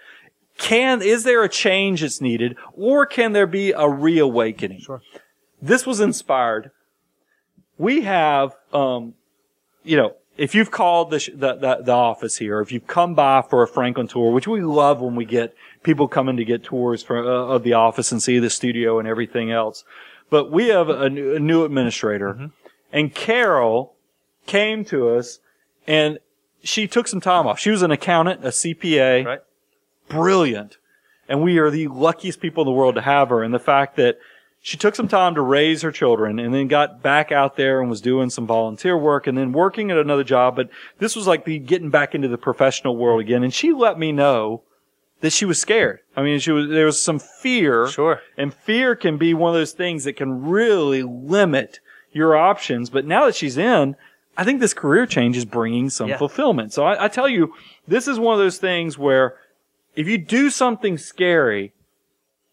Can, 0.59 1.01
is 1.01 1.25
there 1.25 1.43
a 1.43 1.49
change 1.49 2.03
that's 2.03 2.21
needed 2.21 2.57
or 2.75 3.07
can 3.07 3.33
there 3.33 3.47
be 3.47 3.73
a 3.73 3.89
reawakening? 3.89 4.81
Sure. 4.81 5.01
This 5.63 5.87
was 5.87 6.01
inspired. 6.01 6.71
We 7.79 8.03
have, 8.03 8.55
um, 8.73 9.15
you 9.83 9.97
know, 9.97 10.15
if 10.37 10.55
you've 10.55 10.71
called 10.71 11.11
the, 11.11 11.19
sh- 11.21 11.31
the, 11.35 11.55
the, 11.55 11.79
the 11.85 11.93
office 11.93 12.37
here, 12.39 12.61
if 12.61 12.73
you've 12.73 12.87
come 12.87 13.15
by 13.15 13.43
for 13.43 13.63
a 13.63 13.69
Franklin 13.69 14.09
tour, 14.09 14.31
which 14.33 14.49
we 14.49 14.61
love 14.63 15.01
when 15.01 15.15
we 15.15 15.25
get 15.25 15.55
people 15.83 16.09
coming 16.09 16.37
to 16.37 16.45
get 16.45 16.63
tours 16.65 17.03
for, 17.03 17.19
uh, 17.19 17.55
of 17.55 17.63
the 17.63 17.73
office 17.75 18.13
and 18.13 18.23
see 18.23 18.39
the 18.39 18.51
studio 18.51 18.99
and 18.99 19.07
everything 19.07 19.51
else. 19.51 19.85
But 20.31 20.51
we 20.51 20.69
have 20.69 20.89
a, 20.89 21.09
new- 21.11 21.35
a 21.37 21.39
new 21.39 21.65
administrator 21.65 22.51
and 22.93 23.15
Carol 23.15 23.95
came 24.47 24.85
to 24.87 25.11
us 25.11 25.39
and 25.87 26.19
she 26.63 26.87
took 26.87 27.09
some 27.09 27.21
time 27.21 27.47
off. 27.47 27.59
She 27.59 27.71
was 27.71 27.83
an 27.83 27.91
accountant, 27.91 28.45
a 28.45 28.49
CPA 28.49 29.25
Right. 29.27 29.41
brilliant. 30.09 30.79
And 31.29 31.43
we 31.43 31.59
are 31.59 31.71
the 31.71 31.89
luckiest 31.89 32.41
people 32.41 32.63
in 32.63 32.67
the 32.67 32.73
world 32.73 32.95
to 32.97 33.01
have 33.03 33.29
her. 33.31 33.43
And 33.43 33.53
the 33.53 33.59
fact 33.59 33.97
that 33.97 34.19
she 34.65 34.77
took 34.77 34.95
some 34.95 35.09
time 35.09 35.35
to 35.35 35.41
raise 35.43 35.83
her 35.83 35.91
children 35.91 36.39
and 36.39 36.55
then 36.55 36.69
got 36.69 37.03
back 37.03 37.33
out 37.33 37.57
there 37.57 37.81
and 37.81 37.91
was 37.91 38.01
doing 38.01 38.31
some 38.31 38.47
volunteer 38.47 38.97
work 38.97 39.27
and 39.27 39.37
then 39.37 39.53
working 39.53 39.91
at 39.91 39.99
another 39.99 40.23
job. 40.23 40.55
But 40.55 40.71
this 40.99 41.17
was 41.17 41.27
like 41.27 41.45
the 41.45 41.59
getting 41.59 41.91
back 41.91 42.15
into 42.15 42.29
the 42.29 42.39
professional 42.39 42.97
world 42.97 43.21
again. 43.21 43.43
And 43.43 43.53
she 43.53 43.73
let 43.73 43.99
me 43.99 44.13
know 44.13 44.63
that 45.21 45.33
she 45.33 45.45
was 45.45 45.61
scared. 45.61 45.99
I 46.17 46.23
mean, 46.23 46.39
she 46.39 46.53
was, 46.53 46.69
there 46.69 46.87
was 46.87 47.03
some 47.03 47.19
fear. 47.19 47.89
Sure. 47.89 48.21
And 48.37 48.55
fear 48.55 48.95
can 48.95 49.19
be 49.19 49.35
one 49.35 49.51
of 49.53 49.61
those 49.61 49.73
things 49.73 50.05
that 50.05 50.15
can 50.17 50.45
really 50.47 51.03
limit 51.03 51.81
your 52.13 52.37
options. 52.37 52.89
But 52.89 53.05
now 53.05 53.27
that 53.27 53.35
she's 53.35 53.59
in, 53.59 53.97
I 54.37 54.45
think 54.45 54.61
this 54.61 54.75
career 54.75 55.07
change 55.07 55.37
is 55.37 55.45
bringing 55.45 55.91
some 55.91 56.09
Yeah. 56.09 56.19
fulfillment. 56.19 56.73
So 56.73 56.85
I, 56.85 57.07
I 57.07 57.09
tell 57.09 57.29
you, 57.29 57.53
this 57.89 58.07
is 58.07 58.19
one 58.19 58.33
of 58.35 58.39
those 58.39 58.59
things 58.59 58.97
where 58.97 59.37
if 59.97 60.07
you 60.07 60.19
do 60.19 60.51
something 60.51 60.99
scary, 60.99 61.73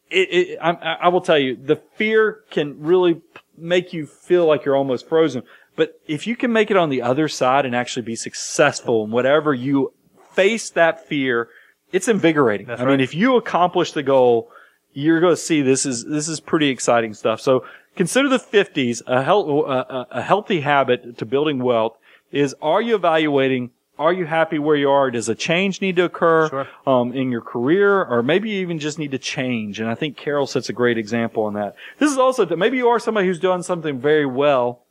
it, 0.09 0.29
it 0.33 0.59
I, 0.61 0.71
I 1.03 1.07
will 1.09 1.21
tell 1.21 1.37
you, 1.37 1.55
the 1.55 1.75
fear 1.95 2.43
can 2.49 2.79
really 2.81 3.21
make 3.57 3.93
you 3.93 4.05
feel 4.05 4.45
like 4.45 4.65
you're 4.65 4.75
almost 4.77 5.07
frozen. 5.07 5.43
But 5.75 5.99
if 6.07 6.27
you 6.27 6.35
can 6.35 6.51
make 6.51 6.71
it 6.71 6.77
on 6.77 6.89
the 6.89 7.01
other 7.01 7.27
side 7.27 7.65
and 7.65 7.75
actually 7.75 8.03
be 8.03 8.15
successful 8.15 9.05
in 9.05 9.11
whatever 9.11 9.53
you 9.53 9.93
face 10.31 10.69
that 10.71 11.05
fear, 11.07 11.49
it's 11.91 12.07
invigorating. 12.07 12.67
That's 12.67 12.81
I 12.81 12.85
mean, 12.85 12.99
if 12.99 13.13
you 13.13 13.35
accomplish 13.37 13.93
the 13.93 14.03
goal, 14.03 14.49
you're 14.93 15.19
going 15.19 15.33
to 15.33 15.37
see 15.41 15.61
this 15.61 15.85
is 15.85 16.05
this 16.05 16.27
is 16.27 16.39
pretty 16.39 16.69
exciting 16.69 17.13
stuff. 17.13 17.39
So 17.41 17.65
consider 17.95 18.27
the 18.29 18.39
50s 18.39 19.01
a, 19.07 19.23
hel- 19.23 19.49
a, 19.65 19.71
a- 19.79 20.07
a 20.11 20.21
healthy 20.21 20.61
habit 20.61 21.17
to 21.17 21.25
building 21.25 21.59
wealth 21.59 21.97
is 22.31 22.55
are 22.61 22.81
you 22.81 22.95
evaluating 22.95 23.71
are 23.99 24.13
you 24.13 24.25
happy 24.25 24.57
where 24.57 24.77
you 24.77 24.89
are? 24.89 25.11
Does 25.11 25.27
a 25.27 25.35
change 25.35 25.81
need 25.81 25.97
to 25.97 26.05
occur 26.05 26.47
Sure. 26.49 26.67
um, 26.87 27.11
in 27.13 27.29
your 27.31 27.41
career, 27.41 28.03
or 28.05 28.23
maybe 28.23 28.49
you 28.49 28.61
even 28.61 28.79
just 28.79 28.97
need 28.97 29.11
to 29.11 29.19
change? 29.19 29.79
And 29.81 29.89
I 29.89 29.93
think 29.95 30.15
Carol 30.15 30.47
sets 30.47 30.69
a 30.69 30.73
great 30.73 30.97
example 30.97 31.43
on 31.43 31.53
that. 31.55 31.75
This 31.99 32.09
is 32.09 32.17
also 32.17 32.45
maybe 32.55 32.77
you 32.77 32.87
are 32.87 32.97
somebody 32.99 33.27
who's 33.27 33.39
done 33.39 33.61
something 33.61 33.99
very 33.99 34.25
well. 34.25 34.83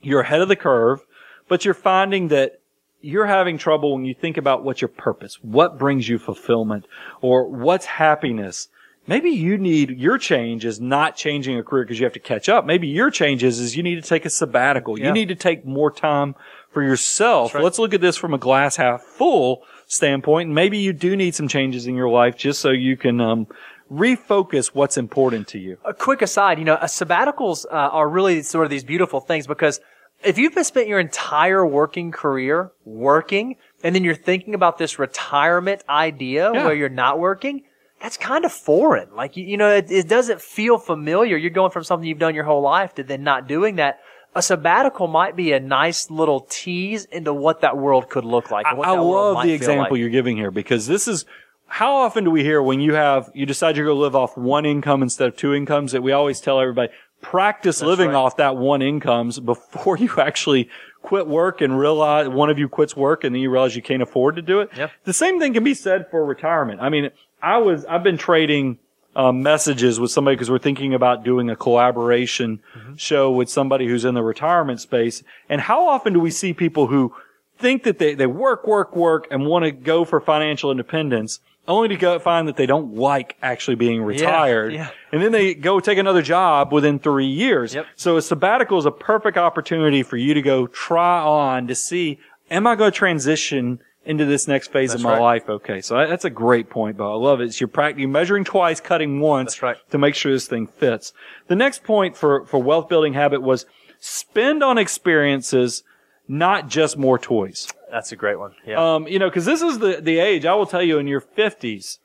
You're 0.00 0.22
ahead 0.22 0.40
of 0.40 0.48
the 0.48 0.56
curve, 0.56 1.04
but 1.46 1.64
you're 1.64 1.74
finding 1.74 2.28
that 2.28 2.60
you're 3.00 3.26
having 3.26 3.58
trouble 3.58 3.94
when 3.94 4.06
you 4.06 4.14
think 4.14 4.36
about 4.38 4.64
what's 4.64 4.80
your 4.80 4.88
purpose, 4.88 5.38
what 5.42 5.78
brings 5.78 6.08
you 6.08 6.18
fulfillment, 6.18 6.86
or 7.20 7.46
what's 7.48 7.84
happiness. 7.86 8.68
Maybe 9.06 9.30
you 9.30 9.56
need 9.56 9.90
your 9.90 10.18
change 10.18 10.64
is 10.64 10.80
not 10.80 11.16
changing 11.16 11.58
a 11.58 11.62
career 11.62 11.84
because 11.84 11.98
you 11.98 12.04
have 12.04 12.12
to 12.14 12.20
catch 12.20 12.48
up. 12.48 12.66
Maybe 12.66 12.88
your 12.88 13.10
change 13.10 13.42
is, 13.42 13.58
is 13.58 13.76
you 13.76 13.82
need 13.82 13.94
to 14.02 14.06
take 14.06 14.26
a 14.26 14.30
sabbatical. 14.30 14.98
Yeah. 14.98 15.06
You 15.06 15.12
need 15.12 15.28
to 15.28 15.34
take 15.34 15.64
more 15.64 15.90
time 15.90 16.34
for 16.78 16.84
yourself. 16.84 17.54
right. 17.54 17.64
Let's 17.64 17.78
look 17.80 17.92
at 17.92 18.00
this 18.00 18.16
from 18.16 18.34
a 18.34 18.38
glass 18.38 18.76
half 18.76 19.02
full 19.02 19.64
standpoint. 19.88 20.48
Maybe 20.50 20.78
you 20.78 20.92
do 20.92 21.16
need 21.16 21.34
some 21.34 21.48
changes 21.48 21.86
in 21.88 21.96
your 21.96 22.08
life 22.08 22.36
just 22.36 22.60
so 22.60 22.70
you 22.70 22.96
can 22.96 23.20
um, 23.20 23.48
refocus 23.90 24.68
what's 24.68 24.96
important 24.96 25.48
to 25.48 25.58
you. 25.58 25.76
a 25.84 25.92
quick 25.92 26.22
aside, 26.22 26.58
you 26.58 26.64
know, 26.64 26.76
sabbaticals 26.76 27.66
uh, 27.66 27.74
are 27.74 28.08
really 28.08 28.42
sort 28.42 28.64
of 28.64 28.70
these 28.70 28.84
beautiful 28.84 29.20
things 29.20 29.46
because 29.48 29.80
if 30.22 30.38
you've 30.38 30.54
been 30.54 30.64
spent 30.64 30.86
your 30.88 31.00
entire 31.00 31.66
working 31.66 32.12
career 32.12 32.70
working 32.84 33.56
and 33.82 33.94
then 33.94 34.04
you're 34.04 34.14
thinking 34.14 34.54
about 34.54 34.78
this 34.78 34.98
retirement 35.00 35.82
idea 35.88 36.52
Yeah. 36.52 36.64
where 36.64 36.74
you're 36.74 36.88
not 36.88 37.18
working, 37.18 37.62
that's 38.00 38.16
kind 38.16 38.44
of 38.44 38.52
foreign. 38.52 39.08
Like, 39.16 39.36
you, 39.36 39.44
you 39.44 39.56
know, 39.56 39.70
it, 39.74 39.90
it 39.90 40.06
doesn't 40.08 40.40
feel 40.40 40.78
familiar. 40.78 41.36
You're 41.36 41.50
going 41.50 41.72
from 41.72 41.82
something 41.82 42.08
you've 42.08 42.18
done 42.20 42.34
your 42.36 42.44
whole 42.44 42.62
life 42.62 42.94
to 42.96 43.02
then 43.02 43.24
not 43.24 43.48
doing 43.48 43.76
that. 43.76 43.98
A 44.34 44.42
sabbatical 44.42 45.08
might 45.08 45.36
be 45.36 45.52
a 45.52 45.60
nice 45.60 46.10
little 46.10 46.46
tease 46.48 47.06
into 47.06 47.32
what 47.32 47.62
that 47.62 47.76
world 47.76 48.08
could 48.08 48.24
look 48.24 48.50
like. 48.50 48.66
I, 48.66 48.70
and 48.70 48.78
what 48.78 48.88
I 48.88 48.92
love 48.92 49.42
the 49.42 49.52
example 49.52 49.92
like. 49.92 49.98
you're 49.98 50.10
giving 50.10 50.36
here 50.36 50.50
because 50.50 50.86
this 50.86 51.08
is 51.08 51.24
how 51.66 51.96
often 51.96 52.24
do 52.24 52.30
we 52.30 52.42
hear 52.42 52.62
when 52.62 52.80
you 52.80 52.94
have 52.94 53.30
you 53.34 53.46
decide 53.46 53.76
you're 53.76 53.86
going 53.86 53.96
to 53.96 54.00
live 54.00 54.16
off 54.16 54.36
one 54.36 54.64
income 54.64 55.02
instead 55.02 55.28
of 55.28 55.36
two 55.36 55.54
incomes 55.54 55.92
that 55.92 56.02
we 56.02 56.12
always 56.12 56.40
tell 56.40 56.60
everybody 56.60 56.92
practice 57.20 57.82
living 57.82 58.08
right. 58.08 58.16
off 58.16 58.36
that 58.36 58.56
one 58.56 58.80
incomes 58.80 59.40
before 59.40 59.96
you 59.96 60.10
actually 60.18 60.68
quit 61.02 61.26
work 61.26 61.60
and 61.60 61.78
realize 61.78 62.28
one 62.28 62.50
of 62.50 62.58
you 62.58 62.68
quits 62.68 62.96
work 62.96 63.24
and 63.24 63.34
then 63.34 63.42
you 63.42 63.50
realize 63.50 63.76
you 63.76 63.82
can't 63.82 64.02
afford 64.02 64.36
to 64.36 64.42
do 64.42 64.60
it. 64.60 64.70
Yep. 64.76 64.90
The 65.04 65.12
same 65.12 65.38
thing 65.38 65.54
can 65.54 65.64
be 65.64 65.74
said 65.74 66.10
for 66.10 66.24
retirement. 66.24 66.80
I 66.80 66.88
mean, 66.88 67.10
I 67.42 67.58
was 67.58 67.84
I've 67.84 68.02
been 68.02 68.18
trading 68.18 68.78
um, 69.18 69.42
messages 69.42 69.98
with 69.98 70.12
somebody 70.12 70.36
because 70.36 70.48
we're 70.48 70.60
thinking 70.60 70.94
about 70.94 71.24
doing 71.24 71.50
a 71.50 71.56
collaboration 71.56 72.60
show 72.96 73.32
with 73.32 73.50
somebody 73.50 73.88
who's 73.88 74.04
in 74.04 74.14
the 74.14 74.22
retirement 74.22 74.80
space. 74.80 75.24
And 75.48 75.60
how 75.60 75.88
often 75.88 76.12
do 76.12 76.20
we 76.20 76.30
see 76.30 76.54
people 76.54 76.86
who 76.86 77.12
think 77.58 77.82
that 77.82 77.98
they, 77.98 78.14
they 78.14 78.26
work, 78.26 78.64
work, 78.64 78.94
work 78.94 79.26
and 79.32 79.44
want 79.44 79.64
to 79.64 79.72
go 79.72 80.04
for 80.04 80.20
financial 80.20 80.70
independence 80.70 81.40
only 81.66 81.88
to 81.88 81.96
go 81.96 82.18
find 82.20 82.46
that 82.46 82.56
they 82.56 82.64
don't 82.64 82.94
like 82.94 83.36
actually 83.42 83.74
being 83.74 84.02
retired. 84.02 84.72
yeah. 84.72 84.90
And 85.12 85.20
then 85.20 85.32
they 85.32 85.52
go 85.54 85.80
take 85.80 85.98
another 85.98 86.22
job 86.22 86.72
within 86.72 87.00
three 87.00 87.26
years. 87.26 87.74
Yep. 87.74 87.86
So 87.96 88.16
a 88.16 88.22
sabbatical 88.22 88.78
is 88.78 88.86
a 88.86 88.92
perfect 88.92 89.36
opportunity 89.36 90.04
for 90.04 90.16
you 90.16 90.32
to 90.32 90.40
go 90.40 90.68
try 90.68 91.20
on 91.20 91.66
to 91.66 91.74
see, 91.74 92.20
am 92.50 92.68
I 92.68 92.76
going 92.76 92.92
to 92.92 92.96
transition 92.96 93.80
into 94.08 94.24
this 94.24 94.48
next 94.48 94.72
phase 94.72 94.94
of 94.94 95.02
my 95.02 95.12
right. 95.12 95.20
life? 95.20 95.48
Okay. 95.48 95.80
So 95.80 95.96
that- 95.96 96.08
that's 96.08 96.24
a 96.24 96.30
great 96.30 96.70
point, 96.70 96.96
Bo. 96.96 97.12
I 97.12 97.16
love 97.16 97.40
it. 97.40 97.44
It's 97.44 97.60
you're, 97.60 97.68
prac- 97.68 97.98
you're 97.98 98.08
measuring 98.08 98.42
twice, 98.44 98.80
cutting 98.80 99.20
once 99.20 99.52
That's 99.52 99.62
right. 99.62 99.76
to 99.90 99.98
make 99.98 100.14
sure 100.14 100.32
this 100.32 100.48
thing 100.48 100.66
fits. 100.66 101.12
The 101.46 101.54
next 101.54 101.84
point 101.84 102.16
for, 102.16 102.44
for 102.46 102.60
wealth 102.60 102.88
building 102.88 103.12
habit 103.12 103.42
was 103.42 103.66
spend 104.00 104.62
on 104.64 104.78
experiences, 104.78 105.84
not 106.26 106.68
just 106.68 106.96
more 106.96 107.18
toys. 107.18 107.68
That's 107.90 108.10
a 108.12 108.16
great 108.16 108.38
one. 108.38 108.54
Yeah. 108.66 108.94
Um, 108.94 109.06
you 109.06 109.18
know, 109.18 109.30
cause 109.30 109.44
this 109.44 109.62
is 109.62 109.78
the, 109.78 110.00
the 110.00 110.18
age, 110.18 110.44
I 110.44 110.54
will 110.54 110.66
tell 110.66 110.82
you 110.82 110.98
in 110.98 111.06
your 111.06 111.20
fifties, 111.20 111.98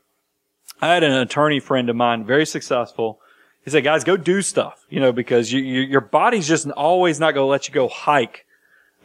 I 0.82 0.94
had 0.94 1.03
an 1.03 1.14
attorney 1.14 1.60
friend 1.60 1.90
of 1.90 1.95
mine, 1.95 2.26
very 2.26 2.45
successful. 2.45 3.19
He 3.64 3.69
said, 3.72 3.84
guys, 3.86 4.03
go 4.03 4.18
do 4.18 4.41
stuff, 4.41 4.86
you 4.90 4.99
know, 4.99 5.14
because 5.14 5.53
you, 5.53 5.61
you, 5.61 5.82
your 5.82 6.02
body's 6.02 6.48
just 6.48 6.69
always 6.72 7.19
not 7.19 7.34
going 7.34 7.45
to 7.45 7.49
let 7.49 7.68
you 7.68 7.73
go 7.73 7.88
hike. 7.88 8.45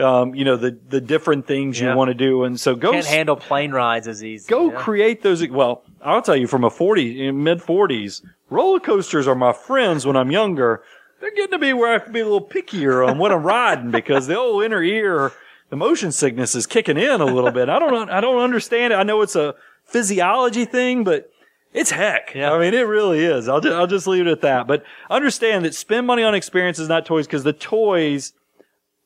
Um, 0.01 0.35
you 0.35 0.45
know, 0.45 0.57
the, 0.57 0.79
the 0.89 1.01
different 1.01 1.47
things 1.49 1.81
Yeah. 1.81 1.91
you 1.91 1.97
want 1.97 2.09
to 2.09 2.15
do. 2.15 2.45
And 2.45 2.59
so 2.61 2.77
go, 2.77 2.93
Can't 2.93 3.05
handle 3.07 3.35
plane 3.37 3.73
rides 3.73 4.07
as 4.07 4.23
easy. 4.23 4.49
go 4.49 4.70
yeah. 4.70 4.79
create 4.79 5.23
those. 5.23 5.47
Well, 5.49 5.83
I'll 6.03 6.23
tell 6.23 6.37
you 6.37 6.47
from 6.47 6.62
a 6.62 6.70
40, 6.70 7.27
in 7.27 7.43
mid 7.43 7.61
forties, 7.62 8.23
roller 8.49 8.79
coasters 8.79 9.27
are 9.27 9.35
my 9.35 9.53
friends 9.53 10.07
when 10.07 10.16
I'm 10.16 10.31
younger. 10.31 10.83
they're 11.20 11.35
getting 11.35 11.51
to 11.51 11.59
be 11.59 11.73
where 11.73 11.91
I 11.91 11.93
have 11.95 12.05
to 12.07 12.12
be 12.12 12.20
a 12.20 12.25
little 12.25 12.47
pickier 12.47 13.05
on 13.09 13.19
what 13.19 13.33
I'm 13.33 13.43
riding 13.43 13.91
because 13.91 14.29
the 14.29 14.37
old 14.39 14.62
inner 14.62 14.81
ear, 14.83 15.33
the 15.70 15.75
motion 15.77 16.12
sickness 16.12 16.55
is 16.55 16.65
kicking 16.66 16.97
in 16.97 17.20
a 17.20 17.25
little 17.27 17.51
bit. 17.51 17.69
I 17.69 17.81
don't, 17.81 18.09
I 18.09 18.20
don't 18.20 18.41
understand 18.41 18.93
it. 18.93 18.97
I 18.97 19.03
know 19.03 19.20
it's 19.23 19.35
a 19.37 19.57
physiology 19.85 20.65
thing, 20.65 21.03
but 21.03 21.31
it's 21.75 21.91
heck. 21.91 22.35
Yeah. 22.37 22.53
I 22.53 22.59
mean, 22.61 22.73
it 22.73 22.87
really 22.87 23.25
is. 23.25 23.49
I'll 23.49 23.61
just, 23.61 23.75
I'll 23.75 23.87
just 23.89 24.07
leave 24.07 24.27
it 24.27 24.31
at 24.31 24.43
that. 24.43 24.66
But 24.69 24.85
understand 25.11 25.65
that 25.65 25.75
spend 25.75 26.07
money 26.07 26.23
on 26.23 26.35
experiences, 26.37 26.89
not 26.89 27.05
toys, 27.05 27.27
because 27.27 27.43
the 27.43 27.53
toys, 27.53 28.33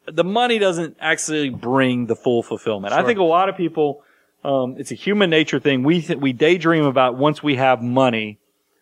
the 0.06 0.24
money 0.24 0.58
doesn't 0.58 0.96
actually 1.00 1.50
bring 1.50 2.06
the 2.06 2.16
full 2.16 2.42
fulfillment. 2.42 2.92
I 2.92 3.04
think 3.04 3.18
a 3.18 3.24
lot 3.24 3.48
of 3.48 3.56
people, 3.56 4.02
um, 4.44 4.76
it's 4.78 4.90
a 4.90 4.96
human 4.96 5.30
nature 5.30 5.60
thing. 5.60 5.82
We 5.82 6.02
th- 6.02 6.18
we 6.18 6.32
daydream 6.32 6.84
about 6.84 7.16
once 7.16 7.42
we 7.42 7.56
have 7.56 7.82
money, 7.82 8.38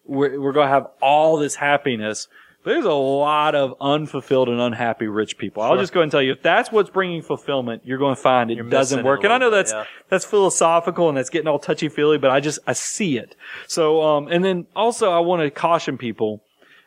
we're, 0.07 0.41
we're 0.41 0.53
going 0.53 0.67
to 0.67 0.73
have 0.73 0.89
all 1.03 1.37
this 1.37 1.55
happiness. 1.57 2.29
But 2.63 2.73
there's 2.73 2.85
a 2.85 2.93
lot 2.93 3.55
of 3.55 3.75
unfulfilled 3.81 4.51
and 4.51 4.61
unhappy 4.61 5.07
rich 5.07 5.39
people. 5.39 5.63
I'll 5.63 5.79
just 5.79 5.95
go 5.95 6.03
and 6.03 6.13
tell 6.13 6.21
you, 6.21 6.33
if 6.33 6.43
that's 6.43 6.71
what's 6.71 6.91
bringing 6.91 7.23
fulfillment, 7.23 7.83
you're 7.87 7.97
going 7.97 8.15
to 8.15 8.21
find 8.21 8.51
it 8.51 8.59
You're 8.59 8.69
doesn't 8.69 8.99
it 8.99 9.05
work. 9.05 9.25
And 9.25 9.33
I 9.33 9.39
know 9.39 9.47
little 9.47 9.61
bit, 9.61 9.71
that's 9.71 9.89
yeah. 9.89 9.95
that's 10.11 10.25
philosophical 10.27 11.09
and 11.09 11.17
that's 11.17 11.31
getting 11.31 11.49
all 11.49 11.59
touchy 11.59 11.89
feely, 11.89 12.19
but 12.19 12.31
I 12.31 12.41
just 12.41 12.59
I 12.67 12.75
see 12.75 13.17
it. 13.17 13.35
So 13.67 14.03
um, 14.03 14.29
and 14.29 14.45
then 14.45 14.67
also 14.77 15.11
I 15.11 15.21
want 15.21 15.41
to 15.41 15.51
caution 15.51 15.97
people 15.97 16.43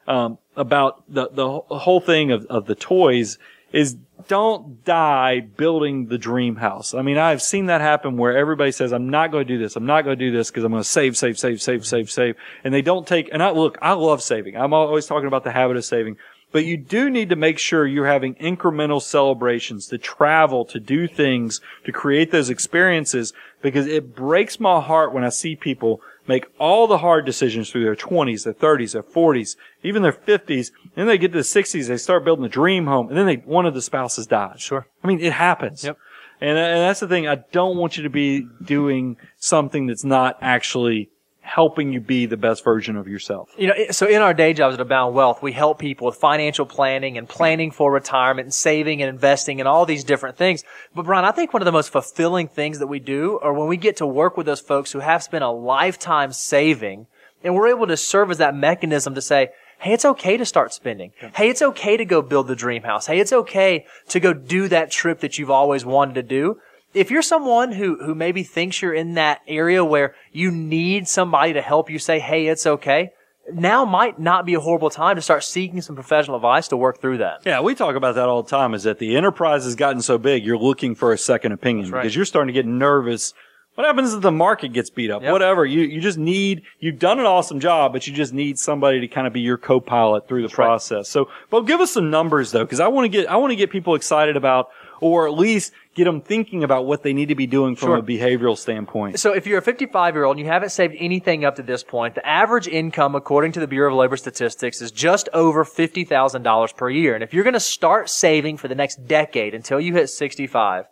um, 0.08 0.38
about 0.56 1.04
the 1.12 1.30
the 1.32 1.60
whole 1.78 2.00
thing 2.00 2.32
of 2.32 2.46
of 2.48 2.68
the 2.68 2.76
toys 2.76 3.40
is 3.74 3.98
don't 4.28 4.86
die 4.86 5.42
building 5.42 6.06
the 6.06 6.18
dream 6.18 6.56
house. 6.56 6.94
I 6.94 7.02
mean, 7.02 7.18
I've 7.18 7.42
seen 7.42 7.66
that 7.66 7.82
happen 7.82 8.16
where 8.16 8.38
everybody 8.38 8.72
says, 8.72 8.94
I'm 8.94 9.10
not 9.10 9.32
going 9.32 9.46
to 9.46 9.54
do 9.54 9.60
this. 9.62 9.76
I'm 9.76 9.86
not 9.86 10.04
going 10.04 10.18
to 10.18 10.26
do 10.26 10.36
this 10.36 10.50
because 10.50 10.64
I'm 10.64 10.72
going 10.72 10.84
to 10.84 10.88
save, 10.88 11.18
save, 11.18 11.38
save, 11.38 11.62
save, 11.62 11.86
save, 11.86 12.10
save. 12.10 12.36
And 12.64 12.74
they 12.74 12.82
don't 12.82 13.06
take, 13.06 13.30
and 13.34 13.44
I 13.44 13.50
look, 13.52 13.78
I 13.82 13.94
love 13.94 14.22
saving. 14.22 14.56
I'm 14.56 14.74
always 14.74 15.08
talking 15.08 15.28
about 15.28 15.44
the 15.44 15.52
habit 15.52 15.76
of 15.76 15.84
saving, 15.84 16.18
but 16.54 16.66
you 16.66 16.78
do 16.78 17.10
need 17.10 17.30
to 17.30 17.36
make 17.36 17.58
sure 17.58 17.86
you're 17.86 18.06
having 18.06 18.36
incremental 18.36 19.02
celebrations 19.02 19.88
to 19.88 19.98
travel, 19.98 20.64
to 20.66 20.80
do 20.80 21.08
things, 21.08 21.60
to 21.86 21.92
create 21.92 22.32
those 22.32 22.50
experiences 22.50 23.34
because 23.62 23.88
it 23.88 24.16
breaks 24.16 24.60
my 24.60 24.80
heart 24.80 25.14
when 25.14 25.24
I 25.24 25.30
see 25.30 25.56
people 25.56 26.02
make 26.28 26.46
all 26.60 26.88
the 26.88 27.00
hard 27.00 27.26
decisions 27.26 27.70
through 27.70 27.84
their 27.84 27.96
20s, 27.96 28.44
their 28.44 28.54
30s, 28.54 28.94
their 28.94 29.04
40s, 29.04 29.56
even 29.84 30.02
their 30.02 30.14
50s. 30.14 30.72
Then 30.96 31.08
they 31.08 31.18
get 31.18 31.32
to 31.32 31.38
the 31.38 31.44
60s, 31.44 31.88
they 31.88 31.98
start 31.98 32.24
building 32.24 32.46
a 32.46 32.50
dream 32.50 32.86
home, 32.86 33.10
and 33.10 33.18
then 33.18 33.26
they, 33.26 33.36
one 33.38 33.66
of 33.66 33.74
the 33.74 33.82
spouses 33.82 34.28
dies. 34.28 34.62
Sure. 34.62 34.88
I 35.04 35.08
mean, 35.08 35.20
it 35.20 35.34
happens. 35.34 35.84
Yep. 35.84 35.98
And, 36.42 36.58
and 36.58 36.82
that's 36.82 37.00
the 37.00 37.08
thing. 37.08 37.28
I 37.28 37.36
don't 37.36 37.78
want 37.78 37.98
you 37.98 38.04
to 38.04 38.10
be 38.10 38.48
doing 38.62 39.18
something 39.38 39.88
that's 39.88 40.04
not 40.04 40.38
actually 40.42 41.10
helping 41.44 41.92
you 41.92 42.00
be 42.00 42.26
the 42.26 42.38
best 42.38 42.64
version 42.64 42.96
of 42.96 43.08
yourself. 43.08 43.54
You 43.58 43.68
know, 43.68 43.74
so 43.92 44.08
in 44.08 44.22
our 44.22 44.34
day 44.34 44.54
jobs 44.54 44.76
at 44.76 44.82
Abound 44.82 45.14
Wealth, 45.14 45.44
we 45.44 45.52
help 45.52 45.78
people 45.78 46.08
with 46.08 46.16
financial 46.16 46.66
planning 46.66 47.18
and 47.18 47.28
planning 47.28 47.70
for 47.70 47.92
retirement 47.92 48.46
and 48.46 48.54
saving 48.54 49.02
and 49.02 49.10
investing 49.10 49.60
and 49.60 49.68
all 49.68 49.86
these 49.86 50.06
different 50.06 50.38
things. 50.38 50.64
But 50.96 51.04
Brian, 51.04 51.26
I 51.26 51.32
think 51.32 51.54
one 51.54 51.62
of 51.62 51.66
the 51.66 51.74
most 51.74 51.92
fulfilling 51.92 52.48
things 52.48 52.80
that 52.80 52.88
we 52.88 53.00
do 53.00 53.40
are 53.44 53.54
when 53.54 53.68
we 53.68 53.76
get 53.76 53.98
to 53.98 54.08
work 54.08 54.38
with 54.38 54.46
those 54.46 54.62
folks 54.62 54.94
who 54.94 55.00
have 55.00 55.22
spent 55.22 55.44
a 55.44 55.50
lifetime 55.50 56.32
saving 56.32 57.08
and 57.44 57.54
we're 57.54 57.68
able 57.68 57.88
to 57.88 57.98
serve 57.98 58.32
as 58.32 58.38
that 58.38 58.56
mechanism 58.56 59.14
to 59.16 59.22
say, 59.22 59.50
Hey, 59.80 59.92
it's 59.92 60.06
okay 60.06 60.38
to 60.38 60.46
start 60.46 60.74
spending. 60.74 61.12
Hey, 61.36 61.50
it's 61.50 61.62
okay 61.62 61.98
to 61.98 62.06
go 62.06 62.22
build 62.22 62.48
the 62.48 62.56
dream 62.56 62.84
house. 62.84 63.08
Hey, 63.08 63.20
it's 63.20 63.34
okay 63.34 63.86
to 64.08 64.20
go 64.22 64.32
do 64.32 64.70
that 64.70 64.92
trip 64.92 65.20
that 65.20 65.38
you've 65.38 65.52
always 65.52 65.84
wanted 65.84 66.16
to 66.16 66.24
do 66.24 66.58
if 66.94 67.12
you're 67.12 67.22
someone 67.22 67.72
who, 67.72 67.98
who 68.04 68.16
maybe 68.16 68.44
thinks 68.44 68.82
you're 68.82 68.94
in 68.94 69.16
that 69.16 69.42
area 69.48 69.84
where 69.84 70.16
you 70.32 70.52
need 70.52 71.08
somebody 71.08 71.54
to 71.54 71.62
help 71.62 71.90
you 71.90 72.00
say, 72.00 72.20
hey, 72.20 72.48
it's 72.48 72.66
okay, 72.66 73.12
now 73.52 73.84
might 73.84 74.20
not 74.20 74.46
be 74.46 74.54
a 74.54 74.60
horrible 74.60 74.90
time 74.90 75.16
to 75.18 75.22
start 75.22 75.44
seeking 75.44 75.82
some 75.82 75.96
professional 75.96 76.38
advice 76.38 76.70
to 76.70 76.78
work 76.78 77.02
through 77.02 77.18
that. 77.18 77.42
Yeah, 77.46 77.60
we 77.62 77.76
talk 77.76 77.96
about 77.96 78.16
that 78.16 78.30
all 78.30 78.44
the 78.44 78.50
time 78.50 78.74
is 78.74 78.84
that 78.84 79.00
the 79.00 79.18
enterprise 79.18 79.66
has 79.66 79.76
gotten 79.76 80.02
so 80.02 80.18
big, 80.18 80.46
you're 80.46 80.58
looking 80.58 80.96
for 80.96 81.12
a 81.12 81.18
second 81.18 81.52
opinion 81.52 81.92
right. 81.92 82.02
because 82.02 82.16
you're 82.16 82.26
starting 82.26 82.48
to 82.48 82.54
get 82.54 82.66
nervous. 82.66 83.34
What 83.76 83.88
happens 83.88 84.14
if 84.14 84.22
the 84.22 84.32
market 84.32 84.72
gets 84.72 84.92
beat 84.92 85.10
up? 85.10 85.24
Yep. 85.24 85.32
Whatever. 85.32 85.66
You, 85.66 85.82
you 85.82 86.00
just 86.00 86.20
need, 86.20 86.62
you've 86.80 87.00
done 87.00 87.20
an 87.20 87.26
awesome 87.26 87.60
job, 87.60 87.92
but 87.92 88.06
you 88.06 88.14
just 88.14 88.32
need 88.32 88.60
somebody 88.60 89.00
to 89.00 89.08
kind 89.08 89.26
of 89.26 89.34
be 89.34 89.42
your 89.42 89.58
co-pilot 89.58 90.28
through 90.28 90.44
the 90.44 90.50
process. 90.50 91.10
So, 91.10 91.28
but 91.50 91.62
give 91.62 91.82
us 91.82 91.92
some 91.92 92.12
numbers 92.12 92.52
though, 92.52 92.64
because 92.64 92.80
I 92.80 92.88
want 92.88 93.06
to 93.06 93.10
get, 93.10 93.28
I 93.28 93.38
want 93.38 93.50
to 93.50 93.56
get 93.56 93.72
people 93.72 93.96
excited 93.96 94.38
about, 94.38 94.70
or 95.04 95.28
at 95.28 95.34
least 95.34 95.74
get 95.96 96.06
them 96.06 96.22
thinking 96.22 96.64
about 96.64 96.86
what 96.86 97.04
they 97.04 97.12
need 97.12 97.28
to 97.28 97.36
be 97.36 97.46
doing 97.46 97.76
from 97.76 97.90
Sure. 97.90 97.98
a 97.98 98.02
behavioral 98.02 98.58
standpoint. 98.58 99.20
So 99.20 99.34
if 99.34 99.46
you're 99.46 99.60
a 99.60 99.62
55 99.62 100.16
year 100.16 100.24
old 100.24 100.38
and 100.38 100.46
you 100.46 100.52
haven't 100.52 100.70
saved 100.70 100.96
anything 100.98 101.44
up 101.44 101.58
to 101.58 101.62
this 101.62 101.84
point, 101.84 102.16
the 102.16 102.26
average 102.26 102.70
income, 102.70 103.14
according 103.14 103.52
to 103.52 103.60
the 103.60 103.68
Bureau 103.68 103.92
of 103.92 103.98
Labor 103.98 104.16
Statistics, 104.16 104.82
is 104.82 104.92
just 104.92 105.28
over 105.34 105.66
$50,000 105.66 106.76
per 106.78 106.90
year. 106.90 107.16
And 107.16 107.24
if 107.24 107.34
you're 107.34 107.44
going 107.44 107.54
to 107.54 107.60
start 107.60 108.10
saving 108.10 108.56
for 108.58 108.70
the 108.70 108.76
next 108.76 109.06
decade 109.06 109.54
until 109.54 109.80
you 109.80 109.94
hit 109.94 110.10
65, 110.10 110.86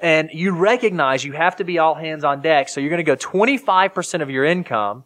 and 0.00 0.30
you 0.32 0.54
recognize 0.54 1.24
you 1.24 1.32
have 1.32 1.56
to 1.56 1.64
be 1.64 1.78
all 1.78 1.96
hands 1.96 2.22
on 2.22 2.40
deck, 2.40 2.68
so 2.68 2.80
you're 2.80 2.90
going 2.90 2.98
to 2.98 3.02
go 3.02 3.16
25% 3.16 4.22
of 4.22 4.30
your 4.30 4.44
income, 4.44 5.02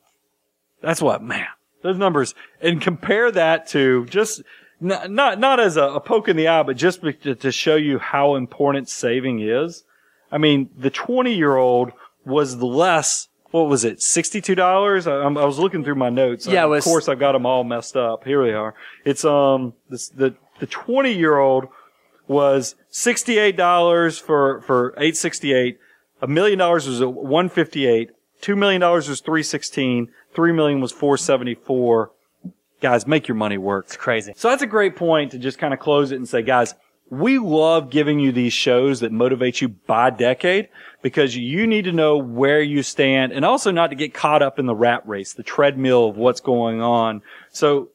That's 0.81 1.01
what, 1.01 1.23
man, 1.23 1.47
those 1.81 1.97
numbers, 1.97 2.33
and 2.61 2.81
compare 2.81 3.31
that 3.31 3.67
to 3.67 4.05
just, 4.05 4.41
not, 4.79 5.09
not, 5.11 5.39
not 5.39 5.59
as 5.59 5.77
a, 5.77 5.83
a 5.83 5.99
poke 5.99 6.27
in 6.27 6.35
the 6.37 6.47
eye, 6.47 6.63
but 6.63 6.77
just 6.77 7.01
to, 7.01 7.35
to 7.35 7.51
show 7.51 7.75
you 7.75 7.99
how 7.99 8.35
important 8.35 8.89
saving 8.89 9.39
is. 9.39 9.83
I 10.31 10.37
mean, 10.37 10.69
the 10.77 10.89
20 10.89 11.33
year 11.33 11.55
old 11.55 11.91
was 12.25 12.55
less, 12.57 13.29
what 13.51 13.69
was 13.69 13.85
it, 13.85 13.99
$62? 13.99 15.07
I, 15.07 15.23
I'm- 15.23 15.35
was 15.35 15.59
looking 15.59 15.83
through 15.83 15.95
my 15.95 16.09
notes. 16.09 16.45
Yeah, 16.47 16.65
it 16.65 16.77
of 16.77 16.83
course 16.83 17.07
I've 17.07 17.19
got 17.19 17.31
them 17.31 17.45
all 17.45 17.63
messed 17.63 17.95
up. 17.95 18.23
Here 18.25 18.43
they 18.45 18.53
are. 18.53 18.73
It's, 19.05 19.23
um, 19.23 19.73
this, 19.89 20.09
the, 20.09 20.35
the 20.59 20.67
20 20.67 21.13
year 21.13 21.37
old 21.37 21.67
was 22.27 22.75
$68 22.91 24.21
for, 24.21 24.61
for 24.61 24.89
868. 24.97 25.79
A 26.21 26.27
million 26.27 26.59
dollars 26.59 26.87
was 26.87 26.99
a 26.99 27.07
158. 27.09 28.09
Two 28.41 28.55
million 28.55 28.81
dollars 28.81 29.07
was 29.07 29.21
316. 29.21 30.09
Three 30.37 30.51
million 30.51 30.81
was 30.81 30.91
474. 30.91 32.11
Guys, 32.79 33.07
make 33.07 33.27
your 33.27 33.33
money 33.33 33.57
work. 33.57 33.85
It's 33.87 33.97
crazy. 33.97 34.33
So 34.35 34.49
that's 34.49 34.61
a 34.61 34.67
great 34.67 34.95
point 34.95 35.31
to 35.31 35.39
just 35.39 35.57
kind 35.57 35.73
of 35.73 35.79
close 35.79 36.11
it 36.11 36.17
and 36.17 36.29
say, 36.29 36.43
guys, 36.43 36.75
we 37.09 37.39
love 37.39 37.89
giving 37.89 38.19
you 38.19 38.31
these 38.31 38.53
shows 38.53 38.99
that 38.99 39.11
motivate 39.11 39.61
you 39.61 39.69
by 39.69 40.11
decade 40.11 40.69
because 41.01 41.35
you 41.35 41.65
need 41.65 41.85
to 41.85 41.91
know 41.91 42.19
where 42.19 42.61
you 42.61 42.83
stand 42.83 43.31
and 43.31 43.43
also 43.43 43.71
not 43.71 43.89
to 43.89 43.95
get 43.95 44.13
caught 44.13 44.43
up 44.43 44.59
in 44.59 44.67
the 44.67 44.75
rat 44.75 45.01
race, 45.07 45.33
the 45.33 45.41
treadmill 45.41 46.07
of 46.07 46.17
what's 46.17 46.39
going 46.39 46.83
on. 46.83 47.23
So 47.49 47.89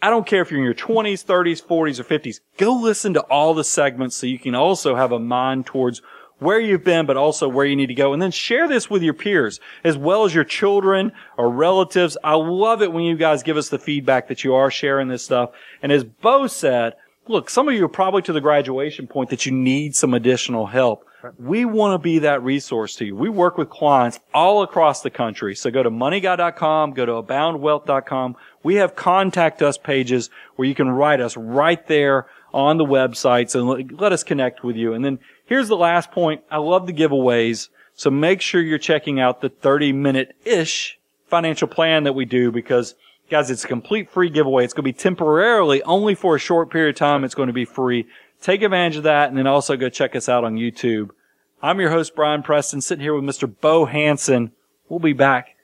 I 0.00 0.08
don't 0.08 0.24
care 0.24 0.42
if 0.42 0.52
you're 0.52 0.60
in 0.60 0.64
your 0.64 0.72
20s, 0.72 1.24
30s, 1.24 1.66
40s, 1.66 1.98
or 1.98 2.04
50s. 2.04 2.38
Go 2.58 2.74
listen 2.74 3.12
to 3.14 3.22
all 3.22 3.54
the 3.54 3.64
segments 3.64 4.14
so 4.14 4.28
you 4.28 4.38
can 4.38 4.54
also 4.54 4.94
have 4.94 5.10
a 5.10 5.18
mind 5.18 5.66
towards 5.66 6.00
where 6.38 6.60
you've 6.60 6.84
been, 6.84 7.06
but 7.06 7.16
also 7.16 7.48
where 7.48 7.64
you 7.64 7.76
need 7.76 7.86
to 7.86 7.94
go. 7.94 8.12
And 8.12 8.20
then 8.20 8.30
share 8.30 8.68
this 8.68 8.90
with 8.90 9.02
your 9.02 9.14
peers 9.14 9.60
as 9.84 9.96
well 9.96 10.24
as 10.24 10.34
your 10.34 10.44
children 10.44 11.12
or 11.36 11.50
relatives. 11.50 12.16
I 12.22 12.34
love 12.34 12.82
it 12.82 12.92
when 12.92 13.04
you 13.04 13.16
guys 13.16 13.42
give 13.42 13.56
us 13.56 13.68
the 13.68 13.78
feedback 13.78 14.28
that 14.28 14.44
you 14.44 14.54
are 14.54 14.70
sharing 14.70 15.08
this 15.08 15.24
stuff. 15.24 15.50
And 15.82 15.90
as 15.90 16.04
Bo 16.04 16.46
said, 16.46 16.94
look, 17.28 17.50
some 17.50 17.68
of 17.68 17.74
you 17.74 17.84
are 17.84 17.88
probably 17.88 18.22
to 18.22 18.32
the 18.32 18.40
graduation 18.40 19.06
point 19.06 19.30
that 19.30 19.46
you 19.46 19.52
need 19.52 19.96
some 19.96 20.14
additional 20.14 20.66
help. 20.66 21.06
We 21.38 21.64
want 21.64 21.94
to 21.94 21.98
be 21.98 22.20
that 22.20 22.42
resource 22.42 22.94
to 22.96 23.04
you. 23.04 23.16
We 23.16 23.28
work 23.28 23.58
with 23.58 23.68
clients 23.68 24.20
all 24.32 24.62
across 24.62 25.02
the 25.02 25.10
country. 25.10 25.56
So 25.56 25.70
go 25.70 25.82
to 25.82 25.90
moneyguy.com, 25.90 26.92
go 26.92 27.06
to 27.06 27.12
aboundwealth.com. 27.12 28.36
We 28.62 28.76
have 28.76 28.94
contact 28.94 29.62
us 29.62 29.76
pages 29.76 30.30
where 30.54 30.68
you 30.68 30.74
can 30.74 30.88
write 30.88 31.20
us 31.20 31.36
right 31.36 31.84
there 31.88 32.26
on 32.54 32.78
the 32.78 32.84
websites 32.84 33.54
and 33.54 33.98
let, 33.98 34.12
us 34.12 34.22
connect 34.22 34.62
with 34.62 34.76
you. 34.76 34.92
And 34.92 35.04
then 35.04 35.18
here's 35.46 35.68
the 35.68 35.76
last 35.76 36.10
point. 36.10 36.42
I 36.50 36.58
love 36.58 36.86
the 36.86 36.92
giveaways. 36.92 37.68
So 37.94 38.10
make 38.10 38.42
sure 38.42 38.60
you're 38.60 38.78
checking 38.78 39.18
out 39.18 39.40
the 39.40 39.48
30 39.48 39.92
minute 39.92 40.36
ish 40.44 40.98
financial 41.26 41.66
plan 41.66 42.04
that 42.04 42.14
we 42.14 42.24
do 42.24 42.52
because 42.52 42.94
guys, 43.30 43.50
it's 43.50 43.64
a 43.64 43.68
complete 43.68 44.10
free 44.10 44.30
giveaway. 44.30 44.64
It's 44.64 44.74
going 44.74 44.84
to 44.84 44.92
be 44.92 44.92
temporarily 44.92 45.82
only 45.82 46.14
for 46.14 46.36
a 46.36 46.38
short 46.38 46.70
period 46.70 46.94
of 46.94 46.98
time. 46.98 47.24
It's 47.24 47.34
going 47.34 47.48
to 47.48 47.52
be 47.52 47.64
free. 47.64 48.06
Take 48.42 48.62
advantage 48.62 48.98
of 48.98 49.04
that 49.04 49.28
and 49.28 49.38
then 49.38 49.46
also 49.46 49.76
go 49.76 49.88
check 49.88 50.14
us 50.14 50.28
out 50.28 50.44
on 50.44 50.56
YouTube. 50.56 51.10
I'm 51.62 51.80
your 51.80 51.90
host, 51.90 52.14
Brian 52.14 52.42
Preston, 52.42 52.82
sitting 52.82 53.02
here 53.02 53.14
with 53.14 53.24
Mr. 53.24 53.52
Bo 53.60 53.86
Hanson. 53.86 54.52
We'll 54.88 55.00
be 55.00 55.14
back 55.14 55.56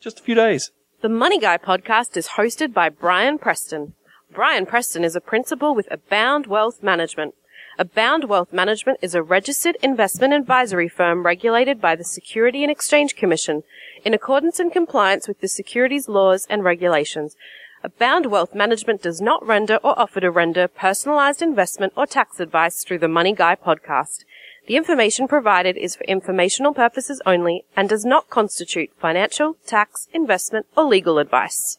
just 0.00 0.18
a 0.18 0.22
few 0.22 0.34
days. 0.34 0.70
The 1.02 1.08
Money 1.08 1.38
Guy 1.38 1.58
podcast 1.58 2.16
is 2.16 2.28
hosted 2.28 2.72
by 2.72 2.88
Brian 2.88 3.38
Preston. 3.38 3.92
Brian 4.32 4.64
Preston 4.66 5.04
is 5.04 5.14
a 5.14 5.20
principal 5.20 5.74
with 5.74 5.86
Abound 5.90 6.46
Wealth 6.46 6.82
Management. 6.82 7.34
Abound 7.76 8.28
Wealth 8.28 8.52
Management 8.52 9.00
is 9.02 9.16
a 9.16 9.22
registered 9.22 9.76
investment 9.82 10.32
advisory 10.32 10.88
firm 10.88 11.26
regulated 11.26 11.80
by 11.80 11.96
the 11.96 12.04
Security 12.04 12.62
and 12.62 12.70
Exchange 12.70 13.16
Commission 13.16 13.64
in 14.04 14.14
accordance 14.14 14.60
and 14.60 14.72
compliance 14.72 15.26
with 15.26 15.40
the 15.40 15.48
securities 15.48 16.08
laws 16.08 16.46
and 16.48 16.62
regulations. 16.62 17.34
Abound 17.82 18.26
Wealth 18.26 18.54
Management 18.54 19.02
does 19.02 19.20
not 19.20 19.44
render 19.44 19.76
or 19.82 19.98
offer 19.98 20.20
to 20.20 20.30
render 20.30 20.68
personalized 20.68 21.42
investment 21.42 21.92
or 21.96 22.06
tax 22.06 22.38
advice 22.38 22.84
through 22.84 23.00
the 23.00 23.08
Money 23.08 23.32
Guy 23.32 23.56
podcast. 23.56 24.24
The 24.68 24.76
information 24.76 25.26
provided 25.26 25.76
is 25.76 25.96
for 25.96 26.04
informational 26.04 26.74
purposes 26.74 27.20
only 27.26 27.64
and 27.76 27.88
does 27.88 28.04
not 28.04 28.30
constitute 28.30 28.92
financial, 29.00 29.56
tax, 29.66 30.06
investment, 30.14 30.66
or 30.76 30.84
legal 30.84 31.18
advice. 31.18 31.78